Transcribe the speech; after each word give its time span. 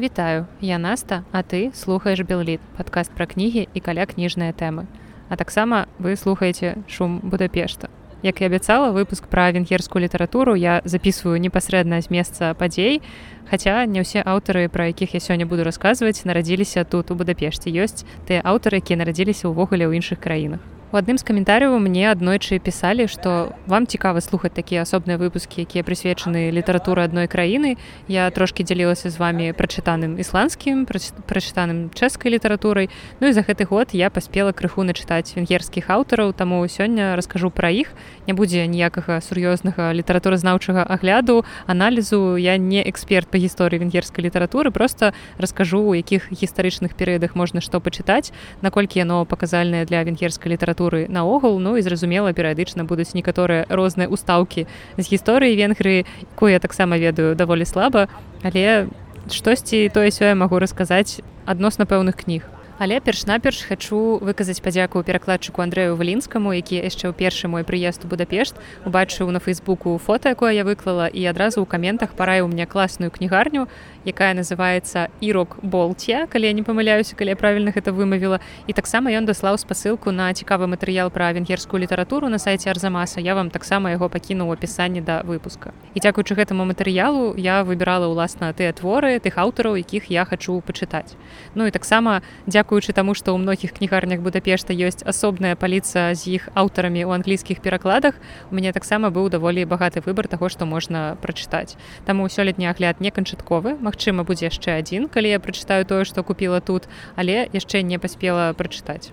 Вітаю, 0.00 0.46
я 0.62 0.78
Наста, 0.78 1.24
а 1.30 1.42
ты 1.42 1.72
слухаеш 1.74 2.20
Белліт, 2.24 2.60
падкаст 2.72 3.12
пра 3.12 3.26
кнігі 3.28 3.68
і 3.68 3.80
каля 3.84 4.08
кніжныя 4.08 4.56
тэмы. 4.56 4.88
А 5.28 5.36
таксама 5.36 5.92
вы 5.98 6.16
слухаеце 6.16 6.80
шум 6.88 7.20
Будапешта. 7.20 7.92
Як 8.22 8.40
і 8.40 8.48
абяцала 8.48 8.96
выпуск 8.96 9.28
пра 9.28 9.52
венгерскую 9.52 10.00
літаратуру 10.00 10.56
я 10.56 10.80
записываю 10.88 11.36
непасрэдна 11.36 12.00
з 12.00 12.08
месца 12.08 12.56
падзей. 12.56 13.04
Хаця 13.52 13.84
не 13.84 14.00
ўсе 14.00 14.24
аўтары, 14.24 14.72
пра 14.72 14.88
якіх 14.88 15.12
я 15.12 15.20
сёння 15.20 15.44
буду 15.44 15.68
расказваць, 15.68 16.24
нарадзіліся 16.24 16.88
тут 16.88 17.12
у 17.12 17.14
Будапешце. 17.14 17.68
ёсць 17.68 18.08
тыя 18.24 18.40
аўтары, 18.40 18.80
якія 18.80 19.04
нарадзіліся 19.04 19.52
ўвогуле 19.52 19.84
ў 19.84 20.00
іншых 20.00 20.16
краінах 20.16 20.64
у 20.92 20.96
адным 20.98 21.18
з 21.18 21.22
каментарыяў 21.22 21.78
мне 21.78 22.10
аднойчы 22.10 22.58
пісалі 22.58 23.06
што 23.06 23.54
вам 23.70 23.86
цікава 23.86 24.18
слухаць 24.18 24.50
такія 24.50 24.82
асобныя 24.82 25.22
выпускі 25.22 25.62
якія 25.62 25.86
прысвечаны 25.86 26.50
літаратуры 26.50 27.06
адной 27.06 27.30
краіны 27.30 27.78
я 28.10 28.26
трошки 28.34 28.66
дзялілася 28.66 29.06
з 29.06 29.14
вами 29.14 29.54
прачытаным 29.54 30.18
ісландскім 30.18 30.90
прачытаным 30.90 31.94
чэшскай 31.94 32.34
літаратурай 32.34 32.90
Ну 33.20 33.30
і 33.30 33.32
за 33.32 33.46
гэты 33.46 33.70
год 33.70 33.94
я 33.94 34.10
паспела 34.10 34.50
крыху 34.50 34.82
начытаць 34.82 35.30
венгерскіх 35.38 35.86
аўтараў 35.94 36.34
таму 36.34 36.58
сёння 36.66 37.14
раскажу 37.14 37.54
пра 37.54 37.70
іх 37.70 37.94
не 38.26 38.34
будзе 38.34 38.66
ніякага 38.66 39.22
сур'ёзнага 39.22 39.94
літаратуразнаўчага 39.94 40.82
агляду 40.82 41.46
аналізу 41.70 42.34
я 42.34 42.58
не 42.58 42.82
эксперт 42.82 43.30
па 43.30 43.38
гісторыі 43.38 43.78
венгерскай 43.78 44.26
літаратуры 44.26 44.74
просто 44.74 45.14
раскажу 45.38 45.86
у 45.86 45.94
якіх 45.94 46.34
гістарычных 46.34 46.98
перыядах 46.98 47.38
можна 47.38 47.62
што 47.62 47.78
пачытаць 47.78 48.34
наколькі 48.58 48.98
яно 48.98 49.22
паказальнае 49.22 49.86
для 49.86 50.02
венгерскай 50.02 50.50
літаратуры 50.50 50.79
літаратуры 50.80 51.08
наогул 51.08 51.60
ну 51.60 51.76
і 51.76 51.82
зразумела 51.82 52.32
перыядычна 52.32 52.84
будуць 52.84 53.14
некаторыя 53.14 53.66
розныя 53.68 54.08
устаўкі 54.08 54.66
з 54.96 55.04
гісторыі 55.04 55.56
венгрыі 55.56 56.06
якую 56.32 56.52
я 56.52 56.58
таксама 56.58 56.98
ведаю 56.98 57.34
даволі 57.34 57.64
слаба. 57.64 58.08
Але 58.42 58.88
штосьці 59.30 59.90
тое 59.92 60.10
сёе 60.10 60.34
магу 60.34 60.58
расказаць 60.58 61.20
адносна 61.44 61.84
пэўных 61.84 62.16
кніг 62.16 62.42
Але 62.80 62.96
перш-наперш 63.04 63.58
хачу 63.68 64.16
выказаць 64.24 64.62
падзяку 64.64 65.02
перакладчыку 65.04 65.60
Андрэю 65.60 66.00
валінскаму, 66.00 66.56
які 66.56 66.80
яшчэ 66.80 67.12
ў 67.12 67.14
першы 67.14 67.44
мой 67.44 67.60
прыезд 67.60 68.06
у 68.06 68.08
Будапешт 68.08 68.56
убачыў 68.88 69.28
на 69.28 69.36
фейсбуку 69.36 70.00
фота, 70.00 70.32
якое 70.32 70.56
я 70.56 70.64
выклала 70.64 71.04
і 71.04 71.20
адразу 71.28 71.60
ў 71.60 71.68
каментах 71.68 72.16
параіў 72.16 72.48
мне 72.48 72.64
класную 72.64 73.12
кнігарню, 73.12 73.68
якая 74.08 74.32
называется 74.32 75.12
ірок 75.20 75.60
болце, 75.60 76.24
калі 76.32 76.48
я 76.48 76.56
не 76.56 76.64
памыляюся, 76.64 77.12
калі 77.20 77.36
я 77.36 77.36
правільна 77.36 77.68
гэта 77.68 77.92
вымавіла. 77.92 78.40
І 78.64 78.72
таксама 78.72 79.12
ён 79.12 79.28
даслаў 79.28 79.60
спасылку 79.60 80.08
на 80.08 80.32
цікавы 80.32 80.64
матэрыял 80.64 81.12
пра 81.12 81.36
венгерскую 81.36 81.84
літаратуру 81.84 82.32
на 82.32 82.40
сайце 82.40 82.72
арзамаса. 82.72 83.20
Я 83.20 83.36
вам 83.36 83.52
таксама 83.52 83.92
яго 83.92 84.08
пакінуў 84.08 84.56
апісанні 84.56 85.04
да 85.04 85.20
выпуска. 85.20 85.76
І 85.92 86.00
дзякуючы 86.00 86.32
гэтаму 86.32 86.64
матэрыялу 86.64 87.36
я 87.36 87.60
выбірала 87.60 88.08
ўласна 88.08 88.56
тыя 88.56 88.72
творы 88.72 89.20
тых 89.20 89.36
аўтараў, 89.36 89.76
якіх 89.76 90.08
я 90.08 90.24
хачу 90.24 90.64
пачытаць. 90.64 91.12
Ну 91.52 91.68
і 91.68 91.76
таксама 91.76 92.24
дзякую 92.48 92.69
дзякуючы 92.70 92.94
таму 92.94 93.18
што 93.18 93.34
ў 93.34 93.42
многіх 93.42 93.74
кнігарнях 93.74 94.22
будапешта 94.22 94.70
ёсць 94.70 95.02
асобная 95.02 95.58
паліца 95.58 96.14
з 96.14 96.38
іх 96.38 96.46
аўтарамі 96.54 97.02
ў 97.02 97.18
англійскіх 97.18 97.58
перакладах 97.66 98.14
у 98.46 98.54
мяне 98.54 98.70
таксама 98.70 99.10
быў 99.10 99.26
даволі 99.26 99.66
багаты 99.66 99.98
выбар 100.06 100.30
таго 100.30 100.46
што 100.46 100.70
можна 100.70 101.18
прачытаць 101.18 101.74
таму 102.06 102.30
сёлетні 102.30 102.70
агляд 102.70 103.02
не 103.02 103.10
канчатковы 103.10 103.74
Мачыма 103.82 104.22
будзе 104.22 104.54
яшчэ 104.54 104.78
адзін 104.78 105.10
калі 105.10 105.34
я 105.34 105.42
прачытаю 105.42 105.82
тое 105.82 106.06
што 106.06 106.22
купіла 106.22 106.62
тут 106.62 106.86
але 107.18 107.50
яшчэ 107.50 107.82
не 107.82 107.98
паспела 107.98 108.54
прачытаць 108.54 109.10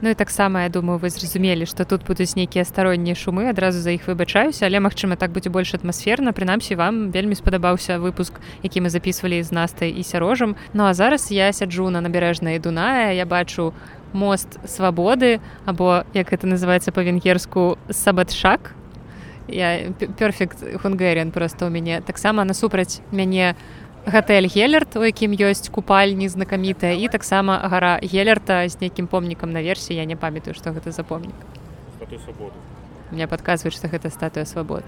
Ну 0.00 0.10
і 0.10 0.14
таксама 0.14 0.62
я 0.62 0.68
думаю 0.68 0.98
вы 0.98 1.10
зразумелі 1.10 1.66
што 1.66 1.84
тут 1.84 2.06
будуць 2.06 2.36
нейкія 2.38 2.64
староннія 2.64 3.18
шумы 3.18 3.50
адразу 3.50 3.82
за 3.82 3.90
іх 3.90 4.06
выбачаюся 4.06 4.66
але 4.66 4.78
магчыма 4.78 5.16
так 5.18 5.34
будзе 5.34 5.50
больш 5.50 5.74
атмасферна 5.74 6.30
прынамсі 6.30 6.78
вам 6.78 7.10
вельмі 7.10 7.34
спадабаўся 7.34 7.98
выпуск 7.98 8.38
які 8.62 8.86
мы 8.86 8.94
записывалі 8.94 9.42
з 9.42 9.50
настай 9.50 9.90
і 9.90 10.02
сярожам. 10.02 10.54
Ну 10.72 10.84
а 10.84 10.94
зараз 10.94 11.32
я 11.34 11.52
сяджу 11.52 11.90
на 11.90 12.00
набярэжнай 12.00 12.58
дуная 12.62 13.10
я 13.10 13.26
бачу 13.26 13.74
мост 14.12 14.58
свабоды 14.64 15.40
або 15.66 16.04
як 16.14 16.32
это 16.32 16.46
называется 16.46 16.92
по-венгерску 16.92 17.78
сабатшак. 17.90 18.74
Я 19.48 19.90
перфект 20.18 20.58
хунгерен 20.82 21.32
просто 21.32 21.66
у 21.66 21.70
мяне. 21.70 22.02
Таксама 22.02 22.44
насупраць 22.44 23.00
мяне 23.10 23.56
у 23.56 23.87
гатэль 24.08 24.48
гелерт 24.48 24.96
у 24.96 25.04
якім 25.04 25.36
ёсць 25.36 25.68
купальні 25.68 26.28
знакамітая 26.32 26.96
і 26.96 27.08
таксама 27.12 27.60
гара 27.68 28.00
гелерта 28.00 28.64
з 28.68 28.80
нейкім 28.80 29.06
помнікам 29.06 29.52
наверсе 29.52 29.94
я 29.94 30.04
не 30.08 30.16
памятаю 30.16 30.56
што 30.56 30.72
гэта 30.72 30.92
за 30.92 31.04
помнік. 31.04 31.36
Мне 33.12 33.28
падказваюць 33.28 33.76
што 33.76 33.88
гэта 33.88 34.08
статуя 34.10 34.48
свабод. 34.48 34.84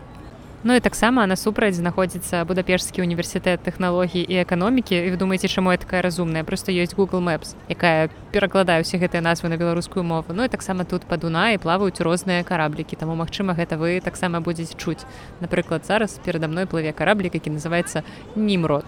Ну 0.63 0.77
і 0.77 0.81
таксама 0.81 1.25
насупраць 1.25 1.77
знаходзіцца 1.77 2.45
будапешскі 2.45 3.01
універсітэт 3.01 3.65
тэхналогій 3.65 4.21
і 4.21 4.45
эканомікі. 4.45 4.93
І 4.93 5.09
вы 5.13 5.17
думаеце 5.17 5.49
чаму 5.49 5.73
я 5.73 5.81
такая 5.81 6.03
разумная? 6.03 6.45
Просто 6.45 6.73
ёсць 6.73 6.93
google 6.93 7.25
maps 7.25 7.57
якая 7.69 8.13
перакладае 8.33 8.85
усе 8.85 9.01
гэтыя 9.01 9.25
назвы 9.25 9.49
на 9.49 9.57
беларускую 9.57 10.05
мову. 10.05 10.37
Ну 10.37 10.45
і 10.45 10.53
таксама 10.53 10.85
тут 10.85 11.09
па 11.09 11.17
дуна 11.17 11.53
і 11.53 11.61
плаваюць 11.61 12.01
розныя 12.01 12.45
караблікі 12.45 12.97
таму 12.97 13.17
магчыма 13.17 13.57
гэта 13.57 13.81
вы 13.81 14.01
таксама 14.05 14.41
будзеце 14.41 14.77
чуць. 14.77 15.05
Напрыклад 15.41 15.89
зараз 15.89 16.21
перада 16.25 16.49
мной 16.49 16.69
плыве 16.69 16.93
караблік 16.93 17.35
які 17.41 17.57
называется 17.57 18.05
німрод 18.37 18.85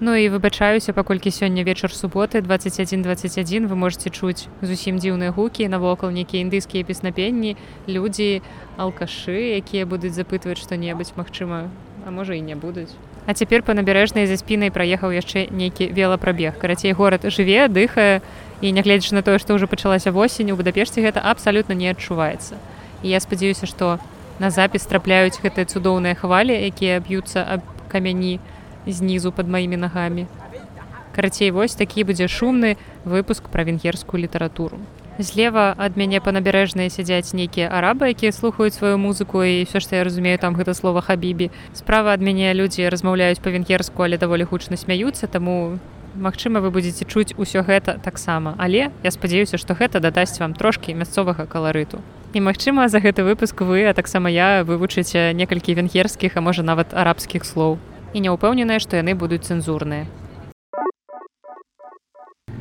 Ну 0.00 0.12
і 0.14 0.28
выбачаюся, 0.28 0.92
паколькі 0.92 1.32
сёння 1.32 1.64
вечар 1.64 1.88
суботы 1.88 2.44
2121 2.44 3.64
вы 3.66 3.76
можете 3.76 4.12
чуць 4.12 4.44
зусім 4.60 5.00
дзіўныя 5.00 5.32
гукі 5.32 5.68
навокал 5.72 6.12
нейкія 6.12 6.44
індыйскія 6.44 6.84
песнапенні, 6.84 7.56
людзі, 7.88 8.42
алкашы, 8.76 9.56
якія 9.56 9.88
будуць 9.88 10.12
запытваць 10.12 10.60
што-небудзь 10.60 11.16
магчыма, 11.16 11.72
а 12.04 12.12
можа 12.12 12.36
і 12.36 12.44
не 12.44 12.52
будуць. 12.52 12.92
А 13.24 13.32
цяпер 13.32 13.64
па 13.64 13.72
набярэжнай 13.72 14.28
за 14.28 14.36
спінай 14.36 14.68
праехаў 14.68 15.16
яшчэ 15.16 15.48
нейкі 15.48 15.88
велапрабег. 15.96 16.60
Карацей 16.60 16.92
горад 16.92 17.24
жыве, 17.32 17.64
дыхае 17.72 18.20
і 18.60 18.76
нягледзячы 18.76 19.16
на 19.16 19.24
тое, 19.24 19.40
што 19.40 19.56
ўжо 19.56 19.64
пачалася 19.64 20.12
восень 20.12 20.52
у 20.52 20.60
Будапешце 20.60 21.00
гэта 21.00 21.24
абсалютна 21.24 21.72
не 21.72 21.88
адчуваецца. 21.88 22.60
І 23.00 23.16
я 23.16 23.20
спадзяюся, 23.24 23.64
што 23.64 23.96
на 24.44 24.52
запіс 24.52 24.84
трапляюць 24.84 25.40
гэтыя 25.40 25.64
цудоўныя 25.64 26.12
хвалі, 26.12 26.52
якія 26.52 27.00
б'юцца 27.00 27.48
аб 27.48 27.64
камяні, 27.88 28.44
знізу 28.92 29.32
под 29.32 29.48
маімі 29.48 29.76
нагамі. 29.76 30.26
Карацей 31.16 31.50
вось 31.50 31.74
такі 31.74 32.04
будзе 32.04 32.28
шумны 32.28 32.76
выпуск 33.04 33.48
пра 33.48 33.64
венгерскую 33.64 34.22
літаратуру. 34.22 34.78
Злева 35.18 35.72
ад 35.80 35.96
мяне 35.96 36.20
па 36.20 36.28
набярэжнай 36.28 36.92
сядзяць 36.92 37.32
нейкія 37.32 37.72
арабы, 37.72 38.12
якія 38.12 38.36
слухаюць 38.36 38.76
сваю 38.76 39.00
музыку 39.00 39.40
і 39.40 39.64
ўсё 39.64 39.80
што 39.80 39.96
я 39.96 40.04
разумею 40.04 40.36
там 40.36 40.52
гэта 40.52 40.76
слова 40.76 41.00
хабібі. 41.00 41.48
Справа 41.72 42.12
ад 42.12 42.20
мяне 42.20 42.52
людзі 42.52 42.84
размаўляюць 42.92 43.40
па-венгерску, 43.40 44.04
але 44.04 44.20
даволі 44.20 44.44
гучна 44.44 44.76
смяюцца, 44.76 45.26
таму 45.26 45.80
Магчыма, 46.16 46.60
вы 46.64 46.72
будзеце 46.72 47.04
чуць 47.04 47.36
усё 47.36 47.60
гэта 47.60 48.00
таксама. 48.00 48.56
Але 48.56 48.88
я 49.04 49.10
спадзяюся, 49.10 49.60
што 49.60 49.76
гэта 49.76 50.00
дадасць 50.00 50.40
вам 50.40 50.56
трошкі 50.56 50.96
мясцовага 50.96 51.44
каларыту. 51.44 52.00
І 52.32 52.40
магчыма, 52.40 52.88
за 52.88 53.04
гэты 53.04 53.20
выпуск 53.20 53.60
вы, 53.60 53.84
а 53.84 53.92
таксама 53.92 54.32
я 54.32 54.64
вывучыце 54.64 55.36
некалькі 55.36 55.76
венгерскіх, 55.76 56.36
а 56.36 56.40
можа 56.40 56.64
нават 56.64 56.96
арабскіх 56.96 57.44
слоў 57.44 57.76
і 58.16 58.24
не 58.24 58.32
ўпэўненая, 58.32 58.80
што 58.80 58.96
яны 58.96 59.12
будуць 59.12 59.44
цэнзурныя. 59.44 60.08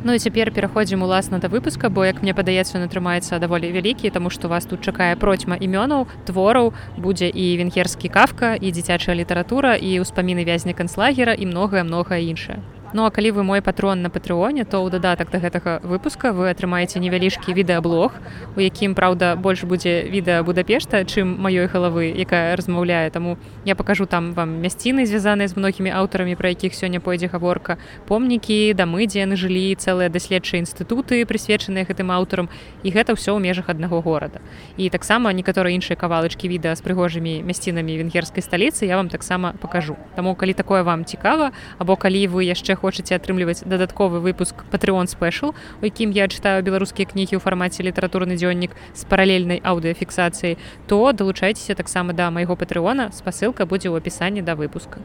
Ну 0.06 0.14
і 0.14 0.22
цяпер 0.22 0.52
пераходзім 0.54 1.02
уласна 1.02 1.40
да 1.42 1.50
выпуска, 1.50 1.90
бо 1.90 2.06
як 2.06 2.22
мне 2.22 2.36
падаецца, 2.38 2.78
ён 2.78 2.86
атрымаецца 2.86 3.40
даволі 3.42 3.72
вялікі, 3.74 4.12
таму 4.14 4.30
што 4.30 4.52
вас 4.52 4.70
тут 4.70 4.86
чакае 4.86 5.16
процьма 5.18 5.58
імёнаў, 5.58 6.06
твораў, 6.28 6.76
будзе 7.02 7.32
і 7.32 7.58
венгерскі 7.58 8.12
кафка 8.14 8.54
і 8.54 8.70
дзіцячая 8.70 9.16
літаратура 9.18 9.74
і 9.74 9.98
ўспаміны 10.06 10.46
вязня 10.46 10.78
канцлагера 10.78 11.34
і 11.34 11.50
многае 11.50 11.82
многае 11.88 12.22
іншае. 12.30 12.62
Ну 12.96 13.04
а 13.04 13.12
калі 13.12 13.32
вы 13.32 13.44
мой 13.44 13.62
патрон 13.62 14.02
на 14.02 14.10
патрыоне, 14.10 14.64
то 14.64 14.80
ў 14.80 14.88
дадатак 14.88 15.28
да 15.28 15.44
гэтага 15.44 15.84
выпуска 15.84 16.32
вы 16.32 16.48
атрымаеце 16.48 16.96
невялічкі 17.04 17.52
відэаблог, 17.52 18.16
у 18.56 18.60
якім 18.64 18.96
праўда 18.96 19.36
больш 19.36 19.68
будзе 19.68 20.08
відэа 20.08 20.48
Будапешта, 20.48 21.04
чым 21.04 21.36
маёй 21.36 21.68
галавы, 21.68 22.16
якая 22.16 22.56
размаўляе. 22.56 23.12
Таму 23.12 23.36
я 23.68 23.76
пакажу 23.76 24.08
там 24.08 24.32
вам 24.32 24.64
мясціны, 24.64 25.04
звязаныя 25.04 25.52
з 25.52 25.60
многімі 25.60 25.92
аўтарамі, 25.92 26.40
пра 26.40 26.56
якіх 26.56 26.72
сёння 26.72 27.04
пойдзе 27.04 27.28
гаворка, 27.28 27.76
помнікі, 28.08 28.72
дамы, 28.72 29.12
дзе 29.12 29.28
яны 29.28 29.36
жылі, 29.36 29.76
цэлыя 29.76 30.08
даследчыя 30.08 30.64
інстытуты, 30.64 31.28
прысвечаныя 31.28 31.84
гэтым 31.84 32.16
аўтарам 32.16 32.48
і 32.80 32.96
гэта 32.96 33.20
ўсё 33.20 33.36
ў 33.36 33.44
межах 33.44 33.68
аднаго 33.68 34.00
горада. 34.00 34.40
І 34.80 34.88
таксама 34.88 35.36
некаторыя 35.36 35.76
іншыя 35.76 36.00
кавалачкі 36.00 36.48
відэа 36.48 36.72
з 36.72 36.80
прыгожымі 36.80 37.44
мясцінамі 37.44 38.00
венгерскай 38.00 38.40
сталіцы 38.40 38.88
я 38.88 38.96
вам 38.96 39.12
таксама 39.12 39.52
пакажу. 39.60 40.00
Таму 40.16 40.32
калі 40.40 40.56
такое 40.56 40.88
вам 40.88 41.04
цікава, 41.04 41.52
або 41.76 42.00
калі 42.00 42.32
вы 42.32 42.48
яшчэ 42.48 42.85
хочаце 42.86 43.18
атрымліваць 43.18 43.66
дадатковы 43.66 44.22
выпуск 44.22 44.62
патрыон 44.70 45.10
спешл 45.10 45.58
у 45.82 45.84
якім 45.90 46.14
я 46.14 46.30
чытаю 46.30 46.62
беларускія 46.62 47.10
кнігі 47.10 47.36
ў 47.36 47.42
фармаце 47.42 47.82
літаратурны 47.82 48.38
дзённік 48.38 48.78
з 48.94 49.02
паралельнай 49.10 49.60
аўдыафіксацыяй 49.66 50.62
то 50.86 51.02
далучайцеся 51.12 51.74
таксама 51.74 52.14
да 52.14 52.30
майго 52.30 52.54
патрыона 52.54 53.10
спасылка 53.10 53.66
будзе 53.66 53.90
ў 53.90 53.98
апісанні 53.98 54.46
да 54.46 54.54
выпуска 54.54 55.02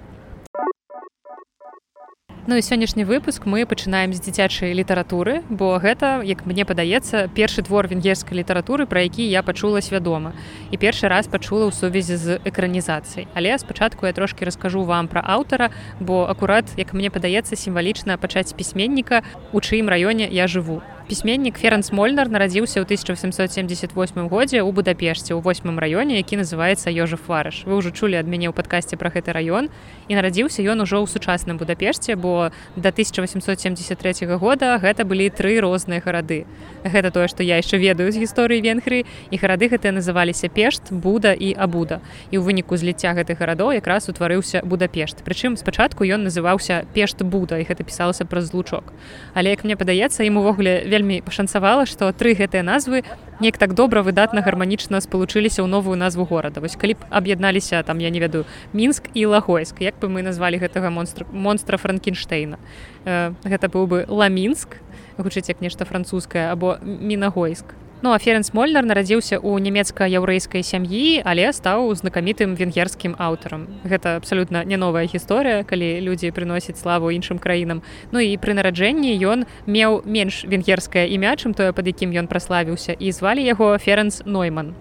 Ну 2.46 2.56
і 2.56 2.62
сённяшні 2.64 3.04
выпуск 3.04 3.44
мы 3.44 3.69
пачынаем 3.69 4.16
з 4.16 4.20
дзіцячай 4.25 4.72
літаратуры, 4.72 5.44
бо 5.52 5.76
гэта, 5.76 6.25
як 6.25 6.46
мне 6.48 6.64
падаецца, 6.64 7.28
першы 7.28 7.60
твор 7.60 7.84
венгерскай 7.84 8.32
літаратуры, 8.40 8.88
пра 8.88 9.04
які 9.04 9.28
я 9.28 9.42
пачула 9.42 9.84
свядома. 9.84 10.32
І 10.72 10.81
першы 10.81 11.12
раз 11.12 11.28
пачула 11.28 11.69
ў 11.69 11.72
сувязі 11.76 12.16
з 12.16 12.40
экранізацыяй. 12.48 13.28
Але 13.37 13.58
спачатку 13.60 14.06
я 14.06 14.16
трошки 14.16 14.44
раскажу 14.44 14.84
вам 14.88 15.08
пра 15.08 15.20
аўтара, 15.20 15.69
бо 16.00 16.25
акурат, 16.25 16.64
як 16.81 16.96
мне 16.96 17.12
падаецца 17.12 17.60
сімвалічна 17.60 18.16
пачаць 18.16 18.56
пісьменніка, 18.56 19.20
у 19.52 19.60
чыім 19.60 19.92
раёне 19.92 20.25
я 20.25 20.48
жыву 20.48 20.81
пісьменнік 21.10 21.58
ференс 21.58 21.90
мольнар 21.90 22.30
нарадзіўся 22.30 22.78
ў 22.78 22.86
1878 22.86 24.30
годзе 24.30 24.62
ў 24.62 24.70
будапешце 24.70 25.34
ў 25.34 25.42
восьмым 25.42 25.82
раёне 25.82 26.22
які 26.22 26.38
называется 26.38 26.86
ёжа 26.86 27.18
фарыш 27.18 27.66
вы 27.66 27.82
ўжо 27.82 27.90
чулі 27.90 28.14
ад 28.14 28.30
мяне 28.30 28.46
ў 28.46 28.54
падкасці 28.54 28.94
пра 28.94 29.10
гэты 29.10 29.34
раён 29.34 29.74
і 30.06 30.12
нарадзіўся 30.14 30.62
ён 30.62 30.86
ужо 30.86 31.02
ў 31.02 31.10
сучасным 31.10 31.58
будапешце 31.58 32.14
бо 32.14 32.54
да 32.78 32.94
1873 32.94 34.38
года 34.38 34.78
гэта 34.78 35.02
былі 35.02 35.34
тры 35.34 35.58
розныя 35.58 35.98
гарады 35.98 36.46
гэта 36.84 37.10
тое 37.10 37.26
што 37.26 37.42
я 37.42 37.58
яшчэ 37.58 37.82
ведаю 37.82 38.12
з 38.12 38.22
гісторыі 38.22 38.62
венгры 38.62 39.02
і 39.02 39.36
гарады 39.40 39.66
гэтыя 39.66 39.90
называліся 39.90 40.46
пешт 40.46 40.92
буда 40.92 41.32
і 41.32 41.54
абуда. 41.56 42.00
І 42.30 42.38
ў 42.38 42.42
выніку 42.44 42.76
зліцця 42.76 43.16
гэтых 43.16 43.40
гарадоў 43.40 43.72
якраз 43.72 44.08
утварыўся 44.12 44.60
будапешт. 44.62 45.24
Прычым 45.24 45.56
спачатку 45.56 46.04
ён 46.04 46.28
называўся 46.28 46.84
пешт 46.92 47.22
буда 47.22 47.58
і 47.58 47.64
гэта 47.64 47.82
пісалася 47.82 48.28
праз 48.28 48.52
злучок. 48.52 48.92
Але 49.34 49.56
як 49.56 49.64
мне 49.64 49.76
падаецца 49.76 50.22
ім 50.24 50.36
увогуле 50.38 50.84
вельмі 50.84 51.00
вельмі 51.00 51.25
пашанцавала 51.25 51.88
што 51.88 52.12
тры 52.12 52.37
гэтыя 52.37 52.61
назвы 52.61 53.00
неяк 53.41 53.56
так 53.56 53.73
добра 53.73 54.05
выдатна 54.05 54.44
гарманічна 54.44 55.00
спалучыліся 55.00 55.64
ў 55.64 55.69
новую 55.73 55.97
назву 55.97 56.29
горада. 56.29 56.61
Вось 56.61 56.76
калі 56.76 57.00
б 57.00 57.08
аб'ядналіся 57.08 57.81
там 57.82 58.05
я 58.05 58.12
не 58.12 58.20
ведаю 58.20 58.44
мінск 58.76 59.08
і 59.17 59.25
лагойск 59.32 59.81
як 59.81 59.97
бы 59.97 60.12
мы 60.12 60.20
назвалі 60.20 60.61
гэтага 60.61 60.93
монстра 60.93 61.25
монстра 61.32 61.81
франкенштейна? 61.81 62.61
Э, 63.08 63.32
гэта 63.41 63.73
быў 63.73 63.88
бы 63.88 63.99
ламінск 64.05 64.76
гучыць 65.17 65.49
як 65.49 65.64
нешта 65.64 65.88
французскае 65.88 66.52
або 66.52 66.76
мінагойск 66.85 67.73
Ну 68.02 68.12
а 68.12 68.19
Ференс 68.19 68.55
Мольнар 68.56 68.87
нарадзіўся 68.88 69.37
ў 69.37 69.61
нямецка-яўрэйскай 69.61 70.64
сям'і, 70.64 71.20
але 71.20 71.52
стаў 71.52 71.93
знакамітым 71.93 72.56
венгерскім 72.56 73.12
аўтарам. 73.20 73.69
Гэта 73.85 74.17
абсалютна 74.17 74.64
не 74.64 74.81
новая 74.81 75.05
гісторыя, 75.05 75.69
калі 75.69 76.00
людзі 76.00 76.32
прыносяць 76.32 76.81
славу 76.81 77.12
іншым 77.12 77.37
краінам. 77.37 77.85
Ну 78.08 78.25
і 78.25 78.41
пры 78.41 78.56
нараджэнні 78.56 79.12
ён 79.20 79.44
меў 79.69 80.00
менш 80.08 80.49
венгерскае 80.49 81.12
імя, 81.12 81.37
чым 81.37 81.52
тое, 81.52 81.76
пад 81.76 81.93
якім 81.93 82.17
ён 82.17 82.25
праславіўся 82.25 82.97
і 82.97 83.12
звалі 83.12 83.44
яго 83.44 83.76
Ференс 83.76 84.25
Нойман 84.25 84.73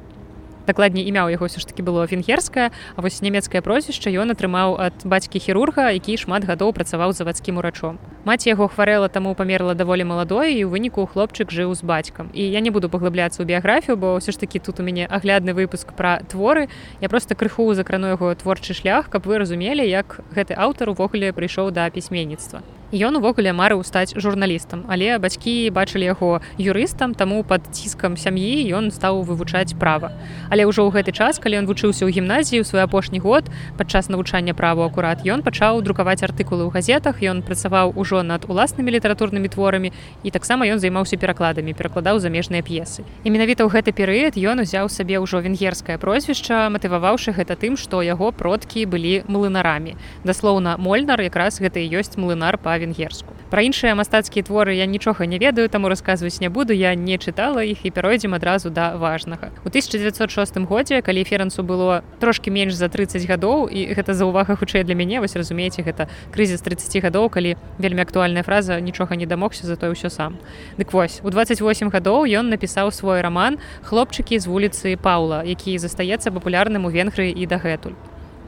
дакладней 0.69 1.09
імя 1.09 1.25
ў 1.25 1.33
яго 1.33 1.49
ўсё 1.49 1.57
ж 1.57 1.65
таки 1.65 1.81
было 1.81 2.05
венгерскае 2.05 2.69
а 2.69 2.99
вось 3.01 3.19
нямецкае 3.25 3.65
прозвішча 3.65 4.13
ён 4.13 4.37
атрымаў 4.37 4.77
ад 4.77 5.01
бацькі 5.01 5.41
хірурга 5.41 5.89
які 5.97 6.21
шмат 6.21 6.45
гадоў 6.45 6.77
працаваў 6.77 7.17
завадскім 7.17 7.57
урачом. 7.57 7.97
Маці 8.29 8.53
яго 8.53 8.69
хварэла 8.69 9.09
таму 9.09 9.33
памерла 9.33 9.73
даволі 9.73 10.05
маладой 10.05 10.53
і 10.53 10.63
ў 10.63 10.69
выніку 10.69 11.09
хлопчык 11.09 11.49
жыў 11.49 11.73
з 11.73 11.81
бацькам. 11.81 12.29
І 12.37 12.45
я 12.45 12.61
не 12.61 12.69
буду 12.69 12.89
паглыбляцца 12.93 13.41
ў 13.41 13.49
біяграфію 13.49 13.97
бо 13.97 14.21
ўсё 14.21 14.31
ж 14.31 14.37
таки 14.37 14.59
тут 14.59 14.79
у 14.79 14.85
мяне 14.85 15.09
аглядны 15.09 15.57
выпуск 15.57 15.97
пра 15.97 16.21
творы. 16.29 16.69
Я 17.01 17.09
просто 17.09 17.33
крыху 17.33 17.73
закрану 17.73 18.13
яго 18.13 18.35
творчы 18.35 18.77
шлях 18.77 19.09
каб 19.09 19.25
вы 19.25 19.41
разумелі 19.41 19.81
як 19.81 20.21
гэты 20.35 20.53
аўтар 20.53 20.93
увогуле 20.93 21.33
прыйшоў 21.33 21.71
да 21.73 21.89
пісьменніцтва 21.89 22.61
ён 22.89 23.21
увогуле 23.21 23.53
марыў 23.53 23.85
стаць 23.85 24.17
журналістам 24.17 24.89
але 24.89 25.21
бацькі 25.21 25.69
бачылі 25.69 26.09
яго 26.09 26.41
юрыстам 26.57 27.13
таму 27.13 27.43
пад 27.45 27.61
ціскам 27.69 28.17
сям'і 28.17 28.65
ён 28.73 28.89
стаў 28.89 29.21
вывучаць 29.21 29.77
права. 29.77 30.09
Але 30.49 30.65
ўжо 30.65 30.89
ў 30.89 30.97
гэты 30.97 31.13
час 31.13 31.37
калі 31.37 31.61
ён 31.61 31.69
вучыўся 31.69 32.09
ў 32.09 32.09
гімназіі 32.09 32.61
ў 32.61 32.65
свой 32.65 32.81
апошні 32.81 33.21
год 33.21 33.45
падчас 33.77 34.09
навучання 34.09 34.57
праву 34.57 34.81
акурат 34.81 35.21
ён 35.21 35.45
пачаў 35.45 35.85
друкаваць 35.85 36.25
артыкулы 36.25 36.65
ў 36.65 36.73
газетах 36.73 37.21
ён 37.21 37.45
працаваў 37.45 37.93
ужо 37.93 38.25
над 38.25 38.49
уласнымі 38.49 38.89
літаратурнымі 38.97 39.53
творамі 39.53 39.93
і 40.25 40.33
таксама 40.33 40.65
ён 40.65 40.81
займаўся 40.81 41.21
перакладамі 41.21 41.77
перакладаў 41.77 42.17
замежныя 42.17 42.65
п'есы. 42.65 43.05
І 43.21 43.29
менавіта 43.29 43.69
ў 43.69 43.69
гэты 43.69 43.93
перыяд 43.93 44.33
ён 44.33 44.65
узяў 44.65 44.89
сабе 44.89 45.21
ўжо 45.21 45.45
венгерскае 45.45 46.01
прозвішча 46.01 46.73
матываваўшы 46.73 47.37
гэта 47.37 47.53
тым 47.53 47.77
што 47.77 48.01
яго 48.01 48.33
продкі 48.33 48.89
былі 48.89 49.21
млынарамі. 49.29 49.93
Даслоўна 50.25 50.81
мольнар 50.81 51.21
якраз 51.21 51.61
гэта 51.61 51.77
і 51.85 52.01
ёсць 52.01 52.17
млынар 52.17 52.57
па 52.57 52.78
па-венгерску. 52.79 53.35
Пра 53.49 53.61
іншыя 53.61 53.95
мастацкія 53.95 54.43
творы 54.43 54.75
я 54.75 54.85
нічога 54.85 55.25
не 55.25 55.37
ведаю, 55.37 55.69
таму 55.69 55.89
расказваць 55.89 56.39
не 56.39 56.49
буду, 56.49 56.73
я 56.73 56.95
не 56.95 57.17
чытала 57.17 57.59
іх 57.63 57.85
і 57.85 57.91
перайдзем 57.91 58.33
адразу 58.33 58.69
да 58.69 58.95
важнага. 58.95 59.51
У 59.65 59.69
1906 59.69 60.57
годзе, 60.69 61.01
калі 61.01 61.23
ферансу 61.23 61.63
было 61.63 62.03
трошки 62.19 62.49
менш 62.49 62.73
за 62.73 62.87
30 62.87 63.27
гадоў 63.27 63.67
і 63.67 63.93
гэта 63.93 64.13
за 64.13 64.25
ўвага 64.25 64.55
хутчэй 64.55 64.83
для 64.83 64.95
мяне 64.95 65.19
вось 65.19 65.35
разумееце 65.35 65.83
гэта 65.83 66.07
крызіс 66.31 66.61
30 66.61 67.03
гадоў, 67.03 67.29
калі 67.29 67.57
вельмі 67.77 68.01
актуальная 68.01 68.43
фраза 68.43 68.79
нічога 68.79 69.15
не 69.15 69.25
дамогся 69.25 69.67
за 69.67 69.75
той 69.75 69.91
усё 69.91 70.09
сам. 70.09 70.37
Дык 70.77 70.93
вось 70.93 71.19
у 71.23 71.29
28 71.29 71.89
гадоў 71.89 72.25
ён 72.29 72.49
напісаў 72.49 72.91
свой 72.91 73.21
раман 73.21 73.59
хлопчыкі 73.83 74.39
з 74.39 74.47
вуліцы 74.47 74.95
Паўла, 74.95 75.43
які 75.43 75.77
застаецца 75.77 76.31
папулярным 76.31 76.85
у 76.85 76.89
венгрыі 76.89 77.33
і 77.33 77.45
дагэтуль 77.45 77.97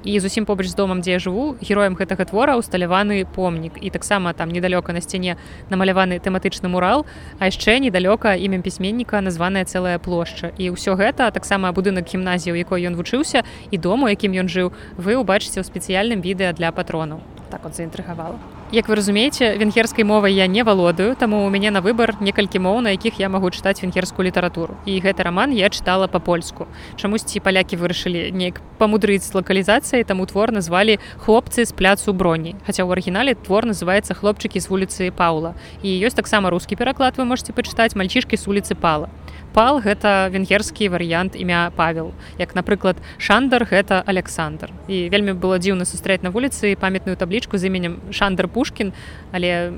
і 0.04 0.20
зусім 0.20 0.46
побач 0.46 0.68
з 0.68 0.76
домам 0.76 1.02
дзе 1.02 1.12
я 1.12 1.20
жыву 1.20 1.58
героем 1.62 1.96
гэтага 1.96 2.26
твора 2.26 2.58
усталяваны 2.58 3.26
помнік 3.26 3.78
і 3.82 3.90
таксама 3.90 4.34
там 4.34 4.50
недалёка 4.50 4.94
на 4.94 5.02
сцяне 5.02 5.38
намаляваны 5.70 6.20
тэматычны 6.20 6.70
мурал 6.70 7.06
а 7.40 7.46
яшчэ 7.46 7.80
недалёка 7.80 8.34
імем 8.34 8.62
пісьменніка 8.62 9.22
названая 9.22 9.66
цэлая 9.66 10.00
плошча 10.00 10.52
і 10.58 10.74
ўсё 10.74 10.96
гэта 10.98 11.32
таксама 11.32 11.72
будынак 11.72 12.10
гімназіі 12.10 12.54
у 12.54 12.58
якой 12.58 12.88
ён 12.88 12.96
вучыўся 12.96 13.44
і 13.72 13.78
дому 13.78 14.10
якім 14.10 14.34
ён 14.34 14.50
жыў 14.50 14.74
вы 14.98 15.20
ўбачыце 15.22 15.62
ў 15.62 15.66
спецыяльным 15.66 16.22
відэа 16.22 16.54
для 16.54 16.72
патронаў. 16.72 17.22
Так 17.52 17.64
вот 17.64 17.76
заінтрыгавала 17.76 18.61
Як 18.72 18.88
вы 18.88 18.96
разумееце 18.96 19.58
венгерскай 19.58 20.06
мовай 20.06 20.34
я 20.34 20.48
не 20.48 20.64
валодаю 20.64 21.16
таму 21.18 21.46
у 21.46 21.50
мяне 21.50 21.72
на 21.76 21.82
выбар 21.82 22.16
некалькі 22.22 22.60
моў 22.64 22.80
на 22.80 22.96
якіх 22.96 23.20
я 23.20 23.28
магу 23.28 23.52
чытаць 23.52 23.84
венгерскую 23.84 24.24
літаратуру. 24.24 24.78
І 24.88 24.96
гэты 25.04 25.28
роман 25.28 25.52
я 25.52 25.68
чытала 25.68 26.08
па-польску. 26.08 26.68
Чамусьці 26.96 27.44
палякі 27.44 27.76
вырашылі 27.76 28.32
неяк 28.32 28.64
памудрыць 28.82 29.28
з 29.28 29.36
лакалізацыяй 29.36 30.08
таму 30.10 30.26
твор 30.26 30.56
назвалі 30.56 30.98
хлопцы 31.22 31.68
з 31.70 31.76
пляцу 31.76 32.16
броні 32.18 32.56
хаця 32.66 32.82
ў 32.82 32.96
арыгінале 32.96 33.36
твор 33.38 33.70
называется 33.70 34.18
хлопчыкі 34.18 34.58
з 34.58 34.72
вуліцы 34.72 35.12
паула 35.14 35.54
і 35.86 35.92
ёсць 36.02 36.18
таксама 36.18 36.50
рускі 36.50 36.80
пераклад 36.80 37.22
вы 37.22 37.30
можете 37.30 37.54
пачытаць 37.54 37.94
мальчишки 37.94 38.40
з 38.40 38.48
вуліцы 38.50 38.74
пала 38.74 39.12
пал 39.54 39.82
гэта 39.84 40.30
венгерскі 40.32 40.90
варыянт 40.90 41.36
імя 41.36 41.72
павел. 41.76 42.14
Як 42.38 42.56
напрыклад 42.56 42.98
шандар 43.18 43.66
гэта 43.66 44.04
александр. 44.06 44.72
І 44.88 45.10
вельмі 45.10 45.34
было 45.34 45.60
дзіўна 45.60 45.86
сустрэць 45.86 46.24
на 46.24 46.32
вуліцы 46.32 46.76
памятную 46.76 47.18
таблічку 47.18 47.58
з 47.58 47.68
іменем 47.68 48.00
шандар 48.12 48.48
пушкін 48.48 48.94
але 49.32 49.74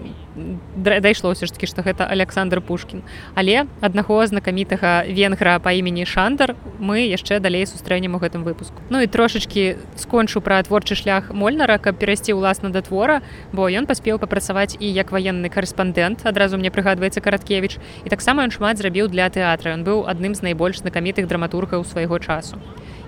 дайшло 0.76 1.32
ўсё 1.34 1.46
ж 1.46 1.52
таки 1.54 1.68
што 1.68 1.82
гэта 1.82 2.06
александр 2.10 2.62
пушкін. 2.62 3.04
Але 3.36 3.66
аднаго 3.82 4.26
знакамітага 4.26 5.06
венгра 5.08 5.60
па 5.60 5.72
імені 5.72 6.06
шандар 6.06 6.56
мы 6.80 7.06
яшчэ 7.06 7.40
далей 7.40 7.66
сустрэнем 7.66 8.16
у 8.16 8.20
гэтым 8.20 8.44
выпуску. 8.44 8.82
Ну 8.90 9.02
і 9.02 9.08
трошачки 9.08 9.78
скончу 9.96 10.42
пра 10.42 10.62
творчы 10.64 10.96
шлях 10.96 11.32
мольнара 11.32 11.78
каб 11.78 11.98
перайсці 11.98 12.34
ўласна 12.34 12.70
да 12.70 12.82
твора 12.82 13.22
бо 13.54 13.70
ён 13.70 13.86
паспеў 13.86 14.18
папрацаваць 14.18 14.78
і 14.80 14.88
як 14.90 15.12
ваенны 15.12 15.50
карэспандэнт 15.50 16.26
адразу 16.26 16.58
мне 16.58 16.72
прыгадваецца 16.72 17.22
караткевич 17.22 17.78
і 18.06 18.10
таксама 18.10 18.44
ён 18.44 18.52
шмат 18.52 18.78
зрабіў 18.78 19.08
для 19.08 19.30
тэатра. 19.30 19.74
Ён 19.74 19.84
быў 19.84 20.10
адным 20.10 20.34
з 20.36 20.42
найбольш 20.42 20.82
знакамітых 20.82 21.28
драматургаў 21.28 21.86
свайго 21.86 22.20
часу 22.20 22.58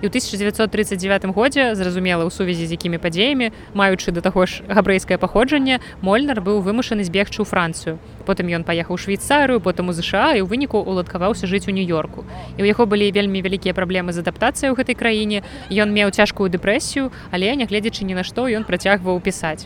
і 0.02 0.06
ў 0.06 0.10
1939 0.12 1.32
годзе 1.32 1.74
зразумела 1.74 2.28
ў 2.28 2.30
сувязі 2.30 2.66
з 2.68 2.76
якімі 2.76 3.00
падзеямі 3.00 3.52
маючы 3.72 4.12
да 4.12 4.20
таго 4.20 4.44
ж 4.44 4.60
габрэйскае 4.68 5.16
паходжанне 5.16 5.80
мольнар 6.04 6.44
быў 6.44 6.60
вымушаны 6.60 7.00
збегчы 7.00 7.40
ў 7.40 7.48
францыю. 7.48 7.96
Потым 8.28 8.52
ён 8.52 8.68
паехаў 8.68 9.00
швейцарыю 9.00 9.64
потым 9.64 9.88
у 9.88 9.96
ЗША 9.96 10.36
і 10.36 10.44
ў 10.44 10.46
выніку 10.50 10.82
уладкаваўся 10.84 11.48
жыць 11.48 11.64
у 11.68 11.72
нью-йорку. 11.72 12.28
І 12.56 12.64
ў 12.64 12.76
яго 12.76 12.84
былі 12.84 13.08
вельмі 13.08 13.40
вялікія 13.40 13.72
праблемы 13.72 14.12
з 14.12 14.20
адаптацыяй 14.20 14.72
у 14.72 14.76
гэтай 14.76 14.98
краіне. 14.98 15.40
Ён 15.72 15.96
меў 15.96 16.12
цяжкую 16.12 16.52
дэпрэсію 16.52 17.08
але 17.30 17.56
нягледзячы 17.56 18.04
ні 18.04 18.20
на 18.20 18.24
што 18.24 18.48
ён 18.52 18.68
працягваў 18.68 19.20
пісаць 19.24 19.64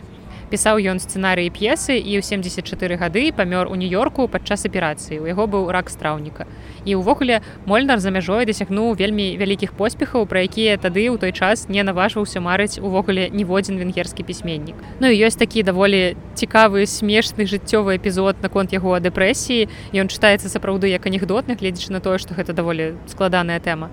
пісаў 0.51 0.83
ён 0.83 0.99
сцэнарыі 0.99 1.47
п'есы 1.55 1.95
і 1.95 2.19
ў 2.19 2.21
74 2.21 2.99
гады 2.99 3.31
памёр 3.31 3.71
у 3.71 3.79
нью-йорку 3.79 4.27
падчас 4.27 4.67
аперацыі. 4.67 5.23
У 5.23 5.25
яго 5.31 5.47
быў 5.47 5.71
рак 5.71 5.87
страўніка. 5.87 6.45
І 6.83 6.99
ўвогуле 6.99 7.39
мольнар 7.63 8.03
за 8.03 8.11
мяжой 8.11 8.43
дасягнуў 8.43 8.99
вельмі 8.99 9.39
вялікіх 9.39 9.71
поспехаў 9.79 10.27
пра 10.27 10.43
якія 10.43 10.75
тады 10.75 11.07
ў 11.07 11.15
той 11.15 11.31
час 11.31 11.71
не 11.71 11.79
наважваўся 11.87 12.43
марыць 12.43 12.83
увогуле 12.83 13.31
ніводзін 13.31 13.79
венгерскі 13.79 14.27
пісьменнік. 14.27 14.75
Ну 14.99 15.07
і 15.07 15.15
ёсць 15.15 15.39
такі 15.39 15.63
даволі 15.63 16.19
цікавы 16.35 16.83
смешны 16.83 17.47
жыццёвы 17.47 17.95
эпізод 17.95 18.43
наконт 18.43 18.75
яго 18.75 18.99
дэпрэсіі. 18.99 19.71
Ён 19.95 20.11
чытаецца 20.11 20.51
сапраўды 20.51 20.91
як 20.91 21.07
анекдотных 21.07 21.63
гледзячы 21.63 21.95
на 21.95 22.03
тое 22.03 22.19
што 22.19 22.35
гэта 22.35 22.51
даволі 22.51 22.99
складаная 23.07 23.63
тэма 23.63 23.87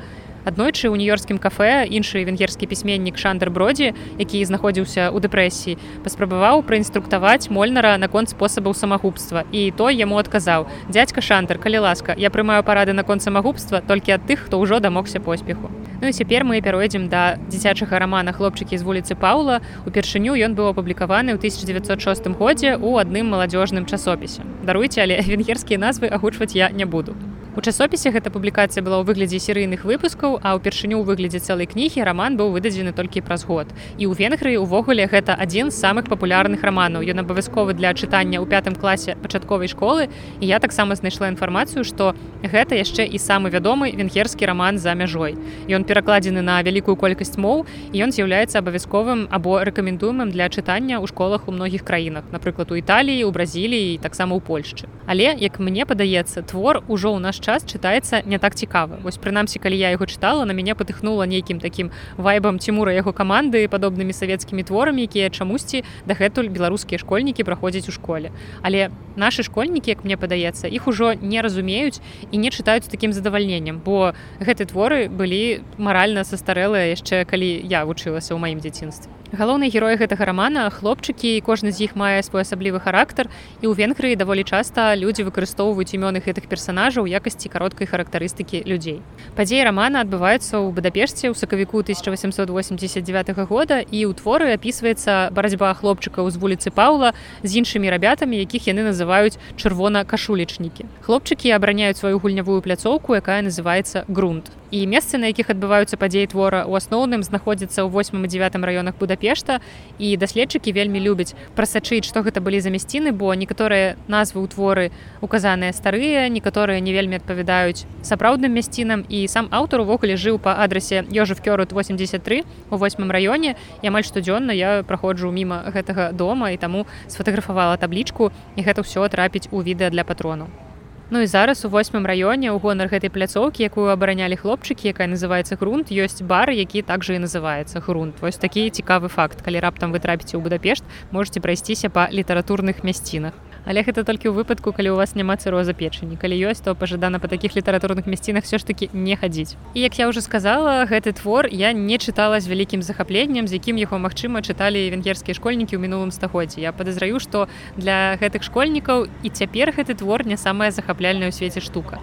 аднойчы 0.48 0.88
ў 0.88 0.96
нью-йоркскім 0.96 1.38
кафе 1.38 1.84
іншы 1.86 2.24
венгерскі 2.24 2.66
пісьменнік 2.66 3.20
шандр 3.20 3.52
бродзі 3.52 3.92
які 4.18 4.40
знаходзіўся 4.48 5.12
ў 5.12 5.18
дэпрэсіі 5.28 5.76
паспрабаваў 6.04 6.64
праінструктаваць 6.64 7.52
мольнара 7.52 7.96
наконт 8.00 8.32
спосабаў 8.32 8.72
самагубства 8.72 9.44
і 9.52 9.68
той 9.76 10.00
яму 10.00 10.16
адказаў 10.22 10.66
дядзька 10.88 11.20
шандр 11.20 11.60
калі 11.60 11.84
ласка 11.84 12.16
я 12.16 12.32
прымаю 12.32 12.64
парады 12.64 12.96
наконт 12.96 13.22
самагубства 13.22 13.84
толькі 13.84 14.16
ад 14.16 14.24
тых 14.24 14.48
хто 14.48 14.58
ўжо 14.58 14.80
дамогся 14.80 15.20
поспеху 15.20 15.68
Ну 16.00 16.08
і 16.08 16.12
цяпер 16.12 16.44
мы 16.46 16.62
пяройдзем 16.62 17.08
да 17.10 17.42
дзіцячага 17.50 17.98
рамана 17.98 18.30
хлопчыкі 18.30 18.78
з 18.78 18.86
вуліцы 18.86 19.18
Паўла. 19.18 19.58
Упершыню 19.82 20.38
ён 20.38 20.54
быў 20.54 20.70
апублікаваны 20.70 21.34
ў 21.34 21.42
1906 21.42 22.38
годзе 22.38 22.78
ў 22.78 23.02
адным 23.02 23.34
маладзёжным 23.34 23.82
часопісе. 23.82 24.46
Даруйце, 24.62 25.02
але 25.02 25.18
венгерскія 25.26 25.82
назвы 25.82 26.06
агучваць 26.06 26.54
я 26.54 26.70
не 26.70 26.86
буду. 26.86 27.18
У 27.58 27.60
часопісе 27.60 28.12
гэта 28.14 28.30
публікацыя 28.30 28.86
была 28.86 29.02
ў 29.02 29.04
выглядзе 29.10 29.42
серыйных 29.42 29.82
выпускаў, 29.82 30.38
а 30.46 30.54
ўпершыню 30.54 31.02
ў 31.02 31.10
выглядзе 31.10 31.42
цэлай 31.42 31.66
кнігі 31.66 32.06
раман 32.06 32.38
быў 32.38 32.54
выдадзены 32.54 32.94
толькі 32.94 33.18
праз 33.26 33.42
год. 33.42 33.66
І 33.98 34.06
ў 34.06 34.14
Венгрыі 34.14 34.62
ўвогуле 34.62 35.10
гэта 35.10 35.34
адзін 35.34 35.74
з 35.74 35.82
самых 35.82 36.06
папулярных 36.06 36.62
раманаў. 36.62 37.02
Ён 37.02 37.26
абавязковы 37.26 37.74
для 37.74 37.90
чытання 37.98 38.38
ў 38.38 38.46
пятым 38.46 38.78
класе 38.78 39.18
пачатковай 39.18 39.66
школы. 39.66 40.06
І 40.38 40.46
я 40.46 40.62
таксама 40.62 40.94
знайшла 40.94 41.34
інфармацыю, 41.34 41.82
што 41.82 42.14
гэта 42.46 42.78
яшчэ 42.78 43.10
і 43.10 43.18
самы 43.18 43.50
вядомы 43.50 43.90
венгерскі 43.90 44.46
раман 44.46 44.78
за 44.78 44.94
мяжой. 44.94 45.34
Ён 45.66 45.82
перакладзены 45.82 46.46
на 46.46 46.62
вялікую 46.62 46.94
колькасць 46.94 47.34
моў 47.42 47.66
і 47.90 48.06
ён 48.06 48.14
з'яўляецца 48.14 48.62
абавязковым 48.62 49.26
або 49.34 49.66
рэкамендуемым 49.66 50.30
для 50.30 50.46
чытання 50.46 51.02
ў 51.02 51.10
школах 51.10 51.50
у 51.50 51.58
многіх 51.58 51.82
краінах, 51.82 52.30
напрыклад, 52.30 52.70
у 52.70 52.78
Італіі, 52.78 53.26
у 53.26 53.34
Бразіліі 53.34 53.98
і 53.98 53.98
таксама 53.98 54.38
ў 54.38 54.46
Польшчы. 54.46 54.86
Але 55.10 55.34
як 55.34 55.58
мне 55.58 55.82
падаецца, 55.82 56.46
твор 56.46 56.86
ужо 56.86 57.10
ў 57.10 57.18
наш 57.18 57.47
час 57.48 57.64
чытаецца 57.64 58.20
не 58.28 58.36
так 58.36 58.52
цікава. 58.54 59.00
Вось 59.00 59.16
прынамсі 59.16 59.56
калі 59.56 59.80
я 59.80 59.88
яго 59.96 60.04
чытала 60.04 60.44
на 60.44 60.52
мяне 60.52 60.76
патыхнула 60.76 61.24
нейкім 61.24 61.64
такім 61.64 61.88
вайбам 62.20 62.60
цімура 62.60 62.92
яго 62.92 63.16
каманды 63.16 63.64
падобнымі 63.72 64.12
савецкімі 64.12 64.68
творамі 64.68 65.08
якія 65.08 65.32
чамусьці 65.32 65.80
дагэтуль 66.04 66.52
беларускія 66.52 67.00
школьнікі 67.00 67.48
праходзяць 67.48 67.88
у 67.88 67.96
школе. 67.96 68.36
Але 68.60 68.92
наши 69.16 69.42
школьнікі 69.42 69.96
як 69.96 70.04
мне 70.04 70.20
падаецца 70.20 70.68
іх 70.68 70.88
ужо 70.92 71.14
не 71.16 71.40
разумеюць 71.40 72.04
і 72.30 72.36
не 72.36 72.52
чытаюць 72.52 72.92
такім 72.92 73.16
задавальненнем 73.16 73.80
бо 73.80 74.12
гэты 74.44 74.68
творы 74.68 75.08
былі 75.08 75.64
маральна 75.78 76.28
састарэлыя 76.28 76.92
яшчэ 76.92 77.24
калі 77.24 77.48
я 77.64 77.88
вучылася 77.88 78.36
ў 78.36 78.38
маім 78.44 78.60
дзяцінстве 78.60 79.17
галоўны 79.32 79.68
герой 79.68 79.96
гэтага 80.00 80.24
рамана 80.24 80.70
хлопчыкі 80.72 81.40
кожны 81.44 81.72
з 81.72 81.84
іх 81.84 81.96
мае 81.96 82.22
свой 82.24 82.42
асаблівы 82.42 82.80
характар. 82.80 83.28
І 83.60 83.68
ў 83.68 83.76
венгрыі 83.76 84.16
даволі 84.16 84.44
часта 84.44 84.96
людзі 84.96 85.28
выкарыстоўваюць 85.28 85.92
імёны 85.92 86.24
гэтых 86.24 86.48
персонажаў 86.48 87.04
якасці 87.04 87.52
кароткай 87.52 87.84
характарыстыкі 87.84 88.64
людзей. 88.64 89.04
Падзеі 89.36 89.68
рамана 89.68 90.00
адбываюцца 90.00 90.56
ў 90.56 90.72
бадапешце 90.72 91.28
ў 91.28 91.36
сакавіку 91.36 91.84
1889 91.84 93.36
года 93.44 93.84
і 93.84 93.98
ў 94.08 94.12
творы 94.16 94.56
апісваецца 94.56 95.28
барацьба 95.36 95.76
хлопчыкаў 95.76 96.30
з 96.32 96.36
вуліцы 96.40 96.72
паула 96.72 97.12
з 97.44 97.60
іншымі 97.60 97.92
рабятамі 97.92 98.40
якіх 98.40 98.72
яны 98.72 98.88
называюць 98.88 99.36
чырвона 99.60 100.08
кашулечнікі 100.08 100.88
хлопчыкі 101.04 101.52
абараняюць 101.52 102.00
сваю 102.00 102.18
гульнявую 102.18 102.64
пляцоўку 102.64 103.14
якая 103.20 103.42
называется 103.44 104.04
грунт 104.08 104.48
і 104.70 104.86
месцы 104.86 105.18
на 105.18 105.32
якіх 105.32 105.50
адбываюцца 105.50 105.96
падзеі 105.96 106.28
твора. 106.28 106.64
У 106.68 106.76
асноўным 106.76 107.24
знаходзіцца 107.24 107.82
ў 107.84 107.88
8 107.88 108.24
і 108.24 108.28
9 108.28 108.54
раёнах 108.54 108.94
будапешта 109.00 109.60
і 109.98 110.16
даследчыкі 110.16 110.72
вельмі 110.72 111.00
любяць 111.00 111.34
прасачыць 111.56 112.04
што 112.04 112.20
гэта 112.20 112.44
былі 112.44 112.60
за 112.60 112.70
мясціны 112.70 113.12
бо 113.12 113.32
некаторыя 113.34 113.96
назвы 114.08 114.44
ў 114.44 114.46
творы 114.52 114.86
указаныя 115.24 115.72
старыя 115.72 116.28
некаторыя 116.28 116.80
не 116.80 116.92
вельмі 116.92 117.16
адпавядаюць 117.16 117.88
сапраўдным 118.02 118.52
мясцінам 118.52 119.04
і 119.08 119.24
сам 119.28 119.48
аўтар 119.50 119.82
увогуле 119.82 120.20
жыў 120.20 120.38
па 120.38 120.60
адрасе 120.60 121.04
ёжа 121.08 121.34
кёрут 121.34 121.72
83 121.72 122.44
у 122.70 122.76
восьмым 122.76 123.10
раёне. 123.10 123.56
І 123.82 123.88
амаль 123.88 124.04
штодзённа 124.04 124.52
я 124.52 124.82
праходжу 124.82 125.32
міма 125.32 125.64
гэтага 125.72 126.12
дома 126.12 126.50
і 126.52 126.56
таму 126.56 126.86
сфотаграфавала 127.08 127.76
таблічку 127.76 128.32
і 128.56 128.60
гэта 128.62 128.84
ўсё 128.84 129.08
трапіць 129.08 129.48
у 129.50 129.62
відэа 129.62 129.90
для 129.90 130.04
патрону 130.04 130.67
Ну 131.10 131.20
і 131.20 131.26
зараз 131.26 131.64
у 131.64 131.72
восьмым 131.72 132.04
раёне 132.04 132.52
ў 132.52 132.60
гонар 132.60 132.92
гэтай 132.92 133.08
пляцоўкі, 133.08 133.64
якую 133.64 133.88
абаранялі 133.88 134.36
хлопчыкі, 134.36 134.92
якая 134.92 135.08
называецца 135.08 135.56
грунт, 135.56 135.88
ёсць 135.88 136.20
бар, 136.20 136.52
які 136.52 136.84
также 136.84 137.16
і 137.16 137.24
называецца 137.24 137.80
грунт. 137.80 138.20
Вось 138.20 138.36
такі 138.36 138.68
цікавы 138.68 139.08
факт, 139.08 139.40
калі 139.40 139.64
раптам 139.64 139.88
вы 139.88 140.04
трапіце 140.04 140.36
ў 140.36 140.44
Будапешт, 140.44 140.84
можете 141.08 141.40
прайсціся 141.40 141.88
па 141.88 142.12
літаратурных 142.12 142.84
мясцінах 142.84 143.32
але 143.68 143.84
гэта 143.84 144.00
толькі 144.00 144.32
ў 144.32 144.40
выпадку 144.40 144.72
калі 144.72 144.96
у 144.96 144.96
вас 144.96 145.12
няма 145.12 145.36
цыроза 145.36 145.76
печані 145.76 146.16
калі 146.16 146.40
ёсць 146.48 146.64
то 146.64 146.72
пажадана 146.72 147.20
па 147.20 147.28
такіх 147.28 147.52
літаратурных 147.52 148.08
мясцінах 148.08 148.48
все 148.48 148.56
ж 148.56 148.64
таки 148.64 148.88
не 148.96 149.12
хадзіць 149.12 149.60
і 149.76 149.84
як 149.84 149.98
я 150.00 150.08
уже 150.08 150.24
сказала 150.24 150.88
гэты 150.88 151.12
твор 151.12 151.52
я 151.52 151.76
не 151.76 152.00
чытала 152.00 152.40
з 152.40 152.48
вялікім 152.48 152.80
захапленнем 152.80 153.44
з 153.44 153.60
якім 153.60 153.76
яго 153.76 154.00
магчыма 154.00 154.40
чыталі 154.40 154.88
венгерскія 154.88 155.36
школьнікі 155.36 155.76
ў 155.76 155.84
мінулым 155.84 156.08
стагоддзе 156.16 156.64
я 156.64 156.72
падазраю 156.72 157.20
што 157.20 157.44
для 157.76 158.16
гэтых 158.16 158.40
школьнікаў 158.40 159.04
і 159.20 159.28
цяпер 159.28 159.76
гэты 159.76 160.00
твор 160.00 160.24
не 160.24 160.40
самая 160.40 160.72
захапляльная 160.72 161.28
ў 161.28 161.36
свеце 161.36 161.60
штука 161.60 162.00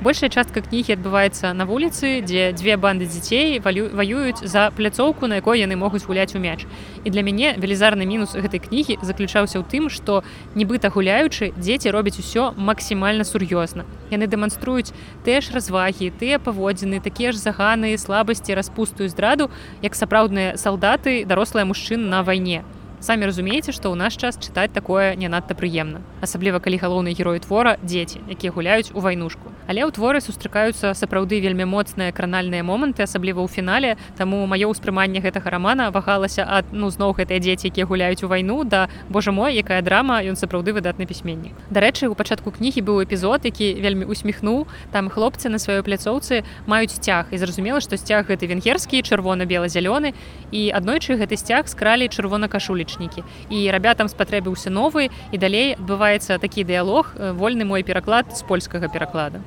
большая 0.00 0.30
частка 0.30 0.62
кнігі 0.62 0.94
адбываецца 0.94 1.50
на 1.58 1.66
вуліцы 1.66 2.22
дзе 2.22 2.54
дзве 2.54 2.78
банды 2.78 3.10
дзяцей 3.10 3.58
ваююць 3.58 4.46
за 4.46 4.70
пляцоўку 4.70 5.26
на 5.26 5.42
якой 5.42 5.58
яны 5.58 5.74
могуць 5.74 6.06
гуляць 6.06 6.38
у 6.38 6.38
мяч. 6.38 6.66
І 7.02 7.10
для 7.10 7.22
мяне 7.26 7.58
велізарны 7.58 8.06
мінус 8.06 8.38
гэтай 8.38 8.62
кнігі 8.62 9.02
заключаўся 9.02 9.58
ў 9.58 9.66
тым 9.66 9.90
што 9.90 10.22
нібыта 10.54 10.94
гуляючы 10.94 11.50
дзеці 11.58 11.90
робяць 11.90 12.22
усё 12.22 12.54
максімальна 12.54 13.26
сур'ёзна. 13.26 13.82
Яны 14.14 14.30
дэманструюць 14.30 14.94
тыя 15.26 15.42
ж 15.42 15.50
развагі 15.50 16.14
тыя 16.14 16.38
паводзіны 16.38 17.02
такія 17.02 17.34
ж 17.34 17.42
заганы 17.42 17.98
слабасці 17.98 18.54
распустую 18.54 19.10
здраду 19.10 19.50
як 19.82 19.98
сапраўдныя 19.98 20.54
салдаты 20.54 21.26
дарослыя 21.26 21.66
мужчын 21.66 22.06
на 22.06 22.22
вайне 22.22 22.62
самі 23.00 23.26
разумееце 23.30 23.72
што 23.72 23.92
ў 23.92 23.96
наш 23.96 24.16
час 24.16 24.38
чытаць 24.38 24.72
такое 24.72 25.14
не 25.16 25.28
надта 25.28 25.54
прыемна 25.54 26.02
асабліва 26.20 26.58
калі 26.58 26.78
галоўны 26.82 27.14
герой 27.14 27.38
твора 27.40 27.76
дзеці 27.82 28.20
якія 28.28 28.52
гуляюць 28.52 28.90
у 28.94 29.00
вайнушку. 29.00 29.52
Але 29.68 29.84
ў 29.84 29.92
творы 29.92 30.20
сустракаюцца 30.24 30.96
сапраўды 30.96 31.40
вельмі 31.44 31.68
моцныя 31.68 32.12
кранальныя 32.12 32.64
моманты 32.64 33.04
асабліва 33.04 33.44
ў 33.44 33.48
фінале 33.52 33.90
таму 34.16 34.40
маё 34.48 34.72
ўспрыманне 34.72 35.20
гэтага 35.20 35.52
рамана 35.52 35.90
вагалася 35.92 36.46
ад 36.48 36.72
ну 36.72 36.88
зноў 36.88 37.14
гэтыя 37.20 37.38
дзеці 37.38 37.68
якія 37.68 37.86
гуляюць 37.86 38.24
у 38.24 38.30
вайну 38.32 38.64
да 38.64 38.88
Божа 39.08 39.32
мой 39.32 39.54
якая 39.60 39.82
драма 39.82 40.24
ён 40.24 40.40
сапраўды 40.40 40.72
выдатны 40.72 41.04
пісьменнік. 41.04 41.52
Дарэчы 41.70 42.08
у 42.08 42.16
пачатку 42.16 42.50
кнігі 42.50 42.80
быў 42.80 43.04
эпізод 43.04 43.44
які 43.44 43.74
вельмі 43.78 44.08
усміхнуў. 44.08 44.66
Там 44.90 45.12
хлопцы 45.12 45.48
на 45.48 45.60
сваёй 45.60 45.84
пляцоўцы 45.84 46.42
маюць 46.66 46.96
сцяг 46.96 47.28
і 47.30 47.38
зразумела 47.38 47.80
што 47.84 48.00
сцяг 48.00 48.32
гэты 48.32 48.48
венгерскі 48.48 49.04
чырвона-бела-зялёны 49.04 50.16
і 50.50 50.60
аднойчы 50.72 51.20
гэты 51.20 51.36
сцяг 51.36 51.68
скралі 51.68 52.08
чырвона 52.08 52.48
публічнікі 52.88 53.22
і 53.50 53.70
рабятам 53.70 54.08
спатрэбіўся 54.08 54.70
новы 54.70 55.10
і 55.32 55.36
далей 55.38 55.76
адбываецца 55.76 56.38
такі 56.38 56.64
дыялог 56.64 57.12
э, 57.16 57.32
вольны 57.32 57.64
мой 57.64 57.82
пераклад 57.82 58.32
з 58.32 58.42
польскага 58.42 58.88
пераклада. 58.88 59.40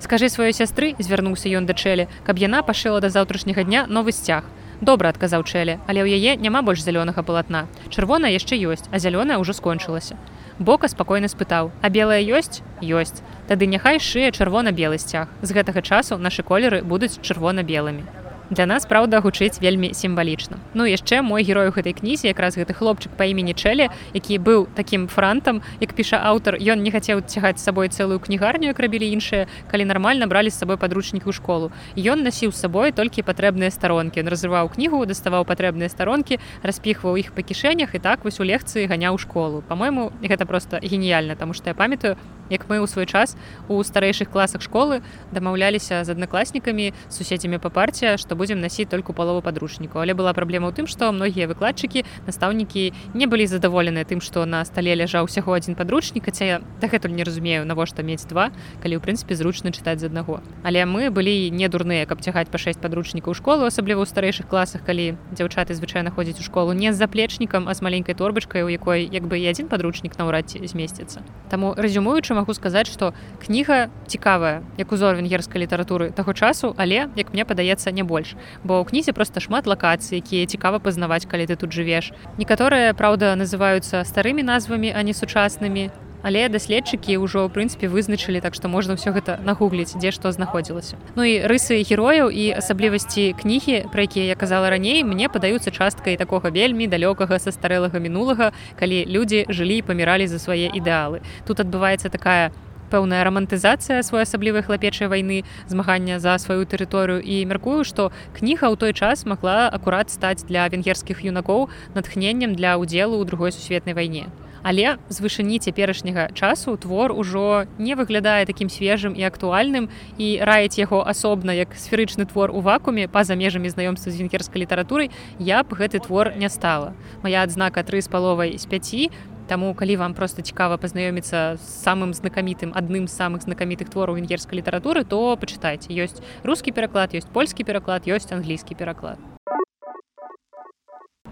Скажи 0.00 0.28
сваёй 0.28 0.52
сястры 0.52 0.94
звярнуўся 0.98 1.48
ён 1.48 1.66
да 1.66 1.74
чэлі 1.74 2.08
каб 2.24 2.38
яна 2.38 2.62
пашыла 2.62 3.00
да 3.00 3.08
заўтрашняга 3.08 3.64
дня 3.64 3.86
новы 3.88 4.12
сцяг 4.12 4.44
добра 4.80 5.08
адказаў 5.08 5.44
чэлі 5.44 5.80
але 5.86 6.04
ў 6.04 6.16
яе 6.16 6.36
няма 6.36 6.62
больш 6.62 6.80
зялёнага 6.80 7.22
палатна. 7.22 7.68
Чырвона 7.92 8.32
яшчэ 8.32 8.56
ёсць 8.56 8.88
а 8.90 8.98
зялёная 8.98 9.36
ўжо 9.40 9.52
скончылася 9.52 10.16
бока 10.58 10.88
спакойна 10.88 11.28
спытаў 11.28 11.72
а 11.82 11.88
белая 11.88 12.20
ёсць? 12.24 12.64
Ёсць 12.80 13.20
тады 13.48 13.66
няхай 13.66 14.00
шые 14.00 14.32
чырвона-белы 14.32 14.98
сцяг. 14.98 15.28
З 15.42 15.52
гэтага 15.52 15.80
часу 15.84 16.16
нашы 16.16 16.42
колеры 16.42 16.80
будуць 16.82 17.20
чырвона-белымі 17.20 18.25
для 18.50 18.66
нас 18.66 18.86
праўда 18.86 19.20
гучыць 19.20 19.58
вельмі 19.60 19.92
сімвалічна. 19.94 20.58
Ну 20.74 20.86
яшчэ 20.86 21.22
мой 21.22 21.42
герой 21.42 21.68
у 21.68 21.74
гэтай 21.74 21.92
кнізе 21.92 22.28
якраз 22.30 22.56
гэты 22.56 22.74
хлопчык 22.74 23.10
па 23.16 23.26
імені 23.26 23.54
чэлі 23.54 23.90
які 24.14 24.38
быў 24.38 24.66
такім 24.74 25.08
франтам 25.08 25.62
як 25.80 25.94
піша 25.94 26.22
аўтар 26.22 26.56
ён 26.60 26.82
не 26.82 26.90
хацеў 26.90 27.26
цягаць 27.26 27.58
сабой 27.58 27.88
цэлую 27.88 28.20
кнігарню 28.20 28.70
як 28.70 28.78
рабілі 28.78 29.10
іншыя 29.10 29.46
калі 29.70 29.84
нармальна 29.84 30.26
бралі 30.26 30.50
з 30.50 30.58
сабой 30.58 30.76
падручнік 30.76 31.26
у 31.26 31.32
школу. 31.32 31.72
Ён 31.96 32.22
насіў 32.22 32.52
з 32.52 32.60
сабой 32.62 32.92
толькі 32.92 33.26
патрэбныя 33.26 33.70
старонкі. 33.70 34.20
Он 34.20 34.28
разрываў 34.28 34.70
кнігу 34.70 35.06
даставаў 35.06 35.44
патрэбныя 35.44 35.90
старонкі 35.90 36.38
распіхваў 36.62 37.16
іх 37.16 37.32
па 37.34 37.42
кішэнях 37.42 37.94
і 37.94 37.98
так 37.98 38.24
вось 38.24 38.40
у 38.40 38.44
лекцыі 38.44 38.86
ганяў 38.86 39.18
школу. 39.18 39.62
По-мойму 39.66 40.12
гэта 40.22 40.46
просто 40.46 40.78
геніяльна 40.82 41.34
таму 41.34 41.52
што 41.52 41.70
я 41.70 41.74
памятаю 41.74 42.16
як 42.50 42.68
мы 42.68 42.78
ў 42.80 42.86
свой 42.86 43.06
час 43.06 43.36
у 43.68 43.82
старэйшых 43.82 44.30
класах 44.30 44.62
школы 44.62 45.02
дамаўляліся 45.32 46.04
з 46.04 46.14
аднакласнікамі 46.14 46.92
суседзямі 47.08 47.58
па 47.58 47.70
парце 47.70 48.16
што 48.16 48.36
будзем 48.36 48.60
насіць 48.60 48.88
толькі 48.90 49.12
палову 49.12 49.42
падручнікаў 49.42 50.02
але 50.06 50.14
была 50.14 50.32
праблема 50.32 50.70
ў 50.70 50.76
тым 50.76 50.86
што 50.86 51.10
многія 51.12 51.50
выкладчыкі 51.50 52.06
настаўнікі 52.26 52.92
не 53.14 53.26
былі 53.26 53.46
задаволеныя 53.50 54.06
тым 54.06 54.22
што 54.22 54.46
на 54.46 54.62
стале 54.64 54.94
ляжаў 54.94 55.26
усяго 55.26 55.56
адзін 55.58 55.74
падручнік 55.74 56.30
ця 56.30 56.44
я 56.44 56.56
дагэтуль 56.80 57.16
не 57.16 57.24
разумею 57.24 57.66
навошта 57.66 58.06
мець 58.06 58.24
два 58.30 58.50
калі 58.82 58.98
ў 58.98 59.00
прынцыпе 59.02 59.34
зручна 59.34 59.74
чытаць 59.74 59.98
з 60.00 60.08
аднаго. 60.10 60.40
Але 60.62 60.86
мы 60.86 61.10
былі 61.10 61.50
не 61.50 61.68
дурныя 61.68 62.06
каб 62.06 62.22
цягаць 62.22 62.48
па 62.52 62.58
6 62.62 62.78
падручнікаў 62.78 63.34
школы 63.34 63.66
асабліва 63.66 64.04
ў 64.04 64.10
старэйшых 64.10 64.46
класах 64.46 64.86
калі 64.86 65.18
дзяўчаты 65.34 65.74
звычайна 65.74 66.14
ходзяць 66.14 66.38
у 66.38 66.46
школу 66.46 66.76
не 66.76 66.92
з 66.92 66.96
заплечнікам 67.00 67.66
а 67.68 67.74
з 67.74 67.82
маленькай 67.82 68.14
торбачкай 68.14 68.62
у 68.62 68.70
якой 68.70 69.08
як 69.10 69.26
бы 69.26 69.40
і 69.40 69.48
адзін 69.50 69.66
падручнік 69.72 70.14
наўрад 70.20 70.52
ці 70.52 70.62
змесціцца. 70.62 71.24
Таму 71.50 71.74
резюмуючы 71.74 72.35
магу 72.36 72.54
сказаць 72.54 72.86
што 72.92 73.12
кніга 73.42 73.88
цікавая 74.06 74.62
як 74.78 74.92
узор 74.92 75.16
венгерскай 75.16 75.64
літаратуры 75.64 76.12
таго 76.12 76.36
часу 76.36 76.74
але 76.76 77.08
як 77.16 77.32
мне 77.32 77.48
падаецца 77.48 77.90
не 77.90 78.04
больш. 78.04 78.36
Бо 78.62 78.78
ў 78.80 78.88
кнізе 78.92 79.16
просто 79.16 79.40
шмат 79.40 79.66
лакацый 79.66 80.20
якія 80.20 80.46
цікава 80.46 80.78
пазнаваць 80.78 81.26
калі 81.26 81.48
ты 81.50 81.56
тут 81.56 81.72
жывеш. 81.72 82.12
Некаторыя 82.38 82.92
праўда 82.94 83.34
называюцца 83.34 84.04
старымі 84.04 84.44
назвамі 84.44 84.92
а 84.92 85.02
не 85.02 85.16
сучаснымі 85.16 85.90
але 86.26 86.50
даследчыкі 86.50 87.22
ўжо 87.22 87.46
ў 87.46 87.54
прынцыпе 87.54 87.86
вызначылі 87.86 88.42
так 88.42 88.58
што 88.58 88.66
можна 88.66 88.98
ўсё 88.98 89.14
гэта 89.14 89.38
нагугліць 89.46 89.94
дзе 89.94 90.10
што 90.10 90.34
знаходзілася. 90.34 90.98
Ну 91.14 91.22
і 91.22 91.46
рысы 91.46 91.78
герояў 91.86 92.34
і 92.34 92.50
асаблівасці 92.58 93.38
кнігі 93.38 93.86
пра 93.94 94.10
якія 94.10 94.34
я 94.34 94.34
казала 94.34 94.66
раней 94.74 95.06
мне 95.06 95.30
падаюцца 95.30 95.70
часткай 95.70 96.18
такога 96.18 96.50
вельмі 96.50 96.90
далёкага 96.90 97.38
са 97.38 97.54
старэлага 97.54 98.02
мінулага 98.02 98.50
калі 98.74 99.06
людзі 99.06 99.46
жылі 99.46 99.78
і 99.78 99.86
паміралі 99.86 100.26
за 100.26 100.42
свае 100.42 100.66
ідэалы. 100.74 101.22
Тут 101.46 101.62
адбываецца 101.62 102.10
такая 102.10 102.50
пэўная 102.90 103.22
рамантызацыя 103.26 104.02
своеасаблівай 104.02 104.62
хлапечай 104.62 105.10
вайны 105.10 105.42
змагання 105.66 106.18
за 106.18 106.38
сваю 106.38 106.66
тэрыторыю. 106.66 107.22
І 107.22 107.46
мяркую 107.46 107.82
што 107.86 108.10
кніга 108.34 108.70
ў 108.70 108.74
той 108.78 108.92
час 108.94 109.26
магла 109.26 109.70
акурат 109.70 110.10
стаць 110.10 110.46
для 110.46 110.66
венгерскіх 110.70 111.22
юнакоў 111.22 111.70
натхненнем 111.94 112.58
для 112.58 112.78
ўдзелу 112.78 113.22
ў 113.22 113.24
другой 113.26 113.50
сусветнай 113.54 113.94
вайне 113.94 114.26
але 114.66 114.98
з 115.08 115.22
вышыні 115.22 115.62
цяперашняга 115.62 116.26
часу 116.34 116.74
твор 116.76 117.14
ужо 117.14 117.70
не 117.78 117.94
выглядае 117.94 118.42
такім 118.50 118.66
свежым 118.66 119.14
і 119.14 119.22
актуальным 119.22 119.86
і 120.18 120.42
раіць 120.42 120.74
яго 120.82 121.06
асобна 121.06 121.54
як 121.54 121.78
сферычны 121.78 122.26
твор 122.26 122.50
у 122.50 122.58
вакууме 122.66 123.06
па-за 123.06 123.38
межамі 123.38 123.70
знаёмства 123.70 124.10
з 124.10 124.18
венгерскай 124.18 124.66
літаратурай 124.66 125.14
я 125.38 125.62
б 125.62 125.70
гэты 125.70 126.02
твор 126.02 126.34
не 126.34 126.50
стала 126.50 126.98
моя 127.22 127.46
адзнака 127.46 127.86
тры 127.86 128.02
з 128.02 128.10
паловай 128.10 128.58
з 128.58 128.66
5 128.66 129.14
Таму 129.46 129.74
калі 129.78 129.96
вам 129.96 130.14
просто 130.14 130.42
цікава 130.42 130.74
пазнаёміцца 130.74 131.54
з 131.54 131.62
самым 131.62 132.10
знакамітым 132.18 132.74
адным 132.74 133.06
з 133.06 133.14
самых 133.14 133.46
знакамітых 133.46 133.86
твораў 133.94 134.18
венгерскай 134.18 134.58
літаратуры, 134.58 135.06
то 135.06 135.38
пачытайце 135.38 135.94
ёсць 135.94 136.18
рускі 136.42 136.74
пераклад, 136.74 137.14
ёсць 137.14 137.30
польскі 137.30 137.62
пераклад, 137.62 138.10
ёсць 138.10 138.34
англійскі 138.34 138.74
пераклад. 138.74 139.35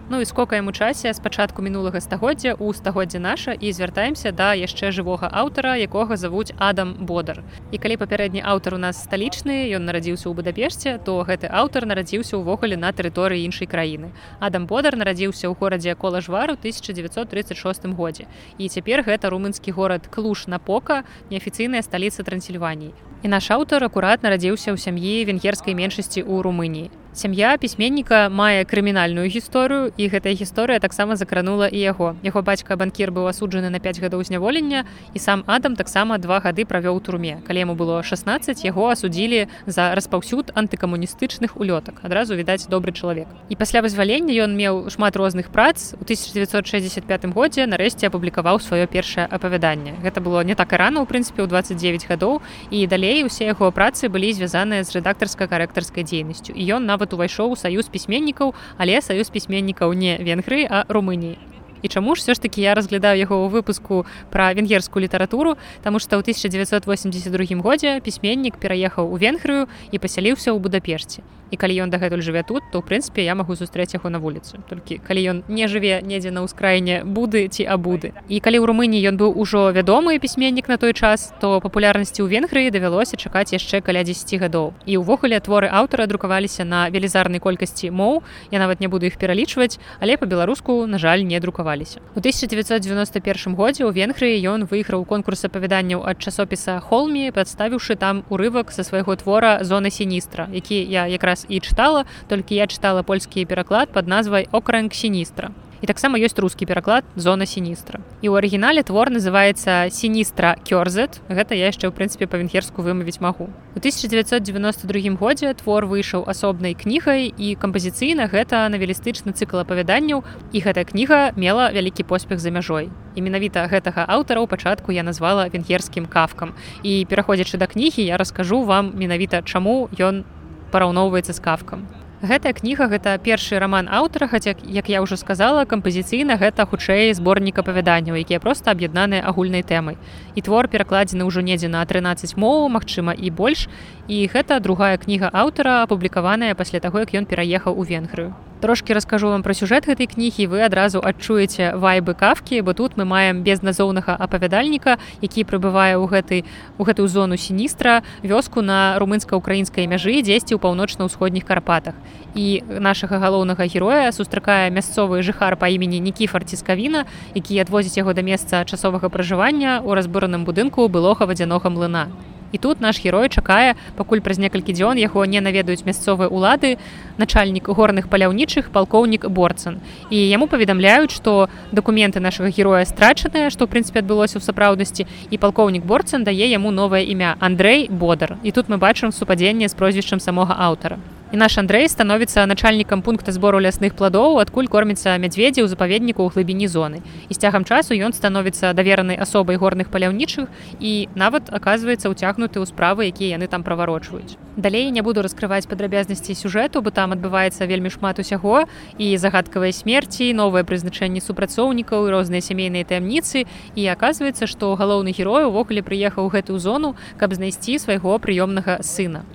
Ну 0.09 0.21
і 0.21 0.25
скокаем 0.25 0.67
у 0.67 0.71
часе 0.71 1.13
з 1.13 1.19
пачатку 1.19 1.61
мінулага 1.65 1.97
стагоддзя 2.01 2.53
у 2.53 2.73
стагоддзе 2.73 3.19
наша 3.19 3.53
і 3.57 3.73
звяртаемся 3.73 4.29
да 4.31 4.53
яшчэ 4.53 4.93
жывога 4.93 5.25
аўтара, 5.33 5.81
якога 5.81 6.13
завуць 6.13 6.53
Адам 6.61 6.93
Бодар. 7.09 7.41
І 7.73 7.81
калі 7.81 7.97
папярэдні 7.97 8.45
аўтар 8.45 8.77
у 8.77 8.77
нас 8.77 9.01
сталічны, 9.01 9.65
ён 9.73 9.89
нарадзіўся 9.89 10.29
ў 10.29 10.37
Будапешце, 10.37 11.01
то 11.01 11.17
гэты 11.25 11.49
аўтар 11.49 11.89
нарадзіўся 11.89 12.37
ўвогуле 12.37 12.77
на 12.77 12.93
тэрыторыі 12.93 13.49
іншай 13.49 13.65
краіны. 13.65 14.13
Адам 14.37 14.69
Бодар 14.69 14.93
нарадзіўся 14.93 15.49
ў 15.49 15.57
горадзе 15.57 15.97
кола 15.97 16.21
жвару 16.21 16.53
1936 16.53 17.89
годзе. 17.97 18.29
І 18.61 18.69
цяпер 18.69 19.01
гэта 19.01 19.33
румынскі 19.33 19.73
горад 19.73 20.05
клуш 20.05 20.45
на 20.45 20.61
пока, 20.61 21.01
неафіцыйная 21.33 21.81
сталіца 21.81 22.21
Трансільваніі. 22.21 22.93
І 23.25 23.27
наш 23.27 23.49
аўтар 23.49 23.81
акурат 23.81 24.21
нарадзіўся 24.21 24.69
ў 24.69 24.77
сям'і 24.77 25.25
венгерскай 25.25 25.73
меншасці 25.73 26.21
ў 26.21 26.45
Румыніі 26.45 26.93
сям'я 27.15 27.57
пісьменніка 27.57 28.27
мае 28.29 28.67
крымінальную 28.67 29.31
гісторыю 29.31 29.95
і 29.95 30.03
гэтая 30.11 30.35
гісторыя 30.35 30.83
таксама 30.83 31.15
закранула 31.15 31.67
і 31.71 31.79
яго. 31.79 32.15
Яго 32.21 32.43
бацька 32.43 32.75
банкір 32.75 33.15
быў 33.15 33.31
асуджаны 33.31 33.71
на 33.71 33.79
5 33.79 34.03
гадоў 34.03 34.23
зняволення 34.27 34.83
і 35.15 35.19
сам 35.19 35.43
адам 35.47 35.75
таксама 35.79 36.17
два 36.19 36.43
гады 36.43 36.67
правёў 36.67 36.99
турме. 36.99 37.39
Калі 37.47 37.59
яму 37.63 37.75
было 37.75 38.03
16 38.03 38.67
яго 38.67 38.91
асудзілі 38.91 39.47
за 39.65 39.95
распаўсюд 39.95 40.51
антыкамуністычных 40.55 41.55
улётак. 41.55 42.03
Адразу 42.03 42.35
відаць 42.35 42.67
добры 42.67 42.91
чалавек. 42.91 43.27
І 43.49 43.55
пасля 43.55 43.79
вызвалення 43.79 44.35
ён 44.35 44.51
меў 44.51 44.91
шмат 44.91 45.15
розных 45.15 45.55
прац. 45.55 45.95
У 45.95 46.03
1965 46.03 47.31
годзе 47.31 47.63
нарэшце 47.65 48.11
апублікаваў 48.11 48.59
сваё 48.59 48.87
першае 48.91 49.27
апавяданне. 49.31 49.95
Гэта 50.03 50.19
было 50.19 50.43
не 50.43 50.55
так 50.55 50.73
і 50.73 50.75
рана 50.75 50.99
у 50.99 51.07
прынцыпе 51.07 51.43
ў 51.43 51.47
29 51.47 52.11
гадоў 52.11 52.41
і 52.71 52.87
далей 52.87 53.23
усе 53.23 53.47
яго 53.47 53.71
працы 53.71 54.11
былі 54.11 54.35
звязаныя 54.35 54.83
з 54.83 54.91
рэдактарска-карэктарскай 54.99 56.03
дзейнасцю. 56.03 56.51
І 56.51 56.75
ён 56.75 56.83
нават 56.85 57.04
нават 57.05 57.13
увайшоў 57.13 57.53
у 57.53 57.55
саюз 57.55 57.85
пісьменнікаў 57.93 58.53
але 58.77 59.01
саюз 59.01 59.29
пісьменнікаў 59.29 59.93
не 59.93 60.17
венгры 60.17 60.65
а 60.65 60.85
румыніі 60.89 61.37
і 61.85 61.87
чаму 61.87 62.15
ж 62.15 62.21
все 62.21 62.33
ж 62.33 62.41
таки 62.41 62.61
я 62.61 62.73
разглядаю 62.73 63.19
яго 63.19 63.45
ў 63.45 63.53
выпуску 63.53 64.09
пра 64.33 64.57
венгерскую 64.57 65.05
літаратуру? 65.05 65.53
Тому 65.83 65.99
что 66.01 66.17
ў 66.17 66.25
1982 66.25 67.61
годзе 67.61 68.01
пісьменнік 68.01 68.57
пераехаў 68.57 69.05
у 69.05 69.21
венгрыю 69.21 69.69
і 69.93 70.01
пасяліўся 70.01 70.49
ў 70.49 70.57
будапешце 70.57 71.21
і 71.51 71.55
калі 71.57 71.85
ён 71.85 71.89
дагэтуль 71.89 72.21
жыве 72.21 72.43
тут 72.43 72.63
то 72.71 72.79
ў 72.79 72.83
прынцыпе 72.85 73.23
я 73.23 73.35
магу 73.35 73.55
сустрэць 73.55 73.93
яго 73.93 74.09
на 74.09 74.19
вуліцы. 74.19 74.59
Толькі 74.69 74.97
калі 74.99 75.21
ён 75.31 75.37
не 75.47 75.67
жыве 75.67 76.01
недзе 76.01 76.31
на 76.31 76.43
ўскраіне 76.45 77.05
буды 77.05 77.47
ці 77.47 77.63
абуды. 77.69 78.13
І 78.27 78.39
калі 78.39 78.59
ў 78.59 78.65
румыні 78.65 78.99
ён 79.05 79.17
быў 79.17 79.33
ужо 79.37 79.71
вядомы 79.71 80.19
пісьменнік 80.19 80.67
на 80.67 80.77
той 80.77 80.93
час 80.93 81.33
то 81.39 81.61
папулярнасці 81.61 82.23
ў 82.23 82.27
венгрыі 82.27 82.73
давялося 82.73 83.17
чакаць 83.17 83.53
яшчэ 83.53 83.81
каля 83.81 84.03
10 84.03 84.41
гадоў. 84.41 84.73
І 84.85 84.97
ўвогуле 84.97 85.39
творы 85.39 85.69
аўтара 85.69 86.07
друкаваліся 86.07 86.65
на 86.65 86.89
велізарнай 86.89 87.39
колькасці 87.39 87.91
моў. 87.91 88.23
Я 88.51 88.59
нават 88.59 88.81
не 88.81 88.87
буду 88.87 89.05
іх 89.05 89.17
пералічваць 89.17 89.79
але 89.99 90.17
по-беларуску 90.17 90.85
на 90.85 90.97
жаль 90.97 91.23
не 91.23 91.39
друкаваліся. 91.39 92.01
У 92.15 92.19
1991 92.19 93.55
годзе 93.55 93.85
ў 93.85 93.91
венгрыі 93.93 94.37
ён 94.49 94.65
выйграў 94.65 95.05
конкурс 95.05 95.45
апавяданняў 95.45 96.03
ад 96.05 96.19
часопіса 96.19 96.79
холмі 96.79 97.31
падставіўшы 97.31 97.95
там 97.95 98.23
урывак 98.29 98.71
са 98.71 98.83
свайго 98.83 99.15
твора 99.15 99.63
зоны 99.63 99.89
сіністра 99.89 100.47
які 100.51 100.83
я 100.83 101.07
якраз 101.07 101.44
раз 101.45 101.55
і 101.55 101.59
чытала 101.59 102.05
толькі 102.27 102.55
я 102.55 102.67
чытала 102.67 103.03
польскі 103.03 103.45
пераклад 103.45 103.89
под 103.89 104.07
назвай 104.07 104.47
окран 104.51 104.91
сіністра 104.91 105.51
і 105.81 105.87
таксама 105.87 106.17
ёсць 106.17 106.39
рускі 106.39 106.65
пераклад 106.65 107.03
зона 107.15 107.45
сіністра 107.45 107.99
і 108.21 108.33
ў 108.33 108.41
арыгінале 108.41 108.81
твор 108.81 109.13
называется 109.13 109.91
сіністра 109.93 110.57
кёрзет 110.65 111.21
гэта 111.29 111.53
я 111.53 111.69
яшчэ 111.69 111.85
ў 111.85 111.93
прынцыпе 111.93 112.25
па-венгерску 112.25 112.81
вымавіць 112.81 113.21
магу. 113.21 113.53
У 113.75 113.79
1992 113.79 115.13
годзе 115.19 115.53
твор 115.53 115.85
выйшаў 115.85 116.25
асобнай 116.25 116.73
кнігай 116.73 117.29
і 117.29 117.53
кампазіцыйна 117.59 118.25
гэта 118.31 118.65
навелістычны 118.73 119.37
цыкл 119.37 119.61
апавяданняў 119.61 120.25
і 120.49 120.57
гэтая 120.57 120.89
кніга 120.89 121.37
мела 121.37 121.69
вялікі 121.69 122.07
поспех 122.07 122.39
за 122.39 122.49
мяжой. 122.49 122.89
І 123.15 123.21
менавіта 123.21 123.67
гэтага 123.69 124.09
аўтара 124.09 124.41
ў 124.41 124.49
пачатку 124.49 124.89
я 124.89 125.03
назвала 125.03 125.47
венгерскім 125.53 126.09
кафкам 126.09 126.57
і 126.81 127.05
пераходзячы 127.05 127.61
да 127.61 127.67
кнігі 127.67 128.01
я 128.01 128.17
раскажу 128.17 128.63
вам 128.63 128.95
менавіта 128.95 129.45
чаму 129.45 129.85
ён 129.99 130.25
параўноўваецца 130.71 131.33
з 131.33 131.41
кафкам. 131.41 131.85
Гэтая 132.25 132.55
кніга 132.57 132.87
гэта 132.89 133.19
першы 133.19 133.59
раман 133.59 133.85
аўтара, 133.91 134.25
хаця 134.31 134.55
як 134.63 134.87
я 134.89 135.03
ўжо 135.03 135.19
сказала, 135.19 135.65
кампазіцыйна 135.69 136.39
гэта 136.41 136.65
хутчэй 136.65 137.13
зборнік 137.13 137.59
апавяданняў, 137.59 138.15
якія 138.15 138.39
проста 138.39 138.71
аб'яднаныя 138.71 139.21
агульнай 139.21 139.61
тэмай. 139.61 139.99
І 140.33 140.41
твор 140.41 140.71
перакладзены 140.71 141.27
ўжо 141.27 141.43
недзе 141.45 141.67
на 141.67 141.85
13 141.85 142.33
моў, 142.39 142.71
магчыма 142.71 143.13
і 143.13 143.29
больш. 143.29 143.67
І 144.07 144.25
гэта 144.31 144.63
другая 144.63 144.97
кніга 144.97 145.29
аўтара 145.29 145.83
апублікаваная 145.83 146.55
пасля 146.55 146.79
таго, 146.79 147.03
як 147.03 147.13
ён 147.13 147.29
пераехаў 147.29 147.77
у 147.77 147.83
венгрыю 147.83 148.33
трошки 148.61 148.93
раскажу 148.93 149.29
вам 149.29 149.43
про 149.43 149.53
сюжэт 149.53 149.87
гэтай 149.87 150.07
кнігі 150.07 150.47
вы 150.47 150.65
адразу 150.65 151.01
адчуеце 151.03 151.75
вайбы 151.75 152.13
кафкі 152.13 152.61
бо 152.61 152.73
тут 152.73 152.97
мы 152.97 153.05
маем 153.05 153.43
безназоўнага 153.43 154.15
апавядальніка 154.15 154.97
які 155.21 155.43
прыбывае 155.43 155.95
ў 155.95 156.05
гэтай 156.07 156.45
у 156.77 156.83
гэтую 156.83 157.07
зону 157.07 157.37
сіністра 157.37 158.03
вёску 158.23 158.61
на 158.61 158.99
румынска-украінскай 158.99 159.87
мяжы 159.87 160.21
дзесьці 160.21 160.55
ў 160.55 160.59
паўночна-ўсходніх 160.59 161.45
карпатах. 161.45 161.95
І 162.35 162.63
нашага 162.67 163.19
галоўнага 163.19 163.65
героя 163.65 164.11
сустракае 164.11 164.69
мясцовы 164.69 165.21
жыхар 165.23 165.55
па 165.55 165.67
імені 165.67 165.99
нікіфар 165.99 166.45
ціскавіна 166.45 167.05
які 167.33 167.59
адвозіць 167.59 167.97
яго 167.97 168.13
да 168.13 168.21
месца 168.21 168.65
часовага 168.65 169.09
пражывання 169.09 169.81
ў 169.83 169.89
разбураным 169.95 170.45
будынку 170.45 170.87
былога 170.87 171.25
вадзянога 171.25 171.69
млына 171.69 172.11
і 172.51 172.57
тут 172.57 172.81
наш 172.81 173.01
герой 173.03 173.29
чакае 173.29 173.75
пакуль 173.95 174.21
праз 174.21 174.37
некалькі 174.39 174.73
дзён 174.73 174.97
яго 174.97 175.25
не 175.25 175.41
наведаюць 175.41 175.85
мясцовыя 175.85 176.29
улады 176.29 176.77
начальнік 177.17 177.69
горных 177.69 178.09
паляўнічых 178.09 178.69
палкоўнік 178.69 179.29
борцан 179.29 179.79
і 180.09 180.17
яму 180.17 180.47
паведамляюць 180.47 181.15
што 181.15 181.49
дакументы 181.71 182.19
нашага 182.19 182.49
героя 182.49 182.85
страчаныя 182.85 183.49
што 183.49 183.65
ў 183.65 183.71
прынцыпе 183.71 184.03
адбылося 184.03 184.37
ў 184.39 184.43
сапраўднасці 184.45 185.07
і 185.31 185.35
палкоўнік 185.37 185.85
борцан 185.85 186.23
дае 186.23 186.47
яму 186.51 186.71
новае 186.71 187.05
імя 187.05 187.35
Андрей 187.39 187.87
бодар. 187.89 188.37
І 188.43 188.51
тут 188.51 188.69
мы 188.69 188.77
бачым 188.77 189.11
супадзенне 189.11 189.67
з 189.67 189.75
прозвішчам 189.75 190.19
самога 190.19 190.55
аўтара 190.57 190.99
і 191.35 191.37
наш 191.37 191.57
Андрей 191.57 191.89
становіцца 191.91 192.45
начальнікам 192.47 193.01
пункта 193.03 193.35
збору 193.35 193.59
лясных 193.59 193.91
пладоў 193.99 194.39
адкуль 194.39 194.71
корміцца 194.71 195.19
мядзведзі 195.19 195.59
ў 195.59 195.67
запаведніку 195.67 196.23
ў 196.23 196.31
глыбіні 196.31 196.71
зоны. 196.71 197.03
І 197.27 197.35
з 197.35 197.43
цягам 197.43 197.67
часу 197.67 197.91
ён 197.91 198.15
становіцца 198.15 198.71
даверанай 198.71 199.19
асобай 199.19 199.59
горных 199.59 199.91
паляўнічых 199.91 200.47
і 200.79 201.11
нават 201.11 201.51
аказваецца 201.51 202.07
ўцягнуты 202.07 202.63
ў 202.63 202.65
справы 202.71 203.11
якія 203.11 203.35
яны 203.35 203.51
там 203.51 203.67
праварочваюць 203.67 204.39
далей 204.55 204.87
не 204.95 205.03
буду 205.03 205.27
раскрываць 205.27 205.67
падрабязнасці 205.67 206.39
сюжэту 206.39 206.79
бо 206.79 206.95
там 206.95 207.11
адбываецца 207.11 207.67
вельмі 207.67 207.91
шмат 207.91 208.23
усяго. 208.23 208.63
І 208.95 209.19
загадкавыя 209.19 209.75
смерці 209.75 210.31
новае 210.31 210.63
прызначэнне 210.63 211.19
супрацоўнікаў 211.19 212.07
і 212.07 212.13
розныя 212.15 212.39
сямейныя 212.39 212.87
таямніцы. 212.87 213.43
І 213.75 213.91
аказваецца 213.91 214.47
што 214.47 214.71
галоўны 214.79 215.11
герой 215.11 215.51
увогуле 215.51 215.83
прыехаў 215.83 216.31
гэтую 216.31 216.63
зону 216.63 216.95
каб 217.19 217.35
знайсці 217.35 217.75
свайго 217.75 218.15
прыёмнага 218.23 218.79
сына 218.79 219.27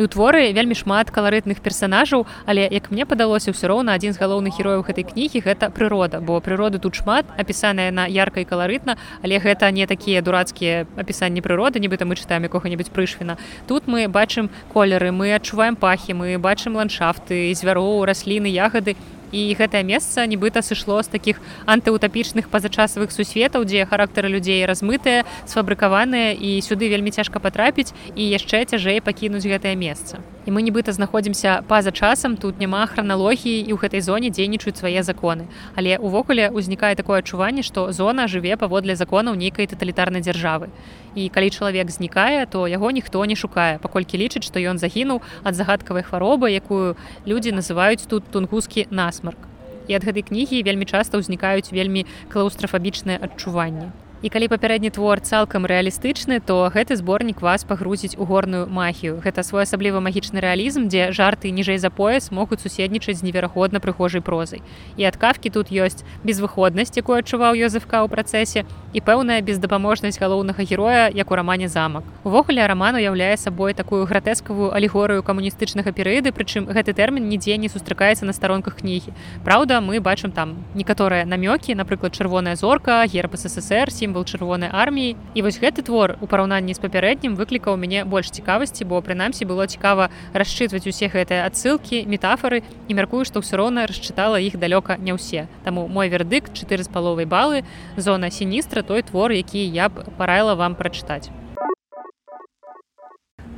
і 0.00 0.04
ў 0.04 0.08
творы 0.08 0.48
вельмі 0.56 0.72
шмат 0.72 1.12
каларытных 1.12 1.60
персонажаў 1.60 2.24
але 2.48 2.64
як 2.72 2.88
мне 2.88 3.04
падалося 3.04 3.52
ўсё 3.52 3.68
роўна 3.68 3.92
адзін 4.00 4.16
з 4.16 4.22
галоўных 4.24 4.56
герояў 4.56 4.80
гэтай 4.88 5.04
кнігі 5.04 5.44
гэта 5.44 5.68
прырода 5.68 6.24
бо 6.24 6.40
прыроды 6.40 6.80
тут 6.80 6.96
шмат 6.96 7.28
апісаная 7.36 7.92
на 7.92 8.08
яркай 8.08 8.48
каларытна 8.48 8.96
але 9.20 9.36
гэта 9.36 9.68
не 9.68 9.84
такія 9.84 10.24
дурацкія 10.24 10.88
апісанні 10.96 11.44
прыроды 11.44 11.84
нібыта 11.84 12.08
мы 12.08 12.16
чытаем 12.16 12.48
якога-нибудь 12.48 12.90
прышвіна. 12.90 13.36
Тут 13.68 13.86
мы 13.86 14.08
бачым 14.08 14.48
колеры 14.72 15.12
мы 15.12 15.34
адчуваем 15.36 15.76
пахі 15.76 16.16
мы 16.16 16.38
бачым 16.38 16.80
ландшафты 16.80 17.52
звяроў 17.52 18.04
расліны 18.08 18.48
ягады 18.48 18.96
і 19.32 19.54
гэтае 19.54 19.82
месца 19.82 20.26
нібыта 20.26 20.62
сышло 20.62 21.02
з 21.02 21.08
такіх 21.08 21.40
антыутапічных 21.66 22.50
пазачасавых 22.50 23.14
сусветаў 23.14 23.64
дзе 23.64 23.86
характары 23.86 24.28
людзей 24.28 24.66
размытыя 24.66 25.24
сфабрыкаваныя 25.46 26.34
і 26.34 26.60
сюды 26.60 26.90
вельмі 26.90 27.10
цяжка 27.10 27.38
патрапіць 27.40 27.94
і 28.14 28.22
яшчэ 28.26 28.64
цяжэй 28.64 29.00
пакінуць 29.00 29.46
гэтае 29.46 29.76
месца. 29.76 30.20
І 30.46 30.50
мы 30.56 30.64
нібыта 30.64 30.92
знаходзімся 30.92 31.62
па-за 31.68 31.92
часам 31.92 32.36
тут 32.36 32.58
няма 32.58 32.86
храналогіі 32.88 33.60
і 33.60 33.70
ў 33.70 33.78
гэтай 33.78 34.00
зоне 34.00 34.32
дзейнічаюць 34.32 34.80
свае 34.80 35.04
законы. 35.04 35.46
Але 35.76 36.00
увогуле 36.00 36.48
ўзнікае 36.48 36.96
такое 36.96 37.20
адчуванне 37.20 37.62
што 37.62 37.92
зона 37.92 38.24
жыве 38.24 38.56
паводле 38.56 38.96
законаў 38.96 39.36
нейкай 39.36 39.68
таталітарнай 39.68 40.24
дзяржавы. 40.24 40.72
І 41.14 41.28
калі 41.28 41.50
чалавек 41.50 41.90
знікае 41.92 42.46
то 42.48 42.64
яго 42.66 42.90
ніхто 42.90 43.20
не 43.28 43.36
шукае 43.36 43.78
паколькі 43.84 44.16
лічыць 44.16 44.46
што 44.48 44.58
ён 44.58 44.80
загінуў 44.80 45.20
ад 45.44 45.54
загадкавай 45.54 46.02
хваробы 46.08 46.48
якую 46.50 46.96
людзі 47.26 47.52
называюць 47.52 48.08
тут 48.08 48.24
тунгускі 48.32 48.88
насмарк 49.20 49.48
і 49.88 49.96
ад 49.98 50.04
гэтай 50.06 50.24
кнігі 50.24 50.62
вельмі 50.64 50.86
часта 50.88 51.20
ўзнікаюць 51.20 51.72
вельмі 51.74 52.06
клаустрафабічныя 52.32 53.20
адчуванні 53.20 53.90
І 54.20 54.28
калі 54.28 54.52
папярэдні 54.52 54.92
твор 54.92 55.24
цалкам 55.24 55.64
рэалістычны, 55.64 56.44
то 56.44 56.68
гэты 56.68 56.92
зборнік 57.00 57.40
вас 57.40 57.64
пагрузіць 57.64 58.20
у 58.20 58.28
горную 58.28 58.68
магію. 58.68 59.16
Гэта 59.24 59.40
своеасаблівы 59.40 59.96
магічны 60.04 60.44
рэалізм, 60.44 60.92
дзе 60.92 61.08
жарты 61.16 61.48
ніжэй 61.48 61.80
за 61.80 61.88
пояс 61.88 62.28
могуць 62.28 62.60
суседнічаць 62.60 63.16
з 63.16 63.24
невераходна 63.24 63.80
прыхожай 63.80 64.20
прозай. 64.20 64.60
І 65.00 65.08
адкавкі 65.08 65.48
тут 65.48 65.72
ёсць 65.72 66.04
безвыходнасць, 66.20 67.00
якую 67.00 67.16
адчуваў 67.16 67.56
Йозефка 67.56 68.04
ў 68.04 68.12
працэсе 68.12 68.68
і 68.92 69.00
пэўная 69.00 69.40
бездапаможнасць 69.42 70.18
галоўнага 70.18 70.64
героя, 70.64 71.10
як 71.14 71.30
у 71.30 71.34
рамане 71.34 71.68
замак. 71.68 72.04
Увогуле 72.24 72.66
раман 72.66 72.96
уяўляе 72.96 73.36
сабой 73.36 73.74
такую 73.74 74.06
гратэскавую 74.06 74.74
алегорыю 74.74 75.22
камуністычнага 75.22 75.92
перыяды, 75.92 76.32
прычым 76.32 76.66
гэты 76.66 76.92
тэрмін 76.92 77.28
нідзе 77.28 77.56
не 77.56 77.68
сустракаецца 77.68 78.26
на 78.26 78.32
старонках 78.32 78.82
кнігі. 78.82 79.14
Праўда, 79.44 79.80
мы 79.80 80.00
бачым 80.00 80.32
там 80.32 80.64
некаторыя 80.74 81.24
намёкі, 81.24 81.74
напрыклад, 81.74 82.12
чырвоная 82.12 82.56
зорка, 82.56 83.06
герб 83.06 83.36
ССР, 83.36 83.90
сімвал 83.90 84.24
чырвонай 84.24 84.70
арміі 84.72 85.16
і 85.34 85.42
вось 85.42 85.60
гэты 85.60 85.82
твор 85.84 86.16
у 86.20 86.26
параўнанні 86.26 86.74
з 86.74 86.80
папярэднім 86.80 87.36
выклікаў 87.36 87.76
мяне 87.76 88.04
больш 88.04 88.30
цікавасці 88.30 88.86
бо 88.88 89.00
прынамсі 89.04 89.44
было 89.44 89.66
цікава 89.66 90.08
расчытваць 90.32 90.86
усе 90.88 91.10
гэтыя 91.12 91.44
адсылкі 91.50 92.06
метафоры 92.06 92.62
і 92.88 92.96
мяркую 92.96 93.26
што 93.28 93.44
ўсё 93.44 93.60
роўна 93.60 93.84
расчытала 93.90 94.40
іх 94.40 94.56
далёка 94.56 94.96
не 94.96 95.12
ўсе 95.12 95.46
таму 95.64 95.86
мой 95.88 96.08
вердык 96.08 96.48
чатыры 96.56 96.86
з 96.86 96.88
паловай 96.88 97.28
балы 97.28 97.64
зона 97.96 98.30
сіністра 98.30 98.79
той 98.82 99.02
твор 99.02 99.32
які 99.32 99.66
я 99.66 99.88
б 99.88 100.04
параіла 100.18 100.54
вам 100.54 100.74
прачытаць 100.74 101.30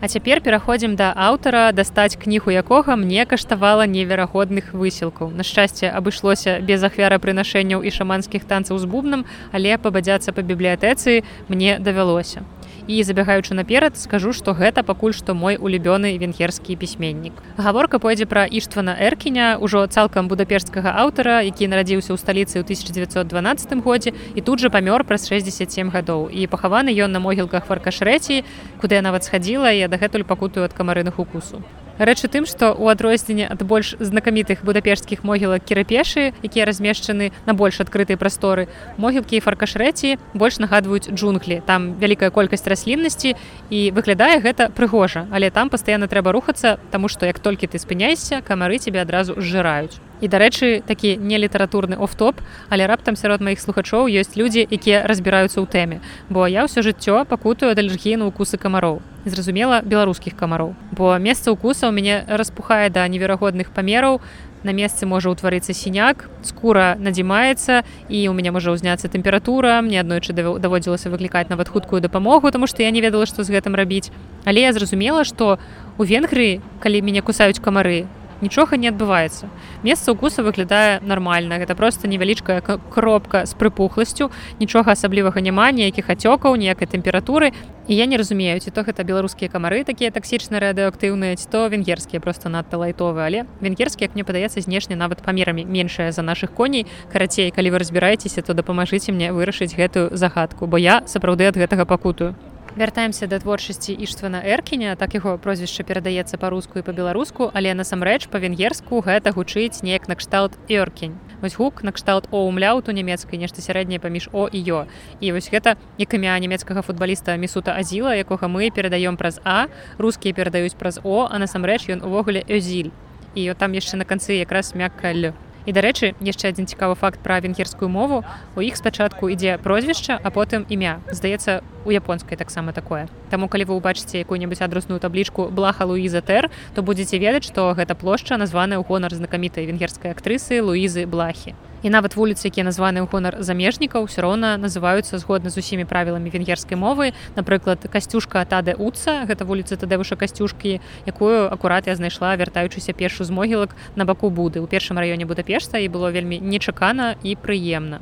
А 0.03 0.09
цяпер 0.11 0.41
пераходзім 0.43 0.97
да 0.99 1.13
аўтара 1.15 1.71
дастаць 1.71 2.19
кнігу 2.19 2.51
якога 2.51 2.97
мне 2.99 3.23
каштавала 3.25 3.87
неверагодных 3.87 4.73
высілкаў. 4.75 5.31
На 5.31 5.47
шчасце 5.47 5.87
абышлося 5.87 6.59
без 6.59 6.83
ахвярапрынашэнняў 6.83 7.87
і 7.87 7.93
шаманскіх 7.95 8.43
танцаў 8.43 8.83
з 8.83 8.91
бубнам, 8.91 9.23
але 9.53 9.79
пабадзяцца 9.79 10.35
па 10.35 10.43
бібліятэцы 10.43 11.23
мне 11.47 11.79
давялося 11.79 12.43
і 12.87 13.03
забягаючы 13.03 13.55
наперад 13.55 13.99
скажу 13.99 14.33
што 14.33 14.55
гэта 14.55 14.83
пакуль 14.83 15.13
што 15.13 15.35
мой 15.35 15.57
улюбёны 15.57 16.17
венгерскі 16.19 16.77
пісьменнік. 16.77 17.33
Гаворка 17.57 17.99
пойдзе 17.99 18.27
пра 18.27 18.47
іштвана 18.47 18.97
эркіня 18.99 19.59
ўжо 19.61 19.87
цалкам 19.87 20.29
будапешцкага 20.29 20.95
аўтара 21.05 21.43
які 21.43 21.69
нарадзіўся 21.69 22.15
ў 22.15 22.19
сталіцы 22.19 22.61
ў 22.61 22.67
1912 22.67 23.85
годзе 23.85 24.15
і 24.35 24.41
тут 24.41 24.59
жа 24.59 24.71
памёр 24.71 25.05
праз 25.05 25.29
67 25.29 25.91
гадоў. 25.91 26.31
І 26.33 26.47
пахаваны 26.47 26.91
ён 26.95 27.13
на 27.13 27.21
могілках 27.21 27.67
фаркашрэці 27.67 28.43
куды 28.81 28.99
я 28.99 29.03
нават 29.03 29.25
схадзіла 29.25 29.71
я 29.71 29.89
дагэтуль 29.89 30.25
пакутаю 30.27 30.65
ад 30.65 30.73
камарыных 30.73 31.19
укусу 31.19 31.63
рэч 32.03 32.25
у 32.27 32.29
тым 32.29 32.47
што 32.51 32.75
у 32.75 32.91
адрозненне 32.91 33.47
ад 33.47 33.63
больш 33.63 33.95
знакамітых 34.03 34.67
будапешцкіх 34.67 35.23
могілак 35.23 35.63
кірапешы 35.63 36.35
якія 36.43 36.67
размешчаны 36.67 37.31
на 37.47 37.55
больш 37.55 37.81
адкрытай 37.81 38.19
прасторы 38.19 38.67
могілкі 38.99 39.39
і 39.39 39.45
фаркашрэці 39.45 40.19
больш 40.35 40.59
нагадваюць 40.59 41.11
джунглі 41.15 41.63
там 41.67 41.95
вялікая 42.03 42.31
колькасць 42.35 42.67
расліннасці 42.67 43.37
і 43.71 43.81
выглядае 43.95 44.43
гэта 44.43 44.71
прыгожа 44.75 45.27
але 45.31 45.51
там 45.51 45.71
пастаянна 45.71 46.11
трэба 46.11 46.35
рухацца 46.35 46.79
таму 46.91 47.07
што 47.07 47.27
як 47.31 47.39
толькі 47.39 47.71
ты 47.71 47.79
спыняйся 47.79 48.43
камары 48.43 48.83
тебе 48.83 49.01
адразу 49.03 49.39
зжыраюць 49.39 50.12
і 50.23 50.31
дарэчы 50.31 50.87
такі 50.87 51.19
не 51.19 51.37
літаратурны 51.43 51.99
офтоп 51.99 52.39
але 52.71 52.87
раптам 52.87 53.19
сярод 53.19 53.43
маіх 53.43 53.59
слухачоў 53.59 54.07
ёсць 54.07 54.39
людзі 54.39 54.63
якія 54.63 55.03
разбіраюцца 55.03 55.59
ў 55.59 55.67
тэме. 55.67 55.99
Бо 56.31 56.47
я 56.47 56.65
ўсё 56.71 56.87
жыццё 56.87 57.27
пакутаю 57.27 57.75
далежгіну 57.75 58.31
укусы 58.31 58.57
камароў 58.57 59.03
зразумела 59.25 59.83
беларускіх 59.83 60.37
камароў. 60.37 60.75
Бо 60.91 61.19
месца 61.19 61.53
укуса 61.53 61.89
у 61.89 61.93
мяне 61.93 62.25
распухае 62.29 62.91
да 62.91 63.07
неверагодных 63.09 63.71
памераў 63.71 64.21
на 64.63 64.71
месцы 64.71 65.07
можа 65.07 65.31
ўтварыцца 65.31 65.75
сіняк 65.75 66.31
скура 66.43 66.95
надзімаецца 66.99 67.83
і 68.09 68.29
у 68.31 68.33
меня 68.33 68.55
можа 68.55 68.71
ўзняцца 68.71 69.11
тэмпература 69.11 69.83
мне 69.83 69.99
аднойчы 69.99 70.33
даводзілася 70.35 71.11
выклікаць 71.11 71.51
нават 71.51 71.69
хуткую 71.69 72.01
дапамогу 72.03 72.51
тому 72.51 72.67
што 72.67 72.83
я 72.83 72.91
не 72.91 73.03
ведала 73.03 73.27
што 73.27 73.43
з 73.43 73.51
гэтым 73.51 73.75
рабіць. 73.75 74.11
Але 74.45 74.63
я 74.63 74.73
зразумела 74.73 75.25
што 75.25 75.59
у 75.99 76.03
венгрыі 76.03 76.63
калі 76.81 77.03
мяне 77.03 77.23
кусаюць 77.23 77.63
камары 77.63 78.07
нічога 78.43 78.77
не 78.77 78.91
адбываецца. 78.91 79.49
Месца 79.83 80.13
укуса 80.13 80.43
выглядае 80.43 81.01
нармальна. 81.01 81.57
Гэта 81.63 81.75
просто 81.75 82.09
невялічкая 82.09 82.61
кропка 82.61 83.47
з 83.47 83.55
прыпухласцю 83.55 84.31
нічога 84.61 84.93
асаблівага 84.93 85.41
няма 85.41 85.71
ніякіх 85.71 86.11
ацёкаў 86.11 86.59
ніякай 86.59 86.91
тэмпературы. 86.91 87.55
І 87.89 87.97
я 87.97 88.07
не 88.07 88.17
разумею 88.17 88.61
ці 88.61 88.71
то 88.71 88.83
гэта 88.83 89.03
беларускія 89.03 89.51
камары 89.51 89.83
такія 89.85 90.11
таксічна 90.11 90.61
радыоактыўныя 90.61 91.35
ці 91.35 91.47
то 91.51 91.67
венгерскія 91.67 92.21
просто 92.21 92.49
надта 92.49 92.79
лайтовы 92.79 93.23
але 93.23 93.47
венгерскі 93.61 94.05
як 94.05 94.15
мне 94.15 94.23
падаецца 94.23 94.61
знешне 94.61 94.95
нават 94.95 95.23
памерамі 95.23 95.65
меншая 95.65 96.13
за 96.13 96.23
наших 96.23 96.53
коней. 96.53 96.87
Карацей 97.13 97.51
калі 97.51 97.71
вы 97.71 97.79
разбіраецеся 97.79 98.43
то 98.43 98.55
дапамажыце 98.55 99.11
мне 99.11 99.33
вырашыць 99.33 99.75
гэтую 99.75 100.15
загадку 100.15 100.67
бо 100.67 100.79
я 100.79 101.03
сапраўды 101.07 101.47
ад 101.47 101.57
гэтага 101.57 101.87
пакутаю 101.87 102.35
вяртаемся 102.77 103.27
да 103.27 103.39
творчасці 103.39 103.93
іштвана 103.93 104.43
эркіня. 104.45 104.97
Так 104.97 105.15
яго 105.15 105.39
прозвішча 105.39 105.85
перадаецца 105.85 106.39
па-руску 106.39 106.79
і 106.79 106.87
па-беларуску 106.87 107.51
але 107.53 107.75
насамрэч 107.75 108.29
па-венгерску 108.33 109.01
гэта 109.05 109.33
гучыць 109.33 109.83
неяк 109.83 110.09
накшталт 110.09 110.57
эркень 110.69 111.19
вось 111.43 111.57
гук 111.57 111.83
накшталт 111.83 112.29
оумляут 112.31 112.89
у 112.89 112.93
нямецкай 112.93 113.39
нешта 113.39 113.61
сярэдняе 113.61 113.99
паміж 113.99 114.31
о 114.33 114.47
і 114.47 114.63
ё 114.63 114.87
і 115.21 115.33
вось 115.33 115.51
гэта 115.51 115.77
як 115.99 116.15
імя 116.15 116.39
нямецкага 116.39 116.83
футбаліста 116.83 117.37
місута 117.37 117.75
азіла 117.75 118.15
якога 118.15 118.47
мы 118.47 118.71
перадаём 118.71 119.19
праз 119.19 119.41
а 119.45 119.67
рускія 119.99 120.35
перадаюць 120.35 120.79
праз 120.79 121.01
о 121.03 121.27
а 121.27 121.39
насамрэч 121.43 121.91
ён 121.91 122.07
увогуле 122.07 122.47
эзіль 122.49 122.95
і 123.35 123.53
там 123.59 123.75
яшчэ 123.75 123.99
на 123.99 124.05
канцы 124.05 124.39
якраз 124.39 124.75
мякка 124.75 125.13
лю 125.13 125.35
і 125.67 125.73
дарэчы 125.73 126.15
яшчэ 126.19 126.51
адзін 126.53 126.67
цікавы 126.67 126.95
факт 126.99 127.23
пра 127.23 127.39
венгерскую 127.41 127.89
мову. 127.89 128.25
У 128.57 128.63
іх 128.63 128.77
спачатку 128.77 129.31
ідзе 129.31 129.59
прозвішча 129.63 130.19
а 130.19 130.31
потым 130.31 130.67
імя. 130.69 130.99
Здаецца 131.11 131.63
у 131.85 131.91
японскай 131.91 132.37
таксама 132.37 132.73
такое. 132.73 133.09
Таму 133.31 133.49
калі 133.49 133.65
вы 133.65 133.75
убачыце 133.75 134.23
якую-небудзь 134.23 134.63
адрасную 134.63 135.01
таблічку 135.01 135.49
блаха 135.51 135.85
луіза 135.85 136.21
тер 136.21 136.51
то 136.75 136.83
будзеце 136.83 137.19
ведаць 137.19 137.49
што 137.49 137.73
гэта 137.75 137.95
плошча 137.95 138.37
названая 138.37 138.79
ў 138.79 138.87
гонар 138.87 139.15
знакамітай 139.15 139.67
венгерскай 139.67 140.13
актрысы 140.13 140.63
луізы 140.63 141.07
блахі. 141.07 141.55
І 141.83 141.91
нават 141.91 142.15
вуліцы 142.15 142.47
якія 142.47 142.63
названы 142.63 143.03
ў 143.03 143.11
гонар 143.11 143.43
замежнікаў 143.43 144.07
все 144.07 144.23
роўна 144.23 144.55
называюцца 144.55 145.19
згодна 145.19 145.51
з 145.51 145.59
усімі 145.59 145.85
правіламі 145.85 146.31
венгерскай 146.31 146.79
мовы. 146.79 147.11
Напрыклад 147.35 147.83
касцюшка 147.91 148.47
тады 148.47 148.79
уца 148.79 149.27
гэта 149.27 149.43
вуліца 149.43 149.75
тадевуша 149.75 150.15
касцюшкі 150.15 150.79
якую 151.07 151.51
акурат 151.51 151.91
я 151.91 151.99
знайшла 151.99 152.37
вяртаючыся 152.39 152.95
першу 152.95 153.27
з 153.27 153.35
могілак 153.35 153.75
на 153.99 154.07
баку 154.07 154.31
буды 154.31 154.63
ў 154.63 154.71
першым 154.71 155.03
раёне 155.03 155.27
будапешта 155.27 155.83
і 155.83 155.91
было 155.91 156.15
вельмі 156.15 156.39
нечакана 156.39 157.19
і 157.27 157.35
прыемна 157.35 157.99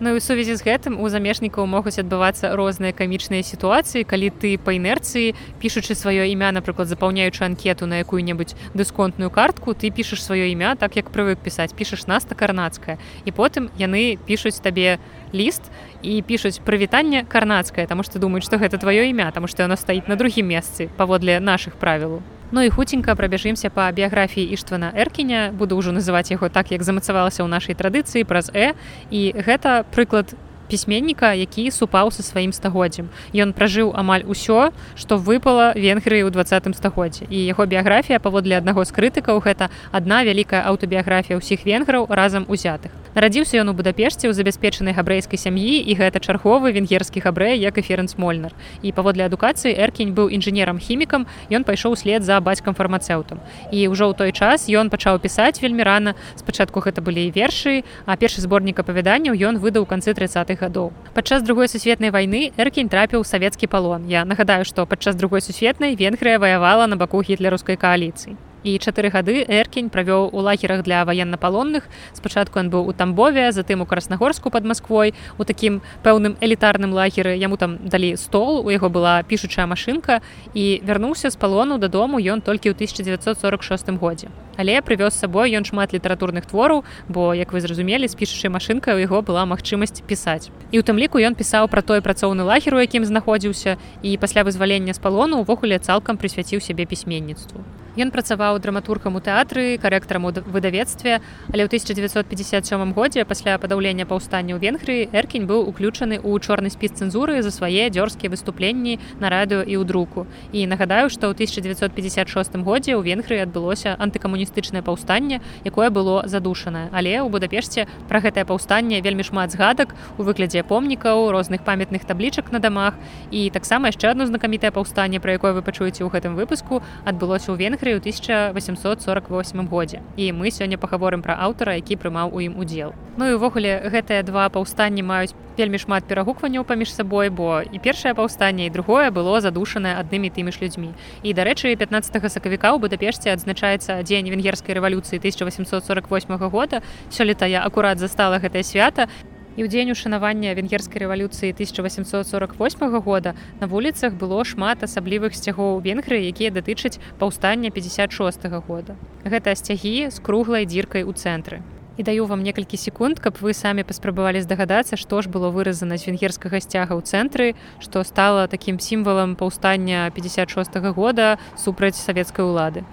Ну 0.00 0.10
і 0.10 0.16
у 0.16 0.20
сувязі 0.20 0.54
з 0.54 0.62
гэтым 0.62 0.94
у 1.02 1.08
замежнікаў 1.10 1.66
могуць 1.66 1.98
адбывацца 1.98 2.54
розныя 2.54 2.94
камічныя 2.94 3.42
сітуацыі, 3.42 4.06
калі 4.06 4.30
ты 4.30 4.54
па 4.54 4.70
інерцыі 4.78 5.34
пішучы 5.58 5.98
сваё 5.98 6.22
імя, 6.30 6.54
напрыклад, 6.54 6.86
запаўняючы 6.86 7.42
анкету 7.42 7.90
на 7.90 7.98
якую-небудзь 8.06 8.54
дысконтную 8.78 9.26
картку, 9.34 9.74
ты 9.74 9.90
пішаш 9.90 10.22
сваё 10.22 10.46
імя 10.54 10.78
так 10.78 10.94
як 10.94 11.10
прывык 11.10 11.42
пісаць, 11.42 11.74
пішаш 11.74 12.06
наста 12.06 12.38
карнацкая. 12.38 13.02
І 13.26 13.34
потым 13.34 13.74
яны 13.74 14.22
пішуць 14.22 14.62
табе 14.62 15.02
ліст 15.34 15.66
і 16.02 16.22
пішуць 16.22 16.60
прывітанне 16.64 17.24
карнацкае, 17.28 17.86
таму 17.86 18.02
што 18.02 18.18
думаюць, 18.18 18.44
што 18.44 18.58
гэта 18.58 18.78
тваё 18.78 19.08
імя, 19.10 19.30
таму 19.30 19.46
што 19.46 19.62
яно 19.62 19.76
стаіць 19.76 20.08
на 20.08 20.16
другім 20.16 20.46
месцы 20.48 20.88
паводле 20.96 21.40
нашых 21.40 21.76
правілаў. 21.76 22.22
Ну 22.50 22.62
і 22.64 22.70
хуценька 22.72 23.12
прабяжымся 23.12 23.68
па 23.68 23.92
біяграфіі 23.92 24.48
іштвана 24.56 24.88
эркіня 24.96 25.52
буду 25.52 25.76
ўжо 25.76 25.92
называць 25.92 26.32
яго 26.32 26.48
так 26.48 26.72
як 26.72 26.80
замацавалася 26.80 27.44
ў 27.44 27.48
нашай 27.48 27.76
традыцыі 27.76 28.24
праз 28.24 28.48
э 28.56 28.72
і 29.12 29.36
гэта 29.36 29.84
прыклад 29.92 30.32
пісьменніка 30.68 31.32
які 31.36 31.70
супаў 31.70 32.08
са 32.08 32.22
сваім 32.24 32.52
стагоддзям 32.56 33.08
ён 33.34 33.52
пражыў 33.52 33.92
амаль 33.92 34.24
усё 34.24 34.72
што 34.96 35.20
выпала 35.20 35.76
венгрыі 35.76 36.24
ў 36.24 36.30
двадцатым 36.32 36.72
стагоддзе 36.72 37.28
і 37.28 37.36
яго 37.36 37.68
біяграфія 37.68 38.16
паводле 38.16 38.56
аднаго 38.56 38.84
з 38.84 38.96
крытыкаў 38.96 39.44
гэта 39.44 39.68
адна 39.92 40.24
вялікая 40.24 40.64
аўтабіяграфія 40.72 41.36
ўсіх 41.36 41.68
венграў 41.68 42.08
разам 42.08 42.48
узятых 42.48 42.92
нарадзіўся 43.14 43.60
ён 43.62 43.72
у 43.72 43.74
будапешце 43.78 44.28
ў 44.28 44.32
забяспечанай 44.36 44.96
габрэйскай 44.96 45.38
сям'і 45.38 45.80
і 45.80 45.92
гэта 45.98 46.20
чарговы 46.20 46.72
венгерскі 46.72 47.22
габрэй 47.24 47.60
як 47.60 47.78
і 47.78 47.84
ферэнс 47.86 48.18
мольнер 48.18 48.52
і 48.82 48.92
паводле 48.92 49.28
адукацыі 49.28 49.72
эркінь 49.76 50.12
быў 50.16 50.32
інжынерам 50.32 50.80
хімікам 50.82 51.28
ён 51.52 51.62
пайшоў 51.68 51.96
след 52.00 52.24
за 52.24 52.40
бацькам 52.40 52.74
фармацэўтам 52.74 53.38
і 53.70 53.78
ўжо 53.92 54.10
ў 54.10 54.14
той 54.16 54.32
час 54.32 54.66
ён 54.68 54.90
пачаў 54.90 55.20
пісаць 55.20 55.60
вельмі 55.62 55.84
рана. 55.84 56.14
Спачатку 56.36 56.80
гэта 56.80 57.04
былі 57.04 57.28
вершы 57.30 57.84
а 58.06 58.16
першы 58.16 58.42
зборнік 58.42 58.80
апавяданняў 58.80 59.36
ён 59.36 59.62
выдаў 59.62 59.86
канцы 59.86 60.16
30х 60.16 60.58
гадоў. 60.58 60.92
Падчас 61.14 61.42
другой 61.42 61.68
сусветнай 61.68 62.10
вайны 62.10 62.50
эркінь 62.56 62.88
трапіў 62.88 63.24
савецкі 63.24 63.68
палон. 63.68 64.08
Я 64.08 64.24
нагадаю 64.24 64.64
што 64.64 64.86
падчас 64.86 65.16
другой 65.16 65.40
сусветнай 65.44 65.96
венгрыя 65.96 66.38
ваявала 66.38 66.86
на 66.86 66.96
баку 66.96 67.22
гітлераўскай 67.22 67.76
кааліцыі 67.76 68.47
і 68.64 68.78
чатыры 68.78 69.10
гады 69.10 69.44
эркень 69.46 69.90
правёў 69.90 70.30
у 70.32 70.40
лагерах 70.40 70.82
для 70.82 71.04
ваеннапалонных. 71.04 71.88
Спачатку 72.12 72.58
ён 72.58 72.70
быў 72.70 72.88
у 72.88 72.92
тамбове 72.92 73.52
затым 73.52 73.82
у 73.82 73.86
краснагорску 73.86 74.50
под 74.50 74.64
москвой 74.64 75.14
у 75.38 75.44
такім 75.44 75.82
пэўным 76.02 76.36
элітарным 76.40 76.92
лагеры. 76.92 77.36
Яму 77.36 77.56
там 77.56 77.78
далі 77.84 78.16
стол 78.16 78.66
у 78.66 78.70
яго 78.70 78.88
была 78.88 79.22
пішучая 79.22 79.66
машынка. 79.66 80.20
І 80.54 80.80
вярнуўся 80.84 81.30
з 81.30 81.36
палону 81.36 81.78
дадому 81.78 82.18
ён 82.18 82.40
толькі 82.40 82.70
ў 82.70 82.74
1946 82.74 83.90
годзе 84.00 84.28
але 84.58 84.82
прывёз 84.82 85.14
сабой 85.14 85.54
ён 85.54 85.64
шмат 85.64 85.94
літаратурных 85.94 86.50
твораў 86.50 86.84
бо 87.08 87.32
як 87.32 87.54
вы 87.54 87.62
зразумелі 87.62 88.10
з 88.10 88.18
пішучай 88.18 88.50
машынкай 88.50 88.98
у 88.98 89.00
яго 89.00 89.22
была 89.22 89.46
магчымасць 89.46 90.02
пісаць. 90.02 90.50
І 90.74 90.82
у 90.82 90.82
тым 90.82 90.98
ліку 90.98 91.22
ён 91.22 91.38
пісаў 91.38 91.70
пра 91.70 91.80
той 91.80 92.02
працоўны 92.02 92.42
лагер 92.42 92.74
у 92.74 92.82
якім 92.82 93.06
знаходзіўся 93.06 93.78
і 94.02 94.18
пасля 94.18 94.42
вызвалення 94.42 94.92
з 94.92 94.98
палону 94.98 95.46
увогуле 95.46 95.78
цалкам 95.78 96.18
прысвяціў 96.18 96.58
сябе 96.58 96.84
пісьменніцтву. 96.84 97.62
Ён 97.98 98.12
працаваў 98.14 98.60
драматургам 98.62 99.18
у 99.18 99.20
тэатры 99.20 99.74
карэктарам 99.82 100.26
у 100.26 100.30
выдавецтве 100.30 101.18
але 101.50 101.66
ў 101.66 101.68
1957 101.72 102.94
годзе 102.94 103.24
пасля 103.26 103.58
падаўлення 103.58 104.06
паўстання 104.06 104.54
ў 104.54 104.62
венгрыі 104.62 105.08
эркінь 105.10 105.50
быў 105.50 105.66
уключаны 105.66 106.22
ў 106.22 106.38
чорны 106.38 106.70
спіс 106.70 106.94
цэнзуры 106.94 107.42
за 107.42 107.50
свае 107.50 107.90
дзёрзкія 107.90 108.30
выступленні 108.30 109.02
на 109.18 109.26
радыё 109.34 109.66
і 109.66 109.82
ў 109.82 109.84
друку. 109.84 110.30
І 110.54 110.70
нагадаю 110.70 111.10
што 111.10 111.26
ў 111.26 111.34
1956 111.34 112.62
годзе 112.62 112.94
ў 112.94 113.02
венгрыі 113.02 113.42
адбылося 113.42 113.98
антыкамуністычнае 114.48 114.82
паўстанне 114.82 115.40
якое 115.64 115.90
было 115.90 116.26
задушанае. 116.26 116.88
Але 116.92 117.20
ў 117.20 117.28
будапешце 117.28 117.86
пра 118.08 118.20
гэтае 118.20 118.44
паўстанне 118.44 119.00
вельмі 119.00 119.22
шмат 119.22 119.52
згадак 119.52 119.94
у 120.18 120.22
выглядзе 120.22 120.62
помнікаў 120.62 121.30
розных 121.30 121.64
памятных 121.64 122.04
таблічак 122.04 122.52
на 122.52 122.58
дамах. 122.58 122.94
І 123.30 123.50
таксама 123.50 123.88
яшчэ 123.88 124.10
одно 124.10 124.26
знакамітае 124.26 124.70
паўстанне 124.70 125.20
пра 125.20 125.36
якое 125.36 125.52
вы 125.52 125.62
пачуеце 125.62 126.04
ў 126.04 126.10
гэтым 126.10 126.34
выпуску 126.34 126.82
адбылося 127.04 127.52
ў 127.52 127.56
венгры 127.60 127.96
ў 127.96 128.00
1848 128.00 129.68
годзе. 129.68 130.02
І 130.16 130.32
мы 130.32 130.50
сёння 130.50 130.78
пагаворым 130.78 131.22
пра 131.22 131.36
аўтара 131.36 131.76
які 131.76 131.96
прымаў 131.96 132.32
у 132.32 132.40
ім 132.40 132.58
удзел. 132.58 132.94
Ну 133.16 133.28
і 133.28 133.36
увогуле 133.36 133.82
гэтыя 133.84 134.22
два 134.22 134.48
паўстанні 134.48 135.02
маюць 135.02 135.34
вельмі 135.58 135.78
шмат 135.82 136.06
перагукванняў 136.06 136.64
паміж 136.64 136.94
сабой 136.94 137.28
бо 137.34 137.60
і 137.60 137.78
першае 137.82 138.14
паўстанне 138.14 138.66
і 138.66 138.70
другое 138.70 139.10
было 139.10 139.40
задушанае 139.42 139.98
аднымі 139.98 140.30
тымі 140.30 140.54
ж 140.54 140.62
людзьмі. 140.62 140.94
І 141.26 141.34
дарэчы 141.34 141.74
15 141.74 142.14
сакавіка 142.30 142.70
ў 142.70 142.78
будапешце 142.78 143.34
адзначаецца 143.34 144.02
дзень 144.06 144.30
венгерскай 144.30 144.78
рэвалюцыі 144.78 145.18
1848 145.18 146.38
года. 146.48 146.82
Сёлета 147.10 147.50
я 147.50 147.66
акурат 147.66 147.98
застала 147.98 148.38
гэтае 148.38 148.62
свята. 148.62 149.10
І 149.58 149.66
дзень 149.66 149.90
ушанавання 149.90 150.54
венгерскай 150.54 151.02
рэвалюцыі 151.02 151.50
1848 151.50 153.00
года 153.02 153.34
на 153.58 153.66
вуліцах 153.66 154.14
было 154.14 154.46
шмат 154.46 154.86
асаблівых 154.86 155.34
сцягоў 155.34 155.82
венгрыі 155.82 156.30
якія 156.30 156.54
датычаць 156.54 157.02
паўстання 157.18 157.74
56 157.74 158.46
-го 158.46 158.62
года. 158.62 158.94
Гэта 159.26 159.58
сцягі 159.58 160.10
з 160.14 160.18
круглай 160.22 160.62
дзіркай 160.62 161.02
у 161.02 161.10
цэнтры 161.10 161.58
і 161.98 162.02
даю 162.02 162.26
вам 162.26 162.46
некалькі 162.46 162.78
секунд 162.78 163.18
каб 163.18 163.42
вы 163.42 163.52
самі 163.52 163.82
паспрабавалі 163.82 164.40
здагадацца 164.40 164.96
што 164.96 165.20
ж 165.20 165.28
было 165.28 165.50
выразана 165.50 165.98
з 165.98 166.06
венгерскага 166.08 166.62
сцяга 166.62 166.94
ў 166.94 167.02
цэнтры 167.02 167.46
што 167.82 168.06
стала 168.06 168.46
такім 168.46 168.78
сімвалам 168.78 169.34
паўстання 169.34 170.08
56 170.14 170.78
-го 170.78 170.94
года 170.94 171.38
супраць 171.58 171.98
савецкай 171.98 172.46
улады. 172.46 172.86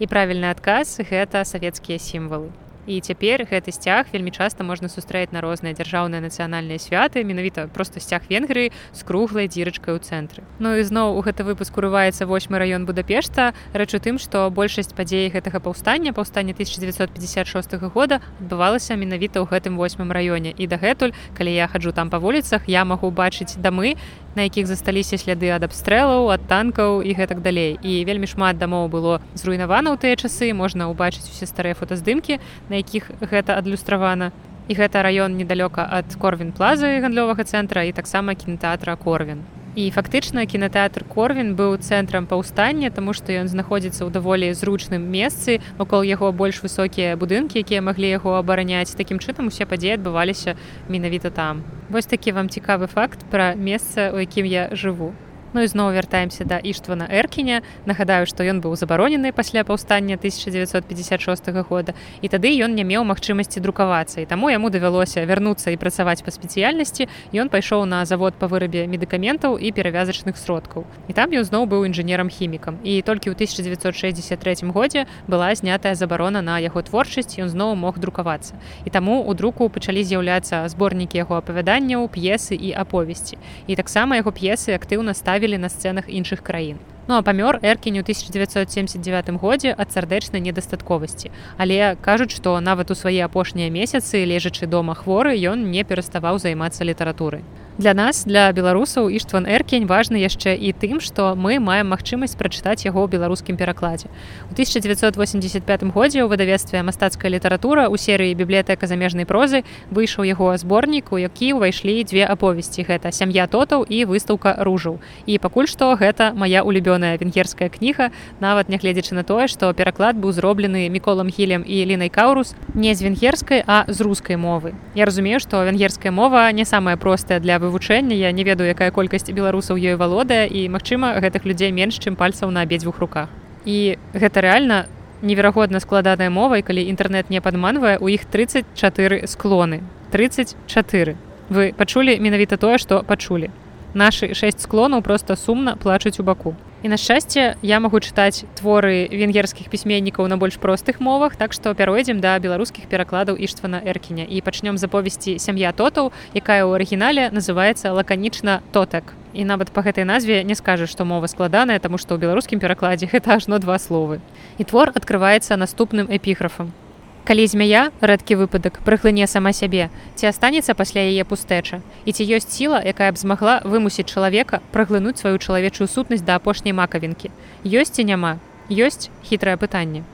І 0.00 0.06
правільны 0.10 0.50
адказ 0.50 0.98
гэта 0.98 1.44
савецкія 1.44 1.98
сімвалы 1.98 2.63
і 2.86 3.00
цяпер 3.00 3.46
гэты 3.48 3.72
сцяг 3.72 4.12
вельмі 4.12 4.30
часта 4.30 4.64
можна 4.64 4.88
сустрэць 4.88 5.32
на 5.32 5.40
розныя 5.40 5.74
дзяржаўныя 5.74 6.20
нацыянальныя 6.20 6.78
святы 6.78 7.24
менавіта 7.24 7.68
просто 7.68 8.00
сцяг 8.00 8.28
венгрыі 8.28 8.72
з 8.92 9.00
круглай 9.04 9.48
дзірачкай 9.48 9.94
у 9.94 10.00
цэнтры 10.00 10.44
Ну 10.58 10.76
і 10.76 10.82
зноў 10.86 11.18
у 11.18 11.22
гэты 11.22 11.44
выпуск 11.44 11.76
урываецца 11.76 12.26
восьмы 12.26 12.58
раён 12.58 12.86
будапешта. 12.86 13.54
Рэч 13.74 13.94
у 13.96 14.00
тым 14.00 14.18
што 14.22 14.50
большасць 14.50 14.94
падзей 14.94 15.28
гэтага 15.28 15.60
паўстання 15.60 16.12
паўстання 16.12 16.54
1956 16.54 17.74
года 17.90 18.20
адбывалася 18.40 18.94
менавіта 18.94 19.42
ў 19.42 19.50
гэтым 19.50 19.76
восьмым 19.76 20.12
раёне. 20.14 20.54
І 20.54 20.66
дагэтуль 20.66 21.12
калі 21.36 21.52
я 21.52 21.66
хаджу 21.66 21.92
там 21.92 22.10
па 22.10 22.18
вуліцах 22.18 22.68
я 22.70 22.84
магу 22.84 23.10
бачыць 23.10 23.58
дамы 23.58 23.96
на 24.34 24.46
якіх 24.46 24.66
засталіся 24.66 25.18
сляды 25.18 25.50
ад 25.54 25.66
абстрэлаў 25.66 26.30
ад 26.34 26.46
танкаў 26.50 27.02
і 27.02 27.14
гэтак 27.14 27.42
далей. 27.42 27.78
І 27.82 28.04
вельмі 28.04 28.26
шмат 28.30 28.58
дамоў 28.58 28.88
было 28.90 29.18
зруйнавана 29.34 29.94
ў 29.94 29.96
тыя 29.98 30.14
часы 30.18 30.52
можна 30.52 30.90
ўбачыць 30.90 31.26
усе 31.30 31.46
старыя 31.46 31.78
фотаздымкі 31.78 32.40
на 32.68 32.82
якіх 32.82 33.10
гэта 33.22 33.58
адлюстравана. 33.58 34.32
І 34.68 34.74
гэта 34.74 35.04
раён 35.04 35.36
недалёка 35.36 35.84
ад 35.84 36.08
корвін 36.16 36.52
плазы 36.56 37.00
гандлёвага 37.04 37.44
цэнтра 37.44 37.84
і 37.84 37.92
таксама 37.92 38.34
кінотэатра 38.34 38.96
корвін 38.96 39.44
і 39.74 39.90
фактычна 39.90 40.46
кінотэатр 40.46 41.02
корвін 41.10 41.54
быў 41.58 41.76
цэнтрам 41.82 42.26
паўстання 42.30 42.90
тому 42.94 43.12
што 43.12 43.34
ён 43.34 43.50
знаходзіцца 43.50 44.06
ў 44.06 44.10
даволі 44.14 44.54
зручным 44.54 45.02
месцы. 45.10 45.58
Вакол 45.78 46.06
яго 46.06 46.30
больш 46.30 46.62
высокія 46.62 47.18
будынкі 47.18 47.58
якія 47.58 47.82
маглі 47.82 48.08
яго 48.14 48.38
абараняць. 48.38 48.94
Такім 48.94 49.18
чынам 49.18 49.50
усе 49.50 49.66
падзеі 49.66 49.98
адбываліся 49.98 50.54
менавіта 50.88 51.34
там. 51.34 51.66
Вось 51.90 52.06
такі 52.06 52.32
вам 52.38 52.48
цікавы 52.48 52.86
факт 52.86 53.26
пра 53.30 53.54
месца 53.58 54.14
у 54.14 54.22
якім 54.22 54.46
я 54.46 54.70
жыву 54.70 55.10
Ну 55.54 55.62
і 55.62 55.70
зноў 55.70 55.94
вяртаемся 55.94 56.42
да 56.42 56.58
іштвана 56.58 57.06
эркіня. 57.06 57.62
Нагадаю 57.86 58.26
што 58.26 58.42
ён 58.42 58.58
быў 58.58 58.74
забаронены 58.74 59.30
пасля 59.30 59.62
паўстання 59.62 60.18
1956 60.18 61.48
года 61.70 61.94
і 62.22 62.26
тады 62.26 62.50
ён 62.58 62.74
не 62.74 62.82
меў 62.82 63.06
магчымасці 63.06 63.62
друкавацца 63.62 64.18
і 64.18 64.26
таму 64.26 64.50
яму 64.50 64.66
давялося 64.74 65.22
вярнуцца 65.22 65.70
і 65.70 65.78
працаваць 65.78 66.26
па 66.26 66.34
спецыяльнасці. 66.34 67.06
Ён 67.30 67.54
пайшоў 67.54 67.86
на 67.86 68.02
завод 68.02 68.34
па 68.34 68.50
вырабе 68.50 68.90
медыкаментаў 68.90 69.54
і 69.54 69.70
перавязачных 69.70 70.34
сродкаў. 70.42 70.90
І 71.06 71.14
там 71.14 71.30
ён 71.30 71.46
зноў 71.46 71.70
быў 71.70 71.86
інжынерам 71.86 72.26
хімікам 72.26 72.82
і 72.82 72.98
толькі 73.06 73.30
ў 73.30 73.38
1963 73.38 74.66
годзе 74.74 75.06
была 75.30 75.54
знятая 75.54 75.94
забарона 75.94 76.42
на 76.42 76.58
яго 76.58 76.82
творчасць 76.82 77.38
ён 77.38 77.46
зноў 77.46 77.78
мог 77.78 78.02
друкавацца. 78.02 78.58
І 78.82 78.90
таму 78.90 79.22
у 79.22 79.30
друку 79.38 79.70
пачалі 79.70 80.02
з'яўляцца 80.02 80.66
зборнікі 80.66 81.22
яго 81.22 81.38
апавяданняў 81.38 82.10
п'есы 82.10 82.58
і 82.58 82.74
аповесці. 82.74 83.38
І 83.70 83.78
таксама 83.78 84.18
яго 84.18 84.34
п'есы 84.34 84.74
актыўна 84.74 85.14
ставілі 85.14 85.43
ставілі 85.44 85.58
на 85.58 85.68
сцэнах 85.68 86.08
іншых 86.08 86.40
краін. 86.40 86.78
Ну 87.06 87.14
а 87.14 87.22
памёр 87.22 87.60
эркінь 87.60 88.00
у 88.00 88.00
1979 88.00 89.36
годзе 89.36 89.74
ад 89.76 89.92
сардэчнай 89.92 90.40
недастатковасці. 90.40 91.30
Але 91.58 91.96
кажуць, 92.00 92.32
што 92.32 92.60
нават 92.60 92.90
у 92.90 92.94
свае 92.94 93.20
апошнія 93.24 93.68
месяцы, 93.68 94.24
лежачы 94.24 94.64
дома 94.66 94.94
хворы, 94.96 95.36
ён 95.36 95.68
не 95.68 95.84
пераставаў 95.84 96.40
займацца 96.40 96.80
літаратурай. 96.84 97.44
Для 97.74 97.90
нас 97.90 98.22
для 98.22 98.52
беларусаў 98.54 99.10
іштван 99.10 99.50
эркень 99.50 99.90
важны 99.90 100.22
яшчэ 100.22 100.54
і 100.54 100.70
тым 100.78 101.02
што 101.02 101.34
мы 101.34 101.58
маем 101.58 101.90
магчымасць 101.90 102.38
прачытаць 102.38 102.86
яго 102.86 103.02
ў 103.02 103.10
беларускім 103.10 103.58
перакладзе. 103.58 104.06
У 104.46 104.54
1985 104.54 105.90
годзе 105.90 106.22
ў 106.22 106.30
выдавецтве 106.30 106.86
мастацкая 106.86 107.34
літаратура 107.34 107.90
у 107.90 107.98
серыі 107.98 108.38
бібліятэка 108.38 108.86
замежнай 108.86 109.26
прозы 109.26 109.66
выйшаў 109.90 110.22
яго 110.22 110.54
зборнік 110.54 111.10
у 111.10 111.18
які 111.18 111.58
ўвайшлі 111.58 111.98
дзве 112.06 112.22
аповесці 112.22 112.86
гэта 112.86 113.10
сям'я 113.10 113.50
тотаў 113.50 113.82
і 113.82 114.06
выстаўка 114.06 114.54
ружаў 114.62 115.02
і 115.26 115.42
пакуль 115.42 115.66
што 115.66 115.98
гэта 115.98 116.30
моя 116.30 116.62
улюбёная 116.62 117.18
венгерская 117.18 117.74
кніга 117.74 118.14
нават 118.38 118.70
нягледзячы 118.70 119.18
на 119.18 119.26
тое 119.26 119.50
што 119.50 119.74
пераклад 119.74 120.14
быў 120.14 120.30
зроблены 120.30 120.86
міколам 120.94 121.26
хілем 121.26 121.66
і 121.66 121.82
лінай 121.90 122.06
каурус 122.06 122.54
не 122.70 122.94
з 122.94 123.02
венгерскай 123.02 123.66
а 123.66 123.82
з 123.90 123.98
рускай 123.98 124.38
мовы. 124.38 124.78
Я 124.94 125.10
разумею 125.10 125.42
што 125.42 125.66
венгерская 125.66 126.14
мова 126.14 126.46
не 126.54 126.62
самая 126.62 126.94
простая 126.94 127.42
для 127.42 127.63
вывучэння 127.64 128.16
я 128.16 128.32
не 128.32 128.44
ведаю 128.44 128.68
якая 128.68 128.90
колькасць 128.92 129.32
беларусаў 129.32 129.80
ёй 129.80 129.96
валодае 129.96 130.44
і 130.46 130.68
магчыма 130.68 131.16
гэтых 131.24 131.48
людзей 131.48 131.72
менш 131.72 131.96
чым 131.98 132.16
пальцаў 132.20 132.52
на 132.52 132.62
абедзвюх 132.68 133.00
руках. 133.00 133.32
І 133.64 133.96
гэта 134.12 134.44
рэальна 134.44 134.84
неверагодна 135.24 135.80
складаная 135.80 136.28
мова 136.28 136.60
калі 136.60 136.84
інтэрнет 136.84 137.32
не 137.32 137.40
падманвае 137.40 137.96
у 137.98 138.12
іх 138.12 138.28
34 138.28 139.24
склоны. 139.26 139.80
34 140.12 141.16
вы 141.48 141.72
пачулі 141.72 142.20
менавіта 142.20 142.60
тое 142.60 142.76
што 142.78 143.00
пачулі. 143.02 143.50
Нашы 143.94 144.34
шэсць 144.34 144.62
склонаў 144.68 145.02
просто 145.02 145.36
сумна 145.36 145.76
плачуць 145.80 146.20
у 146.20 146.22
баку 146.22 146.54
і 146.84 146.88
на 146.88 146.96
шчасце 147.00 147.56
я 147.64 147.80
магу 147.80 147.96
чытаць 148.04 148.44
творы 148.60 149.08
венгерскіх 149.08 149.72
пісьменнікаў 149.72 150.28
на 150.28 150.36
больш 150.36 150.60
простых 150.60 151.00
мовах 151.00 151.32
так 151.40 151.56
што 151.56 151.72
пяройдзем 151.72 152.20
да 152.20 152.36
беларускіх 152.36 152.92
перакладаў 152.92 153.40
іштвана 153.40 153.80
эркіня 153.80 154.28
і 154.28 154.44
пачнём 154.44 154.76
заповесці 154.76 155.40
сям'я 155.40 155.72
тотаў 155.72 156.12
якая 156.36 156.60
ў 156.68 156.76
арыгінале 156.76 157.32
называецца 157.32 157.96
лаканічна 157.96 158.60
тотак 158.76 159.16
і 159.32 159.48
нават 159.48 159.72
па 159.72 159.80
гэтай 159.80 160.04
назве 160.04 160.44
не 160.44 160.52
скажаш 160.52 160.92
што 160.92 161.08
мова 161.08 161.24
складаная 161.24 161.80
таму 161.80 161.96
што 161.96 162.20
ў 162.20 162.28
беларускім 162.28 162.60
перакладзе 162.60 163.08
гэта 163.08 163.32
ажно 163.40 163.56
два 163.64 163.80
словы 163.80 164.20
і 164.60 164.68
твор 164.68 164.92
открывваецца 164.92 165.56
наступным 165.56 166.12
эпіграфам 166.12 166.76
калі 167.24 167.46
змяя 167.48 167.88
рэдкі 168.00 168.36
выпадак 168.36 168.80
прыхлыне 168.84 169.26
сама 169.26 169.52
сябе. 169.56 169.88
Ці 170.14 170.28
астанецца 170.28 170.76
пасля 170.76 171.04
яе 171.08 171.24
пустэча? 171.24 171.80
І 172.04 172.12
ці 172.12 172.22
ёсць 172.28 172.52
сіла 172.52 172.80
якая 172.84 173.12
б 173.12 173.16
змагла 173.16 173.60
вымусіць 173.64 174.08
чалавека 174.12 174.60
праглынуць 174.72 175.20
сваю 175.24 175.40
чалавечую 175.40 175.88
сутнасць 175.88 176.24
да 176.24 176.36
апошняй 176.36 176.76
макавінкі? 176.76 177.32
Ёсць 177.64 177.96
ці 177.96 178.04
няма? 178.04 178.36
Ёсць? 178.68 179.08
Хітрае 179.24 179.56
пытанне 179.56 180.04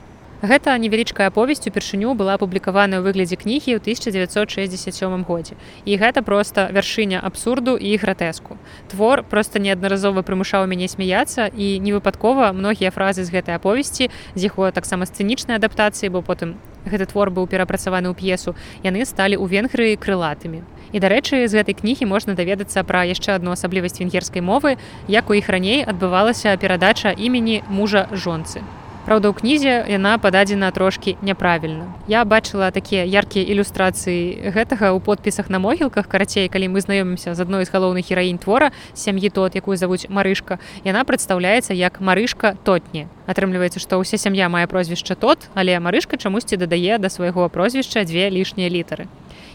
Гэта 0.41 0.73
невялічкая 0.81 1.29
аповесць 1.29 1.67
упершыню 1.69 2.15
была 2.17 2.33
апублікаваная 2.33 2.97
ў 2.97 3.05
выглядзе 3.05 3.37
кнігі 3.37 3.77
ў 3.77 3.79
1967 3.83 5.21
годзе. 5.21 5.53
І 5.85 6.01
гэта 6.01 6.25
проста 6.25 6.65
вяршыня 6.73 7.21
абсурду 7.21 7.77
і 7.77 7.93
гратэску. 8.01 8.57
Твор 8.89 9.21
проста 9.21 9.61
неаднаразова 9.61 10.25
прымушаў 10.25 10.65
мяне 10.65 10.89
смяяцца 10.89 11.45
і 11.45 11.77
невыпадкова 11.85 12.57
многія 12.57 12.89
фразы 12.89 13.21
з 13.21 13.29
гэтай 13.29 13.61
аповесці 13.61 14.09
з 14.33 14.41
яго 14.41 14.73
таксама 14.73 15.05
сцэнічнай 15.05 15.61
адаптацыі, 15.61 16.09
бо 16.09 16.25
потым 16.25 16.57
гэты 16.85 17.05
твор 17.11 17.29
быў 17.29 17.47
перапрацаваны 17.47 18.09
ў 18.09 18.15
п'есу, 18.17 18.55
яны 18.83 19.05
сталі 19.05 19.37
ў 19.37 19.45
венгрыі 19.47 19.99
крылатымі. 19.99 20.65
І 20.91 20.99
дарэчы, 20.99 21.47
з 21.47 21.55
гэтай 21.55 21.75
кнігі 21.77 22.05
можна 22.09 22.35
даведацца 22.35 22.83
пра 22.83 23.07
яшчэ 23.07 23.39
адну 23.39 23.55
асаблівасць 23.55 24.01
венгерскай 24.03 24.43
мовы, 24.43 24.75
як 25.07 25.29
у 25.31 25.37
іх 25.39 25.47
раней 25.47 25.85
адбывалася 25.87 26.57
перадача 26.59 27.15
імені 27.15 27.63
мужа 27.69 28.09
жонцы. 28.11 28.59
Праўда, 29.05 29.29
у 29.29 29.33
кнізе 29.33 29.85
яна 29.89 30.17
пададзена 30.21 30.69
трошкі 30.71 31.17
няправільна. 31.25 31.89
Я 32.07 32.21
бачыла 32.25 32.69
такія 32.71 33.01
яркія 33.01 33.41
ілюстрацыі 33.49 34.53
гэтага 34.53 34.93
ў 34.93 34.99
подпісах 35.01 35.49
на 35.49 35.57
могілках 35.57 36.05
карацей, 36.05 36.45
калі 36.47 36.69
мы 36.69 36.85
знаёмімся 36.85 37.33
з 37.33 37.39
адной 37.41 37.65
з 37.65 37.73
галоўных 37.73 38.05
гераінь 38.05 38.37
твора 38.37 38.69
сям'і 38.93 39.33
тот, 39.33 39.57
якую 39.57 39.77
завуць 39.77 40.05
марышка. 40.05 40.61
Яна 40.85 41.01
прадстаўляецца 41.01 41.73
як 41.73 41.97
марышка 41.97 42.53
тотні. 42.61 43.09
Атрымліваецца, 43.25 43.81
што 43.81 43.97
ўся 43.97 44.21
сям'я 44.21 44.53
мае 44.53 44.69
прозвішча 44.69 45.17
тот, 45.17 45.49
але 45.57 45.79
марышка 45.81 46.21
чамусьці 46.21 46.61
дадае 46.61 47.01
да 47.01 47.09
свайго 47.09 47.49
прозвішча 47.49 48.05
дзве 48.05 48.29
лішнія 48.29 48.69
літары 48.69 49.09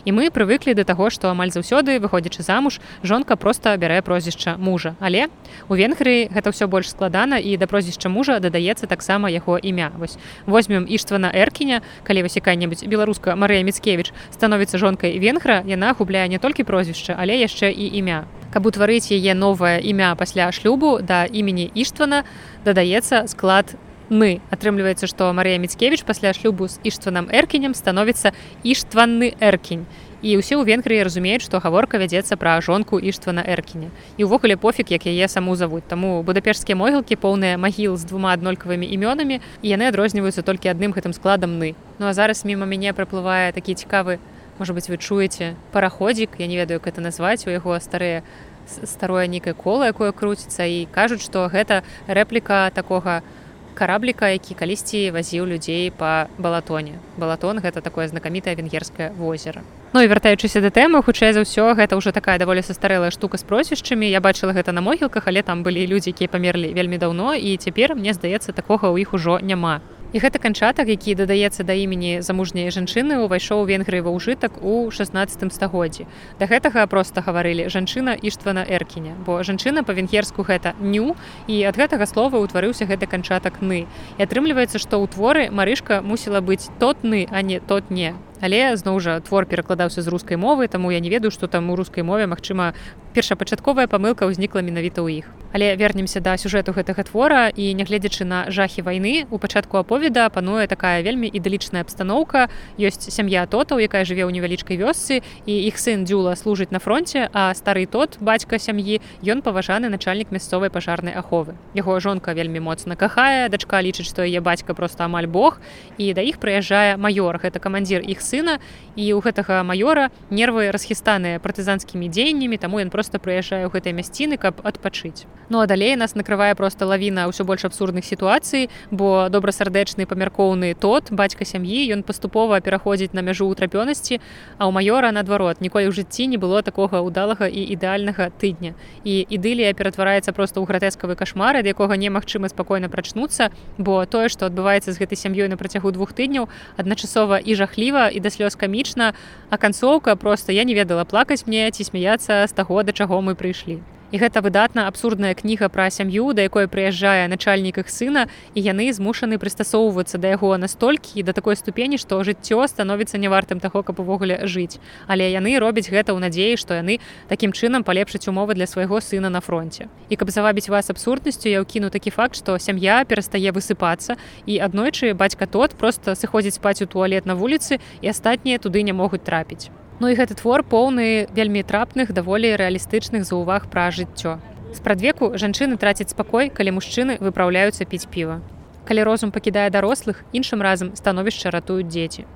і 0.07 0.15
мы 0.15 0.31
прывыклі 0.31 0.73
да 0.79 0.87
таго 0.87 1.11
што 1.11 1.29
амаль 1.35 1.51
заўсёды 1.51 1.99
выходзячы 1.99 2.47
замуж 2.47 2.79
жонка 3.03 3.37
просто 3.37 3.75
бярэ 3.77 4.01
прозвішча 4.07 4.57
мужа. 4.57 4.95
Але 5.03 5.29
у 5.69 5.75
венгрыі 5.75 6.31
гэта 6.31 6.55
ўсё 6.55 6.71
больш 6.71 6.95
складана 6.95 7.37
і 7.43 7.59
да 7.59 7.67
прозвішча 7.67 8.09
мужа 8.09 8.39
дадаецца 8.39 8.87
таксама 8.87 9.29
яго 9.29 9.59
імя. 9.59 9.91
Вось 9.99 10.17
возьмем 10.47 10.87
іштвана 10.89 11.29
эркіня. 11.35 11.83
Калі 12.07 12.23
вось 12.23 12.39
якая-небудзь 12.39 12.87
беларуска 12.87 13.35
Марыя 13.35 13.67
міцкевич 13.67 14.15
становіцца 14.31 14.79
жонкай 14.79 15.19
венгра 15.19 15.67
яна 15.67 15.93
губляе 15.99 16.31
не 16.31 16.39
толькі 16.39 16.63
прозвішча 16.63 17.19
але 17.19 17.35
яшчэ 17.43 17.75
і 17.75 17.99
імя. 17.99 18.25
Каб 18.55 18.65
утварыць 18.71 19.11
яе 19.11 19.35
новае 19.35 19.83
імя 19.83 20.15
пасля 20.15 20.53
шлюбу 20.55 21.03
да 21.03 21.27
імені 21.27 21.67
іштвана 21.75 22.23
дадаецца 22.65 23.27
склад 23.27 23.75
мы. 24.09 24.41
Атрымліваецца 24.51 25.07
што 25.07 25.33
Марія 25.33 25.59
міцкевич 25.59 26.05
пасля 26.05 26.33
шлюбу 26.33 26.69
з 26.69 26.79
іштванам 26.85 27.27
эркінем 27.31 27.75
становіцца 27.75 28.33
іштванны 28.63 29.35
эркінь 29.41 29.87
і 30.23 30.41
ўсе 30.41 30.57
ў 30.57 30.65
венгрыі 30.65 31.05
разумеюць 31.05 31.45
што 31.45 31.61
гаворка 31.61 32.01
вядзецца 32.01 32.39
пра 32.41 32.57
жонку 32.65 32.99
іштвана 32.99 33.45
эркіня 33.45 33.93
і 34.17 34.27
ўвогуле 34.27 34.57
пофіг 34.57 34.89
як 34.91 35.07
яе 35.07 35.29
саму 35.29 35.55
завуць 35.55 35.85
таму 35.85 36.23
будапешскія 36.23 36.77
могілкі 36.79 37.21
поўныя 37.21 37.61
магіл 37.61 37.95
з 38.01 38.09
двума 38.09 38.33
аднолькавымі 38.33 38.87
імёнамі 38.89 39.39
і 39.39 39.67
яны 39.67 39.93
адрозніваюцца 39.93 40.43
толькі 40.43 40.73
адным 40.73 40.97
гэтым 40.97 41.13
складам 41.13 41.55
мы 41.61 41.77
ну 41.99 42.09
а 42.09 42.13
зараз 42.17 42.45
міма 42.49 42.67
мяне 42.67 42.97
праплывае 42.97 43.53
такі 43.53 43.77
цікавы 43.77 44.19
можа 44.59 44.73
быть 44.73 44.89
вы 44.89 44.97
чуеце 44.97 45.55
параходзік 45.73 46.41
я 46.41 46.47
не 46.47 46.57
ведаю 46.57 46.81
як 46.81 46.89
это 46.89 47.05
назваць 47.05 47.47
у 47.47 47.51
яго 47.51 47.77
старыя 47.79 48.25
старое 48.67 49.27
нейкае 49.29 49.55
кола 49.55 49.93
якое 49.93 50.11
круціцца 50.11 50.65
і 50.65 50.89
кажуць 50.91 51.23
што 51.23 51.47
гэта 51.53 51.85
рэпліка 52.09 52.73
такога 52.73 53.21
у 53.21 53.46
карабліка 53.77 54.33
які 54.33 54.57
калісьці 54.57 55.13
вазіў 55.13 55.45
людзей 55.45 55.93
па 55.93 56.27
балатоне. 56.41 56.97
Балатон 57.21 57.61
гэта 57.61 57.85
такое 57.85 58.09
знакамітае 58.09 58.57
венгерскае 58.57 59.13
возера. 59.21 59.61
Ну 59.93 60.01
і 60.01 60.09
вяртаючыся 60.09 60.65
да 60.65 60.73
тэмы 60.73 61.05
хутчэй 61.05 61.37
за 61.37 61.45
ўсё 61.45 61.77
гэта 61.77 62.01
ўжо 62.01 62.17
такая 62.17 62.41
даволі 62.41 62.65
састарэлая 62.65 63.13
штука 63.13 63.37
з 63.37 63.45
прозвішчамі. 63.45 64.09
Я 64.09 64.25
бачыла 64.25 64.57
гэта 64.57 64.73
на 64.73 64.81
могілках 64.81 65.29
але 65.29 65.45
там 65.45 65.61
былі 65.63 65.85
людзі 65.85 66.17
якія 66.17 66.33
памерлі 66.33 66.73
вельмі 66.73 66.97
даўно 66.97 67.37
і 67.37 67.57
цяпер 67.61 67.93
мне 67.93 68.17
здаецца 68.17 68.57
такога 68.57 68.89
ў 68.89 69.05
іх 69.05 69.13
ужо 69.13 69.37
няма 69.45 69.85
І 70.13 70.19
гэты 70.23 70.39
канчатак, 70.39 70.87
які 70.87 71.19
дадаецца 71.19 71.67
да 71.67 71.75
імені 71.75 72.23
замужняй 72.23 72.71
жанчыны, 72.71 73.19
увайшоў 73.27 73.67
венгрыі 73.67 74.07
ва 74.07 74.15
ўжытак 74.15 74.63
у 74.63 74.87
16 74.95 75.51
стагоддзі. 75.51 76.07
Да 76.39 76.47
гэтага 76.47 76.87
проста 76.87 77.27
гаварылі 77.27 77.67
жанчына 77.67 78.15
іштвана 78.15 78.63
эркіня, 78.63 79.19
бо 79.27 79.43
жанчына 79.43 79.83
па-венгерску 79.83 80.47
гэта 80.47 80.79
ню 80.79 81.19
і 81.51 81.59
ад 81.67 81.75
гэтага 81.75 82.07
слова 82.07 82.39
ўтварыўся 82.39 82.87
гэты 82.87 83.11
канчатак 83.11 83.59
ны. 83.59 83.91
І 84.15 84.21
атрымліваецца, 84.23 84.79
што 84.79 85.03
ў 85.03 85.11
творы 85.11 85.51
марышка 85.51 85.99
мусіла 86.07 86.39
быць 86.39 86.71
тотны, 86.79 87.27
а 87.27 87.43
не 87.43 87.59
тот 87.59 87.91
не 87.91 88.15
але 88.41 88.77
зноў 88.77 89.01
жа 89.01 89.21
твор 89.25 89.47
перакладаўся 89.49 90.03
з 90.03 90.13
рускай 90.13 90.37
мовы 90.37 90.69
таму 90.69 90.91
я 90.93 91.01
не 91.01 91.11
ведаю 91.11 91.31
што 91.31 91.49
там 91.49 91.71
у 91.71 91.77
рускай 91.77 92.05
мове 92.05 92.27
магчыма 92.27 92.75
першапачатковая 93.15 93.87
памылка 93.89 94.29
ўзнікла 94.29 94.61
менавіта 94.61 95.01
ў 95.01 95.25
іх 95.25 95.27
але 95.53 95.77
вернемся 95.77 96.21
да 96.21 96.37
сюжэту 96.37 96.73
гэтага 96.77 97.05
твора 97.07 97.49
і 97.55 97.75
нягледзячы 97.75 98.25
на 98.25 98.51
жахі 98.51 98.83
вайны 98.83 99.27
у 99.31 99.39
пачатку 99.39 99.79
аповеда 99.79 100.29
пануе 100.31 100.67
такая 100.67 101.03
вельмі 101.03 101.31
ідылічная 101.31 101.83
абстаноўка. 101.83 102.49
Ёсць 102.79 103.11
сям'я 103.11 103.47
тотаў 103.47 103.79
якая 103.81 104.05
жыве 104.05 104.27
ў 104.27 104.33
невялічкай 104.35 104.77
вёсцы 104.77 105.23
і 105.47 105.55
іх 105.69 105.79
сын 105.79 106.05
дзюла 106.05 106.37
служыць 106.37 106.71
на 106.71 106.79
фронте 106.79 107.29
а 107.33 107.55
стары 107.55 107.87
тот 107.87 108.19
бацька 108.21 108.59
сям'і 108.59 109.01
ён 109.23 109.43
паважаны 109.43 109.89
начальнік 109.89 110.33
мясцовай 110.33 110.71
пажарнай 110.71 111.15
аховы. 111.15 111.55
Яго 111.75 112.01
жонка 112.01 112.33
вельмі 112.33 112.61
моцна 112.61 112.97
кахае 112.97 113.49
дачка 113.49 113.81
лічыць 113.81 114.09
што 114.09 114.27
яе 114.27 114.41
бацька 114.41 114.75
просто 114.75 115.05
амаль 115.05 115.27
бог 115.27 115.61
і 115.99 116.13
да 116.13 116.23
іх 116.23 116.39
прыязджае 116.43 116.97
маёр 116.97 117.39
гэта 117.39 117.59
камандзір 117.61 118.03
іх 118.03 118.21
сына. 118.21 118.59
І 118.97 119.13
у 119.13 119.21
гэтага 119.21 119.63
маёра 119.63 120.11
нервы 120.31 120.73
расхістаныя 120.73 121.39
партызанскімі 121.39 122.09
дзеяннямі 122.09 122.57
таму 122.59 122.81
ён 122.81 122.91
просто 122.91 123.19
прыязджае 123.19 123.65
ў 123.67 123.73
гэтай 123.73 123.93
мясціны 123.93 124.37
каб 124.41 124.61
адпачыць 124.65 125.29
ну 125.49 125.61
а 125.61 125.67
далей 125.67 125.97
нас 125.97 126.15
накрывае 126.15 126.55
просто 126.55 126.87
лавіна 126.87 127.27
ўсё 127.31 127.45
больш 127.45 127.65
абсурдных 127.65 128.05
сітуацый 128.05 128.69
бо 128.91 129.29
добрасардэчны 129.31 130.07
памяркоўны 130.07 130.75
тот 130.75 131.11
бацька 131.11 131.45
сям'і 131.45 131.87
ён 131.95 132.03
паступова 132.03 132.61
пераходзіць 132.61 133.15
на 133.15 133.23
мяжу 133.23 133.47
ўтрапёнасці 133.47 134.21
а 134.59 134.67
ў 134.67 134.71
маёра 134.71 135.13
наадварот 135.15 135.61
ніколі 135.61 135.91
ў 135.91 135.95
жыцці 135.95 136.27
не 136.27 136.39
было 136.39 136.63
такога 136.63 137.01
ўдалага 137.03 137.47
і 137.47 137.63
ідэальнага 137.75 138.31
тыдня. 138.41 138.75
І 139.05 139.27
ідылія 139.31 139.73
ператвараецца 139.73 140.33
просто 140.33 140.61
ў 140.61 140.67
гратэскавы 140.67 141.15
кашмар 141.15 141.63
ад 141.63 141.67
якога 141.67 141.97
немагчыма 141.97 142.49
спакойна 142.51 142.89
прачнуцца 142.89 143.51
бо 143.79 144.07
тое 144.07 144.29
што 144.29 144.47
адбываецца 144.47 144.93
з 144.93 144.99
гэтай 144.99 145.17
сям'ёй 145.17 145.49
на 145.49 145.57
працягу 145.57 145.93
двух 145.93 146.13
тыдняў 146.13 146.49
адначасова 146.77 147.39
і 147.39 147.55
жахліва 147.55 148.11
і 148.11 148.19
да 148.21 148.31
слёз 148.31 148.57
камічна 148.57 149.15
а 149.51 149.57
канцоўка 149.57 150.17
просто 150.17 150.53
я 150.53 150.65
не 150.65 150.75
ведала 150.75 151.05
плакаць 151.05 151.47
мне 151.47 151.71
ці 151.71 151.85
смяяцца 151.85 152.47
з 152.47 152.53
таго 152.53 152.83
да 152.83 152.93
чаго 152.93 153.23
мы 153.23 153.35
прыйшлі 153.35 153.96
І 154.13 154.19
гэта 154.23 154.39
выдатна 154.39 154.87
абсурдная 154.87 155.35
кніга 155.35 155.67
пра 155.69 155.91
сям'ю, 155.91 156.31
да 156.31 156.47
якой 156.47 156.71
прыязджае 156.71 157.27
начальнік 157.27 157.83
іх 157.83 157.89
сына 157.91 158.31
і 158.55 158.63
яны 158.63 158.87
змушаны 158.95 159.35
прыстасоўвацца 159.43 160.19
да 160.23 160.31
яго 160.31 160.55
настолькі 160.55 161.19
і 161.19 161.27
да 161.27 161.35
такой 161.35 161.59
ступені, 161.59 161.99
што 161.99 162.23
жыццё 162.23 162.63
становіцца 162.71 163.19
нявартым 163.19 163.59
таго, 163.59 163.83
каб 163.83 163.99
увогуле 163.99 164.47
жыць. 164.47 164.79
Але 165.11 165.27
яны 165.35 165.59
робяць 165.59 165.91
гэта 165.91 166.15
ў 166.15 166.23
надзеі, 166.23 166.55
што 166.55 166.79
яны 166.79 167.03
такім 167.27 167.51
чынам 167.51 167.83
палепшаць 167.83 168.31
умовы 168.31 168.55
для 168.55 168.71
свайго 168.71 169.03
сына 169.03 169.27
на 169.27 169.43
фронте. 169.43 169.91
І 170.09 170.15
каб 170.15 170.31
завабіць 170.31 170.71
вас 170.71 170.87
абсурднасцю, 170.91 171.51
я 171.51 171.67
ўкіну 171.67 171.91
такі 171.91 172.15
факт, 172.15 172.39
што 172.39 172.59
сям'я 172.63 173.03
перастае 173.03 173.51
высыпацца 173.51 174.15
і 174.47 174.63
аднойчы 174.63 175.15
бацька 175.19 175.51
тот 175.51 175.75
просто 175.75 176.15
сыходзіць 176.15 176.63
спаць 176.63 176.83
у 176.83 176.87
туалет 176.87 177.27
на 177.27 177.35
вуліцы 177.35 177.83
і 178.03 178.07
астатнія 178.15 178.63
туды 178.63 178.87
не 178.87 178.95
могуць 178.95 179.27
трапіць. 179.27 179.71
Ну 179.99 180.09
і 180.13 180.15
гэты 180.17 180.37
твор 180.37 180.61
поўны 180.61 181.25
вельмі 181.33 181.63
трапных 181.65 182.13
даволі 182.13 182.53
рэалістычных 182.61 183.25
заўваг 183.25 183.65
пра 183.73 183.89
жыццё. 183.89 184.37
Спрадвеку 184.77 185.33
жанчыны 185.41 185.81
трацяць 185.81 186.13
спакой, 186.13 186.51
калі 186.53 186.77
мужчыны 186.77 187.17
выпраўляюцца 187.17 187.89
піць 187.89 188.05
піва. 188.05 188.43
Калі 188.85 189.07
розум 189.09 189.33
пакідае 189.33 189.71
дарослых, 189.73 190.21
іншым 190.37 190.61
разам 190.61 190.93
становішча 191.01 191.49
ратуюць 191.49 191.89
дзеці. 191.89 192.27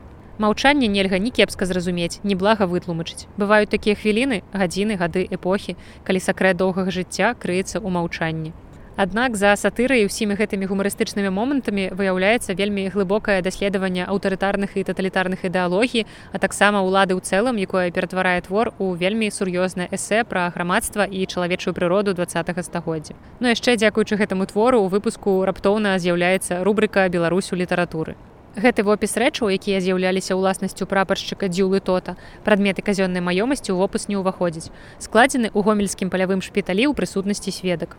Маўчанне 0.40 0.88
нельга 0.88 1.20
ні 1.20 1.29
кепска 1.37 1.68
зразумець, 1.68 2.25
ні 2.25 2.33
блага 2.33 2.64
вытлумачыць. 2.64 3.29
Бываюць 3.37 3.68
такія 3.68 3.92
хвіліны, 3.92 4.40
гадзіны, 4.57 4.96
гады 4.96 5.29
эпохі, 5.29 5.77
калі 6.09 6.16
сакрэт 6.16 6.57
доўгага 6.57 6.88
жыцця 6.88 7.37
крыецца 7.37 7.77
ў 7.77 7.88
маўчанні. 7.92 8.57
Аднак 9.01 9.37
за 9.37 9.57
сатырай 9.57 10.05
усімі 10.05 10.35
гэтымі 10.37 10.67
гумарыстычнымі 10.69 11.31
момантамі 11.33 11.85
выяўляецца 11.97 12.53
вельмі 12.53 12.83
глыбокае 12.93 13.41
даследаванне 13.41 14.05
аўтарытарных 14.05 14.77
і 14.77 14.85
таталітарных 14.85 15.41
ідэалогій, 15.49 16.05
а 16.05 16.37
таксама 16.37 16.85
ўлады 16.85 17.17
ў 17.17 17.25
цэлым, 17.25 17.57
якое 17.57 17.89
ператварае 17.97 18.45
твор 18.45 18.77
у 18.77 18.93
вельмі 18.93 19.33
сур'ёзнае 19.33 19.89
эсэ 19.89 20.29
пра 20.29 20.53
грамадства 20.53 21.09
і 21.09 21.25
чалавечую 21.25 21.73
прыроду 21.73 22.13
два 22.13 22.29
стагоддзя. 22.29 23.17
Ну 23.41 23.49
яшчэ 23.49 23.81
дзякуючы 23.81 24.21
гэтаму 24.21 24.45
твору 24.45 24.85
у 24.85 24.93
выпуску 24.93 25.49
раптоўна 25.49 25.97
з'яўляецца 25.97 26.61
рубрыка 26.61 27.09
Беларусь 27.09 27.53
у 27.53 27.57
літаратуры. 27.57 28.21
Гэты 28.53 28.85
вопіс 28.85 29.17
рэчаў, 29.17 29.49
якія 29.49 29.81
з'яўляліся 29.81 30.37
ўласнасцю 30.37 30.85
прапаршчыка 30.85 31.49
дзюлы 31.49 31.81
тота, 31.81 32.21
прадметы 32.45 32.85
казённай 32.85 33.25
маёмасці 33.25 33.73
ў 33.73 33.81
вопус 33.81 34.13
не 34.13 34.21
ўваходзіць. 34.21 34.69
складзены 35.01 35.49
ў 35.49 35.59
гомельскім 35.65 36.13
палявым 36.13 36.45
шпіталі 36.45 36.85
ў 36.85 36.93
прысутнасці 36.93 37.49
сведак. 37.49 37.97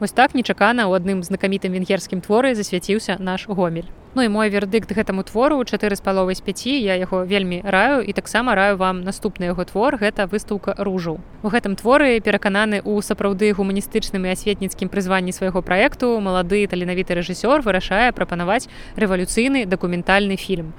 Вось 0.00 0.16
так 0.16 0.32
нечакана 0.32 0.88
ў 0.88 0.96
адным 0.96 1.20
знакамітым 1.20 1.76
венгерскім 1.76 2.24
творы 2.24 2.56
засвяціўся 2.56 3.20
наш 3.20 3.44
гомель. 3.44 3.84
Ну 4.16 4.24
і 4.24 4.32
мой 4.32 4.48
вердыкт 4.48 4.88
гэтаму 4.96 5.22
твору 5.28 5.60
чатыры 5.60 5.92
з 5.92 6.00
паловай 6.00 6.34
з 6.34 6.40
5 6.40 6.66
я 6.80 6.96
яго 6.96 7.20
вельмі 7.28 7.60
раю 7.60 8.00
і 8.00 8.16
таксама 8.16 8.56
раю 8.56 8.80
вам 8.80 9.04
наступны 9.04 9.52
яго 9.52 9.68
твор 9.68 10.00
гэта 10.00 10.24
выстаўка 10.24 10.72
ружу 10.80 11.20
у 11.44 11.52
гэтым 11.52 11.76
творы 11.76 12.16
перакананы 12.24 12.80
ў 12.80 13.04
сапраўды 13.04 13.52
гуманістычным 13.52 14.24
і 14.24 14.32
асветніцкім 14.32 14.88
прызванні 14.88 15.36
свайго 15.36 15.60
праекту 15.60 16.16
малады 16.16 16.64
таленавіты 16.64 17.20
рэжысёр 17.20 17.60
вырашае 17.60 18.10
прапанаваць 18.16 18.72
рэвалюцыйны 18.96 19.68
дакументальны 19.68 20.40
фільм 20.40 20.72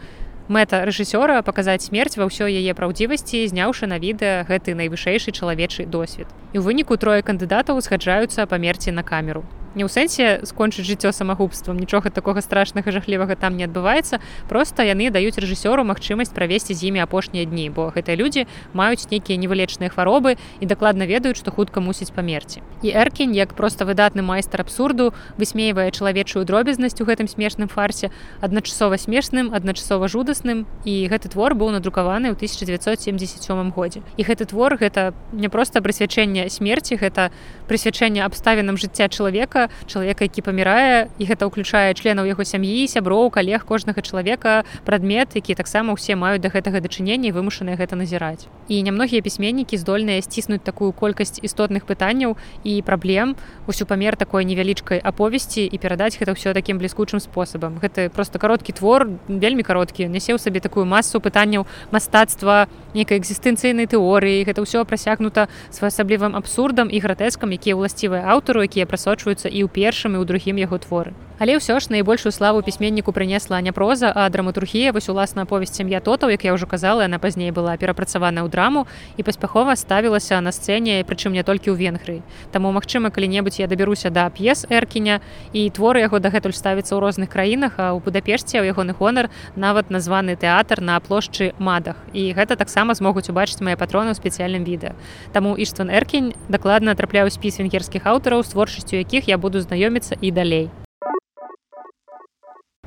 мэта 0.52 0.84
рэжысёра 0.84 1.39
паказаць 1.47 1.88
смерць 1.88 2.20
ва 2.20 2.28
ўсёй 2.28 2.52
яе 2.60 2.76
праўдзівасці 2.76 3.47
зняўшы 3.47 3.88
на 3.88 3.97
відэа 4.04 4.43
гэты 4.52 4.76
найвышэйшы 4.76 5.32
чалавечы 5.32 5.88
досвед. 5.88 6.28
І 6.52 6.60
ў 6.60 6.64
выніку 6.68 6.99
трое 6.99 7.24
кандыдатаў 7.24 7.80
узгаджаюцца 7.80 8.43
памерці 8.52 8.91
на 8.91 9.08
камеру 9.08 9.47
не 9.76 9.84
ў 9.84 9.89
сэнсе 9.89 10.45
скончыць 10.47 10.86
жыццё 10.88 11.11
самагубствам 11.11 11.78
нічога 11.78 12.09
такога 12.09 12.41
страшнага 12.41 12.91
жахлівага 12.91 13.36
там 13.36 13.55
не 13.57 13.67
адбываецца 13.67 14.19
просто 14.49 14.84
яны 14.84 15.11
даюць 15.11 15.38
рэжысёру 15.38 15.84
магчымасць 15.88 16.34
правесці 16.36 16.74
з 16.74 16.91
імі 16.91 17.03
апошнія 17.05 17.45
дні 17.45 17.69
бо 17.69 17.91
гэтыя 17.91 18.15
людзі 18.19 18.47
маюць 18.74 19.07
нейкія 19.11 19.39
невылечныя 19.39 19.89
хваробы 19.93 20.36
і 20.59 20.65
дакладна 20.65 21.07
ведаюць 21.07 21.39
што 21.39 21.51
хутка 21.51 21.80
мусіць 21.80 22.11
памерці. 22.11 22.61
І 22.82 22.91
эркінь 22.91 23.36
як 23.36 23.53
просто 23.53 23.86
выдатны 23.86 24.22
майстар 24.22 24.61
абсурду 24.61 25.13
высмейвае 25.38 25.91
чалавечую 25.91 26.45
дробязнасць 26.45 26.99
у 27.01 27.05
гэтым 27.05 27.28
смешным 27.28 27.67
фарсе 27.67 28.11
адначасова 28.41 28.97
смешным 28.97 29.53
адначасова 29.53 30.07
жудасным 30.07 30.65
і 30.86 31.07
гэты 31.07 31.30
твор 31.32 31.55
быў 31.55 31.72
надрукаваны 31.72 32.34
ў 32.34 32.36
1977 32.36 33.72
годзе. 33.72 34.01
І 34.17 34.24
гэты 34.24 34.45
твор 34.45 34.76
гэта 34.76 35.13
не 35.32 35.49
проста 35.49 35.82
прысвячэнне 35.82 36.49
смерці 36.49 36.95
гэта 36.95 37.32
прысвячэнне 37.67 38.26
абставінам 38.26 38.78
жыцця 38.78 39.07
чалавека 39.07 39.61
чалавека 39.89 40.12
чалавека 40.12 40.24
які 40.26 40.41
памірае 40.41 41.07
і 41.20 41.24
гэта 41.26 41.45
ўключае 41.47 41.93
членаў 41.93 42.26
яго 42.26 42.43
сям'і 42.43 42.88
сяброў 42.88 43.30
калег 43.30 43.66
кожнага 43.66 44.01
чалавека 44.01 44.64
прадмет 44.86 45.36
які 45.36 45.55
таксама 45.55 45.93
ўсе 45.93 46.16
маюць 46.16 46.41
да 46.41 46.49
гэтага 46.49 46.82
дачынення 46.82 47.32
вымушаныя 47.32 47.78
гэта 47.78 47.95
назіраць. 47.95 48.47
І 48.68 48.84
нямногія 48.84 49.22
пісьменнікі 49.22 49.78
здольныя 49.78 50.22
сціснуць 50.22 50.64
такую 50.64 50.91
колькасць 50.91 51.39
істотных 51.41 51.86
пытанняў 51.86 52.38
і 52.64 52.82
праблем 52.82 53.36
усю 53.68 53.86
памер 53.86 54.16
такой 54.16 54.45
невялічкай 54.45 54.99
аповесці 54.99 55.64
і 55.66 55.78
перадаць 55.78 56.18
гэта 56.18 56.34
ўсё 56.34 56.53
такім 56.53 56.78
бліскучым 56.78 57.20
спосабам. 57.20 57.80
Гэта 57.82 58.09
просто 58.09 58.39
кароткі 58.39 58.74
твор 58.74 59.07
вельмі 59.28 59.64
кароткі 59.64 60.07
нясе 60.09 60.34
ў 60.34 60.39
сабе 60.41 60.59
такую 60.59 60.86
масу 60.86 61.22
пытанняў 61.22 61.68
мастацтва 61.91 62.68
нейкай 62.94 63.18
экзістэнцыйнай 63.22 63.88
тэорыі. 63.88 64.46
Гэта 64.46 64.62
ўсё 64.62 64.84
прасякнута 64.86 65.48
своеасаблівым 65.72 66.36
абсурдам 66.36 66.92
і 66.92 67.00
гратэскам 67.00 67.56
якія 67.56 67.76
ўласцівыя 67.80 68.28
аўтару 68.28 68.64
якія 68.66 68.86
прасочваюцца 68.86 69.48
і 69.48 69.64
ў 69.64 69.68
першым 69.72 70.16
і 70.16 70.22
ў 70.22 70.26
другім 70.28 70.58
яго 70.60 70.78
творы 70.82 71.16
але 71.42 71.58
ўсё 71.58 71.82
ж 71.82 71.89
найбольшую 71.89 72.30
славу 72.30 72.62
пісьменніку 72.62 73.10
прынесла 73.10 73.58
не 73.66 73.74
проза 73.74 74.14
а 74.14 74.30
драматургія. 74.30 74.94
Вось 74.94 75.10
уласна 75.10 75.50
повесць 75.50 75.74
сям'я 75.74 75.98
тотаў 75.98 76.30
як 76.30 76.46
я 76.46 76.54
ўжо 76.54 76.70
казала 76.70 77.02
яна 77.02 77.18
пазней 77.18 77.50
была 77.50 77.74
перапрацавана 77.82 78.46
ў 78.46 78.50
драму 78.54 78.86
і 79.18 79.26
паспяхова 79.26 79.74
ставілася 79.74 80.38
на 80.38 80.54
сцэне 80.54 81.02
прычым 81.02 81.34
не 81.34 81.42
толькі 81.42 81.74
ў 81.74 81.82
венгрыі. 81.82 82.22
Таму 82.54 82.70
магчыма 82.70 83.10
калі-небудзь 83.10 83.58
я 83.58 83.66
дабяруся 83.66 84.14
да 84.14 84.30
п'ес 84.30 84.70
эркіня 84.70 85.18
і 85.50 85.66
творы 85.74 86.06
яго 86.06 86.22
дагэтуль 86.22 86.54
ставіцца 86.54 86.94
ў 86.94 87.02
розных 87.02 87.34
краінах 87.34 87.82
а 87.82 87.98
ў 87.98 88.06
будапешце 88.06 88.62
ў 88.62 88.70
ягоны 88.70 88.94
гонар 88.94 89.34
нават 89.58 89.89
названы 89.89 90.38
тэатр 90.38 90.78
на 90.86 91.02
плошчы 91.02 91.58
мадах. 91.58 91.98
І 92.14 92.38
гэта 92.38 92.54
таксама 92.54 92.94
змогуць 92.94 93.34
убачыць 93.34 93.66
мае 93.66 93.82
патроны 93.82 94.14
ў 94.14 94.22
спецыяльным 94.22 94.62
відэа. 94.62 94.94
Таму 95.34 95.58
іштван 95.58 95.89
эркінь 95.89 96.38
дакладна 96.54 96.94
трапляю 96.94 97.34
спіс 97.34 97.58
венгерскіх 97.58 98.06
аўтараў 98.06 98.46
з 98.46 98.54
творчасцю 98.54 99.02
якіх 99.02 99.26
я 99.26 99.42
буду 99.42 99.58
знаёміцца 99.58 100.22
і 100.22 100.30
далей. 100.30 100.70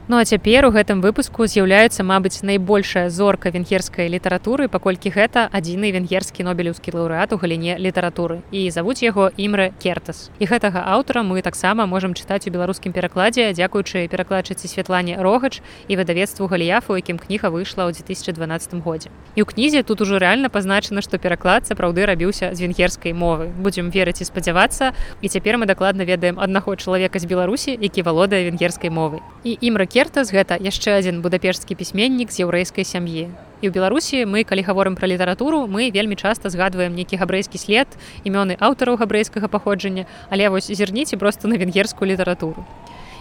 Ну 0.06 0.18
а 0.18 0.24
цяпер 0.24 0.66
у 0.66 0.68
гэтым 0.68 1.00
выпуску 1.00 1.46
з'яўляецца, 1.48 2.04
мабыць, 2.04 2.44
найбольшая 2.44 3.08
зорка 3.08 3.48
венгерскай 3.48 4.04
літаратуры, 4.12 4.68
паколькі 4.68 5.08
гэта 5.08 5.48
адзіны 5.48 5.96
венгерскі 5.96 6.44
нобелеўскі 6.44 6.92
лаўрэат 6.92 7.32
у 7.32 7.40
галіне 7.40 7.80
літаратуры 7.80 8.44
і 8.52 8.68
завуць 8.68 9.00
яго 9.00 9.32
імрэ 9.32 9.72
кертас. 9.80 10.28
І 10.36 10.44
гэтага 10.44 10.84
аўтара 10.92 11.24
мы 11.24 11.40
таксама 11.40 11.88
можам 11.88 12.12
чытаць 12.12 12.44
у 12.44 12.52
беларускім 12.52 12.92
перакладзе, 12.92 13.56
дзякуючы 13.56 14.04
перакладчыцы 14.12 14.68
святлане 14.68 15.16
рогач 15.16 15.64
і 15.88 15.96
выдавецтву 15.96 16.52
галіяфу, 16.52 17.00
якім 17.00 17.16
кніга 17.16 17.48
выйшла 17.48 17.88
ў 17.88 17.96
2012 17.96 18.84
годзе. 18.84 19.08
І 19.32 19.40
ў 19.40 19.48
кнізе 19.48 19.88
тут 19.88 20.04
ужо 20.04 20.20
рэальна 20.20 20.52
пазначана, 20.52 21.00
што 21.00 21.16
пераклад 21.16 21.64
сапраўды 21.64 22.04
рабіўся 22.04 22.52
з 22.52 22.60
венгерскай 22.60 23.16
мовы. 23.16 23.48
будзем 23.56 23.88
верыць 23.88 24.20
і 24.20 24.28
спадзявацца. 24.28 24.92
І 25.24 25.32
цяпер 25.32 25.56
мы 25.56 25.64
дакладна 25.64 26.04
ведаем 26.04 26.36
аднаго 26.36 26.76
чалавека 26.76 27.16
з 27.16 27.24
Беларусі, 27.24 27.72
які 27.80 28.04
валодае 28.04 28.44
венгерскай 28.44 28.92
мовы. 28.92 29.24
І 29.48 29.56
імра 29.64 29.88
Кертас 29.94 30.32
гэта 30.34 30.56
яшчэ 30.58 30.98
адзін 30.98 31.20
будапешскі 31.22 31.76
пісьменнік 31.78 32.32
з 32.34 32.42
яўрэйскай 32.42 32.82
сям'і. 32.82 33.30
І 33.62 33.64
ў 33.64 33.70
Беларусі 33.70 34.26
мы 34.26 34.42
калі 34.42 34.66
гаворым 34.66 34.98
пра 34.98 35.06
літаратуру, 35.06 35.70
мы 35.70 35.94
вельмі 35.94 36.18
часта 36.18 36.50
згадваем 36.50 36.98
нейкі 36.98 37.14
габрэйскі 37.14 37.62
след, 37.62 37.86
імёны 38.26 38.58
аўтараў 38.58 38.98
габрэйскага 38.98 39.46
паходжання, 39.46 40.10
але 40.34 40.50
вось 40.50 40.66
зірніце 40.66 41.14
проста 41.14 41.46
на 41.46 41.62
венгерскую 41.62 42.10
літаратуру 42.10 42.66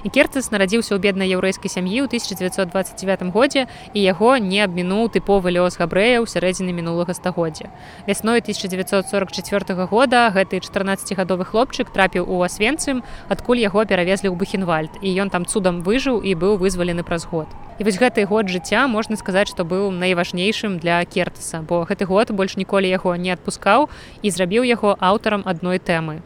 і 0.03 0.09
керцес 0.09 0.51
нарадзіўся 0.51 0.95
ў 0.95 0.99
беднай 0.99 1.31
яўрэйскай 1.31 1.71
сям'і 1.71 2.03
ў 2.03 2.11
1929 2.11 3.31
годзе 3.31 3.65
і 3.95 3.99
яго 4.03 4.37
не 4.37 4.59
абмінуў 4.63 5.09
тыповы 5.15 5.55
лёс 5.55 5.79
габрэяў 5.79 6.27
сярэдзіны 6.27 6.75
мінулага 6.75 7.15
стагоддзя. 7.15 7.71
Вясной 8.07 8.43
1944 8.43 9.87
года 9.87 10.27
гэты 10.35 10.59
14гадовы 10.59 11.47
хлопчык 11.47 11.89
трапіў 11.95 12.27
у 12.27 12.43
асвенцым 12.43 13.03
адкуль 13.29 13.63
яго 13.63 13.87
перавезлі 13.87 14.29
ў 14.29 14.35
бухенвальд 14.35 14.99
і 14.99 15.09
ён 15.23 15.31
там 15.31 15.47
цудам 15.47 15.81
выжыў 15.87 16.19
і 16.19 16.35
быў 16.35 16.59
вызвалены 16.59 17.03
праз 17.07 17.25
год. 17.25 17.47
І 17.79 17.87
вось 17.87 17.97
гэты 17.97 18.27
год 18.27 18.51
жыцця 18.51 18.85
можна 18.87 19.15
сказаць 19.15 19.49
што 19.49 19.63
быў 19.63 19.89
найважнейшым 19.89 20.77
для 20.83 20.99
кертаса 21.05 21.63
бо 21.63 21.87
гэты 21.87 22.05
год 22.05 22.31
больш 22.31 22.59
ніколі 22.59 22.91
яго 22.91 23.15
не 23.15 23.33
адпускаў 23.33 23.89
і 24.21 24.27
зрабіў 24.29 24.67
яго 24.67 24.93
аўтарам 24.99 25.41
адной 25.45 25.79
тэмы 25.79 26.21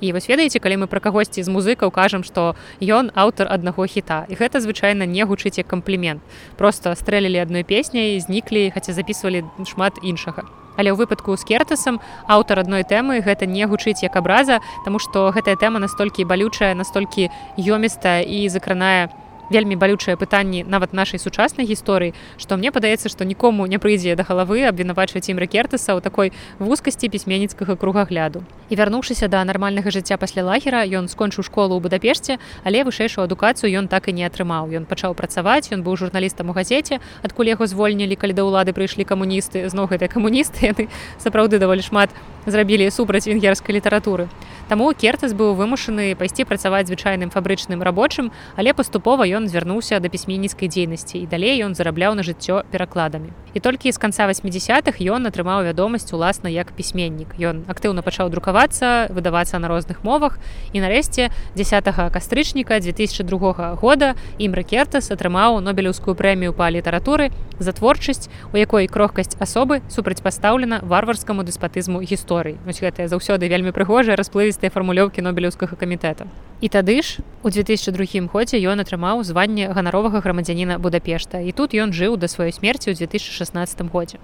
і 0.00 0.12
вось 0.12 0.28
ведаеце 0.28 0.58
калі 0.58 0.84
мы 0.84 0.86
пра 0.86 1.00
кагосьці 1.00 1.42
з 1.42 1.48
музыкаў 1.48 1.90
кажам 1.90 2.24
што 2.24 2.54
ён 2.80 3.10
аўтар 3.14 3.50
аднаго 3.50 3.86
хіта. 3.86 4.26
І 4.28 4.34
гэта 4.38 4.60
звычайна 4.60 5.06
не 5.06 5.24
гучыць 5.24 5.58
як 5.58 5.66
камплімент. 5.66 6.22
Просто 6.56 6.94
стрэлілі 6.94 7.42
адной 7.42 7.64
песняй 7.64 8.20
зніклі 8.20 8.70
хаця 8.70 8.92
записывалі 8.92 9.44
шмат 9.66 9.98
іншага. 10.02 10.44
Але 10.76 10.90
ў 10.90 11.06
выпадку 11.06 11.36
з 11.38 11.44
кертасам 11.46 12.00
аўтар 12.26 12.66
адной 12.66 12.82
тэмы 12.82 13.22
гэта 13.22 13.46
не 13.46 13.66
гучыць 13.66 14.02
як 14.02 14.16
абраза 14.16 14.60
тому 14.84 14.98
што 14.98 15.30
гэтая 15.30 15.54
тэма 15.56 15.78
настолькі 15.78 16.26
балючая 16.26 16.74
настолькі 16.74 17.30
ёмістая 17.58 18.26
і 18.26 18.48
закранае 18.50 19.06
на 19.08 19.23
вельмі 19.50 19.76
балючыя 19.76 20.16
пытанні 20.16 20.64
нават 20.64 20.92
нашай 20.92 21.20
сучаснай 21.20 21.66
гісторыі 21.66 22.14
што 22.38 22.56
мне 22.56 22.72
падаецца 22.72 23.08
што 23.08 23.24
нікому 23.24 23.66
не 23.66 23.78
прыйдзе 23.78 24.16
да 24.16 24.24
галавы 24.24 24.64
абвінавачваць 24.68 25.28
ім 25.28 25.38
рэкертаса 25.38 25.96
ў 25.96 26.00
такой 26.00 26.32
вузкасці 26.58 27.08
пісьменніцкага 27.08 27.76
кругагляду. 27.76 28.44
І 28.70 28.76
вярнуўшыся 28.80 29.28
да 29.28 29.44
нармальнага 29.44 29.90
жыцця 29.90 30.16
пасля 30.16 30.44
лагера 30.44 30.84
ён 30.84 31.08
скончыў 31.08 31.44
школу 31.44 31.76
ў 31.76 31.80
будапешце 31.84 32.38
але 32.64 32.84
вышэйшую 32.84 33.24
адукацыю 33.24 33.72
ён 33.78 33.88
так 33.88 34.08
і 34.08 34.16
не 34.16 34.24
атрымаў. 34.24 34.72
Ён 34.72 34.88
пачаў 34.88 35.14
працаваць 35.14 35.68
ён 35.72 35.84
быў 35.84 35.96
журналістам 36.00 36.50
у 36.50 36.56
газеце 36.56 37.00
адкуль 37.22 37.52
яго 37.52 37.66
звольнілі 37.66 38.16
калі 38.16 38.32
да 38.32 38.48
ўлады 38.48 38.72
прыйшлі 38.72 39.04
камуністы. 39.04 39.68
Зноў 39.68 39.92
гэтыя 39.92 40.08
камуністы 40.08 40.72
яны 40.72 40.88
сапраўды 41.20 41.60
даволі 41.60 41.84
шмат 41.84 42.10
зрабілі 42.46 42.90
супраць 42.90 43.28
венгерскай 43.28 43.76
літаратуры 43.76 44.28
Таму 44.64 44.88
кертас 44.96 45.34
быў 45.36 45.52
вымушаны 45.60 46.16
пайсці 46.16 46.48
працаваць 46.48 46.88
звычайным 46.88 47.28
фабрычным 47.28 47.84
рабочым 47.84 48.32
але 48.56 48.72
паступова 48.72 49.28
ён 49.28 49.44
звярнуўся 49.44 50.00
да 50.00 50.08
пісьменніцкай 50.08 50.72
дзейнасці 50.72 51.20
і 51.20 51.26
далей 51.28 51.60
ён 51.60 51.76
зарабляў 51.76 52.16
на 52.16 52.24
жыццё 52.24 52.64
перакладамі. 52.72 53.28
І 53.52 53.60
толькі 53.60 53.92
з 53.92 54.00
канца 54.00 54.24
80-х 54.24 55.04
ён 55.04 55.28
атрымаў 55.28 55.68
вядомасць 55.68 56.08
уласна 56.16 56.48
як 56.48 56.72
пісьменнік. 56.72 57.36
Ён 57.36 57.68
актыўна 57.68 58.00
пачаў 58.00 58.32
друкавацца 58.32 59.12
выдавацца 59.12 59.60
на 59.60 59.68
розных 59.68 60.00
мовах 60.00 60.40
і 60.72 60.80
нарэшце 60.80 61.28
10 61.54 61.84
кастрычніка 62.08 62.80
2002 62.80 63.76
года 63.76 64.16
ім 64.40 64.56
рэкертас 64.56 65.12
атрымаў 65.12 65.60
нобелеўскую 65.60 66.16
прэмію 66.16 66.56
па 66.56 66.72
літаратуры 66.72 67.28
за 67.58 67.72
творчасць 67.76 68.32
у 68.52 68.56
якой 68.56 68.88
крохкасць 68.88 69.36
асобы 69.38 69.82
супрацьпастаўлена 69.92 70.80
варварскаму 70.82 71.44
дэспатызму 71.44 72.00
гісторыі. 72.00 72.56
Вось 72.64 72.80
гэтыя 72.80 73.12
заўсёды 73.12 73.46
вельмі 73.46 73.70
прыгожыя 73.70 74.16
расплывістыя 74.54 74.70
фармулёўкі 74.70 75.22
нобелеўскага 75.22 75.74
камітэта 75.76 76.26
і 76.60 76.68
тады 76.68 77.02
ж 77.02 77.20
у 77.42 77.50
2002 77.50 78.30
годзе 78.30 78.56
ён 78.62 78.80
атрымаў 78.80 79.22
званне 79.26 79.68
ганаровага 79.68 80.22
грамадзяніна 80.22 80.78
Будапешта 80.78 81.42
і 81.42 81.52
тут 81.52 81.74
ён 81.74 81.92
жыў 81.92 82.16
да 82.16 82.30
сваёй 82.30 82.54
смерці 82.54 82.94
ў 82.94 82.96
2016 82.96 83.82
годзе. 83.90 84.18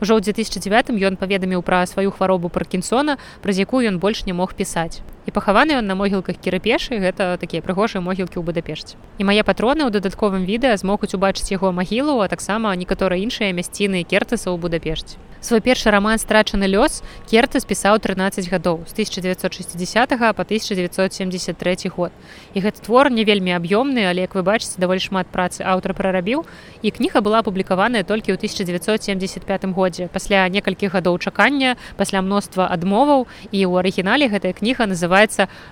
Ужо 0.00 0.16
ў 0.16 0.24
2009 0.24 0.90
ён 0.90 1.14
паведаміў 1.20 1.62
пра 1.62 1.86
сваю 1.86 2.10
хваробу 2.10 2.48
паркінсона, 2.48 3.18
праз 3.42 3.60
якую 3.60 3.86
ён 3.86 4.00
больш 4.00 4.24
не 4.26 4.32
мог 4.32 4.56
пісаць. 4.56 5.04
І 5.26 5.30
пахаваны 5.30 5.80
ён 5.80 5.86
на 5.88 5.94
могілках 5.96 6.36
кірапешы 6.36 7.00
гэта 7.00 7.36
такія 7.40 7.64
прыгожыя 7.64 8.04
могілкі 8.04 8.40
ў 8.40 8.44
будапешце. 8.44 9.00
І 9.16 9.24
мае 9.24 9.40
патроны 9.40 9.88
ў 9.88 9.90
дадатковым 9.90 10.44
відэа 10.44 10.76
змогуць 10.76 11.16
убачыць 11.16 11.48
яго 11.48 11.72
магілу 11.72 12.20
а 12.20 12.28
таксама 12.28 12.76
некаторыя 12.76 13.20
іншыя 13.24 13.56
мясціны 13.56 14.04
кертаса 14.04 14.52
ў 14.52 14.60
будапешце. 14.60 15.16
Свой 15.44 15.60
першы 15.60 15.90
роман 15.92 16.16
страчаны 16.16 16.64
лёс 16.64 17.04
керта 17.28 17.60
спісаў 17.60 18.00
13 18.00 18.48
гадоў 18.48 18.84
з 18.88 18.92
1960 18.96 20.08
по 20.36 20.42
1973 20.44 21.92
год. 21.92 22.12
І 22.54 22.60
гэты 22.64 22.80
твор 22.80 23.12
не 23.12 23.24
вельмі 23.24 23.52
аб'ёмны 23.52 24.08
але 24.08 24.24
як 24.24 24.34
вы 24.34 24.42
бачыце 24.42 24.80
даволі 24.80 25.00
шмат 25.00 25.28
працы 25.28 25.60
аўтар 25.60 25.92
прарабіў 25.92 26.44
і 26.80 26.88
кніга 26.88 27.20
была 27.20 27.44
апублікаваная 27.44 28.04
толькі 28.04 28.32
ў 28.32 28.40
1975 28.40 29.68
годзе 29.76 30.08
пасля 30.08 30.48
некалькіх 30.48 30.96
гадоў 30.96 31.20
чакання 31.20 31.76
пасля 31.96 32.24
мноства 32.24 32.64
адмоваў 32.68 33.28
і 33.52 33.60
ў 33.68 33.72
арыгінале 33.84 34.32
гэтая 34.32 34.56
кніга 34.56 34.88
называется 34.88 35.13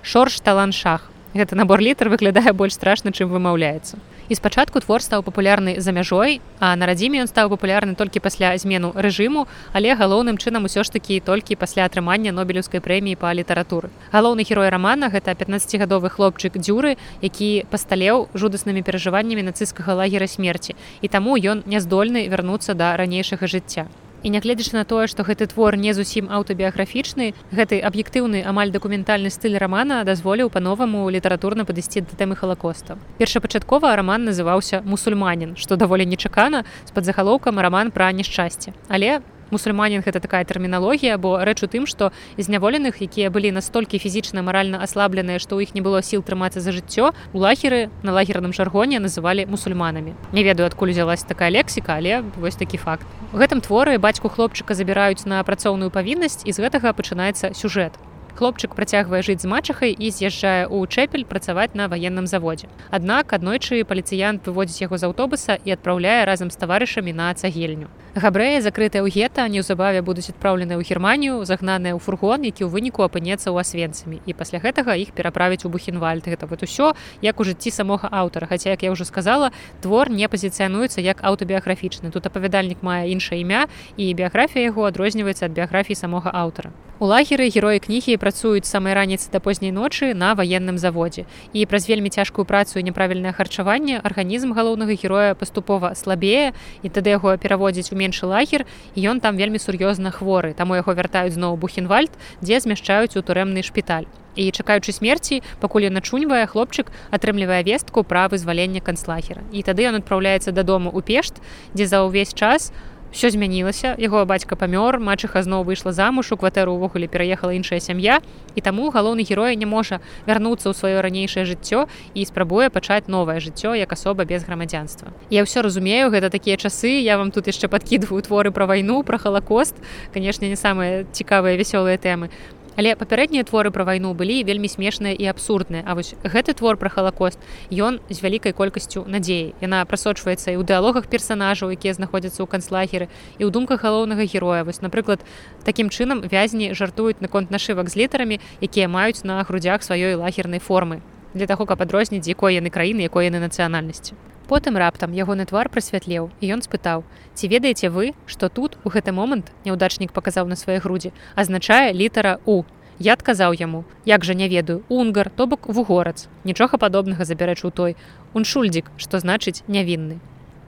шорш 0.01 0.39
таланшах 0.39 1.09
гэта 1.33 1.55
набор 1.57 1.81
літр 1.81 2.09
выглядае 2.13 2.53
больш 2.53 2.77
страшна 2.77 3.11
чым 3.11 3.29
вымаўляецца 3.33 3.97
і 4.29 4.35
спачатку 4.37 4.79
твор 4.79 5.01
стаў 5.01 5.23
папулярны 5.25 5.81
за 5.81 5.91
мяжой 5.91 6.39
а 6.59 6.75
на 6.77 6.85
радзіме 6.85 7.19
ён 7.25 7.27
стаў 7.27 7.49
папулярны 7.49 7.95
толькі 7.99 8.21
пасля 8.23 8.53
змену 8.57 8.93
рэжыму 8.95 9.47
але 9.73 9.97
галоўным 9.99 10.37
чынам 10.37 10.69
усё 10.69 10.85
ж 10.85 10.93
такі 10.93 11.19
толькі 11.19 11.57
пасля 11.57 11.89
атрымання 11.89 12.31
нобелеўскай 12.31 12.79
прэміі 12.85 13.17
па 13.17 13.33
літаратуры 13.33 13.89
галоўны 14.13 14.45
герой 14.45 14.69
рамана 14.69 15.09
гэта 15.09 15.33
15гадовы 15.33 16.13
хлопчык 16.13 16.61
дзюры 16.61 16.95
які 17.21 17.65
пасталеў 17.73 18.29
жудаснымі 18.33 18.85
перажываннямі 18.85 19.49
нацысцкага 19.49 19.97
лагера 19.99 20.29
смерці 20.29 20.77
і 21.01 21.07
таму 21.09 21.35
ён 21.35 21.65
не 21.65 21.81
здольны 21.81 22.29
вярнуцца 22.29 22.77
да 22.77 22.95
ранейшага 22.95 23.49
жыцця 23.49 23.89
і 24.23 24.31
нягледзячы 24.31 24.73
на 24.79 24.85
тое 24.87 25.07
што 25.11 25.27
гэты 25.27 25.51
твор 25.51 25.75
не 25.75 25.93
зусім 25.93 26.31
аўтабіяграфічны 26.31 27.33
гэты 27.51 27.83
аб'ектыўны 27.83 28.43
амаль 28.47 28.71
дакументальны 28.71 29.29
стыль 29.29 29.59
рамана 29.59 30.03
дазволіў 30.07 30.49
па-новаму 30.49 31.03
літаратурна 31.11 31.67
падысці 31.67 32.07
да 32.07 32.15
тэмы 32.15 32.39
халакоста. 32.39 32.97
Першапачаткова 33.19 33.95
раман 33.95 34.23
называўся 34.31 34.81
мусульманін 34.87 35.59
што 35.59 35.75
даволі 35.75 36.07
нечакана 36.07 36.63
з-пад 36.87 37.05
захалоўкам 37.05 37.59
раман 37.59 37.91
пра 37.91 38.11
няшчасце 38.15 38.71
але 38.87 39.19
мусульманин 39.51 40.03
гэта 40.05 40.19
такая 40.19 40.43
тэрміналогія 40.45 41.17
бо 41.17 41.41
рэч 41.43 41.65
у 41.65 41.67
тым 41.67 41.87
што 41.89 42.11
зняволеных 42.37 43.01
якія 43.01 43.29
былі 43.29 43.51
настолькі 43.51 43.99
фізічна 43.99 44.45
маральна 44.45 44.79
аслабленыя 44.85 45.39
што 45.39 45.57
ў 45.57 45.67
іх 45.67 45.75
не 45.75 45.81
было 45.81 46.01
сіл 46.05 46.23
трымацца 46.23 46.61
за 46.61 46.71
жыццё 46.71 47.11
у 47.33 47.37
лагеры 47.37 47.89
на 48.03 48.11
лагерным 48.13 48.53
жаргоне 48.53 48.99
называлі 48.99 49.45
мусульманамі. 49.45 50.15
Не 50.31 50.43
ведаю 50.43 50.67
адкуль 50.67 50.95
узялась 50.95 51.23
такая 51.23 51.49
лексіка 51.49 51.95
але 51.97 52.23
вось 52.37 52.55
такі 52.55 52.77
факт. 52.77 53.05
У 53.33 53.37
гэтым 53.37 53.61
творы 53.61 53.97
бацьку 53.97 54.29
хлопчыка 54.29 54.73
забіраюць 54.73 55.25
на 55.25 55.43
працоўную 55.43 55.91
павіннасць 55.91 56.45
і 56.45 56.51
з 56.51 56.59
гэтага 56.63 56.93
пачынаецца 56.93 57.53
сюжэт. 57.53 57.97
Хлопчык 58.33 58.73
працягвае 58.73 59.21
жыць 59.21 59.41
з 59.45 59.49
мачахай 59.49 59.93
і 59.93 60.09
з'язджае 60.09 60.65
ў 60.65 60.89
чэпель 60.89 61.25
працаваць 61.29 61.77
на 61.77 61.85
ваенным 61.85 62.25
заводзе. 62.25 62.65
Аднак 62.89 63.29
аднойчы 63.37 63.85
паліцыянт 63.85 64.49
выводзіць 64.49 64.81
яго 64.89 64.97
з 64.97 65.05
аўтобуса 65.05 65.61
і 65.61 65.77
адпраўляе 65.77 66.25
разам 66.25 66.49
з 66.49 66.57
таварышамі 66.57 67.13
на 67.13 67.29
цагельню 67.37 67.93
габрэі 68.13 68.61
закрытыя 68.61 69.01
ў 69.01 69.09
гета 69.09 69.49
неўзабаве 69.49 70.05
будуць 70.05 70.29
адпраўленыя 70.29 70.77
ў 70.77 70.85
германію 70.85 71.41
загнаныя 71.49 71.97
ў 71.97 71.99
фургон 71.99 72.45
які 72.45 72.61
ў 72.65 72.69
выніку 72.69 73.01
апынецца 73.01 73.49
ў 73.49 73.57
асвенцамі 73.57 74.21
і 74.29 74.37
пасля 74.37 74.61
гэтага 74.61 74.93
іх 75.01 75.17
пераправіць 75.17 75.65
у 75.65 75.73
бухенвальд. 75.73 76.29
Гэта 76.29 76.45
вот 76.45 76.61
усё 76.61 76.93
як 77.25 77.41
у 77.41 77.43
жыцці 77.43 77.73
самога 77.73 78.13
аўтара. 78.13 78.45
Хаця 78.45 78.69
як 78.69 78.85
я 78.85 78.93
ўжо 78.93 79.09
сказала 79.09 79.49
твор 79.81 80.13
не 80.13 80.29
пазіцыянуецца 80.29 81.01
як 81.01 81.25
аўтабіяграфічны 81.25 82.13
тут 82.13 82.29
апавядальнік 82.29 82.85
мае 82.85 83.09
іншае 83.09 83.41
імя 83.41 83.65
і 83.97 84.13
біяграфія 84.13 84.69
яго 84.69 84.85
адрозніваецца 84.85 85.49
ад 85.49 85.57
біяграфіі 85.57 85.97
самога 85.97 86.29
аўтара. 86.29 86.69
У 87.03 87.05
лагеры 87.09 87.49
героі 87.49 87.81
кнігі 87.83 88.15
працуюць 88.21 88.69
самай 88.69 88.93
раніцы 88.93 89.27
да 89.33 89.41
позняй 89.43 89.73
ночы 89.75 90.13
на 90.13 90.37
ваенным 90.39 90.77
заводзе. 90.77 91.25
І 91.51 91.65
праз 91.65 91.89
вельмі 91.89 92.07
цяжкую 92.07 92.45
працу 92.45 92.79
і 92.79 92.83
няправільнае 92.87 93.33
харчаванне 93.33 93.99
арганізм 93.99 94.53
галоўнага 94.53 94.93
героя 94.93 95.33
паступова 95.33 95.95
слабее 95.99 96.53
і 96.79 96.87
тады 96.87 97.09
яго 97.11 97.35
пераводзіць 97.35 97.91
у 97.91 97.99
меншы 98.03 98.27
лагер 98.27 98.67
ён 98.99 99.23
там 99.23 99.39
вельмі 99.39 99.63
сур'ёзна 99.63 100.11
хворы. 100.11 100.51
Таму 100.51 100.75
яго 100.75 100.91
вяртаюць 100.91 101.39
зноў 101.39 101.55
бухенвальд, 101.55 102.11
дзе 102.43 102.59
змяшчаюць 102.59 103.15
у 103.15 103.23
турэмны 103.23 103.63
шпіталь. 103.63 104.11
І 104.35 104.49
чакаючы 104.49 104.91
смерці, 104.91 105.41
пакуль 105.61 105.87
ён 105.89 105.97
начуньвае 105.97 106.45
хлопчык 106.49 106.89
атрымлівае 107.13 107.61
вестку 107.63 108.01
пра 108.03 108.25
вызваленне 108.27 108.81
канцлагера. 108.81 109.45
І 109.53 109.61
тады 109.61 109.85
ён 109.85 110.01
адпраўляецца 110.01 110.51
дадому 110.51 110.89
ў 110.89 111.05
пешт, 111.05 111.37
дзе 111.77 111.85
за 111.85 112.01
ўвесь 112.01 112.33
час, 112.33 112.73
все 113.13 113.29
змянілася? 113.29 113.93
Яго 114.01 114.25
бацька 114.25 114.57
памёр 114.57 114.97
мачыха 114.97 115.45
зноў 115.45 115.63
выйшла 115.63 115.93
замуж 115.93 116.33
у 116.33 116.37
кватэру 116.37 116.73
увогуле 116.73 117.07
пераехала 117.07 117.53
іншая 117.53 117.79
сям'я 117.79 118.19
і 118.57 118.61
таму 118.61 118.89
галоўны 118.89 119.21
герой 119.21 119.55
не 119.55 119.69
можа 119.69 120.01
вярнуцца 120.25 120.67
ў 120.67 120.73
сваё 120.73 120.97
ранейшае 121.05 121.45
жыццё 121.45 121.85
і 122.17 122.25
спрабуе 122.25 122.73
пачаць 122.73 123.05
новае 123.05 123.37
жыццё 123.37 123.77
як 123.77 123.93
асоба 123.93 124.25
без 124.25 124.43
грамадзянства. 124.43 125.13
Я 125.29 125.45
ўсё 125.45 125.61
разумею 125.61 126.09
гэта 126.09 126.33
такія 126.33 126.57
часы 126.57 127.05
я 127.05 127.21
вам 127.21 127.29
тут 127.29 127.45
яшчэ 127.45 127.69
падкідваю 127.69 128.25
творы 128.25 128.49
пра 128.49 128.65
вайну 128.65 129.05
пра 129.05 129.21
халакост. 129.21 129.77
Канешне 130.11 130.49
не 130.49 130.57
самыя 130.57 131.05
цікавыя 131.13 131.53
вясёлыя 131.53 132.01
тэмы 132.01 132.33
Але 132.75 132.95
папярэднія 132.97 133.43
творы 133.45 133.69
пра 133.71 133.85
вайну 133.85 134.13
былі 134.17 134.43
вельмі 134.43 134.67
смешныя 134.67 135.13
і 135.13 135.25
абсурдныя. 135.29 135.83
А 135.85 135.95
вось 135.95 136.15
гэты 136.23 136.57
твор 136.57 136.77
пра 136.77 136.89
халакост 136.89 137.39
ён 137.69 138.01
з 138.09 138.17
вялікай 138.19 138.53
колькасцю 138.53 139.05
надзеі. 139.07 139.53
Яна 139.61 139.85
прасочваецца 139.85 140.51
і 140.51 140.57
ў 140.57 140.63
дыалогах 140.65 141.05
персанажаў 141.07 141.73
якія 141.73 141.93
знаходзяцца 141.93 142.41
ў 142.41 142.47
канцлагеры 142.49 143.09
і 143.37 143.45
ў 143.45 143.49
думках 143.53 143.85
галоўнага 143.85 144.25
героя. 144.25 144.65
Вось 144.65 144.81
напрыклад 144.81 145.21
такім 145.63 145.93
чынам 145.93 146.25
вязні 146.25 146.73
жартуюць 146.73 147.21
наконт 147.21 147.53
нашывак 147.53 147.89
з 147.93 148.03
літарамі 148.03 148.41
якія 148.61 148.89
маюць 148.89 149.23
на 149.23 149.43
грудях 149.43 149.85
сваёй 149.85 150.17
лагернай 150.17 150.59
формы 150.59 151.01
для 151.33 151.47
таго 151.47 151.65
каб 151.65 151.81
адрозніць 151.81 152.27
якой 152.27 152.57
яны 152.57 152.69
краіны 152.69 153.05
якой 153.05 153.29
яны 153.29 153.41
нацыянальнасці 153.41 154.13
Потым 154.53 154.77
раптам 154.77 155.13
ягоны 155.17 155.47
твар 155.49 155.65
прасвятлеў 155.73 156.27
і 156.37 156.45
ён 156.53 156.61
спытаў: 156.61 157.01
ці 157.33 157.47
ведаеце 157.49 157.89
вы, 157.89 158.13
што 158.29 158.49
тут 158.53 158.75
у 158.85 158.91
гэты 158.93 159.09
момант 159.09 159.49
няўдачнік 159.65 160.13
паказаў 160.13 160.45
на 160.45 160.53
свае 160.53 160.77
грудзі, 160.77 161.09
азначае 161.33 161.89
літара 161.89 162.37
у. 162.45 162.61
Я 163.01 163.17
адказаў 163.17 163.57
яму: 163.57 163.81
як 164.05 164.21
жа 164.21 164.37
не 164.37 164.45
ведаю, 164.53 164.85
унгар, 164.93 165.31
то 165.33 165.49
бок 165.49 165.65
вугорац, 165.65 166.29
нічога 166.45 166.77
падобнага 166.77 167.25
забярэчу 167.25 167.73
той, 167.73 167.97
уншульдзік, 168.37 168.93
што 169.01 169.17
значыць 169.17 169.65
нявінны. 169.65 170.21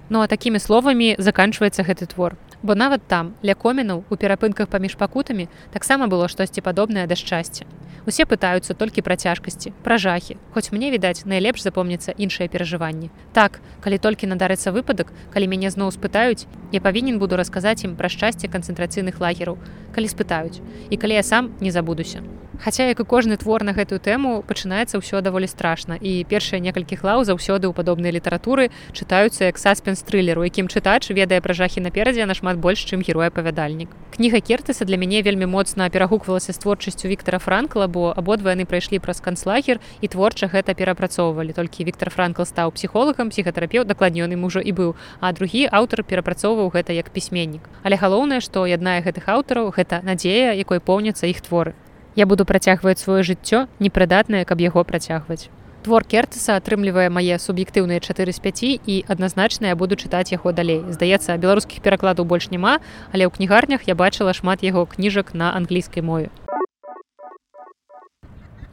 Ну 0.10 0.26
а 0.26 0.28
такімі 0.34 0.58
словамі 0.58 1.14
заканчваецца 1.22 1.86
гэты 1.86 2.10
твор. 2.10 2.42
Бо 2.66 2.74
нават 2.74 3.04
там, 3.06 3.28
ля 3.46 3.54
комінаў 3.54 4.00
у 4.10 4.16
перапынках 4.18 4.66
паміж 4.74 4.96
пакутамі 4.98 5.46
таксама 5.70 6.08
было 6.10 6.26
штосьці 6.26 6.66
падобнае 6.66 7.06
да 7.06 7.14
шчасця. 7.14 7.70
Усе 8.10 8.26
пытаюцца 8.26 8.74
толькі 8.74 9.06
пра 9.06 9.14
цяжкасці, 9.22 9.70
пра 9.86 10.02
жахі, 10.02 10.38
хоць 10.50 10.74
мне 10.74 10.90
відаць, 10.90 11.30
найлепш 11.30 11.62
запомніцца 11.62 12.18
іншыя 12.18 12.50
перажыванні. 12.50 13.12
Так, 13.38 13.62
калі 13.86 14.02
толькі 14.02 14.26
надарыцца 14.26 14.74
выпадак, 14.74 15.14
калі 15.30 15.46
мяне 15.46 15.70
зноў 15.70 15.94
спытаюць, 15.94 16.50
я 16.74 16.82
павінен 16.82 17.22
буду 17.22 17.38
расказаць 17.38 17.86
ім 17.86 17.94
пра 17.94 18.10
шчасце 18.10 18.50
канцэнтрацыйных 18.50 19.22
лагераў, 19.22 19.62
калі 19.96 20.12
спытаюць 20.12 20.60
і 20.92 21.00
калі 21.00 21.22
я 21.22 21.24
сам 21.24 21.56
не 21.64 21.72
забудуся. 21.72 22.20
Хаця 22.60 22.88
як 22.88 23.00
і 23.00 23.04
кожны 23.04 23.38
твор 23.38 23.64
на 23.64 23.76
гэтую 23.76 24.00
тэму 24.00 24.44
пачынаецца 24.48 25.00
ўсё 25.00 25.20
даволі 25.20 25.48
страшна 25.48 26.00
і 26.00 26.24
першыя 26.24 26.64
некалькі 26.64 26.96
хлаў 26.96 27.28
заўсёды 27.28 27.68
ў 27.68 27.74
падобнай 27.76 28.16
літаратуры 28.16 28.72
чытаюцца 28.96 29.52
як 29.52 29.60
саспенс 29.60 30.00
трылеру, 30.08 30.48
якім 30.48 30.72
чытач 30.72 31.12
ведае 31.12 31.44
пра 31.44 31.54
жахі 31.54 31.84
наперадзе 31.84 32.26
нашмат 32.26 32.58
больш, 32.58 32.80
чым 32.88 33.04
герой 33.04 33.28
апавядальнік. 33.28 33.92
Кніга 34.16 34.40
кертыса 34.40 34.88
для 34.88 34.96
мяне 34.96 35.22
вельмі 35.22 35.46
моцна 35.46 35.90
перагуквалася 35.90 36.56
з 36.56 36.58
творчасцю 36.64 37.12
Віктора 37.12 37.40
Франкла, 37.40 37.88
бо 37.88 38.16
абодва 38.16 38.56
яны 38.56 38.64
прайшлі 38.64 39.04
праз 39.04 39.20
канцлагер 39.20 39.84
і 40.00 40.08
творча 40.08 40.48
гэта 40.48 40.74
перапрацоўвалі 40.74 41.52
толькі 41.52 41.84
Віктор 41.84 42.10
Франкл 42.10 42.48
стаў 42.48 42.72
псіхолагам 42.72 43.30
псіхатэрапеў 43.30 43.84
дакладнёны 43.84 44.40
ужо 44.40 44.64
і 44.64 44.72
быў 44.72 44.96
а 45.20 45.36
другі 45.36 45.68
аўтар 45.68 46.08
перапрацоўваў 46.08 46.72
гэта 46.72 46.96
як 46.96 47.12
пісьменнік 47.12 47.68
але 47.84 48.00
галоўнае 48.00 48.40
што 48.40 48.66
яднае 48.66 49.04
гэтых 49.04 49.28
аўтараў 49.28 49.76
гэта 49.76 49.85
надзея 49.90 50.54
якой 50.54 50.80
поўняцца 50.80 51.28
іх 51.28 51.42
творы. 51.42 51.74
Я 52.16 52.26
буду 52.26 52.46
працягваць 52.46 53.00
сваё 53.00 53.24
жыццё 53.24 53.68
непрыдатнае 53.80 54.46
каб 54.46 54.62
яго 54.62 54.84
працягваць. 54.84 55.50
Твор 55.84 56.04
кертыса 56.04 56.56
атрымлівае 56.58 57.10
мае 57.14 57.38
суб'ектыўныя 57.38 58.02
4 58.02 58.34
з 58.34 58.40
5 58.40 58.64
і 58.90 58.96
адназначна 59.08 59.70
я 59.70 59.76
буду 59.76 59.96
чытаць 59.96 60.34
яго 60.34 60.50
далей. 60.50 60.82
Здаецца 60.90 61.38
беларускіх 61.38 61.84
перакладаў 61.86 62.26
больш 62.26 62.50
няма 62.50 62.80
але 63.14 63.28
ў 63.28 63.32
кнігарнях 63.36 63.86
я 63.86 63.94
бачыла 63.94 64.34
шмат 64.34 64.64
яго 64.64 64.86
кніжак 64.90 65.36
на 65.38 65.54
англійскай 65.54 66.02
мове 66.02 66.34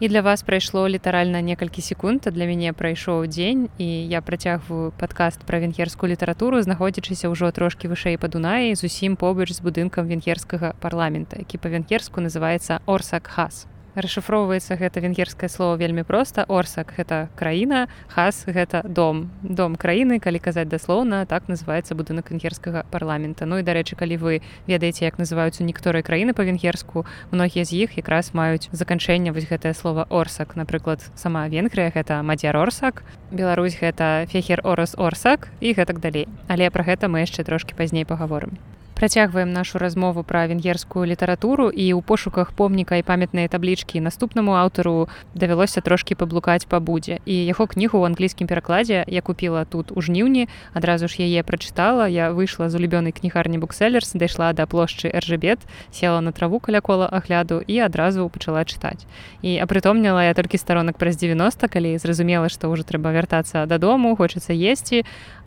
і 0.02 0.08
для 0.08 0.20
вас 0.20 0.42
прайшло 0.42 0.88
літаральна 0.88 1.40
некалькі 1.40 1.82
секунд 1.82 2.26
для 2.26 2.46
мяне 2.50 2.72
прайшоў 2.74 3.30
дзень 3.30 3.68
і 3.78 3.86
я 4.10 4.18
працягваю 4.18 4.90
падкаст 4.98 5.46
пра 5.46 5.62
венгерскую 5.62 6.10
літаратуру 6.10 6.58
знаходзячыся 6.58 7.30
ўжо 7.30 7.54
трошкі 7.54 7.86
вышэй 7.86 8.18
па 8.18 8.26
дунаі 8.26 8.74
зусім 8.74 9.14
побач 9.14 9.54
з 9.54 9.62
будынкам 9.62 10.10
венгерскага 10.10 10.74
парламента 10.82 11.38
які 11.38 11.62
па-венгерску 11.62 12.18
называется 12.18 12.82
орсак 12.82 13.30
хас 13.30 13.70
расшыфроўваецца 13.94 14.76
гэта 14.76 15.00
венгерскае 15.00 15.48
слово 15.48 15.76
вельмі 15.76 16.02
проста. 16.02 16.44
Орсак 16.48 16.94
гэта 16.96 17.28
краіна 17.36 17.88
хас 18.08 18.44
гэта 18.46 18.82
дом. 18.84 19.30
Дом 19.42 19.76
краіны 19.76 20.20
калі 20.20 20.38
казаць 20.38 20.68
даслоўна 20.68 21.26
так 21.26 21.48
называется 21.48 21.94
будынак 21.94 22.30
венгерскага 22.30 22.84
парламента. 22.90 23.46
Ну 23.46 23.58
і 23.58 23.66
дарэчы 23.66 23.96
калі 23.96 24.16
вы 24.16 24.42
ведаеце 24.66 25.04
як 25.04 25.18
называюцца 25.18 25.64
некаторыя 25.64 26.02
краіны 26.02 26.32
па-венгерску 26.32 27.06
многія 27.30 27.64
з 27.64 27.84
іх 27.84 27.96
якраз 27.96 28.34
маюць 28.34 28.68
заканчэнне 28.72 29.32
вось 29.32 29.48
гэтае 29.48 29.74
слово 29.74 30.06
орсак 30.10 30.56
напрыклад 30.56 31.00
сама 31.14 31.48
венгрыя 31.48 31.92
гэта 31.94 32.22
мадзяр 32.22 32.56
орсак 32.56 33.04
Беларусь 33.30 33.78
гэта 33.80 34.26
фехер 34.28 34.60
орас 34.64 34.94
орсак 34.98 35.48
і 35.60 35.72
гэтак 35.72 36.00
далей. 36.00 36.28
Але 36.48 36.70
пра 36.70 36.84
гэта 36.84 37.08
мы 37.08 37.24
яшчэ 37.24 37.44
трошки 37.44 37.74
пазней 37.74 38.04
паговорым 38.04 38.58
працягваем 39.02 39.52
нашу 39.52 39.78
размову 39.78 40.22
пра 40.22 40.46
венгерскую 40.46 41.02
літаратуру 41.10 41.74
і 41.74 41.90
ў 41.90 42.06
пошуках 42.06 42.54
помніка 42.54 42.94
і 42.94 43.02
памятныя 43.02 43.50
таблічкі 43.50 43.98
наступнаму 43.98 44.54
аўтару 44.54 45.10
давялося 45.34 45.82
трошки 45.82 46.14
паблукаць 46.14 46.70
па 46.70 46.78
будзе 46.78 47.18
і 47.26 47.34
яго 47.34 47.66
кнігу 47.66 47.98
ў 47.98 48.14
англійскім 48.14 48.46
перакладзе 48.46 49.02
я 49.10 49.22
купила 49.26 49.66
тут 49.66 49.90
у 49.90 49.98
жніўні 49.98 50.46
адразу 50.70 51.10
ж 51.10 51.18
яе 51.26 51.42
прачытала 51.42 52.06
я 52.06 52.30
выйшла 52.30 52.70
з 52.70 52.78
улюбёнай 52.78 53.10
кнігарні 53.10 53.58
букселлерс 53.58 54.14
дайшла 54.14 54.54
да 54.54 54.70
плошчы 54.70 55.10
ржбет 55.10 55.58
села 55.90 56.22
на 56.22 56.30
траву 56.30 56.62
каля 56.62 56.78
кола 56.78 57.10
агляду 57.10 57.58
і 57.58 57.82
адразу 57.82 58.30
пачала 58.30 58.62
чытаць. 58.62 59.02
І 59.42 59.58
апрытомніла 59.58 60.30
я 60.30 60.34
толькі 60.38 60.62
старонак 60.62 60.94
праз 60.94 61.18
90 61.18 61.66
калі 61.66 61.98
зразумела 61.98 62.46
што 62.46 62.70
ўжо 62.70 62.86
трэба 62.86 63.10
вяртацца 63.10 63.66
дадому 63.66 64.14
хочацца 64.14 64.54
есці 64.54 65.02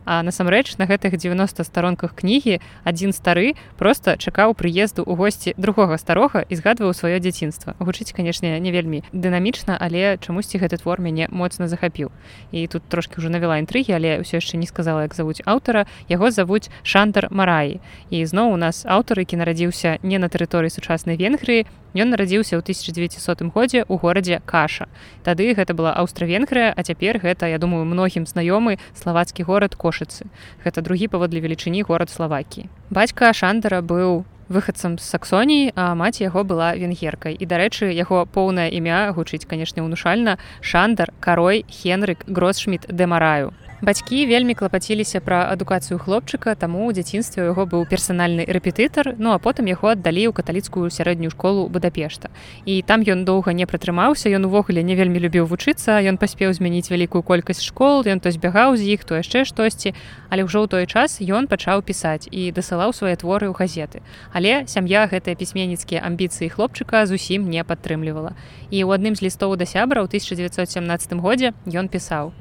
А 0.06 0.22
насамрэч 0.22 0.78
на 0.78 0.86
гэтых 0.86 1.18
90 1.18 1.66
старонках 1.66 2.14
кнігі 2.14 2.62
адзін 2.86 3.10
стары 3.10 3.58
просто 3.74 4.14
чакаў 4.14 4.54
прыезду 4.54 5.02
ў 5.02 5.18
госці 5.18 5.54
другога 5.58 5.98
старога 5.98 6.46
і 6.46 6.54
згадваў 6.54 6.94
сваё 6.94 7.18
дзяцінства. 7.18 7.74
Гучыць 7.82 8.14
канешне 8.14 8.54
не 8.62 8.70
вельмі 8.70 9.02
дынамічна 9.10 9.74
але 9.74 10.14
чамусьці 10.22 10.62
гэты 10.62 10.78
твор 10.78 11.02
мяне 11.02 11.26
моцна 11.34 11.66
захапіў. 11.66 12.14
І 12.54 12.70
тут 12.70 12.86
трошки 12.86 13.18
ўжо 13.18 13.34
навяла 13.34 13.58
інтрыгі 13.58 13.98
але 13.98 14.22
ўсё 14.22 14.38
яшчэ 14.38 14.62
не 14.62 14.70
сказала 14.70 15.02
як 15.02 15.18
завуць 15.18 15.42
аўтара. 15.42 15.90
Яго 16.06 16.30
завуць 16.30 16.70
шантар 16.86 17.26
мараі. 17.34 17.82
І 18.14 18.22
зноў 18.22 18.54
у 18.54 18.56
нас 18.56 18.86
аўтар 18.86 19.26
які 19.26 19.42
нарадзіўся 19.42 19.98
не 20.06 20.22
на 20.22 20.30
тэрыторыі 20.30 20.70
сучаснай 20.70 21.18
венгрыі 21.18 21.66
Ён 21.96 22.12
нарадзіўся 22.12 22.60
ў 22.60 22.62
1900 22.62 23.48
годзе 23.56 23.80
ў 23.88 23.94
горадзе 23.96 24.44
каша. 24.44 24.84
Тады 25.24 25.48
гэта 25.56 25.72
была 25.72 25.96
аўстра-венгрыя, 25.96 26.76
а 26.76 26.80
цяпер 26.84 27.16
гэта 27.24 27.48
я 27.48 27.56
думаю 27.56 27.88
многім 27.88 28.28
знаёмы 28.28 28.76
славацкі 28.92 29.48
горад 29.48 29.72
кошыцы. 29.80 30.28
Гэта 30.60 30.84
другі 30.84 31.08
паводле 31.08 31.40
велічыні 31.40 31.88
горад 31.88 32.12
славакі. 32.12 32.68
Бацька 32.92 33.32
шандара 33.32 33.80
быў 33.80 34.28
выхадцам 34.52 35.00
з 35.00 35.08
саксоніі, 35.08 35.72
а 35.74 35.96
маці 35.96 36.28
яго 36.28 36.44
была 36.44 36.76
венгеркай. 36.76 37.34
І 37.34 37.48
дарэчы, 37.48 37.90
яго 37.90 38.28
поўнае 38.28 38.70
імя 38.70 39.10
гучыць, 39.16 39.48
канешне, 39.48 39.82
унушальна 39.82 40.38
шандар, 40.60 41.16
карой, 41.20 41.64
хенрык, 41.72 42.28
гросшміт 42.28 42.86
дэмараю 42.92 43.56
бацькі 43.82 44.24
вельмі 44.26 44.54
клапаціліся 44.54 45.20
пра 45.20 45.52
адукацыю 45.52 46.00
хлопчыка 46.00 46.56
таму 46.56 46.88
ў 46.88 46.96
дзяцінстве 46.96 47.52
яго 47.52 47.68
быў 47.68 47.84
персанальны 47.84 48.48
рэпетытар 48.48 49.20
ну 49.20 49.36
а 49.36 49.38
потым 49.38 49.68
яго 49.68 49.92
аддалі 49.92 50.24
ў 50.28 50.32
каталіцкую 50.32 50.88
сярэднюю 50.88 51.28
школу 51.28 51.68
будапешта. 51.68 52.32
І 52.64 52.80
там 52.80 53.04
ён 53.04 53.28
доўга 53.28 53.52
не 53.52 53.68
прытрымаўся 53.68 54.32
ён 54.32 54.48
увогуле 54.48 54.80
не 54.80 54.96
вельмі 54.96 55.20
любіў 55.20 55.44
вучыцца 55.44 56.00
ён 56.00 56.16
паспеў 56.16 56.56
змяніць 56.56 56.88
вялікую 56.88 57.20
колькасць 57.20 57.60
школ 57.60 58.00
ён 58.08 58.20
то 58.24 58.32
збягаў 58.32 58.80
з 58.80 58.96
іх 58.96 59.04
то 59.04 59.20
яшчэ 59.20 59.44
штосьці. 59.44 59.92
Але 60.32 60.48
ўжо 60.48 60.64
ў 60.64 60.68
той 60.72 60.84
час 60.88 61.20
ён 61.20 61.44
пачаў 61.44 61.84
пісаць 61.84 62.32
і 62.32 62.48
дасылаў 62.56 62.96
свае 62.96 63.20
творы 63.20 63.52
ў 63.52 63.54
газеты. 63.54 64.00
Але 64.32 64.64
сям'я 64.64 65.04
гэтыя 65.04 65.36
пісьменніцкія 65.36 66.00
амбіцыі 66.00 66.48
хлопчыка 66.48 67.04
зусім 67.04 67.52
не 67.52 67.60
падтрымлівала. 67.60 68.32
І 68.72 68.88
ў 68.88 68.96
адным 68.96 69.12
з 69.12 69.28
лістоў 69.28 69.60
да 69.60 69.68
сябра 69.68 70.00
ў 70.00 70.08
1917 70.08 71.20
годзе 71.20 71.52
ён 71.68 71.92
пісаў 71.92 72.32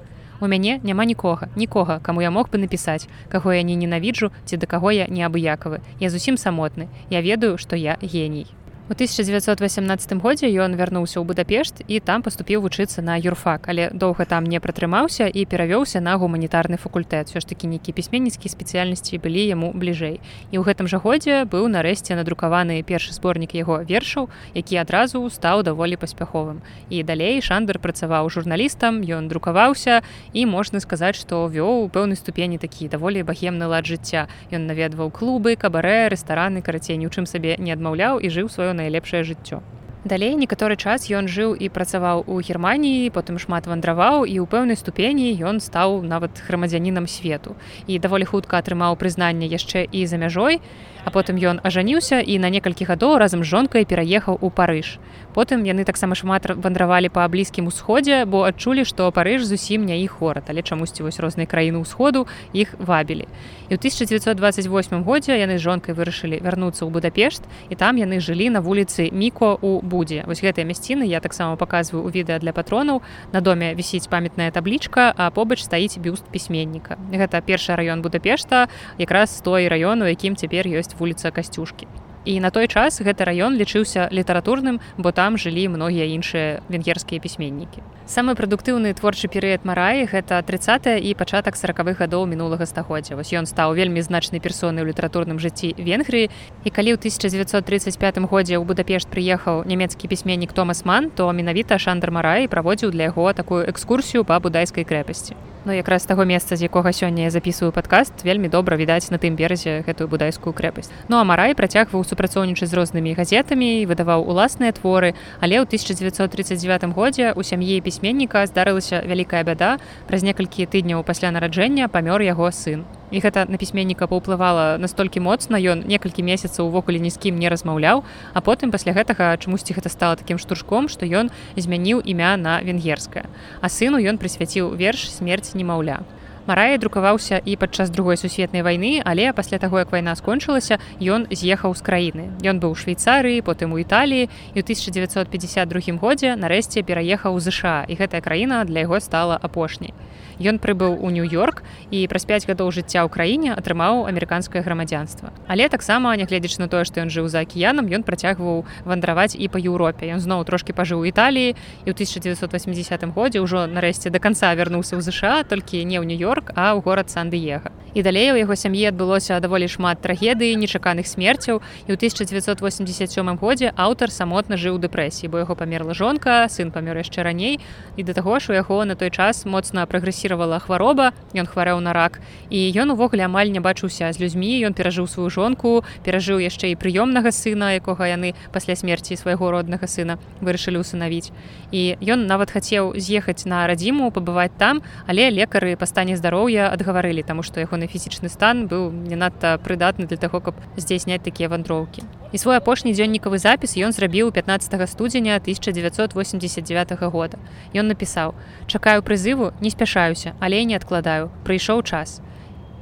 У 0.41 0.47
мяне 0.47 0.79
няма 0.83 1.05
нікога, 1.05 1.47
нікога, 1.55 1.99
каму 1.99 2.21
я 2.21 2.31
мог 2.31 2.49
бы 2.51 2.59
напісаць, 2.59 3.07
каго 3.31 3.53
я 3.53 3.63
не 3.63 3.75
ненавіджу 3.75 4.31
ці 4.45 4.57
да 4.57 4.67
каго 4.67 4.91
я 4.91 5.07
неабыякавы. 5.07 5.79
Я 5.99 6.09
зусім 6.09 6.35
самотны. 6.35 6.87
Я 7.09 7.21
ведаю, 7.21 7.57
што 7.57 7.75
я 7.75 7.97
геній. 8.01 8.47
У 8.87 8.93
1918 8.93 10.13
годзе 10.21 10.45
ён 10.61 10.77
вярнуўся 10.77 11.17
ў 11.17 11.25
Будапешт 11.25 11.81
і 11.89 11.97
там 12.05 12.21
паступіў 12.21 12.61
вучыцца 12.61 13.01
на 13.01 13.17
юрфак, 13.17 13.65
але 13.65 13.89
доўга 13.89 14.29
там 14.29 14.45
не 14.45 14.61
пратрымаўся 14.61 15.25
і 15.25 15.41
перавёўся 15.49 16.05
на 16.05 16.13
гуманітарны 16.21 16.77
факультэт. 16.77 17.33
Все 17.33 17.41
ж 17.41 17.49
такі 17.49 17.65
нейкі 17.65 17.97
пісьменніцкія 17.97 18.53
спецыяльнасці 18.53 19.17
былі 19.17 19.41
яму 19.41 19.73
бліжэй. 19.73 20.21
І 20.53 20.61
ў 20.61 20.69
гэтым 20.69 20.85
жа 20.85 21.01
годзе 21.01 21.49
быў 21.49 21.65
нарэшце 21.65 22.13
надрукаваны 22.13 22.77
першы 22.85 23.09
зборнік 23.17 23.57
яго 23.57 23.81
вершаў, 23.81 24.29
які 24.53 24.77
адразу 24.77 25.25
стаў 25.33 25.65
даволі 25.65 25.97
паспяховым. 25.97 26.61
І 26.93 27.01
далей 27.01 27.41
шандер 27.41 27.81
працаваў 27.81 28.29
журналістам, 28.29 29.01
ён 29.01 29.25
друкаваўся 29.33 30.05
і 30.29 30.45
можна 30.45 30.77
сказаць, 30.77 31.17
што 31.17 31.49
вёў 31.49 31.89
у 31.89 31.89
пэўнай 31.89 32.21
ступені 32.21 32.61
такі 32.61 32.85
даволі 32.85 33.25
багемны 33.25 33.65
лад 33.65 33.89
жыцця. 33.89 34.29
Ён 34.53 34.69
наведваў 34.69 35.09
клубы, 35.09 35.57
кабарэ, 35.57 36.13
рэстараны 36.13 36.61
карацей, 36.61 37.01
ні 37.01 37.09
ў 37.09 37.17
чым 37.17 37.25
сабе 37.25 37.57
не 37.57 37.73
адмаўляў 37.73 38.21
і 38.21 38.29
жыў 38.29 38.45
сваё 38.45 38.74
найлепшае 38.75 39.23
жыццё. 39.23 39.63
Далей 40.05 40.35
некаторы 40.37 40.75
час 40.77 41.09
ён 41.09 41.25
жыў 41.25 41.57
і 41.57 41.65
працаваў 41.73 42.19
у 42.29 42.37
германіі 42.37 43.09
потым 43.09 43.41
шмат 43.41 43.65
вандраваў 43.65 44.29
і 44.29 44.37
ў 44.37 44.45
пэўнай 44.45 44.77
ступені 44.77 45.33
ён 45.41 45.57
стаў 45.57 46.05
нават 46.05 46.45
грамадзянінам 46.45 47.09
свету 47.09 47.57
і 47.89 47.97
даволі 47.97 48.29
хутка 48.29 48.61
атрымаў 48.61 49.01
прызнанне 49.01 49.49
яшчэ 49.49 49.89
і 49.89 50.05
за 50.05 50.21
мяжой 50.21 50.61
а 51.05 51.13
потым 51.13 51.37
ён 51.37 51.61
ажаніўся 51.63 52.19
і 52.19 52.41
на 52.41 52.49
некалькі 52.49 52.89
гадоў 52.89 53.21
разам 53.21 53.45
з 53.45 53.53
жонкай 53.53 53.85
пераехаў 53.85 54.41
у 54.41 54.49
парыж. 54.49 54.97
Потым 55.35 55.67
яны 55.67 55.85
таксама 55.85 56.15
шмат 56.15 56.49
вандравалі 56.49 57.11
па 57.13 57.27
блізкім 57.29 57.69
усходзе 57.69 58.25
бо 58.25 58.43
адчулі 58.49 58.87
што 58.89 59.11
парыж 59.11 59.45
зусім 59.45 59.85
не 59.85 60.01
іх 60.01 60.17
горад 60.19 60.49
але 60.49 60.65
чамусьці 60.65 61.05
вось 61.05 61.21
розныя 61.21 61.45
краіны 61.45 61.85
ўсходу 61.85 62.25
іх 62.57 62.73
вабілі. 62.81 63.29
І 63.69 63.75
ў 63.75 63.79
1928 63.79 65.05
годзе 65.05 65.37
яны 65.37 65.59
з 65.59 65.61
жонкай 65.61 65.93
вырашылі 65.93 66.41
вярнуцца 66.41 66.87
ў 66.87 66.89
будапешт 66.89 67.45
і 67.69 67.75
там 67.77 68.01
яны 68.01 68.17
жылі 68.17 68.49
на 68.49 68.65
вуліцы 68.65 69.13
міко 69.13 69.59
у 69.61 69.85
будзе. 69.85 70.25
Вось 70.25 70.41
гэтыя 70.41 70.65
мясціны 70.65 71.05
я 71.05 71.21
таксама 71.21 71.55
паказваю 71.55 72.01
у 72.01 72.09
відэа 72.09 72.41
для 72.41 72.55
патронаў. 72.55 73.05
На 73.29 73.41
доме 73.45 73.75
вісіць 73.75 74.09
памятная 74.09 74.49
таблічка 74.49 75.13
а 75.13 75.29
побач 75.29 75.61
стаіць 75.61 76.01
бюст 76.01 76.25
пісьменніка. 76.33 76.97
Гэта 77.13 77.43
першы 77.45 77.77
раён 77.77 78.01
будапешта 78.01 78.71
якраз 78.97 79.35
той 79.43 79.67
раён 79.67 80.01
у 80.01 80.09
якім 80.09 80.39
цяпер 80.39 80.65
ёсць 80.65 80.94
вуліца 80.99 81.31
касцюшкі. 81.31 81.87
І 82.25 82.39
на 82.39 82.49
той 82.49 82.67
час 82.67 83.01
гэты 83.05 83.21
раён 83.21 83.53
лічыўся 83.53 84.09
літаратурным 84.11 84.81
бо 84.97 85.11
там 85.11 85.37
жылі 85.37 85.69
многія 85.69 86.09
іншыя 86.09 86.61
венгерскія 86.69 87.21
пісьменнікі 87.21 87.85
самы 88.05 88.35
прадуктыўны 88.37 88.93
творчы 88.93 89.27
перыяд 89.27 89.65
мараі 89.65 90.05
гэта 90.05 90.37
30 90.45 91.01
і 91.01 91.09
пачатак 91.17 91.57
сороквых 91.57 91.97
гадоў 91.97 92.29
мінулага 92.29 92.69
стагоддзя. 92.69 93.17
Вось 93.17 93.33
ён 93.33 93.49
стаў 93.49 93.73
вельмі 93.73 94.05
значнай 94.05 94.39
персонай 94.39 94.85
у 94.85 94.87
літаратурным 94.87 95.41
жыцці 95.41 95.73
венгрыі. 95.73 96.29
І 96.63 96.69
калі 96.69 96.93
ў 96.93 97.01
1935 97.01 98.29
годзе 98.29 98.61
ў 98.61 98.63
будапешт 98.63 99.09
прыехаў 99.09 99.65
нямецкі 99.65 100.05
пісьменнік 100.05 100.53
томас 100.53 100.85
ман 100.85 101.09
то 101.09 101.31
менавіта 101.33 101.81
шандр 101.81 102.13
мараі 102.13 102.47
праводзіў 102.47 102.93
для 102.93 103.09
яго 103.09 103.33
такую 103.33 103.65
экскурсію 103.65 104.21
па 104.23 104.39
будайскай 104.39 104.85
крэпасці. 104.85 105.33
Ну 105.65 105.73
якраз 105.73 106.05
таго 106.05 106.25
месца 106.29 106.55
з 106.55 106.69
якога 106.69 106.93
сёння 106.93 107.25
я 107.25 107.31
записываю 107.33 107.73
падкаст 107.73 108.21
вельмі 108.21 108.53
добра 108.53 108.77
відаць 108.77 109.09
на 109.09 109.17
тым 109.17 109.33
беразе 109.33 109.81
гэтую 109.81 110.05
будайскую 110.05 110.53
крэпасць. 110.53 110.93
Ну 111.09 111.17
а 111.17 111.25
марай 111.25 111.57
працягваў 111.57 112.05
супрацоўнічаць 112.05 112.69
з 112.69 112.77
рознымі 112.77 113.17
газетамі 113.17 113.81
і 113.81 113.89
выдаваў 113.89 114.29
уласныя 114.29 114.77
творы 114.77 115.17
але 115.41 115.57
ў 115.57 115.65
1939 115.65 116.93
годзе 116.93 117.33
у 117.33 117.41
сям'і 117.41 117.81
пісьменніка 117.81 117.94
здарылася 117.99 119.03
вялікая 119.05 119.43
бяда. 119.43 119.79
Праз 120.07 120.23
некалькі 120.23 120.65
тыдняў 120.65 121.03
пасля 121.03 121.31
нараджэння 121.31 121.87
памёр 121.87 122.21
яго 122.21 122.51
сын. 122.51 122.85
І 123.11 123.21
гэта 123.21 123.45
на 123.47 123.57
пісьменніка 123.57 124.07
паўплывала 124.07 124.77
настолькі 124.77 125.19
моцна 125.21 125.55
ён 125.61 125.85
некалькі 125.85 126.25
месяцаў 126.25 126.67
увогуле 126.67 126.99
ні 126.99 127.09
з 127.13 127.17
кім 127.21 127.37
не 127.37 127.49
размаўляў 127.49 128.03
а 128.33 128.41
потым 128.41 128.71
пасля 128.73 128.97
гэтага 128.97 129.37
чамусьці 129.37 129.77
гэта 129.77 129.89
стала 129.93 130.15
такім 130.15 130.41
штуршком 130.41 130.89
што 130.89 131.05
ён 131.05 131.29
змяніў 131.55 132.01
імя 132.01 132.35
на 132.37 132.59
венгерскае. 132.65 133.29
А 133.61 133.69
сыну 133.69 134.01
ён 134.01 134.17
прысвяціў 134.17 134.73
верш 134.73 135.07
смерць 135.13 135.53
немаўля 135.53 136.01
Марая 136.45 136.77
друкаваўся 136.77 137.41
і 137.41 137.55
падчас 137.57 137.89
другой 137.89 138.17
сусветнай 138.21 138.61
вайны, 138.61 139.01
але 139.01 139.33
пасля 139.33 139.57
таго, 139.57 139.79
як 139.81 139.91
вайна 139.91 140.13
скончылася, 140.13 140.77
ён 141.01 141.25
з'ехаў 141.33 141.73
з 141.73 141.81
краіны. 141.81 142.25
Ён 142.45 142.61
быў 142.61 142.73
у 142.73 142.77
Швейцарыі, 142.77 143.41
потым 143.41 143.73
у 143.73 143.81
Італіі 143.81 144.29
і 144.53 144.59
ў 144.59 144.61
1952 144.61 145.97
годзе 145.97 146.37
нарэшце 146.37 146.85
пераехаў 146.85 147.33
у 147.33 147.41
ЗША 147.41 147.89
і 147.89 147.97
гэтая 147.97 148.21
краіна 148.21 148.61
для 148.61 148.85
яго 148.85 149.01
стала 149.01 149.41
апошняй. 149.41 149.97
Ён 150.39 150.59
прыбыў 150.59 150.99
у 150.99 151.09
нью-йорк 151.09 151.63
і 151.91 152.07
праз 152.07 152.25
5 152.25 152.47
гадоў 152.51 152.71
жыцця 152.71 153.05
ў 153.05 153.09
краіне 153.09 153.55
атрымаў 153.55 154.05
амерыканскае 154.09 154.61
грамадзянства. 154.61 155.31
Але 155.47 155.69
таксама, 155.69 156.15
нягледзяч 156.15 156.57
на 156.59 156.67
тое, 156.67 156.83
што 156.83 157.01
ён 157.01 157.09
жыў 157.09 157.27
за 157.31 157.45
акіянам, 157.45 157.87
ён 157.87 158.03
працягваў 158.03 158.65
вандраваць 158.83 159.35
і 159.35 159.47
па 159.47 159.59
Еўропе. 159.59 160.11
Ён 160.11 160.19
зноў 160.19 160.43
трошки 160.43 160.73
пажыў 160.73 161.03
у 161.03 161.07
Італіі 161.07 161.55
і 161.85 161.89
ў 161.89 161.95
1980 161.95 163.05
годзе 163.15 163.39
ўжо 163.39 163.67
нарэшце 163.67 164.11
да 164.11 164.19
канца 164.19 164.51
вярнуўся 164.51 164.99
ў 164.99 165.01
ЗША, 165.05 165.47
толькі 165.47 165.83
не 165.85 166.01
ў 166.01 166.05
нью-йорк 166.05 166.51
а 166.55 166.75
ў 166.75 166.83
горад 166.83 167.09
сан-дыега 167.09 167.71
і 167.95 168.03
далей 168.03 168.31
у 168.31 168.35
яго 168.35 168.55
сям'і 168.59 168.91
адбылося 168.91 169.39
даволі 169.39 169.71
шмат 169.71 170.03
трагедыі 170.03 170.59
нечаканых 170.59 171.07
смерцяў 171.07 171.63
і 171.87 171.95
ў 171.95 171.95
1987 171.95 173.39
годзе 173.39 173.71
аўтар 173.71 174.11
самотна 174.11 174.59
жыў 174.59 174.83
дэпрэсіі 174.83 175.31
бо 175.31 175.39
яго 175.39 175.55
памерла 175.55 175.95
жонка 175.95 176.51
сын 176.51 176.75
памёр 176.75 176.99
яшчэ 176.99 177.23
раней 177.23 177.63
і 177.95 178.03
да 178.03 178.11
таго 178.11 178.35
ж 178.43 178.51
у 178.51 178.53
яго 178.59 178.83
на 178.83 178.99
той 178.99 179.15
час 179.15 179.47
моцна 179.47 179.87
прагрэсіравала 180.25 180.59
хвароба 180.59 181.13
ён 181.35 181.45
хварэў 181.45 181.79
на 181.79 181.93
рак. 181.93 182.19
І 182.49 182.57
ён 182.73 182.97
увогуле 182.97 183.25
амаль 183.25 183.51
не 183.53 183.59
бачыўся 183.59 184.11
з 184.11 184.17
людзьмі 184.19 184.65
ён 184.65 184.73
перажыў 184.73 185.07
сваю 185.07 185.29
жонку 185.29 185.85
перажыў 186.03 186.41
яшчэ 186.41 186.73
і 186.73 186.79
прыёмнага 186.81 187.29
сына 187.29 187.77
якога 187.77 188.09
яны 188.09 188.33
пасля 188.51 188.75
смерці 188.75 189.15
свайго 189.15 189.51
роднага 189.51 189.87
сына 189.87 190.17
вырашылі 190.41 190.81
ўсынавіць. 190.81 191.29
І 191.71 191.97
ён 192.01 192.25
нават 192.25 192.49
хацеў 192.51 192.97
з'ехаць 192.97 193.45
на 193.45 193.67
радзіму 193.67 194.09
пабываць 194.09 194.57
там 194.57 194.81
але 195.05 195.29
лекары 195.29 195.77
па 195.77 195.85
стане 195.85 196.17
здароўя 196.17 196.73
адгаварылі 196.73 197.21
таму 197.21 197.43
што 197.43 197.61
ягоны 197.61 197.85
фізічны 197.85 198.29
стан 198.29 198.65
быў 198.65 198.89
не 198.91 199.15
надта 199.15 199.57
прыдатны 199.61 200.09
для 200.09 200.17
таго 200.17 200.41
каб 200.41 200.55
здзяйсняць 200.77 201.21
такія 201.21 201.49
вандроўкі 201.49 202.01
і 202.31 202.37
свой 202.37 202.57
апошні 202.57 202.93
дзённікавы 202.93 203.37
запіс 203.37 203.77
ён 203.77 203.91
зрабіў 203.91 204.31
15 204.31 204.89
студзеня 204.89 205.35
1989 205.37 206.91
года. 207.11 207.37
Ён 207.73 207.87
напісаў 207.87 208.33
чакаю 208.67 209.01
прызыву 209.01 209.51
не 209.61 209.69
спяшаюся 209.69 210.33
але 210.39 210.63
не 210.65 210.75
адкладаю. 210.75 211.31
Прыйшоў 211.45 211.83
час 211.83 212.21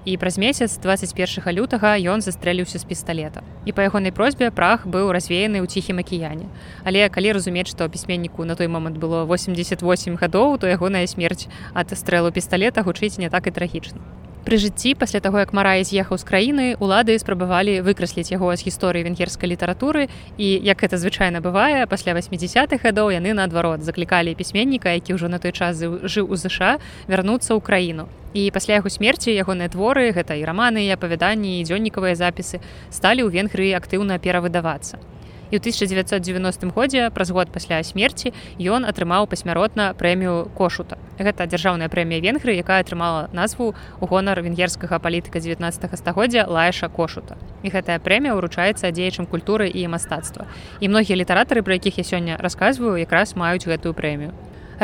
і 0.05 0.17
праз 0.17 0.37
месяц 0.37 0.77
21 0.83 1.55
лютага 1.55 1.95
ён 1.95 2.19
застрэліўся 2.21 2.79
з 2.79 2.83
пісталета. 2.83 3.43
І 3.65 3.71
па 3.71 3.87
ягонай 3.87 4.11
просьбе 4.11 4.51
прах 4.51 4.83
быў 4.87 5.11
развеяны 5.15 5.63
ў 5.63 5.67
ціхім 5.67 6.03
акіяне. 6.03 6.51
Але 6.83 7.07
калі 7.07 7.39
разумець 7.39 7.71
што 7.71 7.87
пісьменніку 7.87 8.43
на 8.45 8.55
той 8.55 8.67
момант 8.67 8.99
было 8.99 9.23
88 9.25 10.19
гадоў 10.19 10.59
то 10.59 10.67
ягоная 10.67 11.07
смерць 11.07 11.47
ад 11.73 11.95
стрэлу 11.95 12.31
пісталета 12.31 12.83
гучыць 12.83 13.17
не 13.17 13.29
так 13.29 13.47
і 13.47 13.51
трагічна 13.51 14.03
Пры 14.43 14.57
жыцці 14.59 14.91
пасля 14.99 15.23
таго 15.23 15.39
як 15.39 15.53
марай 15.55 15.85
з'ехаў 15.87 16.19
з 16.19 16.27
краіны 16.27 16.65
улады 16.83 17.15
спрабавалі 17.15 17.79
выкрасліць 17.79 18.27
яго 18.27 18.51
з 18.51 18.67
гісторыі 18.67 19.07
венгерскай 19.07 19.47
літаратуры. 19.47 20.11
І 20.35 20.59
як 20.59 20.83
это 20.83 20.99
звычайна 20.99 21.39
бывае 21.39 21.87
пасля 21.87 22.11
80-х 22.11 22.83
гадоў 22.83 23.15
яны 23.15 23.31
наадварот 23.31 23.87
заклікалі 23.87 24.35
пісьменніка 24.35 24.99
які 24.99 25.15
ўжо 25.15 25.31
на 25.31 25.39
той 25.39 25.55
час 25.55 25.79
жыў 25.79 26.27
у 26.27 26.35
ЗША 26.35 26.83
вярнуцца 27.07 27.55
ў 27.55 27.63
краіну. 27.63 28.11
І 28.35 28.51
пасля 28.51 28.83
яго 28.83 28.91
смерці 28.91 29.31
ягоныя 29.31 29.71
творы 29.71 30.11
гэта 30.11 30.35
і 30.35 30.43
раманы 30.43 30.91
і 30.91 30.91
апавяданні 30.91 31.63
і 31.63 31.63
дзённікавыя 31.63 32.19
запісы 32.19 32.59
сталі 32.91 33.23
ў 33.23 33.31
венгрыі 33.31 33.79
актыўна 33.79 34.19
перавыдавацца 34.19 35.12
і 35.53 35.55
ў 35.55 35.61
1990 35.61 36.73
годзе 36.73 37.13
праз 37.13 37.29
год 37.29 37.53
пасля 37.53 37.77
смерці 37.85 38.33
ён 38.57 38.89
атрымаў 38.89 39.29
пасмяротна 39.29 39.93
прэмію 39.93 40.49
кошута. 40.57 40.97
Гэта 41.21 41.45
дзяржаўная 41.45 41.93
прэмія 41.93 42.25
венгры 42.25 42.57
якая 42.57 42.81
атрымала 42.81 43.29
назву 43.37 43.77
у 44.01 44.05
гонар 44.09 44.41
венгерскага 44.41 44.97
палітыка 44.97 45.37
19 45.37 45.93
стагоддзя 45.93 46.49
лаеша 46.49 46.89
кошута. 46.89 47.37
І 47.61 47.69
гэтая 47.69 48.01
прэмія 48.01 48.33
ўручаецца 48.33 48.89
дзеячам 48.89 49.29
культуры 49.29 49.69
і 49.69 49.85
мастацтва. 49.93 50.49
І 50.81 50.89
многія 50.89 51.21
літаратары 51.21 51.61
пра 51.61 51.77
якіх 51.77 52.01
я 52.01 52.05
сёння 52.09 52.41
расказваю 52.41 52.97
якраз 52.97 53.37
маюць 53.37 53.69
гэтую 53.69 53.93
прэмію 53.93 54.33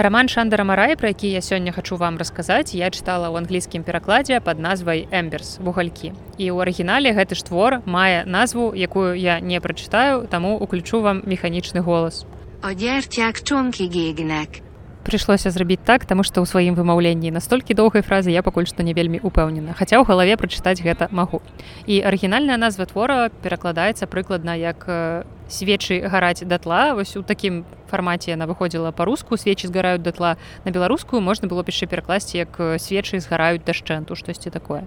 Раман 0.02 0.30
Шандара 0.30 0.64
Марай, 0.64 0.96
пра 0.96 1.12
які 1.12 1.28
я 1.28 1.42
сёння 1.42 1.74
хачу 1.76 1.98
вам 2.00 2.16
расказаць, 2.16 2.72
я 2.72 2.88
чытала 2.88 3.28
ў 3.28 3.44
англійскім 3.44 3.84
перакладзе 3.84 4.40
пад 4.40 4.56
назвай 4.56 5.12
Эмберс 5.12 5.60
вугалькі. 5.60 6.16
І 6.40 6.56
ў 6.56 6.64
арыгінале 6.64 7.12
гэты 7.12 7.36
ж 7.36 7.44
твор 7.44 7.84
мае 7.84 8.24
назву, 8.24 8.72
якую 8.72 9.20
я 9.20 9.44
не 9.44 9.60
прачытаю, 9.60 10.24
таму 10.32 10.56
уключу 10.56 11.04
вам 11.04 11.20
механічны 11.28 11.84
голас. 11.84 12.24
Одзерцяк 12.64 13.44
чонкі 13.44 13.92
гегнек 13.92 14.64
прыйшлося 15.10 15.50
зрабіць 15.50 15.82
так 15.82 16.06
таму 16.06 16.22
што 16.22 16.42
ў 16.42 16.46
сваім 16.46 16.78
вымаўленні 16.78 17.34
настолькі 17.34 17.74
доўгай 17.74 18.06
фразы 18.06 18.30
я 18.30 18.46
пакуль 18.46 18.70
што 18.70 18.86
не 18.86 18.94
вельмі 18.94 19.18
упэўнена 19.26 19.74
хаця 19.74 19.98
ў 19.98 20.06
галаве 20.06 20.38
прачытаць 20.38 20.78
гэта 20.86 21.10
магу 21.10 21.42
і 21.90 21.98
арыгінальная 22.06 22.62
назва 22.62 22.86
твора 22.86 23.34
перакладаецца 23.42 24.06
прыкладна 24.06 24.54
як 24.54 24.86
свечы 25.50 26.00
гараць 26.06 26.46
датла 26.46 26.94
вось 26.94 27.18
у 27.18 27.26
такім 27.26 27.66
фармаце 27.90 28.30
яна 28.38 28.46
выходзіла 28.46 28.94
па-руску 28.94 29.34
свечы 29.34 29.66
згараюць 29.66 30.06
датла 30.06 30.38
на 30.66 30.70
беларускую 30.70 31.26
можна 31.26 31.50
было 31.50 31.66
яшчэ 31.66 31.90
перакласці 31.90 32.38
як 32.38 32.62
свечы 32.78 33.18
згараюць 33.18 33.66
дашчэнту 33.66 34.14
штосьці 34.14 34.54
такое 34.54 34.86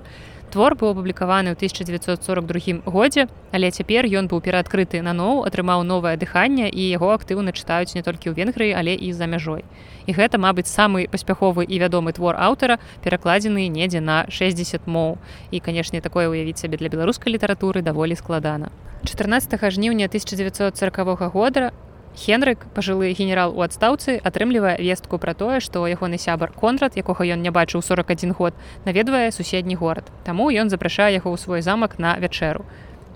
твор 0.52 0.76
быў 0.76 0.92
апублікаваны 0.92 1.52
ў 1.52 1.56
1942 1.56 2.84
годзе 2.84 3.24
але 3.56 3.72
цяпер 3.72 4.04
ён 4.04 4.28
быў 4.28 4.44
пераадкрыты 4.44 5.00
наноў 5.00 5.48
атрымаў 5.48 5.80
новае 5.88 6.20
дыханне 6.20 6.68
і 6.68 6.82
яго 6.92 7.08
актыўна 7.16 7.56
чытаюць 7.56 7.96
не 7.96 8.04
толькі 8.04 8.28
ў 8.28 8.36
венгрыі 8.36 8.76
але 8.76 8.92
і 8.92 9.12
за 9.16 9.24
мяжой. 9.24 9.64
І 10.04 10.12
гэта 10.12 10.36
мабыць 10.36 10.68
самы 10.68 11.08
паспяховы 11.08 11.64
і 11.64 11.80
вядомы 11.80 12.12
твор 12.12 12.36
аўтара 12.36 12.76
перакладзены 13.00 13.64
недзе 13.72 14.04
на 14.04 14.28
60 14.28 14.84
моў. 14.84 15.16
І 15.50 15.64
канешне 15.64 16.04
такое 16.04 16.28
ўявіць 16.28 16.60
сабе 16.60 16.76
для 16.76 16.92
беларускай 16.92 17.32
літаратуры 17.32 17.80
даволі 17.80 18.12
складана. 18.12 18.68
14 19.08 19.56
жніўня 19.56 20.12
1940 20.12 21.32
года 21.32 21.72
Хенрык, 22.16 22.66
пажылы 22.74 23.12
генерал 23.12 23.56
у 23.56 23.62
адстаўцы, 23.64 24.20
атрымлівае 24.22 24.76
вестку 24.78 25.18
пра 25.18 25.32
тое, 25.34 25.60
што 25.60 25.86
ягоны 25.88 26.18
сябар 26.18 26.52
конрад, 26.52 26.96
якога 26.96 27.24
ён 27.24 27.40
не 27.40 27.50
бачыў 27.50 27.80
41 27.80 28.36
год, 28.36 28.54
наведвае 28.84 29.32
суседні 29.32 29.74
горад. 29.74 30.12
Таму 30.24 30.52
ён 30.52 30.68
запрашае 30.68 31.14
яго 31.16 31.32
ў 31.32 31.40
свой 31.40 31.62
замак 31.64 31.98
на 31.98 32.16
вячэру 32.20 32.68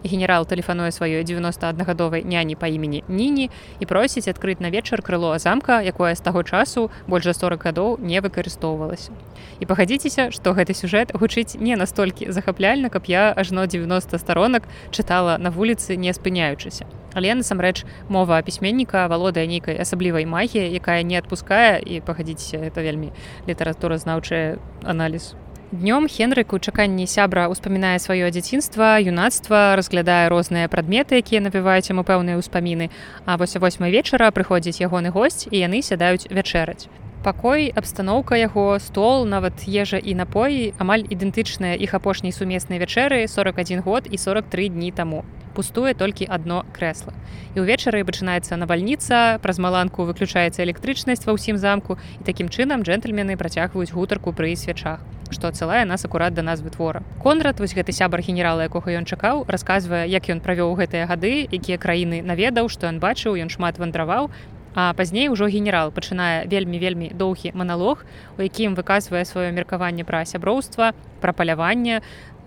генерал 0.05 0.47
тэлефануе 0.47 0.91
сваёй 0.91 1.25
91гадовай 1.25 2.25
няні 2.25 2.57
па 2.57 2.67
імені 2.67 3.05
ніні 3.09 3.51
і 3.81 3.85
просіць 3.87 4.29
адкрыць 4.29 4.61
на 4.61 4.71
вечар 4.71 5.03
крыло 5.03 5.39
замка 5.39 5.81
якое 5.83 6.15
з 6.15 6.21
таго 6.21 6.43
часу 6.43 6.91
больш 7.07 7.25
за 7.25 7.35
40 7.35 7.65
гадоў 7.65 7.99
не 8.01 8.21
выкарыстоўвалася. 8.21 9.13
І 9.61 9.67
пагадзіцеся 9.67 10.31
што 10.31 10.53
гэты 10.53 10.75
сюжэт 10.75 11.15
гучыць 11.15 11.57
не 11.57 11.77
настолькі 11.77 12.31
захапляльна 12.33 12.89
каб 12.89 13.07
я 13.07 13.33
ажно 13.33 13.67
90 13.67 14.19
сторонак 14.19 14.69
чытала 14.91 15.39
на 15.39 15.51
вуліцы 15.51 15.97
не 15.97 16.13
спыняючыся. 16.13 16.87
Але 17.15 17.35
насамрэч 17.35 17.85
мова 18.09 18.43
пісьменніка 18.43 19.07
валодае 19.07 19.47
нейкай 19.47 19.81
асаблівай 19.81 20.27
магіі 20.27 20.69
якая 20.69 21.03
не 21.03 21.19
адпускае 21.19 21.81
і 21.81 22.01
пагадзіцеся 22.01 22.61
это 22.61 22.83
вельмі 22.85 23.13
літаратура 23.49 23.99
знаўчая 23.99 24.59
аналіз. 24.85 25.35
у 25.35 25.46
Днём 25.73 26.07
Хенрык 26.07 26.55
у 26.55 26.59
чаканні 26.63 27.11
сябра 27.11 27.51
ўспамінае 27.51 27.99
сваё 27.99 28.31
дзяцінства, 28.31 29.03
юнацтва, 29.03 29.75
разглядае 29.75 30.31
розныя 30.31 30.71
прадметы, 30.71 31.19
якія 31.19 31.43
набіваюць 31.43 31.91
яму 31.91 32.07
пэўныя 32.07 32.39
ўспаміны. 32.39 32.87
А 33.27 33.35
вось 33.35 33.59
восьмай 33.59 33.91
вечара 33.91 34.31
прыходзіць 34.31 34.79
ягоны 34.79 35.11
госць 35.11 35.51
і 35.51 35.59
яны 35.59 35.83
сядаюць 35.83 36.31
вячэраць. 36.31 36.87
Пакой, 37.27 37.67
абстаноўка 37.75 38.39
яго, 38.39 38.79
стол, 38.79 39.27
нават 39.27 39.67
ежа 39.67 39.99
і 39.99 40.15
напоі 40.15 40.71
амаль 40.79 41.03
ідэнтычныя 41.03 41.75
іх 41.75 41.99
апошняй 41.99 42.31
сумеснай 42.31 42.79
вячэры 42.79 43.27
41 43.27 43.83
год 43.83 44.07
і 44.07 44.23
43 44.23 44.71
дні 44.71 44.95
таму. 44.95 45.27
Пустуе 45.59 45.99
толькі 45.99 46.31
адно 46.31 46.63
крэсла. 46.79 47.11
І 47.59 47.67
ўвечары 47.67 48.07
пачынаецца 48.07 48.55
навальніца, 48.55 49.43
праз 49.43 49.59
маланку 49.59 50.07
выключаецца 50.07 50.63
электрычнасць 50.63 51.27
ва 51.27 51.35
ўсім 51.35 51.59
замку 51.59 51.99
і 52.23 52.23
такім 52.23 52.55
чынам 52.55 52.87
джентльмены 52.87 53.35
працягваюць 53.35 53.91
гутарку 53.91 54.31
пры 54.31 54.55
свячах 54.55 55.03
што 55.31 55.49
адсылае 55.49 55.85
нас 55.85 56.05
акурат 56.05 56.35
да 56.35 56.43
назвы 56.43 56.71
твора. 56.71 57.03
Конрад 57.23 57.61
вось 57.61 57.75
гэты 57.75 57.93
сябар 57.93 58.21
генерала, 58.21 58.67
якога 58.67 58.93
ён 58.93 59.05
чакаў, 59.05 59.47
расказвае, 59.49 60.07
як 60.11 60.29
ён 60.31 60.41
правёў 60.41 60.75
гэтыя 60.77 61.07
гады, 61.07 61.49
якія 61.51 61.79
краіны 61.79 62.23
наведаў, 62.23 62.69
што 62.69 62.87
ён 62.87 63.01
бачыў, 63.01 63.35
ён 63.35 63.51
шмат 63.51 63.79
вандраваў. 63.79 64.31
А 64.77 64.93
пазней 64.93 65.31
ужо 65.33 65.49
генерал 65.49 65.89
пачынае 65.91 66.45
вельмі 66.45 66.77
вельмі 66.77 67.09
доўгі 67.09 67.57
маналог, 67.57 68.05
у 68.37 68.45
якім 68.45 68.77
выказвае 68.77 69.25
сваё 69.25 69.49
меркаванне 69.57 70.05
пра 70.05 70.21
сяброўства, 70.29 70.93
пра 71.25 71.33
паляванне, 71.33 72.03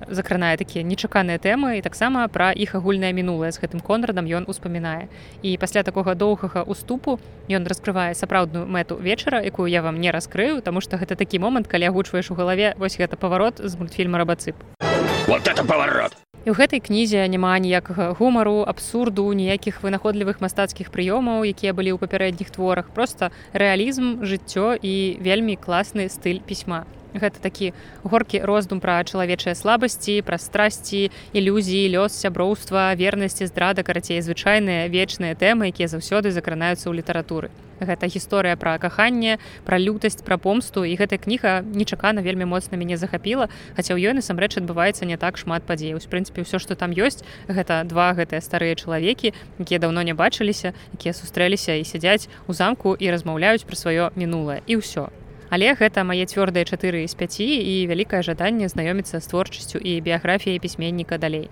закранае 0.07 0.55
такія 0.57 0.85
нечаканыя 0.85 1.41
тэмы 1.41 1.77
і 1.77 1.81
таксама 1.81 2.27
пра 2.27 2.53
іх 2.55 2.75
агульнае 2.79 3.11
мінулае. 3.11 3.51
З 3.51 3.59
гэтым 3.59 3.83
конрадам 3.83 4.29
ён 4.29 4.47
успамінае. 4.47 5.11
І 5.43 5.57
пасля 5.57 5.83
такога 5.83 6.15
доўгага 6.15 6.63
уступу 6.63 7.19
ён 7.49 7.65
раскрывае 7.65 8.13
сапраўдную 8.13 8.69
мэту 8.69 8.95
вечара 8.95 9.41
якую 9.41 9.67
я 9.67 9.81
вам 9.81 9.99
не 9.99 10.11
раскрыю 10.11 10.61
тому 10.61 10.81
что 10.81 10.97
гэта 10.97 11.15
такі 11.15 11.39
момант 11.39 11.67
калі 11.67 11.89
агучваеш 11.89 12.31
у 12.31 12.35
галаве 12.35 12.75
вось 12.77 12.97
гэта 12.97 13.17
паварот 13.17 13.57
з 13.57 13.75
мультфільма 13.75 14.17
рабацып 14.17 14.55
вот 15.27 15.47
это 15.47 15.63
поворот 15.65 16.13
І 16.45 16.51
ў 16.51 16.55
гэтай 16.55 16.79
кнізе 16.79 17.27
няма 17.27 17.59
ніякага 17.59 18.15
гумару 18.15 18.63
абсурду 18.63 19.27
ніякіх 19.35 19.83
вынаходлівых 19.83 20.39
мастацкіх 20.39 20.87
прыёмаў 20.87 21.43
якія 21.43 21.75
былі 21.75 21.91
ў 21.91 21.99
папярэдніх 21.99 22.47
творах. 22.47 22.87
Просто 22.95 23.35
рэалізм 23.51 24.23
жыццё 24.23 24.79
і 24.79 25.19
вельмі 25.19 25.59
класны 25.59 26.07
стыль 26.07 26.39
пісьма 26.39 26.87
гэта 27.13 27.39
такі 27.41 27.73
горкі 28.03 28.41
роздум 28.43 28.79
пра 28.79 29.01
чалавечыя 29.03 29.55
слабасці 29.55 30.21
пра 30.21 30.37
страсці 30.37 31.09
ілюзіі 31.33 31.97
лёс 31.97 32.13
сяброўства 32.13 32.93
вернасці 32.93 33.49
здрада 33.49 33.83
карацей 33.83 34.21
звычайныя 34.21 34.87
вечныя 34.89 35.33
тэмы 35.33 35.73
якія 35.73 35.87
заўсёды 35.89 36.31
закранаюцца 36.31 36.89
ў 36.89 37.01
літаратуры. 37.01 37.49
Гэта 37.79 38.11
гісторыя 38.11 38.59
пра 38.59 38.75
каханне 38.77 39.39
пра 39.63 39.79
лютасць 39.79 40.19
пра 40.19 40.37
помсту 40.37 40.83
і 40.83 40.93
гэтая 40.99 41.17
кніга 41.17 41.63
нечакана 41.63 42.21
вельмі 42.21 42.43
моцна 42.43 42.75
мяне 42.75 42.99
захапіла 42.99 43.47
хаця 43.75 43.95
ў 43.95 44.11
ёй 44.11 44.13
насамрэч 44.13 44.59
адбываецца 44.59 45.07
не 45.07 45.15
так 45.15 45.39
шмат 45.39 45.63
падзей. 45.63 45.95
У 45.95 46.01
прынцыпе 46.03 46.43
ўсё 46.43 46.59
што 46.59 46.75
там 46.75 46.91
ёсць 46.91 47.23
гэта 47.47 47.87
два 47.87 48.11
гэтыя 48.13 48.43
старыя 48.43 48.75
чалавекі 48.75 49.31
якія 49.59 49.79
даўно 49.79 50.03
не 50.03 50.13
бачыліся 50.13 50.75
якія 50.93 51.13
сустрэліся 51.15 51.79
і 51.79 51.87
сядзяць 51.87 52.27
у 52.47 52.53
замку 52.53 52.95
і 52.99 53.07
размаўляюць 53.07 53.63
пра 53.63 53.79
сваё 53.79 54.11
мінулае. 54.19 54.59
І 54.67 54.83
ўсё 54.83 55.07
але 55.49 55.73
гэта 55.73 56.05
мае 56.05 56.25
цвёрдыя 56.25 56.65
чатыры 56.65 57.05
з 57.05 57.15
пяці 57.17 57.45
і 57.45 57.73
вялікае 57.89 58.21
жаданне 58.21 58.69
знаёміцца 58.69 59.19
з 59.19 59.25
творчасцю 59.25 59.81
і 59.81 60.01
біяграфіяй 60.01 60.59
пісьменніка 60.59 61.17
далей 61.17 61.49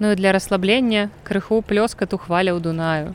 Ну 0.00 0.14
для 0.14 0.32
расслаблення 0.32 1.08
крыху 1.24 1.62
плёскату 1.62 2.18
хваляў 2.18 2.60
дунаю 2.60 3.14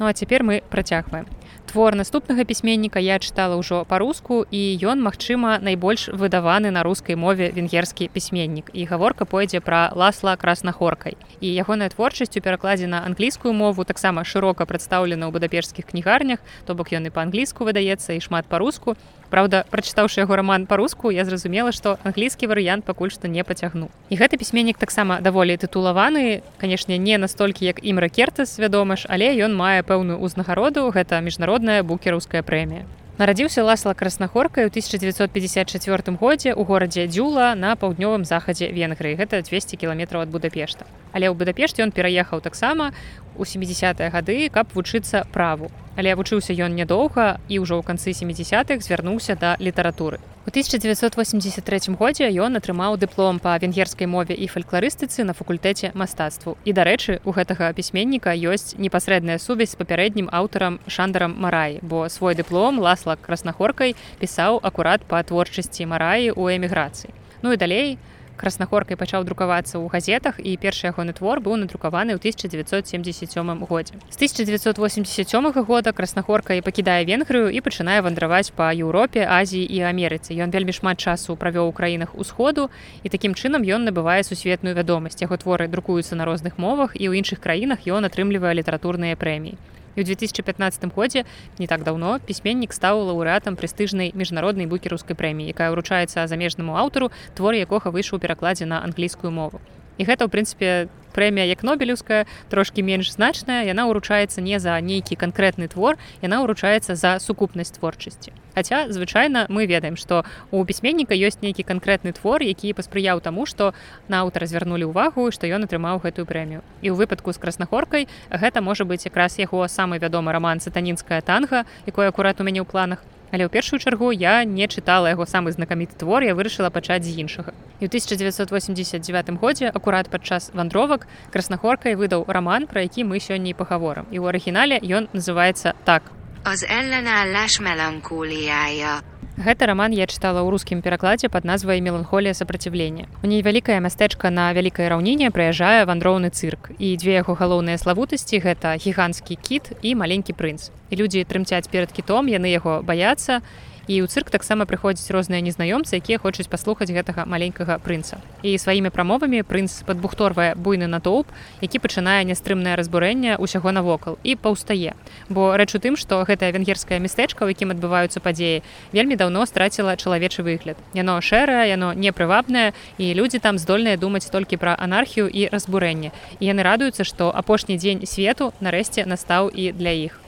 Ну 0.00 0.06
а 0.06 0.14
цяпер 0.14 0.42
мы 0.42 0.62
працягваем. 0.70 1.26
Твор 1.70 1.94
наступнага 1.94 2.42
пісьменніка 2.42 2.98
я 2.98 3.22
чытала 3.22 3.54
ўжо 3.54 3.86
па-руску 3.86 4.42
і 4.50 4.58
ён, 4.82 4.98
магчыма, 5.06 5.62
найбольш 5.62 6.10
выдаваны 6.10 6.74
на 6.74 6.82
рускай 6.82 7.14
мове 7.14 7.54
венгерскі 7.54 8.10
пісьменнік. 8.10 8.74
І 8.74 8.90
гаворка 8.90 9.22
пойдзе 9.22 9.62
пра 9.62 9.94
ласла 9.94 10.34
краснахоркай. 10.34 11.14
І 11.38 11.46
ягоная 11.54 11.86
творчасць 11.94 12.34
у 12.34 12.42
перакладзе 12.42 12.90
на 12.90 13.06
англійскую 13.06 13.54
мову 13.54 13.86
таксама 13.86 14.26
шырока 14.26 14.66
прадстаўлена 14.66 15.30
ў 15.30 15.30
будапешскіх 15.30 15.86
кнігарнях, 15.94 16.42
то 16.66 16.74
бок 16.74 16.90
ён 16.90 17.06
і 17.06 17.14
па-англійску 17.14 17.62
выдаецца 17.62 18.18
і 18.18 18.20
шмат 18.20 18.50
па-руску. 18.50 18.98
Праўда, 19.30 19.62
прачытаўшы 19.70 20.26
яго 20.26 20.34
раман 20.34 20.66
па-руску, 20.66 21.14
я 21.14 21.22
зразумела, 21.22 21.70
што 21.70 22.02
англійскі 22.02 22.50
варыянт 22.50 22.82
пакуль 22.82 23.14
што 23.14 23.30
не 23.30 23.46
пацягну. 23.46 23.86
І 24.10 24.18
гэты 24.18 24.34
пісьменнік 24.34 24.74
таксама 24.74 25.22
даволі 25.22 25.54
тытулаваны, 25.54 26.42
канешне, 26.58 26.98
не 26.98 27.14
настолькі 27.14 27.62
як 27.62 27.78
ім 27.78 28.02
ракертас, 28.02 28.58
вядома 28.58 28.98
ж, 28.98 29.06
але 29.06 29.30
ён 29.38 29.54
мае 29.54 29.86
пэўную 29.86 30.18
ўзнагароду, 30.18 30.90
гэта 30.90 31.22
міжнародная 31.60 31.82
букераўская 31.84 32.42
прэмія. 32.42 32.84
Нарадзіўся 33.18 33.60
ласла 33.62 33.92
краснахоркай 33.92 34.64
у 34.64 34.72
1954 34.72 36.16
годзе 36.16 36.56
ў 36.56 36.64
горадзе 36.64 37.04
дзюла 37.04 37.52
на 37.54 37.76
паўднёвым 37.76 38.24
захадзе 38.24 38.72
венгрыі 38.72 39.20
гэта 39.20 39.44
200 39.44 39.76
кіламетраў 39.76 40.24
ад 40.24 40.32
будапешта 40.32 40.88
але 41.12 41.28
ў 41.28 41.36
будапешце 41.36 41.84
ён 41.84 41.92
пераехаў 41.92 42.40
таксама 42.40 42.96
у 43.40 43.48
70-е 43.48 44.10
гады 44.12 44.50
каб 44.52 44.68
вучыцца 44.76 45.24
праву. 45.32 45.72
Але 45.96 46.12
вучыўся 46.14 46.52
ён 46.52 46.76
нядоўга 46.76 47.40
і 47.48 47.64
ўжо 47.64 47.80
ў 47.80 47.82
канцы 47.82 48.12
70-х 48.12 48.84
звярнуўся 48.84 49.34
да 49.40 49.56
літаратуры. 49.56 50.20
У 50.46 50.50
1983 50.50 51.94
годзе 52.00 52.28
ён 52.28 52.56
атрымаў 52.56 52.96
дыплом 52.96 53.40
па 53.40 53.56
венгерскай 53.60 54.08
мове 54.08 54.34
і 54.34 54.48
фалькларыстыцы 54.48 55.24
на 55.24 55.32
факультэце 55.36 55.92
мастацтву. 55.94 56.56
І 56.64 56.72
дарэчы 56.72 57.20
у 57.24 57.32
гэтага 57.36 57.72
пісьменніка 57.76 58.32
ёсць 58.32 58.76
непасрэдная 58.76 59.38
сувязь 59.38 59.72
з 59.72 59.80
папярэднім 59.80 60.32
аўтарам 60.32 60.80
шандарам 60.86 61.36
мараі 61.36 61.80
бо 61.82 62.08
свой 62.08 62.34
дыплом 62.34 62.80
ласла 62.80 63.16
краснахоркай 63.20 63.96
пісаў 64.20 64.60
акурат 64.62 65.04
па 65.04 65.22
творчасці 65.22 65.84
мараі 65.84 66.32
ў 66.32 66.56
эміграцыі. 66.56 67.12
Ну 67.42 67.52
і 67.52 67.56
далей 67.56 67.98
краснахоркай 68.40 68.96
пачаў 68.96 69.28
друкавацца 69.28 69.76
ў 69.76 69.92
газетах 69.92 70.40
і 70.40 70.56
першы 70.56 70.88
ягоны 70.88 71.12
твор 71.12 71.44
быў 71.44 71.60
надрукаваны 71.60 72.16
ў 72.16 72.20
1977 72.24 73.68
годзе. 73.68 74.00
З 74.08 74.16
1987 74.16 75.52
года 75.68 75.92
краснахорка 75.92 76.56
і 76.56 76.64
пакідае 76.64 77.04
венгрыю 77.04 77.52
і 77.52 77.60
пачынае 77.60 78.00
вандраваць 78.00 78.48
па 78.56 78.72
еўропе 78.72 79.28
азіі 79.28 79.68
і 79.68 79.84
амерыцы. 79.84 80.32
Ён 80.32 80.48
вельмі 80.48 80.72
шмат 80.72 80.96
часу 80.96 81.36
правёў 81.36 81.68
у 81.68 81.76
краінах 81.76 82.16
усходу 82.16 82.70
і 83.04 83.12
такім 83.12 83.36
чынам 83.36 83.60
ён 83.60 83.84
набывае 83.84 84.24
сусветную 84.24 84.72
вядомасць. 84.72 85.20
Яго 85.20 85.36
творы 85.36 85.68
друкуюцца 85.68 86.16
на 86.16 86.24
розных 86.24 86.56
мовах 86.56 86.96
і 86.96 87.12
ў 87.12 87.20
іншых 87.20 87.44
краінах 87.44 87.84
ён 87.84 88.08
атрымлівае 88.08 88.56
літаратурныя 88.56 89.20
прэміі 89.20 89.60
І 90.00 90.02
ў 90.02 90.16
2015 90.16 90.96
годзе 90.96 91.28
не 91.60 91.68
так 91.68 91.84
даўно 91.84 92.16
пісьменнік 92.24 92.72
стаў 92.72 93.04
лаўрэатам 93.04 93.52
прэстыжнай 93.60 94.16
міжнароднай 94.16 94.64
букераўскай 94.64 95.12
прэміі, 95.12 95.52
якая 95.52 95.68
ўручаецца 95.76 96.24
замежнаму 96.24 96.72
аўтару 96.80 97.12
твор 97.36 97.52
якога 97.52 97.92
выйшаў 97.92 98.16
перакладзе 98.16 98.64
на 98.64 98.80
англійскую 98.80 99.28
мову. 99.28 99.60
І 100.00 100.08
гэта 100.08 100.24
ў 100.24 100.32
прынцыпе 100.32 100.88
прэмія 101.12 101.44
як 101.52 101.60
нобелеўская 101.60 102.24
трошки 102.48 102.80
менш 102.80 103.12
значная 103.12 103.68
яна 103.68 103.84
ўручаецца 103.92 104.40
не 104.40 104.56
за 104.56 104.80
нейкі 104.80 105.20
канкрэтны 105.20 105.68
твор 105.68 106.00
яна 106.24 106.40
ўручаецца 106.40 106.96
за 106.96 107.20
сукупнасць 107.20 107.76
творчасці 107.76 108.32
Хаця 108.54 108.90
звычайна 108.90 109.46
мы 109.48 109.66
ведаем 109.66 109.96
што 109.96 110.24
у 110.50 110.64
пісьменніка 110.64 111.14
ёсць 111.14 111.38
нейкі 111.42 111.62
канкрэтны 111.62 112.12
твор 112.16 112.42
які 112.42 112.74
паспрыяў 112.74 113.22
таму 113.22 113.46
што 113.46 113.74
на 114.08 114.26
аўтара 114.26 114.46
звярнулі 114.50 114.90
ўвагу 114.90 115.30
што 115.30 115.46
ён 115.46 115.68
атрымаў 115.68 116.02
гэтую 116.02 116.26
прэмію 116.26 116.60
і 116.82 116.90
ў 116.90 116.94
выпадку 116.98 117.30
з 117.30 117.38
краснахоркай 117.38 118.08
гэта 118.30 118.60
можа 118.60 118.84
быць 118.84 119.06
якраз 119.06 119.38
яго 119.38 119.62
самы 119.68 120.02
вядомы 120.02 120.34
раман 120.34 120.60
сатанінская 120.60 121.20
танга 121.22 121.64
якой 121.86 122.10
акурат 122.10 122.40
у 122.40 122.44
мяне 122.44 122.60
ў 122.62 122.66
планах 122.66 123.06
Але 123.30 123.46
ў 123.46 123.50
першую 123.54 123.78
чаргу 123.78 124.10
я 124.10 124.42
не 124.42 124.66
чытала 124.66 125.06
яго 125.06 125.22
самы 125.22 125.54
знакаміты 125.54 125.94
твор, 125.94 126.26
я 126.26 126.34
вырашыла 126.34 126.70
пачаць 126.74 127.06
з 127.06 127.14
іншага. 127.22 127.54
І 127.78 127.86
ў 127.86 127.88
1989 127.94 129.38
годзе 129.38 129.70
акурат 129.70 130.10
падчас 130.10 130.50
вандровак 130.50 131.06
краснахоркай 131.30 131.94
выдаў 131.94 132.26
раман, 132.26 132.66
пра 132.66 132.82
які 132.82 133.06
мы 133.06 133.22
сёння 133.22 133.54
і 133.54 133.58
пагаворам. 133.58 134.10
І 134.10 134.18
ў 134.18 134.34
арыгінале 134.34 134.82
ён 134.82 135.06
называецца 135.14 135.78
так. 135.86 136.10
Az 136.42 136.64
ellenállás 136.64 137.60
melankóliája. 137.60 139.04
Гэта 139.36 139.68
раман 139.68 139.92
я 139.92 140.08
чытала 140.08 140.40
ў 140.40 140.48
рускім 140.48 140.80
перакладзе 140.80 141.28
пад 141.28 141.44
назвай 141.44 141.84
меланхолія 141.84 142.32
сапраціўлення. 142.32 143.12
У 143.20 143.28
ней 143.28 143.44
вялікае 143.44 143.76
мястэчка 143.84 144.32
на 144.32 144.48
вялікай 144.56 144.88
раўніне 144.88 145.28
прыязджае 145.28 145.84
вандроўны 145.84 146.32
цырк. 146.32 146.72
І 146.80 146.96
дзве 146.96 147.20
яго 147.20 147.36
галоўныя 147.36 147.76
славутасці 147.76 148.40
гэта 148.40 148.72
гіганцкі 148.80 149.36
кіт 149.36 149.76
і 149.84 149.92
маленькі 150.00 150.32
прынц. 150.32 150.72
І 150.88 150.96
людзі 150.96 151.28
трымцяць 151.28 151.68
перад 151.68 151.92
кітом, 151.92 152.32
яны 152.32 152.48
яго 152.48 152.80
баяцца 152.80 153.44
і 153.90 153.98
ў 153.98 154.06
цырк 154.06 154.30
таксама 154.30 154.70
прыходзяць 154.70 155.10
розныя 155.10 155.42
незнаёмцы 155.42 155.98
якія 155.98 156.22
хочуць 156.22 156.46
паслухаць 156.46 156.94
гэтага 156.94 157.26
маленькага 157.26 157.82
прынца. 157.82 158.22
І 158.46 158.54
сваімі 158.54 158.94
прамовамі 158.94 159.42
прынц 159.42 159.82
падбухторвае 159.82 160.54
буйны 160.54 160.86
натоўп 160.86 161.26
які 161.58 161.82
пачынае 161.82 162.22
нястрымнае 162.30 162.78
разбурэнне 162.78 163.34
ўсяго 163.42 163.74
навокал 163.74 164.14
і 164.22 164.38
паўстае. 164.38 164.94
Бо 165.26 165.58
рэч 165.58 165.74
у 165.74 165.82
тым 165.82 165.98
што 165.98 166.22
гэтае 166.22 166.54
венгерскае 166.54 167.02
мястэчка 167.02 167.42
у 167.42 167.50
якім 167.50 167.74
адбываюцца 167.74 168.22
падзеі 168.22 168.62
вельмі 168.94 169.18
даўно 169.18 169.42
страціла 169.50 169.98
чалавечы 169.98 170.46
выгляд. 170.46 170.78
Яно 170.94 171.18
шэрае 171.18 171.66
яно 171.74 171.90
непрывабнае 171.90 172.70
і 172.94 173.10
людзі 173.18 173.42
там 173.42 173.58
здольныя 173.58 173.98
думаць 173.98 174.30
толькі 174.30 174.62
пра 174.62 174.78
анархію 174.78 175.26
і 175.26 175.50
разбурэнне. 175.50 176.14
І 176.38 176.44
яны 176.46 176.62
радуюцца 176.62 177.02
што 177.02 177.34
апошні 177.34 177.74
дзень 177.74 178.06
свету 178.06 178.54
нарэшце 178.62 179.02
настаў 179.02 179.50
і 179.50 179.74
для 179.74 179.90
іх 179.90 180.22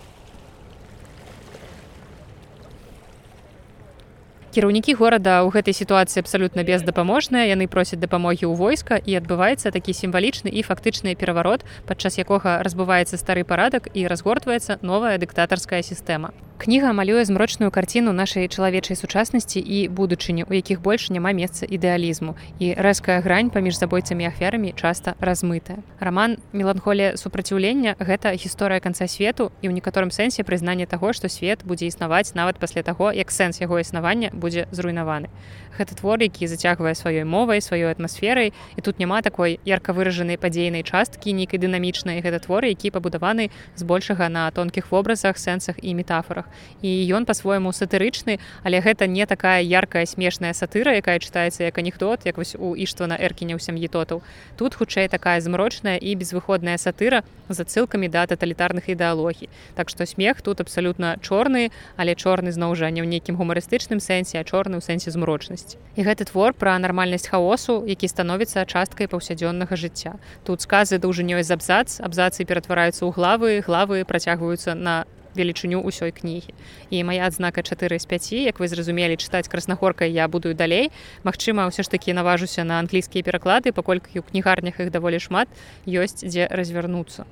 кіраўнікі 4.53 4.93
горада 5.01 5.41
ў 5.41 5.49
гэтай 5.49 5.73
сітуацыі 5.73 6.21
абсалютна 6.21 6.61
бездапаможныя. 6.61 7.49
Яны 7.49 7.65
просяць 7.73 7.99
дапамогі 8.05 8.45
ў 8.45 8.55
войска 8.61 9.01
і 9.01 9.17
адбываецца 9.17 9.73
такі 9.73 9.97
сімвалічны 9.97 10.53
і 10.53 10.61
фактычны 10.61 11.17
пераварот 11.17 11.65
падчас 11.89 12.21
якога 12.21 12.61
разбываецца 12.61 13.17
стары 13.17 13.49
парадак 13.49 13.89
і 13.97 14.05
разгортваецца 14.13 14.77
новая 14.85 15.17
дыктатарская 15.17 15.81
сістэма. 15.81 16.37
Кніга 16.63 16.93
малюе 16.93 17.25
змрочную 17.25 17.73
карціну 17.75 18.13
нашай 18.13 18.47
чалавечай 18.47 18.95
сучаснасці 18.95 19.59
і 19.59 19.89
будучыні 19.89 20.47
у 20.47 20.55
якіх 20.55 20.79
больш 20.79 21.11
няма 21.11 21.33
месца 21.35 21.67
ідэалізму. 21.67 22.37
І 22.63 22.79
рэзкая 22.79 23.19
грань 23.19 23.51
паміж 23.51 23.83
забойцамі 23.83 24.31
ахвярамі 24.31 24.71
часта 24.79 25.19
размытая. 25.19 25.83
Роман 25.99 26.39
меланхолія 26.53 27.17
супраціўлення 27.19 27.97
гэта 27.99 28.31
гісторыя 28.39 28.79
канца 28.79 29.11
свету 29.11 29.51
і 29.59 29.67
ў 29.67 29.75
некаторым 29.75 30.15
сэнсе 30.15 30.47
прызнанне 30.47 30.87
таго 30.87 31.11
што 31.11 31.27
свет 31.27 31.67
будзе 31.67 31.91
існаваць 31.91 32.39
нават 32.39 32.63
пасля 32.63 32.87
таго 32.87 33.11
як 33.11 33.35
сэнс 33.35 33.59
яго 33.59 33.83
існавання 33.83 34.31
будзе 34.43 34.67
зруйнаваны. 34.75 35.31
Гэта 35.73 35.97
твор, 35.97 36.21
які 36.21 36.47
зацягвае 36.47 36.93
сваёй 36.93 37.25
мовай, 37.25 37.65
сваёй 37.65 37.89
атмасферай 37.89 38.53
і 38.77 38.81
тут 38.85 39.01
няма 39.01 39.23
такой 39.23 39.57
ярка 39.65 39.97
выражанай 39.97 40.37
падзейнай 40.37 40.85
часткі 40.85 41.33
нейкай 41.33 41.57
дынамічнай 41.57 42.21
гэта 42.21 42.45
творы, 42.45 42.77
які 42.77 42.93
пабудаваны 42.93 43.49
збольшага 43.77 44.29
на 44.29 44.51
тонкіх 44.53 44.93
вобразах, 44.93 45.41
сэнсах 45.41 45.81
і 45.81 45.95
метафорах. 45.97 46.45
І 46.85 46.93
ён 47.17 47.25
па-свойму 47.25 47.73
сатырычны, 47.73 48.37
але 48.63 48.85
гэта 48.85 49.09
не 49.09 49.25
такая 49.25 49.65
яркая 49.65 50.05
смешная 50.05 50.53
сатыра, 50.53 50.93
якая 50.93 51.17
чытаецца 51.17 51.65
як 51.65 51.79
анекдот, 51.79 52.29
як 52.29 52.37
вось 52.37 52.53
у 52.53 52.77
ішства 52.77 53.09
на 53.09 53.17
эркіне 53.17 53.57
ў 53.57 53.61
сям'і 53.65 53.89
тотаў. 53.89 54.21
Тут 54.61 54.77
хутчэй 54.77 55.09
такая 55.09 55.41
змрочная 55.41 55.97
і 55.97 56.13
безвыходная 56.21 56.77
сатыра 56.77 57.25
з 57.49 57.65
адсылкамі 57.65 58.13
да 58.13 58.29
таталітарных 58.29 58.93
ідэалогій. 58.93 59.49
Так 59.75 59.89
што 59.89 60.05
смех 60.05 60.45
тут 60.45 60.61
абсалютна 60.61 61.17
чорны, 61.25 61.73
але 61.97 62.13
чорны 62.13 62.53
зноў 62.53 62.77
жа 62.77 62.93
не 62.93 63.01
ў 63.01 63.09
нейкім 63.09 63.41
гумарыстычным 63.41 64.05
сэнсе 64.05 64.37
а 64.37 64.45
чорны 64.45 64.77
ў 64.77 64.85
сэнсе 64.85 65.09
змрочнасці 65.09 65.62
і 65.97 66.01
гэты 66.03 66.25
твор 66.29 66.53
пра 66.57 66.79
нармальнасць 66.81 67.29
хаосу 67.29 67.85
які 67.87 68.09
становіцца 68.09 68.65
часткай 68.65 69.09
паўсядзённага 69.09 69.77
жыцця. 69.77 70.17
Тут 70.45 70.65
сказы 70.65 70.99
даўжынёй 70.99 71.43
з 71.43 71.51
абзац 71.53 72.01
абзацы 72.01 72.45
ператвараюцца 72.45 73.05
ў 73.05 73.11
главы 73.13 73.61
главы 73.61 74.05
працягваюцца 74.05 74.75
на 74.75 75.05
велічыню 75.35 75.81
ўсёй 75.81 76.13
кнігі. 76.13 76.53
І 76.91 77.05
моя 77.05 77.27
адзнака 77.27 77.63
4 77.63 77.99
з 77.99 78.07
5 78.07 78.33
як 78.33 78.61
вы 78.61 78.69
зразумелі 78.69 79.17
чытаць 79.17 79.49
краснахоркай 79.49 80.13
я 80.13 80.29
буду 80.29 80.55
далей. 80.55 80.93
Мачыма 81.25 81.69
ўсё 81.69 81.83
ж 81.83 81.89
такі 81.89 82.13
наважуся 82.13 82.65
на 82.65 82.79
англійскія 82.81 83.25
пераклады 83.25 83.73
паколькі 83.73 84.21
ў 84.21 84.25
кнігарнях 84.29 84.81
іх 84.81 84.93
даволі 84.93 85.19
шмат 85.19 85.49
ёсць 85.89 86.25
дзе 86.25 86.49
развярнуцца 86.51 87.25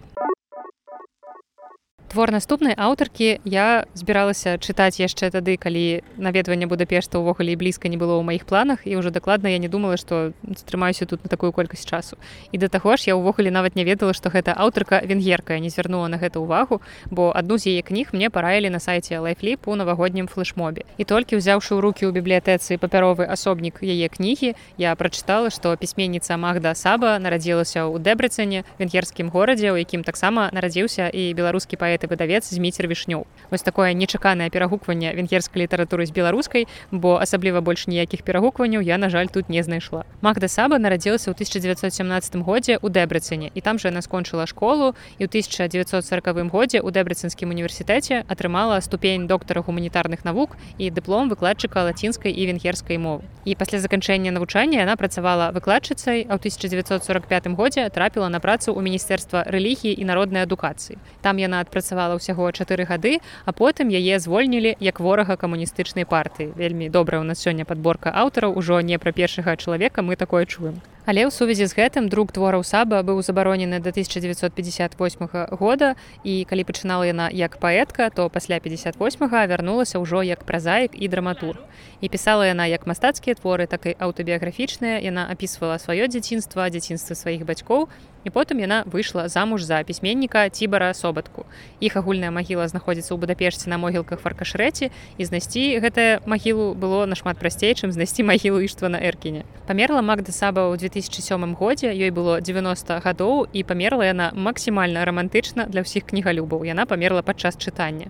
твор 2.10 2.32
наступнай 2.34 2.74
аўтаркі. 2.74 3.38
Я 3.46 3.86
збіралася 3.94 4.58
чытаць 4.58 4.98
яшчэ 4.98 5.30
тады 5.30 5.54
калі 5.54 6.02
наведванне 6.18 6.66
будапешта 6.66 7.22
ўвогуле 7.22 7.54
блізка 7.54 7.86
не 7.86 7.94
было 7.94 8.18
ў 8.18 8.26
маіх 8.26 8.50
планах 8.50 8.82
і 8.82 8.98
ўжо 8.98 9.14
дакладна 9.14 9.46
я 9.46 9.62
не 9.62 9.70
думала 9.70 9.94
што 9.94 10.34
стрымаюся 10.58 11.06
тут 11.06 11.22
на 11.22 11.30
такую 11.30 11.54
колькасць 11.54 11.86
часу. 11.86 12.18
І 12.50 12.58
да 12.58 12.66
таго 12.66 12.98
ж 12.98 13.06
я 13.06 13.14
ўвогуле 13.14 13.54
нават 13.54 13.78
не 13.78 13.86
ведала 13.86 14.10
што 14.10 14.26
гэта 14.34 14.58
аўтарка 14.58 14.98
венгерка 15.06 15.54
не 15.62 15.70
звярнула 15.70 16.10
на 16.10 16.18
гэта 16.18 16.42
ўвагу 16.42 16.82
бо 17.14 17.30
адну 17.30 17.62
з 17.62 17.78
яе 17.78 17.86
кніг 17.86 18.10
мне 18.10 18.26
параілі 18.26 18.74
на 18.74 18.82
сайце 18.82 19.22
лайфліп 19.22 19.70
у 19.70 19.78
навагоднім 19.78 20.26
флешмобе 20.26 20.82
і 20.98 21.06
толькі 21.06 21.38
ўзяўшы 21.38 21.78
ў 21.78 21.80
руки 21.80 22.02
ў 22.02 22.10
бібліятэцы 22.10 22.74
папяровы 22.82 23.22
асобнік 23.30 23.86
яе 23.86 24.10
кнігі 24.10 24.58
я 24.82 24.98
прачытала 24.98 25.54
што 25.54 25.78
пісьменніца 25.78 26.34
магда 26.34 26.74
саба 26.74 27.22
нарадзілася 27.22 27.86
ў 27.86 28.02
дэбрыцэне 28.02 28.66
венгерскім 28.82 29.30
горадзе 29.30 29.70
у 29.70 29.78
якім 29.78 30.02
таксама 30.02 30.50
нарадзіўся 30.50 31.06
і 31.06 31.30
беларускі 31.38 31.78
паэт 31.78 31.99
гэты 32.00 32.08
выдавец 32.08 32.48
зміцер 32.48 32.88
вішнёў 32.88 33.26
вось 33.50 33.62
такое 33.62 33.92
нечаканае 33.92 34.48
перагукванне 34.50 35.12
венгерскай 35.12 35.62
літаратуры 35.62 36.06
з 36.06 36.12
беларускай 36.12 36.66
бо 36.90 37.20
асабліва 37.20 37.60
больш 37.60 37.86
ніякіх 37.86 38.22
перагукванняў 38.24 38.80
я 38.80 38.96
на 38.96 39.10
жаль 39.10 39.28
тут 39.28 39.48
не 39.48 39.62
знайшла. 39.62 40.04
Магда 40.22 40.48
саба 40.48 40.78
нарадзілася 40.78 41.30
ў 41.30 41.34
1917 41.36 42.36
годзе 42.40 42.78
у 42.80 42.88
дэбрыцыне 42.88 43.50
і 43.54 43.60
там 43.60 43.78
жа 43.78 43.92
яна 43.92 44.00
скончыла 44.00 44.46
школу 44.46 44.94
і 45.18 45.24
ў 45.24 45.28
1940 45.28 46.48
годзе 46.48 46.80
ў 46.80 46.88
дэбрыцынскім 46.88 47.52
універсітэце 47.52 48.24
атрымала 48.28 48.80
ступень 48.80 49.26
доктара 49.26 49.60
гуманітарных 49.60 50.24
навук 50.24 50.56
і 50.78 50.90
дыплом 50.90 51.28
выкладчыка 51.28 51.84
лацінскай 51.84 52.32
і 52.32 52.42
венгерскай 52.48 52.96
мовы. 52.96 53.28
І 53.44 53.54
пасля 53.56 53.80
заканчэння 53.80 54.32
навучання 54.32 54.80
яна 54.80 54.96
працавала 54.96 55.52
выкладчыцай 55.52 56.24
а 56.24 56.36
ў 56.36 56.40
1945 56.40 57.52
годзе 57.58 57.88
трапіла 57.90 58.28
на 58.28 58.40
працу 58.40 58.72
ў 58.72 58.80
міністэрства 58.80 59.44
рэлігіі 59.44 59.92
і 59.92 60.04
народнай 60.04 60.46
адукацыі. 60.46 60.96
Там 61.20 61.36
яна 61.36 61.60
адпрацавала 61.60 61.89
працавала 61.90 62.14
ўсяго 62.14 62.46
чатыры 62.54 62.86
гады 62.86 63.18
а 63.44 63.50
потым 63.50 63.90
яе 63.90 64.22
звольнілі 64.22 64.78
як 64.78 65.02
ворага 65.02 65.34
камуністычнай 65.34 66.06
партыі 66.06 66.54
вельмі 66.54 66.86
добрая 66.86 67.20
у 67.20 67.26
нас 67.26 67.42
сёння 67.42 67.66
подборка 67.66 68.14
аўтараў 68.14 68.54
ужо 68.54 68.78
не 68.80 68.98
пра 69.02 69.10
першага 69.10 69.58
чалавека 69.58 70.06
мы 70.06 70.14
такое 70.14 70.46
чуем 70.46 70.78
Але 71.10 71.26
ў 71.26 71.34
сувязі 71.34 71.66
з 71.66 71.74
гэтым 71.74 72.06
друг 72.06 72.30
твораў 72.30 72.62
саба 72.62 73.00
быў 73.02 73.18
забаронены 73.24 73.80
да 73.80 73.90
1958 73.90 75.56
года 75.56 75.96
і 76.22 76.44
калі 76.44 76.62
пачынала 76.68 77.02
яна 77.08 77.26
як 77.32 77.56
паэтка, 77.58 78.14
то 78.14 78.28
пасля 78.28 78.60
58 78.60 78.94
вярнулася 79.26 79.98
ўжо 79.98 80.22
як 80.22 80.44
празаік 80.44 80.92
і 80.94 81.08
драматур. 81.08 81.56
І 81.98 82.08
пісала 82.08 82.46
яна 82.46 82.70
як 82.70 82.86
мастацкія 82.86 83.34
творы, 83.34 83.66
так 83.66 83.90
і 83.90 83.96
аўтабіяграфічныя, 83.98 85.00
яна 85.00 85.26
апісвала 85.32 85.80
сваё 85.80 86.06
дзяцінства, 86.06 86.68
дзяцінства 86.70 87.16
сваіх 87.16 87.42
бацькоў. 87.42 87.88
І 88.24 88.30
потым 88.30 88.60
яна 88.60 88.84
выйшла 88.86 89.28
замуж 89.28 89.62
за 89.62 89.82
пісьменніка 89.82 90.48
цібара 90.48 90.94
собатку. 90.94 91.46
Іх 91.80 91.96
агульная 91.96 92.30
магіла 92.30 92.68
знаходзіцца 92.68 93.14
ў 93.14 93.18
будапешце 93.20 93.70
на 93.70 93.78
могілках 93.80 94.20
фаркашрэці 94.20 94.90
і 95.18 95.22
знайсці 95.24 95.80
гэтае 95.80 96.20
магілу 96.26 96.74
было 96.74 97.06
нашмат 97.06 97.36
прасцей, 97.40 97.74
чым 97.74 97.92
знайсці 97.92 98.24
магілу 98.28 98.60
іштва 98.60 98.88
на 98.88 99.00
эркіне. 99.00 99.44
Памерла 99.66 100.02
Магда 100.02 100.32
саба 100.32 100.68
ў 100.68 100.76
2000 100.76 101.00
2007 101.10 101.54
годзе 101.54 101.92
ёй 101.92 102.10
было 102.10 102.40
90 102.40 103.00
гадоў 103.04 103.46
і 103.52 103.64
памерла 103.64 104.04
яна 104.06 104.32
максімальна 104.34 105.04
рамантычна 105.04 105.66
для 105.66 105.82
ўсіх 105.82 106.06
кнігалюбаў 106.10 106.64
яна 106.64 106.86
памерла 106.86 107.22
падчас 107.22 107.56
чытання 107.56 108.08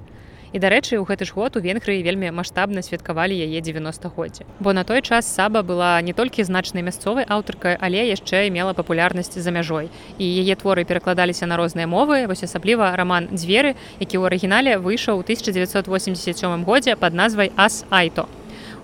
і 0.53 0.59
дарэчы 0.59 0.99
у 0.99 1.05
гэты 1.05 1.25
ж 1.25 1.33
год 1.35 1.57
у 1.57 1.61
венгрыі 1.61 2.03
вельмі 2.03 2.31
маштабна 2.35 2.83
святкавалі 2.83 3.35
яе 3.35 3.61
90годдзе 3.61 4.45
бо 4.61 4.73
на 4.73 4.85
той 4.85 5.03
час 5.03 5.27
саба 5.27 5.63
была 5.63 6.01
не 6.03 6.13
толькі 6.13 6.45
значнай 6.45 6.83
мясцовай 6.83 7.25
аўтаркай 7.29 7.79
але 7.81 8.07
яшчэ 8.11 8.51
мела 8.51 8.75
папулярнасць 8.75 9.39
за 9.39 9.51
мяжой. 9.51 9.89
І 10.19 10.25
яе 10.25 10.55
творы 10.57 10.85
перакладаліся 10.85 11.47
на 11.47 11.57
розныя 11.57 11.87
мовы 11.87 12.27
вось 12.27 12.45
асабліва 12.45 12.95
роман 12.97 13.29
дзверы 13.33 13.77
які 14.01 14.19
ў 14.19 14.27
арыгінале 14.27 14.79
выйшаў 14.79 15.21
у 15.21 15.25
1987 15.25 16.65
годзе 16.65 16.97
под 16.97 17.15
назвай 17.15 17.53
ас 17.57 17.85
айто 17.91 18.27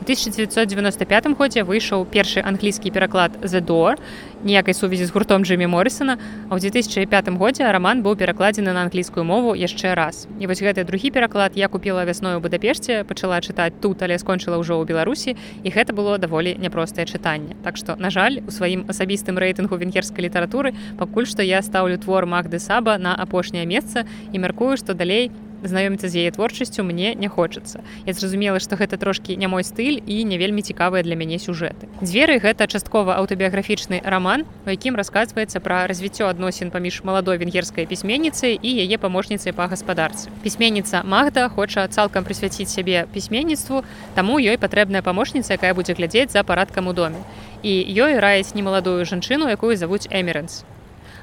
1995 0.02 1.38
годзе 1.38 1.62
выйшаў 1.64 2.04
першы 2.04 2.40
англійскі 2.44 2.90
пераклад 2.90 3.32
the 3.42 3.60
door 3.60 3.96
ніякай 4.44 4.74
сувязі 4.74 5.04
з 5.04 5.10
гуртом 5.10 5.44
Джимі 5.44 5.66
моррисона 5.66 6.18
а 6.48 6.54
ў 6.54 6.60
2005 6.60 7.28
годзе 7.38 7.72
роман 7.72 8.02
быў 8.02 8.16
перакладзены 8.16 8.72
на 8.72 8.82
англійскую 8.82 9.24
мову 9.24 9.54
яшчэ 9.56 9.94
раз. 9.94 10.28
І 10.40 10.46
вось 10.46 10.62
гэты 10.62 10.84
другі 10.84 11.10
пераклад 11.10 11.52
я 11.56 11.68
купила 11.68 12.04
вясною 12.04 12.40
будапешце 12.40 13.04
пачала 13.04 13.40
чытаць 13.40 13.72
тут 13.80 14.02
але 14.02 14.18
скончыла 14.18 14.60
ўжо 14.60 14.76
ў 14.78 14.84
беларусі 14.86 15.36
і 15.64 15.68
гэта 15.70 15.92
было 15.96 16.18
даволі 16.18 16.54
няпростае 16.58 17.06
чытанне 17.06 17.56
так 17.64 17.76
што 17.76 17.96
на 17.96 18.10
жаль 18.10 18.44
у 18.46 18.50
сваім 18.50 18.84
асабістым 18.88 19.38
рэйтынгу 19.38 19.76
венгерскай 19.76 20.28
літаратуры 20.28 20.74
пакуль 20.98 21.26
што 21.26 21.42
я 21.42 21.62
стаўлю 21.62 21.98
твор 21.98 22.26
магды 22.26 22.58
саба 22.58 22.98
на 22.98 23.14
апошняе 23.14 23.66
месца 23.66 24.04
і 24.32 24.38
мяркую 24.38 24.76
што 24.76 24.94
далей 24.94 25.32
знаёміцца 25.66 26.08
з 26.08 26.22
яе 26.22 26.30
творчасцю 26.30 26.84
мне 26.84 27.14
не 27.14 27.28
хочацца. 27.28 27.82
Я 28.06 28.12
зразумела 28.12 28.60
што 28.60 28.76
гэта 28.76 28.96
трошкі 28.96 29.36
не 29.36 29.48
мой 29.48 29.64
стыль 29.64 30.02
і 30.06 30.24
не 30.24 30.38
вельмі 30.38 30.62
цікавыя 30.62 31.02
для 31.02 31.16
мяне 31.16 31.38
сюжэты. 31.38 31.90
Дзверы 32.00 32.38
гэта 32.38 32.66
часткова 32.66 33.16
аўтабіяграфічны 33.18 34.02
роман 34.04 34.46
у 34.66 34.70
якім 34.70 34.96
расказваецца 34.96 35.60
пра 35.60 35.86
развіццё 35.86 36.28
адносін 36.30 36.70
паміж 36.70 37.02
маладой 37.02 37.38
венгерскай 37.38 37.86
пісьменніцай 37.86 38.58
і 38.60 38.70
яе 38.84 38.96
памочніцай 38.98 39.52
па 39.52 39.66
гаспадарцы. 39.66 40.30
Пісьменніца 40.42 41.02
магда 41.04 41.48
хоча 41.48 41.88
цалкам 41.88 42.24
прысвяціць 42.24 42.70
сябе 42.70 43.06
пісьменніцтву 43.12 43.82
таму 44.14 44.38
ёй 44.38 44.56
патрэбная 44.56 45.02
памочніца 45.02 45.58
якая 45.58 45.74
будзе 45.74 45.94
глядзець 45.94 46.32
за 46.32 46.44
парадкам 46.44 46.88
у 46.88 46.92
доме. 46.92 47.20
І 47.62 47.72
ёй 47.98 48.20
раіць 48.20 48.54
немаладую 48.54 49.04
жанчыну 49.04 49.48
якую 49.48 49.76
завуць 49.76 50.06
эмерэнс 50.10 50.64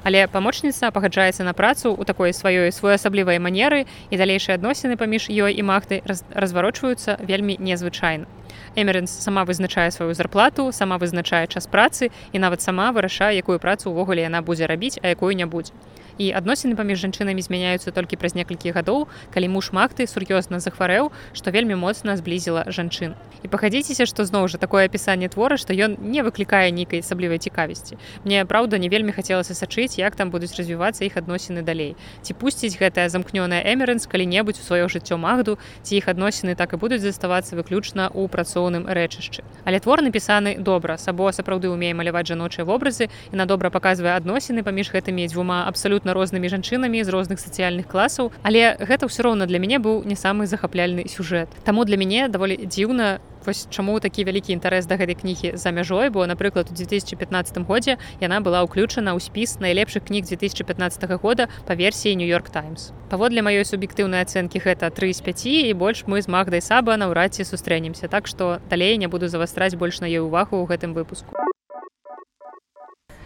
але 0.03 0.27
памочніца 0.27 0.91
пагаджаецца 0.91 1.43
на 1.43 1.53
працу 1.53 1.95
ў 1.95 2.03
такой 2.05 2.35
сваёй 2.35 2.71
своеасаблівай 2.71 3.39
манеры 3.39 3.87
і 4.11 4.15
далейшыя 4.19 4.59
адносіны 4.59 4.99
паміж 4.99 5.31
ёй 5.31 5.55
і 5.55 5.63
раз, 6.05 6.23
разварочваюцца 6.35 7.17
вельмі 7.23 7.57
незвычайна. 7.59 8.27
Эмерэнс 8.75 9.11
сама 9.11 9.45
вызначае 9.45 9.91
сваю 9.91 10.13
зарплату, 10.13 10.71
сама 10.71 10.97
вызначае 10.97 11.47
час 11.47 11.67
працы 11.67 12.11
і 12.33 12.37
нават 12.39 12.61
сама 12.61 12.91
вырашае, 12.91 13.37
якую 13.37 13.59
працу 13.59 13.89
ўвогуле 13.89 14.25
яна 14.25 14.41
будзе 14.41 14.67
рабіць, 14.67 14.99
а 15.01 15.13
якую 15.13 15.33
не 15.33 15.45
будзе 15.45 15.73
і 16.17 16.31
адносіны 16.31 16.75
паміж 16.75 16.99
жанчынамі 17.03 17.41
змяняюцца 17.41 17.91
толькі 17.91 18.19
праз 18.21 18.35
некалькі 18.35 18.71
гадоў 18.75 19.07
калі 19.33 19.47
муж 19.53 19.71
магты 19.73 20.07
сур'ёзна 20.07 20.59
захварэў 20.59 21.11
што 21.33 21.51
вельмі 21.51 21.75
моцна 21.75 22.17
зблізіла 22.17 22.65
жанчын. 22.67 23.15
І 23.43 23.47
пахадзіцеся 23.51 24.05
што 24.07 24.23
зноў 24.23 24.47
жа 24.47 24.57
такое 24.57 24.85
апісанне 24.87 25.27
твора 25.27 25.57
што 25.57 25.73
ён 25.73 25.97
не 25.99 26.23
выклікае 26.23 26.71
нейкай 26.71 27.03
асаблівай 27.03 27.39
цікавасці. 27.39 27.97
Мне 28.23 28.45
праўда 28.45 28.79
не 28.79 28.87
вельмі 28.87 29.11
хацелася 29.11 29.55
сачыць 29.57 29.99
як 29.99 30.15
там 30.15 30.31
будуць 30.31 30.55
развівацца 30.55 31.03
іх 31.03 31.17
адносіны 31.17 31.61
далей. 31.61 31.95
Ці 32.21 32.33
пусціць 32.33 32.77
гэтая 32.79 33.09
замкнёная 33.09 33.63
эмерэнс 33.65 34.07
калі-небудзь 34.07 34.61
у 34.61 34.63
сваё 34.63 34.87
жыццё 34.87 35.17
магду 35.17 35.57
ці 35.83 35.97
іх 35.97 36.07
адносіны 36.07 36.55
так 36.55 36.73
і 36.73 36.77
будуць 36.77 37.01
заставацца 37.03 37.55
выключна 37.55 38.07
ў 38.11 38.27
працоўным 38.27 38.87
рэчышчы. 38.87 39.43
Але 39.65 39.79
твор 39.79 40.03
напісаны 40.03 40.59
добра 40.59 40.97
сабо 40.97 41.31
сапраўды 41.31 41.67
умее 41.67 41.93
маляваць 41.93 42.27
жаночыя 42.27 42.63
вобразы 42.65 43.09
і 43.31 43.35
на 43.35 43.45
добра 43.45 43.69
паказвае 43.69 44.15
адносіны 44.15 44.63
паміж 44.63 44.91
гэтымі 44.91 45.27
дзвюма 45.27 45.63
абсалютна 45.67 46.02
абсалютна 46.03 46.13
рознымі 46.13 46.49
жанчынамі 46.49 47.03
з 47.03 47.09
розных 47.09 47.39
сацыяльных 47.39 47.87
класаў 47.87 48.31
але 48.43 48.75
гэта 48.79 49.07
ўсё 49.07 49.23
роўна 49.23 49.47
для 49.47 49.59
мяне 49.59 49.79
быў 49.79 50.03
не 50.03 50.15
самы 50.15 50.47
захапляльны 50.47 51.07
сюжэт. 51.07 51.47
Таму 51.63 51.85
для 51.85 51.95
мяне 51.95 52.27
даволі 52.27 52.59
дзіўна 52.59 53.23
вось 53.45 53.67
чаму 53.71 53.99
такі 53.99 54.23
вялікі 54.23 54.51
інтарэс 54.55 54.87
да 54.87 54.95
гэтай 54.99 55.15
кнігі 55.15 55.55
за 55.55 55.71
мяжой 55.71 56.09
бо 56.09 56.27
напрыклад 56.27 56.71
у 56.71 56.75
2015 56.75 57.63
годзе 57.67 57.97
яна 58.19 58.39
была 58.43 58.63
ўключана 58.67 59.15
ў 59.15 59.19
спіс 59.19 59.59
найлепшых 59.63 60.03
кніг 60.07 60.27
2015 60.27 61.07
года 61.19 61.47
па 61.67 61.75
версіі 61.75 62.19
нью-йорк 62.19 62.51
таймс 62.51 62.91
паводле 63.11 63.43
маёй 63.43 63.63
суб'ектыўнай 63.67 64.23
ацэнкі 64.23 64.63
гэта 64.63 64.91
3 64.91 65.11
з 65.11 65.21
5 65.23 65.71
і 65.71 65.73
больш 65.75 66.03
мы 66.07 66.23
з 66.23 66.27
магдай 66.27 66.63
саба 66.63 66.95
наўрад 66.95 67.35
ці 67.35 67.43
сустрэнемся 67.43 68.07
так 68.07 68.27
што 68.27 68.59
далей 68.71 68.95
не 68.95 69.07
буду 69.07 69.27
завастраць 69.27 69.75
больш 69.75 69.99
на 69.99 70.07
ёй 70.07 70.23
увагу 70.23 70.63
ў 70.63 70.67
гэтым 70.71 70.95
выпуску 70.95 71.52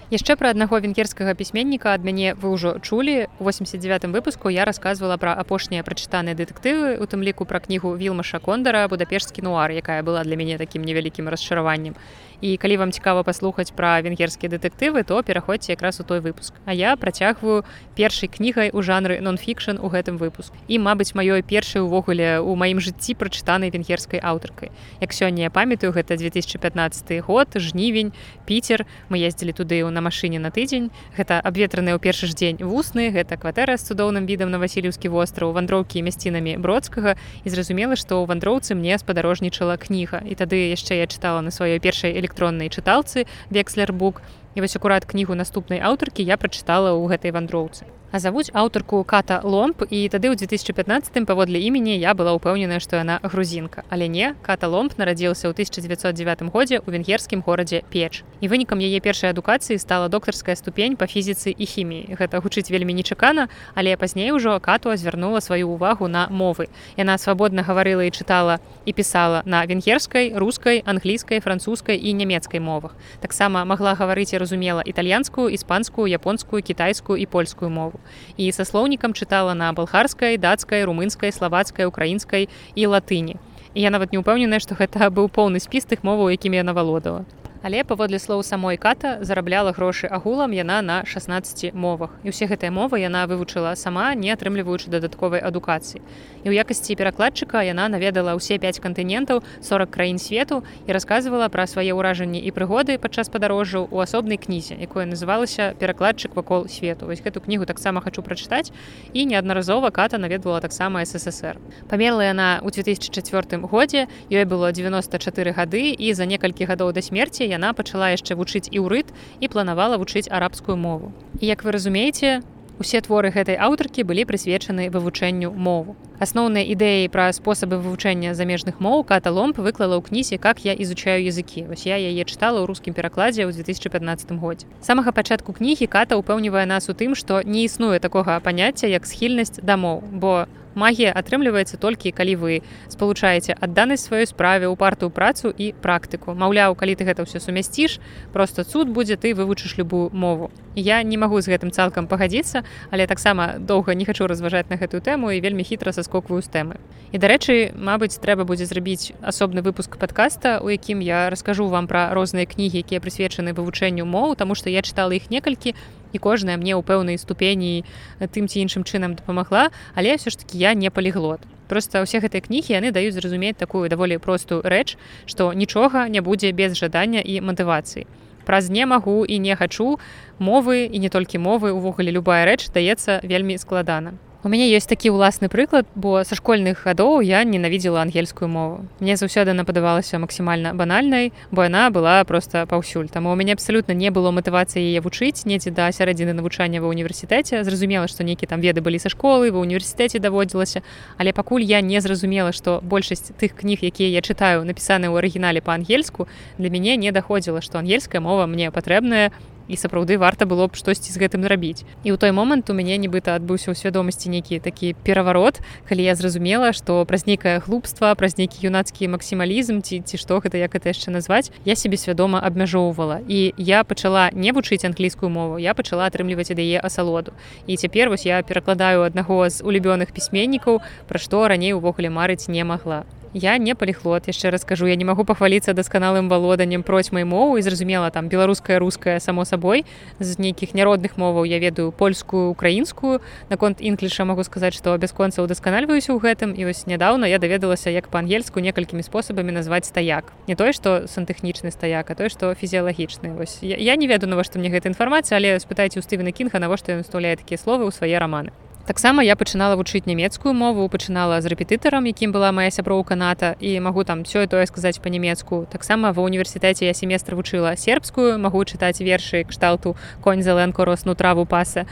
яшчэ 0.09 0.39
пра 0.39 0.55
аднаго 0.55 0.79
венгерскага 0.79 1.35
пісьменніка 1.35 1.91
ад 1.91 2.03
мяне 2.07 2.31
вы 2.39 2.55
ўжо 2.55 2.79
чулі. 2.79 3.27
У 3.39 3.43
89 3.43 4.07
выпуску 4.15 4.47
я 4.49 4.63
рассказывала 4.63 5.17
пра 5.17 5.35
апошнія 5.35 5.83
прачытаныя 5.83 6.35
дэтэктывы 6.35 6.95
у 6.95 7.05
тым 7.05 7.23
ліку 7.23 7.43
пра 7.43 7.59
кнігу 7.59 7.91
вілмаша 7.99 8.39
кондара 8.39 8.87
будапешскі 8.87 9.43
нуар 9.43 9.75
якая 9.75 10.03
была 10.03 10.23
для 10.23 10.39
мяне 10.39 10.57
такім 10.57 10.87
невялікім 10.87 11.27
расчараваннем 11.27 11.95
і 12.41 12.57
калі 12.57 12.77
вам 12.77 12.91
цікава 12.91 13.23
паслухаць 13.23 13.73
пра 13.73 13.97
венгерскія 14.05 14.49
дэтэктывы 14.53 15.03
то 15.03 15.21
пераходзьце 15.23 15.73
якраз 15.73 15.99
у 15.99 16.03
той 16.03 16.19
выпуск. 16.21 16.53
А 16.65 16.73
я 16.73 16.95
працягваю 16.95 17.65
першай 17.95 18.29
кнігай 18.29 18.69
у 18.73 18.81
жанры 18.81 19.19
нон-фікшн 19.21 19.81
у 19.81 19.89
гэтым 19.89 20.21
выпуск. 20.21 20.53
І 20.67 20.77
мабыць 20.77 21.17
маёй 21.17 21.41
першай 21.41 21.81
увогуле 21.81 22.39
у 22.39 22.53
маім 22.55 22.79
жыцці 22.79 23.17
прачытанай 23.17 23.73
венгерскай 23.73 24.21
аўтаркай. 24.21 24.69
Як 25.01 25.13
сёння 25.13 25.49
я 25.49 25.49
памятаю 25.49 25.93
гэта 25.93 26.17
2015 26.17 27.25
год 27.25 27.49
жнівень 27.55 28.13
піцер. 28.45 28.85
Мы 29.09 29.17
ездзілі 29.17 29.57
туды 29.57 29.81
на 29.89 30.01
машыне 30.01 30.37
на 30.37 30.53
тыдзень. 30.53 30.91
Гэта 31.17 31.41
абветраны 31.41 31.97
ў 31.97 31.99
першы 31.99 32.29
ж 32.29 32.37
дзень 32.37 32.61
вусны 32.61 33.09
гэта 33.09 33.37
кватэра 33.37 33.77
з 33.77 33.89
цудоўным 33.89 34.29
відам 34.29 34.53
на 34.53 34.61
васильўскі 34.61 35.09
востраў 35.09 35.57
вандроўкі 35.57 36.05
мясцінамі 36.05 36.61
бродскага. 36.61 37.17
І 37.43 37.49
зразумела 37.49 37.97
што 37.97 38.21
ў 38.21 38.29
вандроўцы 38.29 38.77
мне 38.77 38.93
спадарожнічала 39.01 39.77
кніга. 39.81 40.21
І 40.21 40.37
тады 40.37 40.69
яшчэ 40.69 41.01
я 41.01 41.07
чытала 41.09 41.41
на 41.41 41.49
сваёй 41.49 41.81
першай 41.81 42.13
электроннай 42.13 42.26
чыталцы 42.69 43.27
векслербук. 43.49 44.21
І 44.55 44.61
вось 44.61 44.75
акурат 44.75 45.05
кнігу 45.05 45.37
наступнай 45.37 45.79
аўтаркі 45.79 46.25
я 46.25 46.35
прачытала 46.37 46.97
ў 46.97 47.13
гэтай 47.13 47.31
вандроўцы 47.31 47.85
А 48.11 48.19
завуць 48.19 48.47
аўтарку 48.55 49.03
ката 49.03 49.41
ломб 49.43 49.83
і 49.83 50.07
тады 50.07 50.31
ў 50.31 50.39
2015 50.39 51.27
паводле 51.27 51.59
імені 51.59 51.99
я 51.99 52.15
была 52.15 52.31
ўпэўненая 52.39 52.79
што 52.79 53.03
яна 53.03 53.19
грузінка. 53.19 53.83
Але 53.91 54.07
не 54.07 54.31
ката 54.47 54.71
ломб 54.71 54.95
нарадзіўся 54.95 55.51
ў 55.51 55.53
1909 55.53 56.47
годзе 56.47 56.79
ў 56.79 56.87
венгерскім 56.87 57.43
горадзе 57.43 57.83
печ. 57.91 58.23
І 58.39 58.47
вынікам 58.47 58.79
яе 58.79 59.03
першай 59.03 59.35
адукацыі 59.35 59.75
стала 59.75 60.07
доктарская 60.07 60.55
ступень 60.55 60.95
па 60.95 61.03
фізіцы 61.03 61.51
і 61.51 61.65
хіміі. 61.67 62.15
Гэта 62.15 62.39
гучыць 62.39 62.71
вельмі 62.71 62.95
нечакана 62.95 63.51
але 63.75 63.97
пазней 63.99 64.31
ужо 64.31 64.55
кату 64.63 64.95
звярнула 64.95 65.43
сваю 65.43 65.75
ўвагу 65.75 66.07
на 66.07 66.31
мовы. 66.31 66.71
Яна 66.95 67.19
свабодна 67.19 67.67
гаварыла 67.67 68.07
і 68.07 68.15
чытала 68.15 68.63
і 68.87 68.95
пісала 68.95 69.43
на 69.43 69.67
венгерскай 69.67 70.31
рускай 70.31 70.79
англійскай 70.79 71.43
французскай 71.43 71.99
і 71.99 72.15
нямецкай 72.15 72.63
мовах. 72.63 72.95
Таксама 73.19 73.67
магла 73.67 73.99
гаварыць 73.99 74.31
і 74.31 74.39
разумела 74.39 74.79
італьянскую 74.79 75.51
іспанскую 75.51 76.07
японскую 76.07 76.63
кітайскую 76.63 77.19
і 77.19 77.25
польскую 77.27 77.67
мову 77.67 77.96
і 78.37 78.51
са 78.51 78.65
слоўнікам 78.65 79.13
чытала 79.13 79.53
на 79.53 79.73
балхарскай 79.73 80.37
дацкай 80.37 80.85
румынскай 80.85 81.31
славацкай 81.31 81.85
украінскай 81.85 82.49
і 82.75 82.83
латыні. 82.85 83.37
І 83.73 83.81
я 83.81 83.89
нават 83.89 84.13
не 84.13 84.19
ўпэўненая 84.21 84.61
што 84.61 84.77
гэта 84.77 85.09
быў 85.09 85.29
поўны 85.29 85.59
спіс 85.59 85.85
тых 85.85 86.03
моваў 86.03 86.33
якімі 86.33 86.61
яна 86.61 86.73
валодала 86.73 87.25
Але 87.67 87.83
паводле 87.83 88.15
слоў 88.15 88.43
самой 88.47 88.77
ката 88.79 89.17
зарабляла 89.27 89.73
грошы 89.75 90.07
агулам 90.07 90.55
яна 90.55 90.79
на 90.81 91.03
16 91.03 91.75
мовах. 91.75 92.15
І 92.23 92.31
ўсе 92.31 92.47
гэтыя 92.47 92.71
мовы 92.71 93.03
яна 93.03 93.27
вывучыла 93.27 93.75
сама, 93.75 94.15
не 94.15 94.31
атрымліваючы 94.31 94.87
дадатковай 94.87 95.43
адукацыі. 95.43 95.99
І 95.99 96.47
ў 96.47 96.63
якасці 96.63 96.95
перакладчыка 96.95 97.67
яна 97.67 97.91
наведала 97.91 98.39
ўсе 98.39 98.55
5 98.55 98.79
кантынентаў 98.79 99.43
40 99.59 99.91
краін 99.91 100.15
свету 100.15 100.63
і 100.87 100.95
расказвала 100.95 101.51
пра 101.51 101.67
свае 101.67 101.91
ўражанні 101.91 102.39
і 102.39 102.55
прыгоды 102.55 102.95
падчас 103.03 103.27
падарожжаў 103.27 103.91
у 103.91 103.99
асобнай 103.99 104.39
кнізе, 104.39 104.79
якое 104.79 105.03
называлася 105.03 105.75
перакладчык 105.75 106.39
вакол 106.39 106.71
свету. 106.71 107.11
Вось 107.11 107.19
гэту 107.19 107.43
кнігу 107.43 107.67
таксама 107.67 107.99
хачу 107.99 108.23
прачытаць 108.23 108.71
і 109.11 109.27
неаднаразова 109.27 109.91
ката 109.91 110.15
наведвала 110.15 110.63
таксама 110.63 111.03
ссср. 111.03 111.59
Памерла 111.91 112.31
яна 112.31 112.63
ў 112.63 112.71
2004 112.71 113.59
годзе, 113.67 114.07
ёй 114.31 114.47
было 114.47 114.71
94 114.71 115.51
гады 115.51 115.91
і 115.91 116.15
за 116.15 116.23
некалькі 116.23 116.63
гадоў 116.63 116.95
да 116.95 117.03
смерці 117.03 117.56
яна 117.57 117.73
пачала 117.73 118.13
яшчэ 118.13 118.37
вучыць 118.37 118.69
іўрыт 118.69 119.09
і 119.41 119.49
планавала 119.49 119.97
вучыць 119.97 120.29
арабскую 120.29 120.77
мову. 120.77 121.11
І 121.41 121.49
як 121.49 121.65
вы 121.65 121.73
разумееце, 121.73 122.45
усе 122.79 123.01
творы 123.01 123.33
гэтай 123.33 123.57
аўтаркі 123.57 124.05
былі 124.05 124.25
прысвечаны 124.29 124.89
вывучэнню 124.93 125.49
мову. 125.51 125.97
Асноўныя 126.17 126.65
ідэі 126.73 127.09
пра 127.13 127.29
спосабы 127.33 127.77
вывучэння 127.77 128.33
замежных 128.33 128.81
моў 128.81 129.03
каталомб 129.05 129.57
выклала 129.57 129.97
ў 129.97 130.05
кнізе 130.05 130.37
как 130.41 130.65
я 130.65 130.73
изучаю 130.73 131.21
языкі 131.21 131.69
вось 131.69 131.85
я 131.85 131.97
яе 131.97 132.25
чытала 132.25 132.61
ў 132.61 132.65
рускім 132.65 132.97
перакладзе 132.97 133.45
ў 133.45 133.53
2015 133.53 134.33
годзе 134.41 134.65
самага 134.81 135.13
пачатку 135.13 135.53
кнігі 135.53 135.85
ката 135.85 136.17
упэўнівае 136.17 136.65
нас 136.65 136.89
у 136.89 136.97
тым 136.97 137.13
што 137.13 137.45
не 137.45 137.65
існуе 137.69 138.01
такога 138.01 138.41
паняцця 138.41 138.89
як 138.89 139.05
схільнасць 139.05 139.61
дамоў 139.61 140.01
бо 140.09 140.49
магія 140.77 141.11
атрымліваецца 141.11 141.81
толькі 141.81 142.13
калі 142.13 142.35
вы 142.37 142.53
спалучаеце 142.87 143.57
адданасць 143.57 144.05
сваёй 144.05 144.29
справе 144.29 144.69
ў 144.69 144.77
партую 144.77 145.09
працу 145.09 145.49
і 145.49 145.73
практыку. 145.73 146.37
Маўляў 146.37 146.77
калі 146.77 146.93
ты 146.93 147.03
гэта 147.09 147.25
ўсё 147.25 147.41
сумясціш 147.41 147.97
просто 148.31 148.63
цуд 148.63 148.93
будзе 148.93 149.17
ты 149.17 149.33
вывучыш 149.33 149.81
любую 149.81 150.13
мову. 150.13 150.53
Я 150.77 151.01
не 151.01 151.17
магу 151.17 151.41
з 151.41 151.49
гэтым 151.49 151.73
цалкам 151.73 152.05
пагадзіцца 152.05 152.61
але 152.93 153.09
таксама 153.09 153.57
доўга 153.57 153.97
не 153.97 154.05
хачу 154.05 154.29
разважаць 154.29 154.69
на 154.69 154.77
гэтую 154.77 155.01
тэму 155.01 155.33
і 155.33 155.41
вельмі 155.41 155.65
хітра 155.65 155.91
саскокваю 155.91 156.45
з 156.45 156.49
тэмы. 156.53 156.77
І 157.11 157.17
дарэчы 157.17 157.73
Мабыць 157.73 158.21
трэба 158.21 158.45
будзе 158.45 158.69
зрабіць 158.69 159.17
асобны 159.25 159.65
выпуск 159.65 159.97
падкаста 159.97 160.59
у 160.61 160.69
якім 160.69 161.01
я 161.01 161.29
раскажу 161.33 161.67
вам 161.67 161.87
пра 161.87 162.13
розныя 162.13 162.45
кнігі 162.45 162.85
якія 162.85 163.01
прысвечаны 163.01 163.57
вывучэнню 163.57 164.05
моў 164.05 164.35
таму 164.35 164.53
што 164.53 164.69
я 164.69 164.85
чытала 164.85 165.15
іх 165.17 165.31
некалькі 165.33 165.73
і 166.17 166.19
кожная 166.19 166.57
мне 166.57 166.73
ў 166.73 166.81
пэўнай 166.81 167.21
ступені 167.21 167.85
тым 168.17 168.49
ці 168.49 168.65
іншым 168.65 168.81
чынам 168.81 169.13
дапамагла 169.13 169.69
але 169.93 170.17
ўсё 170.17 170.33
ж 170.33 170.41
таки 170.41 170.57
я 170.57 170.73
не 170.73 170.89
паліглот. 170.89 171.45
Просто 171.69 172.01
ўсе 172.01 172.17
гэтыя 172.17 172.41
кнігі 172.41 172.73
яны 172.73 172.89
даюць 172.89 173.13
зразумець 173.13 173.61
такую 173.61 173.85
даволі 173.87 174.17
простую 174.17 174.65
рэч 174.65 174.97
што 175.29 175.53
нічога 175.53 176.09
не 176.09 176.25
будзе 176.25 176.51
без 176.51 176.73
жадання 176.73 177.21
і 177.21 177.39
матывацыі. 177.45 178.09
Праз 178.49 178.71
не 178.73 178.89
магу 178.89 179.21
і 179.27 179.37
не 179.37 179.53
хачу 179.53 179.99
мовы 180.39 180.89
і 180.89 180.97
не 180.97 181.09
толькі 181.13 181.37
мовы 181.37 181.69
увогуле 181.69 182.09
любая 182.09 182.47
рэч 182.49 182.73
даецца 182.73 183.21
вельмі 183.21 183.61
складана 183.61 184.17
У 184.47 184.49
мяне 184.49 184.71
ёсць 184.71 184.87
такі 184.87 185.11
ўласны 185.11 185.51
прыклад, 185.51 185.91
бо 185.91 186.23
са 186.23 186.31
школьных 186.39 186.87
гадоў 186.87 187.19
я 187.19 187.43
ненавідзела 187.43 187.99
ангельскую 187.99 188.47
мову. 188.47 188.87
Мне 189.03 189.19
заўсёды 189.19 189.51
она 189.51 189.67
падавалася 189.67 190.23
максімальна 190.23 190.71
банальнай, 190.71 191.33
бо 191.51 191.67
яна 191.67 191.91
была 191.91 192.23
проста 192.23 192.63
паўсюль. 192.63 193.11
Таму 193.11 193.27
у 193.27 193.35
мяне 193.35 193.59
абсалютна 193.59 193.91
не 193.91 194.07
было 194.07 194.31
матывацыі 194.31 194.79
яе 194.79 195.03
вучыць 195.03 195.43
недзе 195.43 195.75
да 195.75 195.91
сярэдзіны 195.91 196.31
навучання 196.31 196.79
ва 196.79 196.87
ўніверсітэце. 196.87 197.59
Зразумела, 197.67 198.07
што 198.07 198.23
нейкі 198.23 198.47
там 198.47 198.63
веды 198.63 198.79
былі 198.79 199.03
са 199.03 199.11
школы, 199.11 199.51
ва 199.51 199.59
ўніверсітэце 199.59 200.23
даводзілася. 200.23 200.79
Але 201.19 201.35
пакуль 201.35 201.67
я 201.67 201.83
не 201.83 201.99
зразумела, 201.99 202.55
што 202.55 202.79
большасць 202.79 203.35
тых 203.35 203.51
кніг, 203.51 203.83
якія 203.83 204.07
я 204.15 204.23
чытаю, 204.23 204.63
напісаны 204.63 205.11
ў 205.11 205.19
арыгінале 205.19 205.59
па-ангельску, 205.59 206.31
для 206.55 206.71
мяне 206.71 206.95
не 206.95 207.11
даходзіла, 207.11 207.59
што 207.59 207.83
ангельская 207.83 208.23
мова 208.23 208.47
мне 208.47 208.71
патрэбная, 208.71 209.35
і 209.67 209.75
сапраўды 209.75 210.17
варта 210.17 210.45
было 210.45 210.67
б 210.67 210.75
штосьці 210.75 211.11
з 211.11 211.17
гэтым 211.19 211.45
рабіць 211.45 211.83
і 212.03 212.11
ў 212.11 212.17
той 212.17 212.31
момант 212.31 212.69
у 212.69 212.73
мяне 212.73 212.97
нібыта 212.97 213.35
адбыўся 213.35 213.71
ў 213.71 213.75
свядомасці 213.75 214.31
нейкі 214.31 214.59
такі 214.63 214.95
пераварот 215.03 215.61
калі 215.87 216.03
я 216.03 216.15
зразумела 216.15 216.73
што 216.73 217.03
праз 217.05 217.27
нейкае 217.27 217.59
глупства 217.59 218.15
праз 218.15 218.37
нейкі 218.39 218.65
юнацкі 218.67 219.11
максімалізм 219.11 219.83
ці 219.83 220.01
ці 220.01 220.15
што 220.17 220.39
гэта 220.39 220.57
як 220.57 220.75
это 220.75 220.89
яшчэ 220.91 221.11
назваць 221.11 221.51
я 221.65 221.75
себе 221.75 221.97
свядома 221.97 222.39
абмяжоўвала. 222.39 223.19
І 223.27 223.53
я 223.57 223.83
пачала 223.83 224.29
не 224.33 224.51
вучыць 224.51 224.85
англійскую 224.85 225.29
мову 225.29 225.59
я 225.59 225.73
пачала 225.73 226.07
атрымліваць 226.07 226.51
ад 226.51 226.59
яе 226.59 226.79
асалоду. 226.79 227.33
І 227.67 227.77
цяпер 227.77 228.09
вось 228.09 228.25
я 228.25 228.41
перакладаю 228.41 229.03
аднаго 229.03 229.49
з 229.49 229.61
улюбёных 229.61 230.13
пісьменнікаў 230.15 230.81
пра 231.07 231.19
што 231.19 231.47
раней 231.47 231.73
увогуле 231.73 232.09
марыць 232.09 232.47
не 232.47 232.63
магла 232.63 233.03
я 233.37 233.57
не 233.57 233.75
паліхлот 233.75 234.27
яшчэ 234.27 234.49
раскажу 234.49 234.89
я 234.89 234.95
не 234.97 235.05
магу 235.05 235.23
пахваліцца 235.23 235.73
дасканалым 235.77 236.29
валоданнем 236.29 236.83
процьмай 236.83 237.23
мову 237.23 237.57
і 237.57 237.61
зразумела 237.61 238.09
там 238.09 238.27
беларуская 238.27 238.79
руская 238.79 239.19
само 239.19 239.45
сабой 239.45 239.85
з 240.19 240.37
нейкіх 240.41 240.73
няродных 240.73 241.17
моваў 241.17 241.45
я 241.45 241.59
ведаю 241.59 241.91
польскую 241.91 242.49
украінскую. 242.49 243.21
Наконт 243.49 243.81
інкліша 243.81 244.25
могу 244.25 244.43
сказаць 244.43 244.73
што 244.73 244.97
бясконца 244.97 245.45
удасканальваюся 245.45 246.13
ў 246.13 246.19
гэтым 246.19 246.57
і 246.57 246.65
вось 246.65 246.89
нядаўна 246.89 247.29
я 247.29 247.37
даведалася 247.37 247.93
як 247.93 248.09
па-ангельску 248.09 248.59
некалькімі 248.59 249.03
спосабамі 249.05 249.53
назваць 249.53 249.85
стаяк. 249.85 250.33
Не 250.47 250.55
тое 250.55 250.73
што 250.73 251.05
сантэхнічны 251.07 251.71
стаяк 251.71 252.09
а 252.09 252.15
той 252.15 252.33
што 252.33 252.53
фізіялагічны. 252.57 253.37
Вось 253.37 253.61
я, 253.61 253.77
я 253.77 253.95
не 253.95 254.07
ведаю 254.07 254.29
навошта 254.29 254.57
мне 254.59 254.73
гэта 254.73 254.89
інфармацыя 254.89 255.37
але 255.37 255.59
спытайце 255.61 255.99
у 255.99 256.03
стывена 256.03 256.33
кінга 256.33 256.59
навошта 256.59 256.97
ён 256.97 257.05
устаўляе 257.05 257.37
такія 257.37 257.61
словы 257.61 257.85
ў 257.85 257.93
свае 257.93 258.17
раманы 258.17 258.51
таксама 258.87 259.21
я 259.21 259.35
пачынала 259.35 259.75
вучыць 259.75 260.07
нямецкую 260.07 260.55
мову 260.55 260.87
пачынала 260.87 261.41
з 261.43 261.51
рэпетытарам 261.51 262.07
якім 262.07 262.31
была 262.31 262.55
моя 262.55 262.71
сяброўка 262.71 263.19
ната 263.19 263.53
і 263.59 263.75
магу 263.83 264.07
там 264.07 264.23
все 264.23 264.47
тое 264.47 264.65
сказаць 264.65 265.03
па-нямецку. 265.03 265.67
Таксама 265.67 266.15
ва 266.15 266.23
універсітэце 266.23 266.87
я 266.87 266.93
семестр 266.95 267.35
вучыла 267.35 267.75
сербскую 267.75 268.39
магу 268.39 268.63
чытаць 268.63 269.03
вершы 269.03 269.43
кшталту 269.43 269.97
конь 270.23 270.41
зеленко 270.41 270.87
росну 270.87 271.15
траву 271.15 271.45
паса 271.45 271.85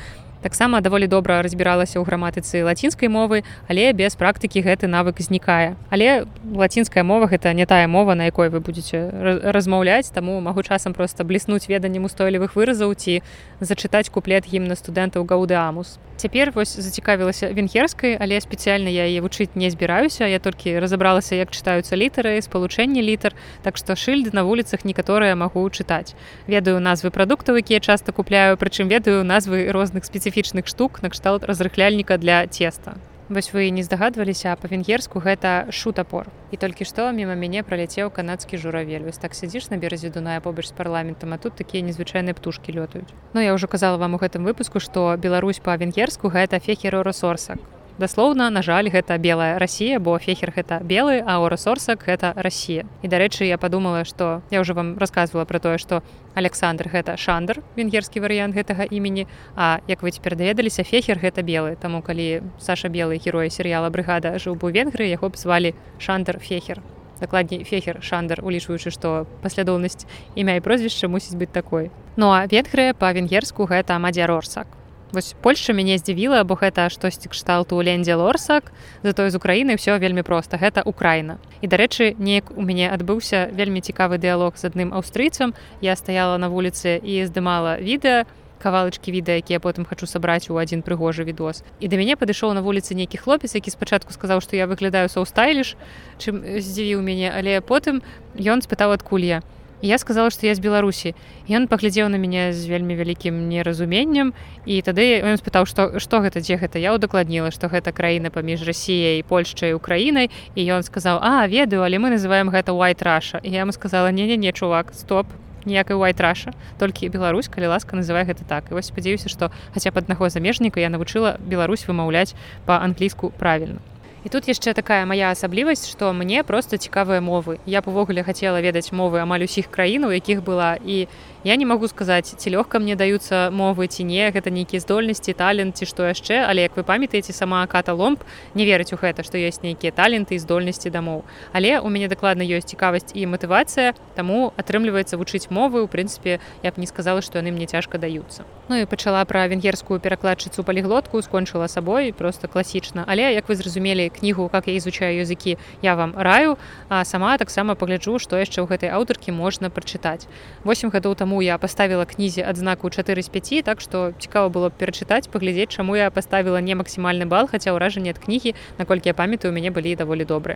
таксама 0.45 0.79
даволі 0.79 1.07
добра 1.11 1.41
разбіралася 1.41 1.99
ў 1.99 2.07
граматыцы 2.07 2.63
лацінскай 2.63 3.11
мовы 3.11 3.43
але 3.67 3.91
без 3.91 4.15
практыкі 4.15 4.63
гэты 4.63 4.87
навык 4.87 5.19
знікае. 5.19 5.75
Але 5.91 6.29
лацінская 6.47 7.03
мова 7.03 7.27
гэта 7.27 7.51
не 7.51 7.65
тая 7.65 7.91
мова 7.91 8.15
на 8.15 8.31
якой 8.31 8.47
вы 8.47 8.63
будете 8.63 9.11
размаўляць 9.43 10.15
таму 10.15 10.39
магу 10.39 10.63
часам 10.63 10.93
просто 10.93 11.27
бліснуць 11.27 11.67
веданнем 11.67 12.07
устойлівых 12.07 12.55
выразаў 12.55 12.95
ці 12.95 13.19
зачытаць 13.59 14.07
куплет 14.07 14.47
гімна 14.47 14.79
студэнтаў 14.79 15.25
гаўдэамус 15.25 15.99
цяпер 16.17 16.51
вось 16.51 16.75
зацікавілася 16.77 17.49
венгерскай 17.55 18.17
але 18.19 18.37
спецыяльна 18.37 18.93
я 18.93 19.07
яе 19.09 19.21
вучыць 19.25 19.55
не 19.55 19.69
збіраюся 19.71 20.27
я 20.27 20.39
толькі 20.39 20.77
разабралася 20.79 21.35
як 21.35 21.49
чытаюцца 21.49 21.95
літары 21.95 22.37
спалучэнне 22.41 23.01
літар 23.01 23.33
так 23.63 23.77
што 23.77 23.95
шыльды 23.95 24.29
на 24.35 24.43
вуліцах 24.43 24.85
некаторыя 24.85 25.33
магу 25.35 25.65
чытаць 25.69 26.13
ведаю 26.47 26.77
назвы 26.79 27.09
прадуктаў 27.09 27.57
якія 27.63 27.79
часта 27.79 28.11
купляю 28.11 28.57
прычым 28.57 28.91
ведаю 28.91 29.23
назвы 29.23 29.71
розных 29.71 30.05
спецыфі 30.05 30.35
спецыфічных 30.35 30.67
штук 30.67 31.01
накшталт 31.01 31.43
разрыхляльніка 31.43 32.17
для 32.17 32.47
цеста. 32.47 32.97
Вось 33.27 33.53
вы 33.53 33.71
не 33.73 33.81
здагадваліся 33.81 34.53
па-венгерску 34.61 35.17
гэта 35.17 35.65
шутапор. 35.73 36.29
І 36.53 36.61
толькі 36.61 36.85
што 36.85 37.09
міма 37.09 37.33
мяне 37.33 37.63
праляцеў 37.65 38.13
канадскі 38.13 38.61
журавель. 38.61 39.01
Вось 39.01 39.17
так 39.17 39.33
сядзіш 39.33 39.73
на 39.73 39.81
беразе 39.81 40.13
Дуная 40.13 40.37
побач 40.45 40.69
з 40.69 40.77
парламентам, 40.77 41.33
а 41.33 41.41
тут 41.41 41.57
такія 41.57 41.81
незвычайныя 41.81 42.37
птушкі 42.37 42.77
лётаюць. 42.77 43.09
Ну 43.33 43.41
я 43.41 43.57
ўжо 43.57 43.65
казала 43.65 43.97
вам 43.97 44.13
у 44.13 44.21
гэтым 44.21 44.45
выпуску, 44.45 44.77
што 44.77 45.17
Беларусь 45.17 45.57
па-венгерску 45.57 46.29
гэта 46.29 46.61
фехероросорсак 46.61 47.57
даслоўна 47.97 48.49
на 48.49 48.61
жаль 48.61 48.89
гэта 48.89 49.17
белая 49.17 49.59
Росія 49.59 49.99
бо 49.99 50.19
фехер 50.19 50.51
гэта 50.55 50.79
белы 50.83 51.23
а 51.25 51.39
орасорсак 51.39 52.03
гэта 52.03 52.33
Росія 52.35 52.83
і 53.01 53.07
дарэчы 53.07 53.45
я 53.45 53.57
подумала 53.57 54.03
что 54.03 54.41
я 54.51 54.59
уже 54.59 54.73
вам 54.73 54.97
рассказывала 54.97 55.45
про 55.45 55.59
тое 55.59 55.77
что 55.77 56.03
Александр 56.35 56.89
гэта 56.91 57.15
шандр 57.15 57.63
венгерскі 57.75 58.19
варыянт 58.19 58.55
гэтага 58.55 58.83
імені 58.83 59.27
А 59.55 59.79
як 59.87 60.03
вы 60.03 60.11
цяпер 60.11 60.35
даведаліся 60.35 60.83
фехер 60.83 61.19
гэта 61.19 61.41
белы. 61.41 61.75
Таму 61.79 62.01
калі 62.01 62.43
Саша 62.59 62.89
белый 62.89 63.17
герой 63.23 63.49
серыяла 63.49 63.89
брыгада 63.89 64.37
жыў 64.39 64.55
бы 64.55 64.71
венгры 64.71 65.07
яго 65.07 65.29
б 65.29 65.37
звалі 65.37 65.73
шандр 65.97 66.39
фехер. 66.39 66.81
Дакладней 67.19 67.63
фехер 67.63 68.03
шандр 68.03 68.43
улічваючы 68.43 68.91
што 68.91 69.25
паслядоўнасць 69.41 70.03
імя 70.35 70.59
і 70.59 70.65
прозвішча 70.65 71.07
мусіць 71.07 71.39
быць 71.39 71.55
такой. 71.55 71.91
Ну 72.17 72.31
а 72.35 72.43
венгрыя 72.51 72.93
па-венгерску 72.93 73.63
гэта 73.63 73.95
мадзярорсак 73.99 74.67
Вось 75.15 75.35
Польша 75.41 75.71
мяне 75.71 75.95
здзівіла, 75.95 76.43
бо 76.43 76.59
гэта 76.59 76.91
штосьці 76.91 77.31
кшталту 77.31 77.79
лендзе 77.79 78.19
лорсак, 78.19 78.75
затое 78.99 79.31
з 79.31 79.39
Украіны 79.39 79.79
ўсё 79.79 79.95
вельмі 79.95 80.27
проста 80.27 80.59
гэта 80.59 80.83
Украіна. 80.83 81.39
І 81.63 81.71
дарэчы, 81.71 82.19
неяк 82.19 82.51
у 82.51 82.59
мяне 82.59 82.91
адбыўся 82.91 83.47
вельмі 83.55 83.79
цікавы 83.79 84.19
дыялог 84.19 84.59
з 84.59 84.67
адным 84.67 84.91
аўстрыйцам. 84.91 85.55
Я 85.79 85.95
стаяла 85.95 86.35
на 86.35 86.51
вуліцы 86.51 86.99
і 86.99 87.23
здымала 87.31 87.79
відэа, 87.79 88.27
кавалачкі 88.59 89.15
відэа, 89.15 89.39
якія 89.39 89.63
потым 89.63 89.87
хачу 89.87 90.03
сабраць 90.03 90.51
у 90.51 90.59
адзін 90.59 90.83
прыгожы 90.83 91.23
відос. 91.23 91.63
І 91.79 91.87
да 91.87 91.95
мяне 91.95 92.19
падышоў 92.19 92.51
на 92.51 92.59
вуліцы 92.59 92.91
нейкі 92.91 93.15
хлопец, 93.15 93.55
які 93.55 93.71
спачатку 93.71 94.11
сказаў, 94.11 94.43
што 94.43 94.59
я 94.59 94.67
выглядаю 94.67 95.07
соўстайліш, 95.07 95.79
чым 96.19 96.43
здзівіў 96.59 96.99
мяне, 96.99 97.31
але 97.31 97.63
потым 97.63 98.03
ён 98.35 98.59
спытаў 98.59 98.99
адкуль 98.99 99.23
я 99.23 99.47
я 99.85 99.97
сказала 99.97 100.29
что 100.29 100.47
я 100.47 100.55
з 100.55 100.59
беларусі 100.59 101.13
ён 101.49 101.69
паглядзеў 101.69 102.09
на 102.09 102.17
мяне 102.17 102.53
з 102.53 102.65
вельмі 102.65 102.97
вялікім 102.97 103.47
неразуменнем 103.49 104.33
і 104.65 104.81
тады 104.81 105.21
ён 105.21 105.37
спытаў 105.37 105.69
что 105.69 105.99
что 106.01 106.25
гэта 106.25 106.41
дзе 106.41 106.57
гэта 106.57 106.81
я 106.81 106.93
удакладніла 106.97 107.53
что 107.53 107.69
гэта 107.69 107.93
краіна 107.93 108.33
паміж 108.33 108.65
рассіяй 108.65 109.21
польшчай 109.23 109.73
украінай. 109.77 110.31
І 110.55 110.61
ён 110.65 110.81
сказаў 110.81 111.21
а 111.21 111.45
ведаю 111.47 111.85
але 111.85 112.01
мы 112.01 112.09
называем 112.09 112.49
гэта 112.49 112.73
white 112.73 113.03
раша 113.05 113.39
я 113.43 113.61
ему 113.61 113.71
сказала 113.71 114.11
не 114.11 114.25
не 114.25 114.37
не 114.37 114.51
чувак 114.51 114.93
стоп 114.93 115.27
ніякай 115.65 115.97
white 115.97 116.21
раша 116.21 116.53
толькі 116.79 117.09
Беларусь 117.09 117.47
калі 117.47 117.67
ласка 117.67 117.95
называй 117.95 118.25
гэта 118.25 118.43
так 118.47 118.71
і 118.71 118.73
вось 118.73 118.89
спадзяюся 118.89 119.29
что 119.29 119.51
хаця 119.73 119.91
б 119.91 119.99
аднаго 119.99 120.29
замежніка 120.29 120.79
я 120.79 120.89
навучыла 120.89 121.37
Беларусь 121.39 121.85
вымаўляць 121.87 122.33
по-англійску 122.65 123.29
правільна 123.37 123.79
І 124.25 124.29
тут 124.33 124.47
яшчэ 124.49 124.73
такая 124.73 125.05
моя 125.05 125.29
асаблівасць, 125.29 125.85
што 125.85 126.09
мне 126.09 126.41
проста 126.41 126.81
цікавыя 126.81 127.21
мовы. 127.21 127.61
Я 127.69 127.85
б 127.85 127.93
увогуле 127.93 128.25
хацела 128.25 128.57
ведаць 128.57 128.89
мовы 128.89 129.21
амаль 129.21 129.45
усіх 129.45 129.69
краін, 129.69 130.09
у 130.09 130.11
якіх 130.11 130.41
была 130.41 130.81
і 130.81 131.05
я 131.45 131.55
не 131.55 131.65
магу 131.65 131.87
сказаць 131.87 132.33
ці 132.33 132.49
лёгка 132.49 132.81
мне 132.81 132.95
даюцца 132.97 133.53
мовы 133.53 133.85
ці 133.85 134.01
не 134.01 134.25
гэта 134.33 134.49
нейкія 134.49 134.81
здольнасці 134.81 135.37
талент 135.37 135.77
ці 135.77 135.85
што 135.85 136.09
яшчэ 136.09 136.41
але 136.41 136.65
як 136.65 136.73
вы 136.73 136.81
памятаеце 136.81 137.37
сама 137.37 137.61
ката 137.69 137.93
ломб 137.93 138.25
не 138.57 138.65
верыць 138.65 138.89
у 138.93 138.97
гэта 138.97 139.21
што 139.21 139.37
ёсць 139.37 139.61
нейкія 139.61 139.93
таленты 139.93 140.33
і 140.35 140.41
здольнасці 140.41 140.89
дамоў 140.89 141.21
але 141.53 141.77
у 141.85 141.93
мяне 141.93 142.09
дакладна 142.09 142.41
ёсць 142.41 142.73
цікавасць 142.73 143.13
і 143.13 143.29
матывацыя 143.29 143.93
таму 144.17 144.57
атрымліваецца 144.57 145.21
вучыць 145.21 145.53
мовы. 145.53 145.85
У 145.85 145.87
прынцыпе 145.87 146.41
я 146.63 146.71
б 146.73 146.81
не 146.81 146.89
сказала 146.89 147.21
што 147.21 147.37
яны 147.37 147.53
мне 147.53 147.69
цяжка 147.69 148.01
даюцца 148.01 148.49
Ну 148.65 148.81
і 148.81 148.89
пачала 148.89 149.21
пра 149.29 149.45
венгерскую 149.45 150.01
перакладчыцу 150.01 150.65
паліглотку 150.65 151.21
скончыла 151.21 151.69
сабой 151.69 152.09
просто 152.09 152.47
класічна 152.47 153.05
але 153.05 153.29
як 153.37 153.45
вы 153.45 153.55
зразумелі 153.55 154.09
кнігу 154.09 154.49
как 154.49 154.65
я 154.65 154.77
изучаю 154.81 155.21
языкі 155.21 155.61
я 155.85 155.93
вам 155.93 156.17
раю 156.17 156.57
а 156.89 157.05
сама 157.05 157.37
таксама 157.37 157.75
пагляджу 157.77 158.17
што 158.17 158.41
яшчэ 158.41 158.65
ў 158.65 158.67
гэтай 158.73 158.89
аўтаркі 158.89 159.29
можна 159.29 159.69
прачытаць. 159.69 160.25
8 160.65 160.89
гадоў 160.89 161.13
таму 161.13 161.34
чаму 161.35 161.41
я 161.43 161.57
паставіла 161.57 162.05
кнізе 162.05 162.47
адзнаку 162.47 162.89
4 162.89 163.21
з 163.21 163.27
5 163.27 163.65
так 163.67 163.81
што 163.83 164.13
цікава 164.19 164.47
было 164.47 164.71
перачытаць 164.71 165.27
паглядзець 165.27 165.75
чаму 165.75 165.99
я 165.99 166.07
паставіла 166.07 166.63
не 166.63 166.79
максімальны 166.79 167.27
бал 167.27 167.51
хаця 167.51 167.75
ўражанне 167.75 168.15
ад 168.15 168.23
кнігі 168.23 168.55
наколькі 168.79 169.11
я 169.11 169.13
памятаю 169.13 169.51
у 169.51 169.55
мяне 169.55 169.67
былі 169.67 169.99
даволі 169.99 170.23
добрыя 170.23 170.55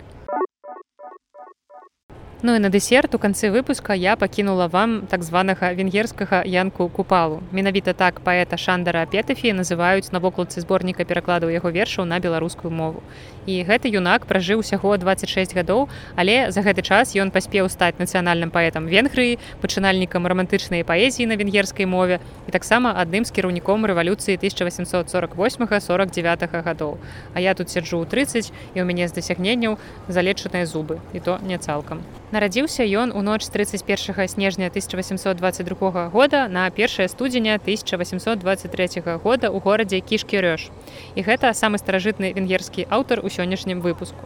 Ну 2.42 2.56
і 2.56 2.60
на 2.64 2.70
дэсерт 2.72 3.12
у 3.16 3.20
канцы 3.20 3.52
выпуска 3.52 3.92
я 3.92 4.16
пакінула 4.16 4.72
вам 4.72 5.04
так 5.12 5.24
званага 5.28 5.76
венгерскага 5.76 6.48
янку 6.48 6.88
купалу. 6.88 7.44
Менавіта 7.52 7.92
так 7.92 8.24
паэта 8.24 8.56
Шандара 8.56 9.04
Петафі 9.04 9.52
называюць 9.52 10.16
на 10.16 10.24
вокладцы 10.24 10.64
зборніка 10.64 11.04
перакладаў 11.04 11.52
яго 11.52 11.68
вершаў 11.68 12.08
на 12.08 12.24
беларускую 12.24 12.72
мову. 12.72 13.04
І 13.46 13.64
гэты 13.64 13.90
юнак 13.94 14.26
пражыў 14.26 14.60
усяго 14.60 14.98
26 14.98 15.56
гадоў, 15.56 15.90
але 16.16 16.52
за 16.52 16.62
гэты 16.62 16.82
час 16.84 17.16
ён 17.16 17.32
паспеў 17.32 17.70
стаць 17.70 18.00
нацыянальным 18.00 18.52
паэтам 18.52 18.88
Венгрыі, 18.92 19.40
пачынальнікам 19.64 20.28
рамантычнай 20.28 20.84
паэзіі 20.84 21.26
на 21.32 21.36
венгерскай 21.40 21.86
мове 21.86 22.20
і 22.48 22.52
таксама 22.52 22.94
адным 23.00 23.24
з 23.24 23.32
кіраўніком 23.32 23.86
рэвалюцыі 23.88 24.38
1848-49 24.38 26.52
гадоў. 26.52 26.98
А 27.34 27.40
я 27.40 27.56
тут 27.56 27.70
сяджу 27.70 28.04
ў 28.04 28.06
30 28.06 28.52
і 28.76 28.82
ў 28.82 28.86
мяне 28.86 29.08
з 29.08 29.14
дасягненняў 29.16 29.78
залечаныя 30.12 30.66
зубы 30.66 31.00
і 31.14 31.20
то 31.20 31.40
не 31.42 31.58
цалкам. 31.58 32.04
Нарадзіўся 32.30 32.86
ён 32.86 33.10
у 33.10 33.26
ноч 33.26 33.42
31 33.50 34.28
снежня 34.28 34.70
1822 34.70 36.10
года 36.14 36.48
на 36.48 36.68
1 36.68 37.10
студзеня 37.10 37.58
1823 37.58 39.02
года 39.18 39.50
ў 39.50 39.58
горадзе 39.58 40.02
кішкі 40.02 40.38
рёж. 40.38 40.70
І 41.16 41.26
гэта 41.26 41.58
самы 41.58 41.82
старажытны 41.82 42.34
венгерскі 42.38 42.86
аўтар 42.90 43.26
у 43.26 43.29
сённяшнім 43.30 43.82
выпуску. 43.82 44.26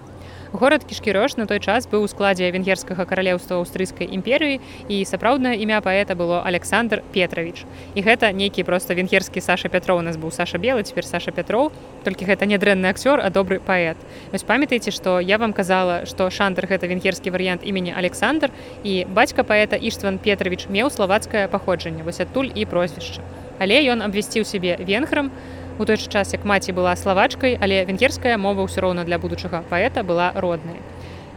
Горад 0.53 0.83
кішкірёж 0.85 1.37
на 1.37 1.47
той 1.49 1.59
час 1.59 1.89
быў 1.89 2.05
у 2.05 2.07
складзе 2.07 2.45
венгерскага 2.53 3.09
каралеўства 3.09 3.57
аўстрыйскай 3.57 4.05
імперыі 4.05 4.61
і 4.85 5.01
сапраўднае 5.01 5.57
імя 5.57 5.81
паэта 5.81 6.13
было 6.13 6.45
Александр 6.45 7.01
Петрович. 7.09 7.65
І 7.97 8.05
гэта 8.05 8.29
нейкі 8.29 8.61
проста 8.61 8.93
венгерскі 8.93 9.41
Саша 9.41 9.65
Пятроў 9.73 9.97
у 9.97 10.05
нас 10.05 10.13
быў 10.13 10.29
Саша 10.29 10.61
белы 10.61 10.85
цяпер 10.85 11.09
Саша 11.09 11.33
Пятроў, 11.33 11.71
толькі 12.05 12.29
гэта 12.29 12.45
не 12.45 12.61
дрэнны 12.61 12.85
акцёр, 12.85 13.17
а 13.17 13.33
добры 13.33 13.57
паэт. 13.65 13.97
Вось 14.31 14.45
памятаеце, 14.45 14.93
што 14.93 15.17
я 15.19 15.41
вам 15.41 15.57
казала, 15.57 16.05
што 16.05 16.29
шандр 16.29 16.69
гэта 16.69 16.85
венгерскі 16.85 17.33
варыянт 17.33 17.65
імені 17.65 17.97
Александр 17.97 18.53
і 18.83 19.09
бацька 19.09 19.41
паэта 19.41 19.73
Іштван 19.73 20.21
Петрович 20.21 20.69
меў 20.69 20.93
славацкае 20.93 21.47
паходжанне, 21.49 22.03
вось 22.03 22.21
адтуль 22.21 22.53
і 22.53 22.65
прозвішча. 22.69 23.25
Але 23.57 23.81
ён 23.89 24.05
абвясціў 24.05 24.45
сябе 24.45 24.77
венграм, 24.77 25.31
У 25.79 25.85
той 25.85 25.97
жа 25.97 26.07
час 26.19 26.33
як 26.33 26.45
маці 26.45 26.71
была 26.77 26.93
славачкай, 26.95 27.57
але 27.57 27.85
венгерская 27.89 28.37
мова 28.37 28.67
ўсё 28.67 28.85
роўна 28.85 29.03
для 29.09 29.17
будучага 29.17 29.65
паэта 29.69 30.03
была 30.05 30.29
роднай 30.37 30.77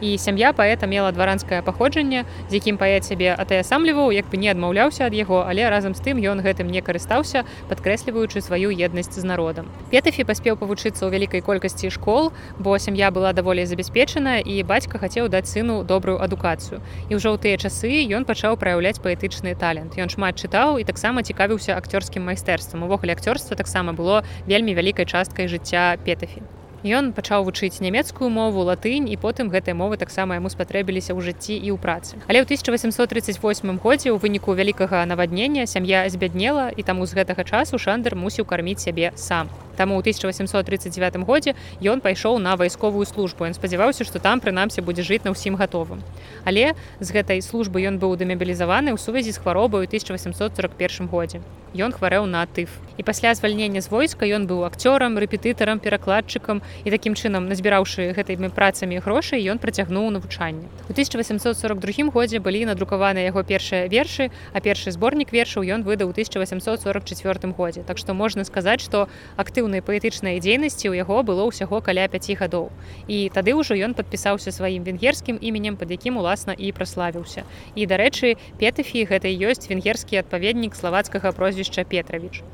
і 0.01 0.16
сям'я 0.18 0.52
паэта 0.52 0.86
мела 0.86 1.12
дваранскае 1.12 1.62
паходжанне 1.62 2.24
з 2.48 2.52
якім 2.59 2.77
паэт 2.77 3.09
сябе 3.09 3.32
атаясамліваў 3.32 4.12
як 4.12 4.28
бы 4.31 4.36
не 4.36 4.51
адмаўляўся 4.52 5.06
ад 5.06 5.14
яго 5.14 5.44
але 5.48 5.68
разам 5.70 5.94
з 5.94 6.05
тым 6.05 6.20
ён 6.20 6.43
гэтым 6.44 6.68
не 6.68 6.82
карыстаўся 6.82 7.44
падкрэсліваючы 7.68 8.40
сваю 8.40 8.70
еднасць 8.70 9.14
з 9.14 9.24
народам. 9.24 9.70
Петафі 9.90 10.24
паспеў 10.28 10.60
павучыцца 10.60 11.06
ў 11.06 11.10
вялікай 11.14 11.40
колькасці 11.40 11.90
школ 11.90 12.32
бо 12.59 12.78
сям'я 12.78 13.10
была 13.10 13.32
даволі 13.32 13.64
забяспечаная 13.66 14.40
і 14.44 14.62
бацька 14.62 14.98
хацеў 14.98 15.28
даць 15.28 15.48
сыну 15.48 15.82
добрую 15.85 16.20
адукацыю. 16.20 16.82
І 17.09 17.16
ўжо 17.16 17.32
ў 17.32 17.39
тыя 17.40 17.56
часы 17.56 18.05
ён 18.12 18.28
пачаў 18.28 18.60
праяўляць 18.60 19.01
паэтычны 19.01 19.56
талент. 19.56 19.97
Ён 19.97 20.12
шмат 20.12 20.36
чытаў 20.36 20.78
і 20.82 20.85
таксама 20.85 21.23
цікавіўся 21.23 21.77
акцёрскім 21.78 22.28
майстэрствам. 22.28 22.85
Увогуле 22.85 23.16
акцёрства 23.16 23.56
таксама 23.56 23.93
было 23.93 24.24
вельмі 24.47 24.77
вялікай 24.77 25.06
часткай 25.06 25.48
жыцця 25.48 25.97
петафі 26.05 26.43
Ён 26.86 27.10
пачаў 27.10 27.42
вучыць 27.42 27.82
нямецкую 27.82 28.30
мову 28.30 28.62
латынь 28.62 29.10
і 29.10 29.16
потым 29.18 29.50
гэтыя 29.50 29.74
мовы 29.74 29.98
таксама 29.98 30.38
яму 30.38 30.46
спатрэбіліся 30.46 31.18
ў 31.18 31.20
жыцці 31.26 31.58
і 31.58 31.74
ў 31.74 31.82
працы. 31.82 32.14
Але 32.30 32.38
ў 32.38 32.46
1838 32.46 33.82
годзе 33.82 34.14
ў 34.14 34.22
выніку 34.22 34.54
вялікага 34.54 35.02
наваднення 35.02 35.66
сям'я 35.66 36.06
збяднела 36.06 36.70
і 36.70 36.86
таму 36.86 37.02
з 37.10 37.18
гэтага 37.18 37.42
часу 37.42 37.82
шандер 37.82 38.14
мусіў 38.14 38.46
карміць 38.46 38.86
сябе 38.86 39.10
сам. 39.18 39.50
Таму 39.74 39.98
ў 39.98 40.06
1839 40.06 41.26
годзе 41.26 41.58
ён 41.82 41.98
пайшоў 41.98 42.38
на 42.38 42.54
вайсковую 42.54 43.02
службу. 43.02 43.50
Ён 43.50 43.58
спадзяваўся, 43.58 44.06
што 44.06 44.22
там 44.22 44.38
прынамсі 44.38 44.80
будзе 44.80 45.02
жыць 45.02 45.26
на 45.26 45.34
ўсім 45.34 45.58
гатовым. 45.58 46.06
Але 46.46 46.78
з 47.02 47.08
гэтай 47.10 47.42
службы 47.42 47.82
ён 47.82 47.98
быў 47.98 48.14
дэмабілізаваны 48.14 48.94
ў 48.94 48.98
сувязі 49.02 49.34
з 49.34 49.42
хваробай 49.42 49.82
у 49.82 49.86
1841 49.90 51.10
годзе. 51.10 51.42
Ён 51.76 51.92
хварэў 51.92 52.24
на 52.24 52.46
тыф. 52.48 52.72
І 52.96 53.04
пасля 53.04 53.34
звальнення 53.36 53.84
з 53.84 53.92
войска 53.92 54.24
ён 54.24 54.48
быў 54.48 54.64
акцёрам, 54.64 55.20
рэпетытарам, 55.20 55.76
перакладчыкам 55.76 56.64
і 56.84 56.88
такім 56.90 57.12
чынам 57.12 57.48
назбіраўшы 57.52 58.16
гэтымі 58.16 58.48
працамі 58.48 59.04
грошай 59.04 59.44
ён 59.44 59.60
працягнуў 59.60 60.08
навучанне. 60.08 60.64
У 60.88 60.96
1842 60.96 62.08
годзе 62.16 62.40
былі 62.40 62.64
надрукаваны 62.64 63.28
яго 63.28 63.44
першыя 63.44 63.92
вершы, 63.92 64.32
а 64.56 64.64
першы 64.64 64.88
зборнік 64.90 65.36
вершаў 65.36 65.68
ён 65.68 65.84
выдаў 65.84 66.08
у 66.08 66.16
1844 66.16 67.52
годзе. 67.52 67.84
Так 67.84 67.98
што 68.00 68.14
можна 68.14 68.48
сказаць, 68.48 68.80
што 68.80 69.08
актыў 69.36 69.66
актыўнай 69.66 69.82
паэтычнай 69.82 70.38
дзейнасці 70.38 70.92
ў 70.92 71.02
яго 71.02 71.24
было 71.26 71.48
ўсяго 71.48 71.80
каля 71.82 72.06
5 72.12 72.38
гадоў. 72.38 72.68
І 73.10 73.32
тады 73.34 73.56
ўжо 73.58 73.74
ён 73.74 73.98
падпісаўся 73.98 74.54
сваім 74.54 74.86
венгерскім 74.86 75.40
іменем, 75.40 75.74
пад 75.80 75.90
якім 75.90 76.20
уласна 76.22 76.54
і 76.54 76.70
праславіўся. 76.76 77.42
І 77.74 77.88
дарэчы, 77.90 78.36
Петафі 78.60 79.02
гэта 79.10 79.26
ёсць 79.26 79.66
венгерскі 79.66 80.22
адпаведнік 80.22 80.78
славацкага 80.78 81.32
прозвішча 81.32 81.82
Петравіч. 81.82 82.44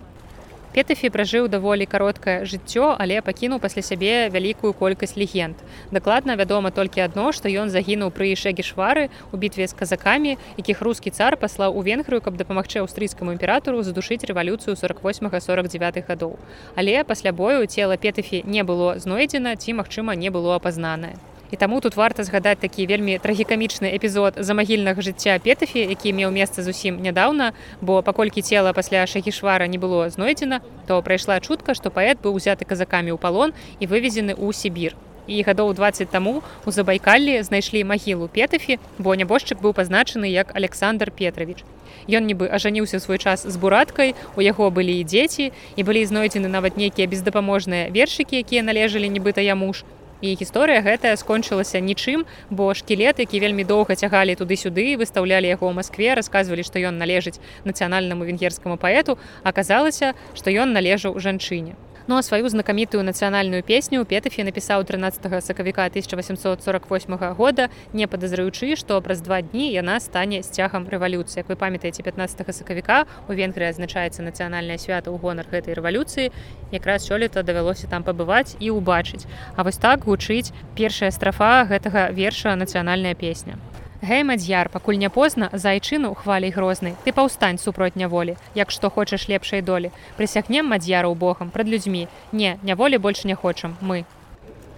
Петафі 0.73 1.11
пражыў 1.13 1.49
даволі 1.53 1.85
кароткае 1.85 2.49
жыццё, 2.49 2.97
але 2.97 3.21
пакінуў 3.21 3.61
пасля 3.61 3.83
сябе 3.85 4.33
вялікую 4.33 4.73
колькасць 4.73 5.19
легенд. 5.21 5.57
Дакладна 5.93 6.33
вядома 6.41 6.71
толькі 6.73 7.05
адно, 7.05 7.29
што 7.37 7.53
ён 7.53 7.69
загінуў 7.69 8.09
пры 8.09 8.33
шэгішвары 8.33 9.11
у 9.33 9.41
бітве 9.43 9.69
з 9.69 9.77
казакамі, 9.77 10.39
якіх 10.57 10.81
рускі 10.81 11.13
цар 11.13 11.37
паслаў 11.37 11.77
у 11.77 11.85
венгрыю, 11.85 12.25
каб 12.25 12.41
дапамагчы 12.41 12.81
аўстрыйскаму 12.81 13.37
імператару 13.37 13.85
задушыць 13.85 14.25
рэвалюцыю 14.25 14.73
48-49 14.81 16.09
гадоў. 16.09 16.41
Але 16.73 17.05
пасля 17.05 17.37
бою 17.37 17.69
цела 17.69 18.01
Петафі 18.01 18.41
не 18.49 18.65
было 18.65 18.97
знойдзена 18.97 19.57
ці, 19.61 19.77
магчыма, 19.77 20.17
не 20.17 20.33
было 20.33 20.57
апазнанае 20.57 21.21
і 21.53 21.57
таму 21.57 21.81
тут 21.81 21.97
варта 21.97 22.25
згадаць 22.25 22.59
такі 22.59 22.89
вельмі 22.89 23.19
трагікамічны 23.21 23.93
эпізод 23.93 24.41
за 24.41 24.57
магільнага 24.57 25.05
жыцця 25.05 25.37
петафі 25.37 25.85
які 25.85 26.17
меў 26.17 26.33
месца 26.33 26.65
зусім 26.65 26.99
нядаўна 27.05 27.53
бо 27.81 28.01
паколькі 28.03 28.43
цела 28.43 28.73
пасля 28.73 29.07
шагішвара 29.07 29.69
не 29.69 29.79
было 29.79 30.09
знойдзена 30.09 30.65
то 30.89 31.03
прайшла 31.03 31.39
чутка 31.41 31.77
што 31.77 31.93
паэт 31.93 32.25
быў 32.25 32.41
узяты 32.41 32.65
казакамі 32.65 33.13
ў 33.13 33.21
палон 33.21 33.53
і 33.79 33.87
вывезены 33.87 34.33
ў 34.33 34.49
сібір. 34.57 34.97
І 35.29 35.45
гадоў 35.47 35.77
20 35.77 36.11
таму 36.11 36.43
у 36.67 36.73
забайкаллі 36.73 37.43
знайшлі 37.47 37.85
магілу 37.85 38.27
петафі 38.33 38.81
бо 38.99 39.15
нябожчык 39.15 39.61
быў 39.61 39.77
пазначаны 39.77 40.33
як 40.33 40.57
александр 40.57 41.13
петрович 41.13 41.63
Ён 42.09 42.27
нібы 42.27 42.49
ажаніўся 42.51 42.99
свой 42.99 43.19
час 43.19 43.47
з 43.47 43.57
бураткай 43.61 44.17
у 44.35 44.43
яго 44.43 44.71
былі 44.71 44.97
і 44.99 45.05
дзеці 45.05 45.53
і 45.77 45.83
былі 45.85 46.03
знойдзены 46.09 46.49
нават 46.49 46.81
нейкія 46.81 47.07
бездапаможныя 47.07 47.93
вершыкі 47.93 48.41
якія 48.41 48.65
належалі 48.67 49.07
нібыта 49.07 49.45
я 49.45 49.55
муж 49.55 49.85
і 50.23 50.35
гісторыя 50.39 50.81
гэтая 50.87 51.13
скончылася 51.19 51.83
нічым 51.83 52.25
бо 52.51 52.73
шкілет 52.79 53.19
які 53.19 53.43
вельмі 53.43 53.67
доўга 53.67 53.99
цягалі 53.99 54.39
туды-сюды 54.39 54.97
выстаўлялі 54.97 55.51
яго 55.51 55.67
ў 55.69 55.75
Маскве 55.77 56.15
расказвалі 56.15 56.63
што 56.63 56.79
ён 56.79 56.97
належыць 57.03 57.43
нацыянальнаму 57.69 58.25
венгерскаму 58.25 58.79
паэту 58.79 59.19
аказалася 59.43 60.15
што 60.39 60.55
ён 60.55 60.73
належаў 60.73 61.19
жанчыне 61.19 61.75
Ну 62.09 62.17
а 62.17 62.23
сваю 62.23 62.49
знакамітую 62.49 63.05
нацыянальную 63.05 63.63
песню 63.63 64.05
Петафі 64.05 64.43
напісаў 64.43 64.83
13 64.85 65.45
сакавіка 65.45 65.87
1848 65.87 67.35
года, 67.35 67.69
не 67.93 68.07
падазраючы, 68.07 68.75
што 68.77 69.01
праз 69.01 69.23
два 69.23 69.43
дні 69.43 69.71
яна 69.71 70.01
стане 70.01 70.43
сцягам 70.43 70.89
рэвалюцыі. 70.91 71.47
Як 71.47 71.49
вы 71.49 71.57
памятаеце 71.57 72.03
15 72.03 72.43
сакавіка 72.55 73.07
у 73.29 73.33
Венгрыі 73.33 73.71
азначаецца 73.71 74.27
нацыянальнае 74.27 74.79
свята 74.83 75.15
ў 75.15 75.19
гонар 75.23 75.47
гэтай 75.47 75.79
рэвалюцыі. 75.79 76.33
Якраз 76.75 77.07
сёлета 77.07 77.47
давялося 77.47 77.87
там 77.87 78.03
пабываць 78.03 78.59
і 78.59 78.75
ўбачыць. 78.75 79.23
А 79.55 79.63
вось 79.63 79.79
так 79.79 80.03
гучыць 80.03 80.51
першая 80.75 81.15
страфа 81.15 81.63
гэтага 81.71 82.11
верша 82.11 82.59
нацыянальная 82.59 83.15
песня. 83.15 83.63
Гэй, 84.03 84.25
мадзяр, 84.27 84.69
пакуль 84.69 84.99
не 84.99 85.09
позна 85.09 85.49
зайчыну 85.53 86.15
хваляй 86.19 86.51
грознай 86.51 86.97
ты 87.05 87.13
паўстань 87.15 87.59
супроць 87.63 87.95
няволі 87.95 88.35
як 88.59 88.75
што 88.75 88.91
хочаш 88.91 89.29
лепшай 89.31 89.63
долі. 89.63 89.93
Прысягнем 90.19 90.67
мадзяраў 90.75 91.15
богам 91.15 91.55
прад 91.55 91.71
людзьмі. 91.71 92.09
Не 92.33 92.59
няволі 92.67 92.99
больш 92.99 93.23
не 93.23 93.37
хочам. 93.37 93.77
Мы. 93.81 94.03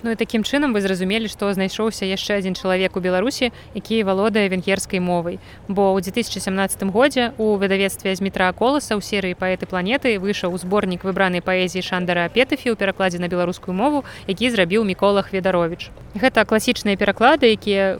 Ну 0.04 0.10
і 0.12 0.16
такім 0.20 0.44
чынам 0.44 0.76
вы 0.76 0.84
зразумелі 0.84 1.32
што 1.32 1.48
знайшоўся 1.56 2.04
яшчэ 2.04 2.36
адзін 2.44 2.52
чалавек 2.52 2.96
у 2.96 3.00
беларусі 3.00 3.48
які 3.72 4.04
валодае 4.04 4.52
венгерскай 4.52 5.00
мовай. 5.00 5.40
Бо 5.68 5.96
ў 5.96 6.04
2017 6.04 6.84
годзе 6.92 7.32
у 7.38 7.56
выдавецтве 7.56 8.12
з 8.12 8.20
метра 8.20 8.52
коласа 8.52 8.92
ў 8.92 9.00
серыі 9.00 9.40
паэты 9.40 9.64
планеты 9.64 10.20
выйшаў 10.20 10.52
зборнік 10.60 11.08
выбранай 11.08 11.40
паэзіі 11.40 11.80
шандара 11.80 12.28
петафі 12.28 12.68
ў 12.68 12.76
перакладзе 12.76 13.24
на 13.24 13.32
беларускую 13.32 13.72
мову 13.72 14.04
які 14.28 14.52
зрабіў 14.52 14.84
мікола 14.84 15.24
хведарович 15.24 15.88
гэта 16.12 16.44
класічныя 16.44 17.00
пераклады 17.00 17.48
якія 17.48 17.96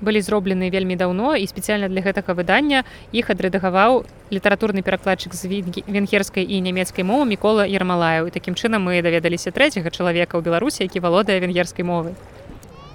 былі 0.00 0.20
зроблены 0.20 0.70
вельмі 0.70 0.96
даўно 0.96 1.36
і 1.36 1.46
спецыяльна 1.46 1.88
для 1.88 2.00
гэтага 2.00 2.34
выдання 2.34 2.84
іх 3.12 3.30
адрэдагаваў 3.30 4.04
літаратурны 4.32 4.82
перакладчык 4.82 5.34
з 5.34 5.62
венгерскай 5.86 6.44
і 6.44 6.60
нямецкай 6.60 7.04
мовы 7.04 7.28
мікола 7.30 7.68
ермалаю 7.68 8.28
і 8.28 8.34
такім 8.34 8.54
чынам 8.54 8.88
мы 8.88 9.02
даведаліся 9.02 9.50
трэцяга 9.50 9.90
чалавека 9.90 10.38
ў 10.38 10.42
беларусі 10.42 10.84
які 10.84 11.00
валодае 11.00 11.40
венгерскай 11.40 11.84
мовы 11.84 12.16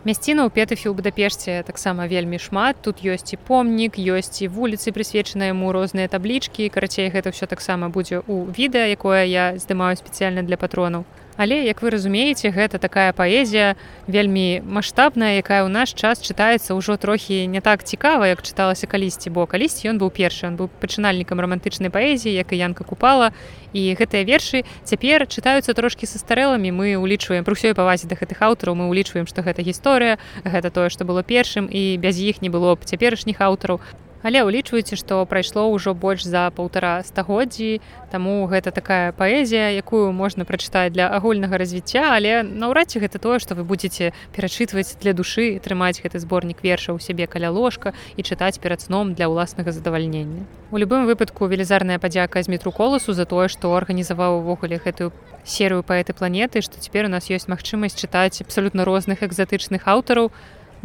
мясціна 0.05 0.45
ў 0.45 0.53
петафі 0.53 0.89
ў 0.89 0.93
будапешце 0.93 1.65
таксама 1.65 2.05
вельмі 2.05 2.37
шмат. 2.37 2.77
Тут 2.85 3.01
ёсць 3.01 3.33
і 3.33 3.41
помнік 3.41 3.97
ёсць 3.97 4.45
і 4.45 4.53
вуліцы 4.53 4.93
прысвечаныя 4.93 5.49
яму 5.49 5.73
розныя 5.73 6.05
таблічкі. 6.05 6.69
Карацей 6.69 7.09
гэта 7.09 7.33
ўсё 7.33 7.49
таксама 7.49 7.89
будзе 7.89 8.21
ў 8.21 8.53
відэа 8.53 8.93
якое 8.93 9.25
я 9.25 9.57
здымаю 9.57 9.97
спецыяльна 9.97 10.45
для 10.45 10.61
патронаў 10.61 11.09
Але 11.37 11.65
як 11.67 11.81
вы 11.83 11.91
разумееце, 11.91 12.47
гэта 12.47 12.79
такая 12.79 13.11
паэзія 13.11 13.75
вельмі 14.07 14.63
маштабная, 14.63 15.43
якая 15.43 15.67
ў 15.67 15.69
наш 15.69 15.91
час 15.91 16.23
чытаецца 16.23 16.71
ўжо 16.79 16.95
трохі 16.95 17.43
не 17.51 17.59
так 17.59 17.83
цікава, 17.83 18.31
як 18.31 18.39
чыталася 18.39 18.87
калісьці, 18.87 19.35
бо 19.35 19.43
калісьці 19.43 19.91
ён 19.91 19.99
быў 19.99 20.15
першы, 20.15 20.47
он 20.47 20.55
быў 20.55 20.71
пачынальнікам 20.79 21.43
рамантычнай 21.43 21.91
паэзіі, 21.91 22.31
як 22.31 22.55
і 22.55 22.61
янка 22.63 22.87
купала. 22.87 23.35
І 23.75 23.91
гэтыя 23.99 24.23
вершы 24.23 24.63
цяпер 24.87 25.27
чытаюцца 25.27 25.75
трошкі 25.75 26.07
са 26.07 26.23
старэламі. 26.23 26.71
Мы 26.71 26.95
ўлічваем 26.95 27.43
пры 27.43 27.59
ўсёй 27.59 27.75
павазе 27.75 28.07
да 28.07 28.15
гэтых 28.15 28.39
аўтараў, 28.39 28.79
мы 28.79 28.87
ўлічваем, 28.87 29.27
што 29.27 29.43
гэта 29.43 29.59
гісторыя, 29.59 30.15
гэта 30.47 30.71
тое, 30.71 30.87
што 30.87 31.03
было 31.03 31.19
першым 31.19 31.67
і 31.67 31.99
без 31.99 32.15
іх 32.15 32.39
не 32.39 32.47
было 32.47 32.79
б 32.79 32.87
цяперашніх 32.87 33.43
аўтараў 33.43 33.83
але 34.25 34.41
ўлічваеце 34.41 34.97
што 34.97 35.21
прайшло 35.29 35.69
ўжо 35.69 35.93
больш 35.93 36.25
за 36.25 36.49
паўтара 36.49 37.05
стагоддзі 37.05 37.77
таму 38.09 38.49
гэта 38.49 38.73
такая 38.73 39.13
паэзія 39.13 39.69
якую 39.77 40.09
можна 40.17 40.49
прачытаць 40.49 40.89
для 40.89 41.05
агульнага 41.13 41.61
развіцця 41.61 42.09
але 42.17 42.41
наўрад 42.41 42.89
ці 42.89 43.05
гэта 43.05 43.21
тое 43.21 43.37
што 43.37 43.53
вы 43.53 43.61
будетеце 43.69 44.17
перачытваць 44.33 44.97
для 44.97 45.13
душы 45.13 45.61
трымаць 45.61 46.01
гэты 46.01 46.17
зборнік 46.17 46.65
верша 46.65 46.97
ў 46.97 46.99
сябе 47.05 47.29
каля 47.29 47.53
ложка 47.53 47.93
і 48.17 48.25
чытаць 48.25 48.57
перад 48.57 48.81
сном 48.81 49.13
для 49.13 49.29
ўласнага 49.29 49.69
задавальнення. 49.69 50.49
У 50.73 50.81
любым 50.81 51.05
выпадку 51.05 51.45
велізарная 51.45 52.01
падзяка 52.01 52.41
з 52.41 52.49
метру 52.49 52.73
коласу 52.73 53.13
за 53.13 53.29
тое 53.29 53.45
што 53.45 53.77
арганізаваў 53.77 54.41
увогуле 54.41 54.81
гэтую 54.81 55.13
серыю 55.45 55.85
паэты 55.85 56.17
планеты 56.17 56.65
што 56.65 56.81
цяпер 56.81 57.05
у 57.05 57.13
нас 57.13 57.29
ёсць 57.29 57.45
магчымасць 57.45 58.01
чытаць 58.01 58.41
абсалютна 58.41 58.89
розных 58.89 59.21
экзатычных 59.21 59.85
аўтараў 59.85 60.33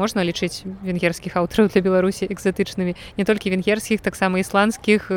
можна 0.01 0.25
лічыць 0.25 0.65
венгерскіх 0.81 1.37
аўтараў 1.37 1.69
для 1.69 1.85
беларусі 1.85 2.25
экзатычнымі 2.33 2.97
не 3.21 3.25
толькі 3.29 3.53
венгерскіх 3.53 4.01
таксама 4.01 4.41
ісландскіх 4.41 5.13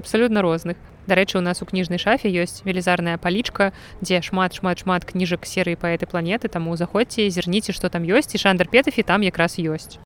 абсалютна 0.00 0.40
розных 0.40 0.80
дарэчы 1.06 1.36
у 1.38 1.44
нас 1.44 1.60
у 1.60 1.68
кніжнай 1.68 2.00
шафе 2.00 2.32
ёсць 2.32 2.64
велізарная 2.64 3.18
палічка 3.20 3.72
дзе 4.00 4.22
шмат 4.24 4.56
шмат 4.56 4.80
шмат 4.86 5.04
кніжак 5.04 5.44
серыі 5.44 5.76
паэты 5.76 6.08
планеты 6.08 6.48
таму 6.48 6.76
заходзьце 6.80 7.28
зірніце 7.28 7.76
што 7.76 7.92
там 7.92 8.08
ёсць 8.08 8.32
і 8.32 8.40
шандр 8.40 8.72
петафі 8.72 9.04
там 9.04 9.20
якраз 9.26 9.58
ёсць 9.60 9.98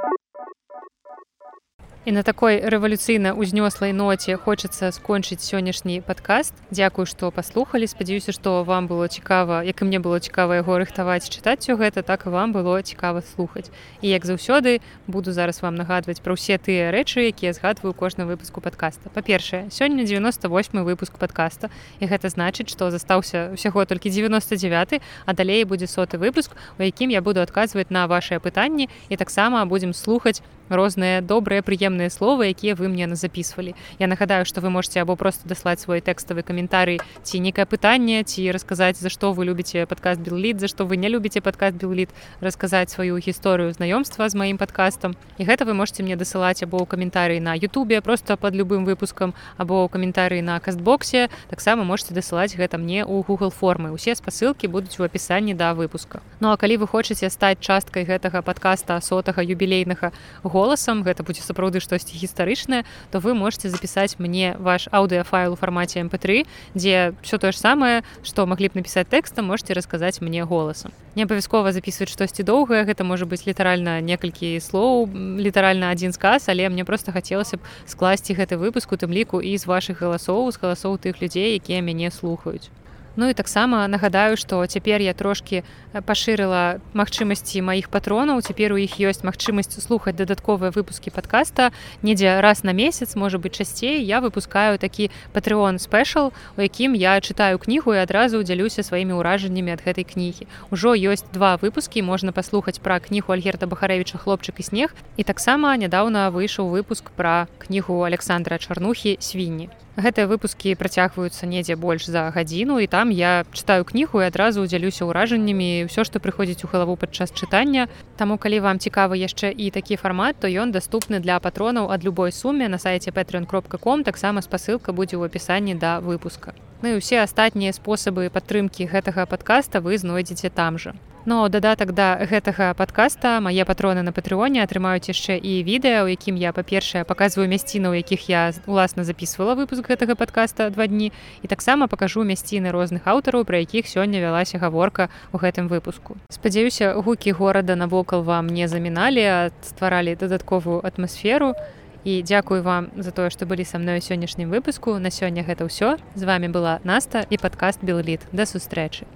І 2.06 2.12
на 2.14 2.22
такой 2.22 2.62
рэвалюцыйна 2.62 3.34
ўзнёслай 3.34 3.90
ноце 3.90 4.38
хочацца 4.38 4.94
скончыць 4.94 5.42
сённяшні 5.42 6.06
падкаст. 6.06 6.54
Дзякую, 6.70 7.02
што 7.02 7.34
паслухалі, 7.34 7.90
спадзяюся, 7.90 8.30
што 8.30 8.62
вам 8.62 8.86
было 8.86 9.10
цікава, 9.10 9.66
як 9.66 9.82
і 9.82 9.90
мне 9.90 9.98
было 9.98 10.22
цікава 10.22 10.62
яго 10.62 10.78
рыхтаваць 10.78 11.26
чытаць 11.26 11.66
усё 11.66 11.74
гэта, 11.74 12.06
так 12.06 12.30
і 12.30 12.30
вам 12.30 12.54
было 12.54 12.78
цікава 12.78 13.26
слухаць. 13.26 13.74
І 14.06 14.14
як 14.14 14.22
заўсёды 14.22 14.78
буду 15.10 15.34
зараз 15.34 15.58
вам 15.66 15.74
нагадваць 15.74 16.22
пра 16.22 16.38
ўсе 16.38 16.62
тыя 16.62 16.94
рэчы, 16.94 17.26
якія 17.26 17.50
згадваю 17.50 17.90
кожны 17.90 18.22
выпуску 18.22 18.62
падкаста. 18.62 19.10
Па-першае, 19.10 19.66
сёння 19.74 20.06
98 20.06 20.86
выпуск 20.86 21.18
падкаста 21.18 21.74
і 21.98 22.06
гэта 22.06 22.30
значыць, 22.30 22.70
што 22.70 22.94
застаўся 22.94 23.50
ўсяго 23.58 23.82
толькі 23.82 24.14
99, 24.14 25.02
а 25.26 25.30
далей 25.34 25.66
будзе 25.66 25.90
соты 25.90 26.22
выпуск, 26.22 26.54
у 26.78 26.86
якім 26.86 27.10
я 27.10 27.18
буду 27.18 27.42
адказваць 27.42 27.90
на 27.90 28.06
вашыя 28.06 28.38
пытанні 28.38 28.86
і 29.10 29.18
таксама 29.18 29.66
будзем 29.66 29.90
слухаць 29.90 30.38
розныя 30.68 31.22
добрыя 31.22 31.62
прыемныя 31.62 32.10
словы 32.10 32.50
якія 32.50 32.74
вы 32.74 32.88
мне 32.88 33.06
записывалі 33.14 33.74
я 33.98 34.06
нагадаю 34.06 34.44
что 34.44 34.60
вы 34.60 34.70
можете 34.70 35.00
або 35.00 35.16
просто 35.16 35.48
даслаць 35.48 35.80
свой 35.80 36.00
тэкставы 36.00 36.42
каментарый 36.42 37.00
ці 37.22 37.38
некае 37.38 37.66
пытанне 37.66 38.24
ці 38.24 38.50
расказаць 38.50 38.98
за 38.98 39.08
што 39.08 39.32
вы 39.32 39.46
любіце 39.46 39.86
падкаст 39.86 40.20
белліт 40.20 40.60
за 40.60 40.68
што 40.68 40.84
вы 40.84 40.96
не 40.96 41.08
любіце 41.08 41.40
падкаст 41.40 41.76
белліт 41.76 42.10
расказаць 42.40 42.90
сваю 42.90 43.18
гісторыю 43.18 43.72
знаёмства 43.72 44.28
з 44.28 44.34
маім 44.34 44.58
падкастам 44.58 45.14
і 45.38 45.44
гэта 45.44 45.64
вы 45.64 45.74
можете 45.74 46.02
мне 46.02 46.16
дасылаць 46.16 46.62
або 46.62 46.82
ў 46.82 46.86
каментарый 46.86 47.40
на 47.40 47.54
Ютубе 47.54 48.00
просто 48.00 48.36
под 48.36 48.54
любым 48.54 48.84
выпускам 48.84 49.34
або 49.56 49.86
ў 49.86 49.88
каментарый 49.88 50.42
на 50.42 50.58
кастбоксе 50.60 51.30
таксама 51.48 51.84
можете 51.84 52.14
дасылаць 52.14 52.56
гэта 52.56 52.78
мне 52.78 53.06
ў 53.06 53.22
Google 53.22 53.54
формы 53.54 53.94
усе 53.94 54.14
спасылкі 54.14 54.66
будуць 54.66 54.98
у 54.98 55.04
апісанні 55.06 55.54
да 55.54 55.74
выпуска 55.74 56.20
Ну 56.40 56.50
а 56.50 56.56
калі 56.56 56.76
вы 56.82 56.86
хочаце 56.86 57.30
стаць 57.30 57.60
часткай 57.60 58.04
гэтага 58.04 58.42
подкаста 58.42 59.00
сотага 59.00 59.40
юбілейнага 59.42 60.12
год 60.42 60.55
голасам 60.56 61.04
гэта 61.04 61.20
будзе 61.28 61.44
сапраўды 61.44 61.84
штосьці 61.84 62.16
гістарычнае 62.16 62.82
то 63.12 63.20
вы 63.20 63.36
можете 63.36 63.68
запісаць 63.68 64.16
мне 64.16 64.56
ваш 64.56 64.88
аўдыафайл 64.88 65.52
у 65.52 65.60
фармаце 65.60 66.00
mp3 66.00 66.46
дзе 66.72 67.12
все 67.20 67.36
тое 67.36 67.52
ж 67.52 67.60
самае 67.60 67.96
што 68.24 68.48
маглі 68.48 68.72
б 68.72 68.80
напісаць 68.80 69.08
тэкстам 69.12 69.52
можете 69.52 69.76
расказаць 69.76 70.24
мне 70.24 70.44
голасам 70.48 70.96
не 71.16 71.28
абавязкова 71.28 71.72
записывать 71.76 72.12
штосьці 72.12 72.46
доўгае 72.48 72.84
гэта 72.88 73.04
можа 73.04 73.28
быць 73.28 73.44
літаральна 73.44 74.00
некалькі 74.00 74.56
слоў 74.60 75.08
літаральна 75.40 75.92
адзін 75.92 76.16
сказ 76.16 76.48
але 76.48 76.68
мне 76.72 76.88
просто 76.88 77.12
хацелася 77.12 77.60
б 77.60 77.68
скласці 77.84 78.36
гэты 78.36 78.56
выпуск 78.56 78.92
у 78.92 79.00
тым 79.00 79.12
ліку 79.12 79.44
і 79.44 79.56
з 79.56 79.68
ваших 79.68 80.00
галасоў 80.00 80.48
з 80.52 80.60
галасоў 80.62 80.96
тых 80.96 81.20
людзей 81.20 81.56
якія 81.60 81.84
мяне 81.84 82.10
слухаюць 82.10 82.72
Ну 83.16 83.28
і 83.28 83.34
таксама 83.34 83.88
нагадаю, 83.88 84.36
што 84.36 84.60
цяпер 84.68 85.00
я 85.00 85.16
трошкі 85.16 85.64
пашырыла 86.04 86.84
магчымасці 86.92 87.64
маіх 87.64 87.88
патронаў. 87.88 88.44
Цяпер 88.44 88.76
у 88.76 88.78
іх 88.78 89.00
ёсць 89.00 89.24
магчымасць 89.24 89.72
слухаць 89.80 90.12
дадатковыя 90.20 90.68
выпускі 90.68 91.08
падкаста. 91.08 91.72
Недзе 92.04 92.44
раз 92.44 92.60
на 92.60 92.76
месяц 92.76 93.16
можа 93.16 93.40
быць 93.40 93.56
часцей 93.56 94.04
я 94.04 94.20
выпускаю 94.20 94.76
такі 94.76 95.08
патрыон 95.32 95.80
спешл, 95.80 96.36
у 96.56 96.60
якім 96.60 96.92
я 96.92 97.16
чытаю 97.24 97.56
кнігу 97.56 97.96
і 97.96 98.04
адразу 98.04 98.44
дзялюся 98.44 98.84
сваімі 98.84 99.16
ўражаннямі 99.16 99.72
ад 99.72 99.80
гэтай 99.80 100.04
кнігі. 100.04 100.44
Ужо 100.68 100.92
ёсць 100.92 101.24
два 101.32 101.56
выпускі 101.56 102.04
можна 102.04 102.36
паслухаць 102.36 102.84
пра 102.84 103.00
кнігу 103.00 103.32
Альгерта 103.32 103.64
Бахарэвіча 103.64 104.20
хлопчык 104.20 104.60
і 104.60 104.68
снег. 104.68 104.92
І 105.16 105.24
таксама 105.24 105.72
нядаўна 105.80 106.28
выйшаў 106.28 106.68
выпуск 106.68 107.08
пра 107.16 107.48
кнігу 107.64 108.04
Александра 108.04 108.60
Чарнухі 108.60 109.16
свінні 109.24 109.72
гэтыя 109.96 110.28
выпускі 110.28 110.76
працягваюцца 110.76 111.48
недзе 111.48 111.76
больш 111.76 112.06
за 112.06 112.28
гадзіну 112.34 112.78
і 112.84 112.86
там 112.86 113.10
я 113.10 113.48
чытаю 113.52 113.88
кнігу 113.88 114.20
і 114.20 114.28
адразу 114.28 114.66
дзялюся 114.68 115.08
ўражаннямі 115.08 115.88
ўсё 115.88 116.04
што 116.04 116.20
прыходзіць 116.20 116.68
у 116.68 116.70
галаву 116.72 117.00
падчас 117.00 117.32
чытання. 117.32 117.88
Таму 118.20 118.36
калі 118.36 118.60
вам 118.60 118.76
цікавы 118.76 119.16
яшчэ 119.16 119.52
і 119.56 119.72
такі 119.72 119.96
фармат 119.96 120.36
то 120.40 120.52
ён 120.52 120.72
даступны 120.72 121.20
для 121.24 121.40
патронаў 121.40 121.88
ад 121.88 122.04
любой 122.04 122.32
суме 122.32 122.68
на 122.68 122.78
сайце 122.78 123.10
patreon 123.10 123.48
кропка 123.48 123.78
ком. 123.78 124.04
Таксама 124.04 124.44
спасылка 124.44 124.92
будзе 124.92 125.16
ў 125.16 125.32
апісанні 125.32 125.80
да 125.80 126.00
выпуска 126.04 126.52
Ну 126.82 126.92
і 126.92 127.00
ўсе 127.00 127.24
астатнія 127.24 127.72
спосабы 127.72 128.28
падтрымкі 128.28 128.88
гэтага 128.92 129.24
падкаста 129.24 129.80
вы 129.80 129.96
знойдзеце 129.96 130.52
там 130.52 130.76
жа. 130.76 130.92
Но 131.26 131.48
дадатак 131.48 131.90
да 131.90 132.22
гэтага 132.22 132.70
падкаста 132.78 133.40
мае 133.42 133.64
патроны 133.66 134.04
на 134.06 134.12
патрыоне 134.14 134.62
атрымаюць 134.62 135.10
яшчэ 135.10 135.34
і 135.34 135.66
відэа, 135.66 136.04
у 136.06 136.12
якім 136.12 136.38
я 136.38 136.52
па-першае 136.54 137.02
паказваю 137.02 137.50
мясціны, 137.50 137.90
у 137.90 137.98
якіх 137.98 138.30
я 138.30 138.54
уласна 138.70 139.02
записывала 139.02 139.58
выпуск 139.58 139.90
гэтага 139.90 140.14
падкаста 140.14 140.70
два 140.70 140.86
дні 140.86 141.10
і 141.42 141.50
таксама 141.50 141.90
пакажу 141.90 142.22
мясціны 142.22 142.70
розных 142.70 143.10
аўтараў, 143.10 143.42
пра 143.42 143.58
якіх 143.58 143.90
сёння 143.90 144.22
вялася 144.22 144.62
гаворка 144.62 145.10
ў 145.34 145.42
гэтым 145.42 145.66
выпуску. 145.66 146.14
Спадзяюся, 146.30 146.94
гукі 146.94 147.34
горада 147.34 147.74
навокал 147.74 148.22
вам 148.22 148.46
не 148.46 148.70
заміналі, 148.70 149.24
а 149.26 149.50
стваралі 149.66 150.14
дадатковую 150.14 150.78
атмасферу. 150.86 151.58
І 152.06 152.22
дзякую 152.22 152.62
вам 152.62 152.94
за 152.94 153.10
тое, 153.10 153.34
што 153.34 153.50
былі 153.50 153.66
са 153.66 153.82
мной 153.82 153.98
сённяшнім 153.98 154.46
выпуску. 154.46 154.94
На 155.02 155.10
сёння 155.10 155.42
гэта 155.42 155.66
ўсё. 155.66 155.98
З 156.14 156.22
вами 156.22 156.46
была 156.46 156.78
Наста 156.86 157.26
і 157.26 157.34
падкаст 157.34 157.82
Белліт. 157.82 158.22
Да 158.30 158.46
сустрэчы. 158.46 159.10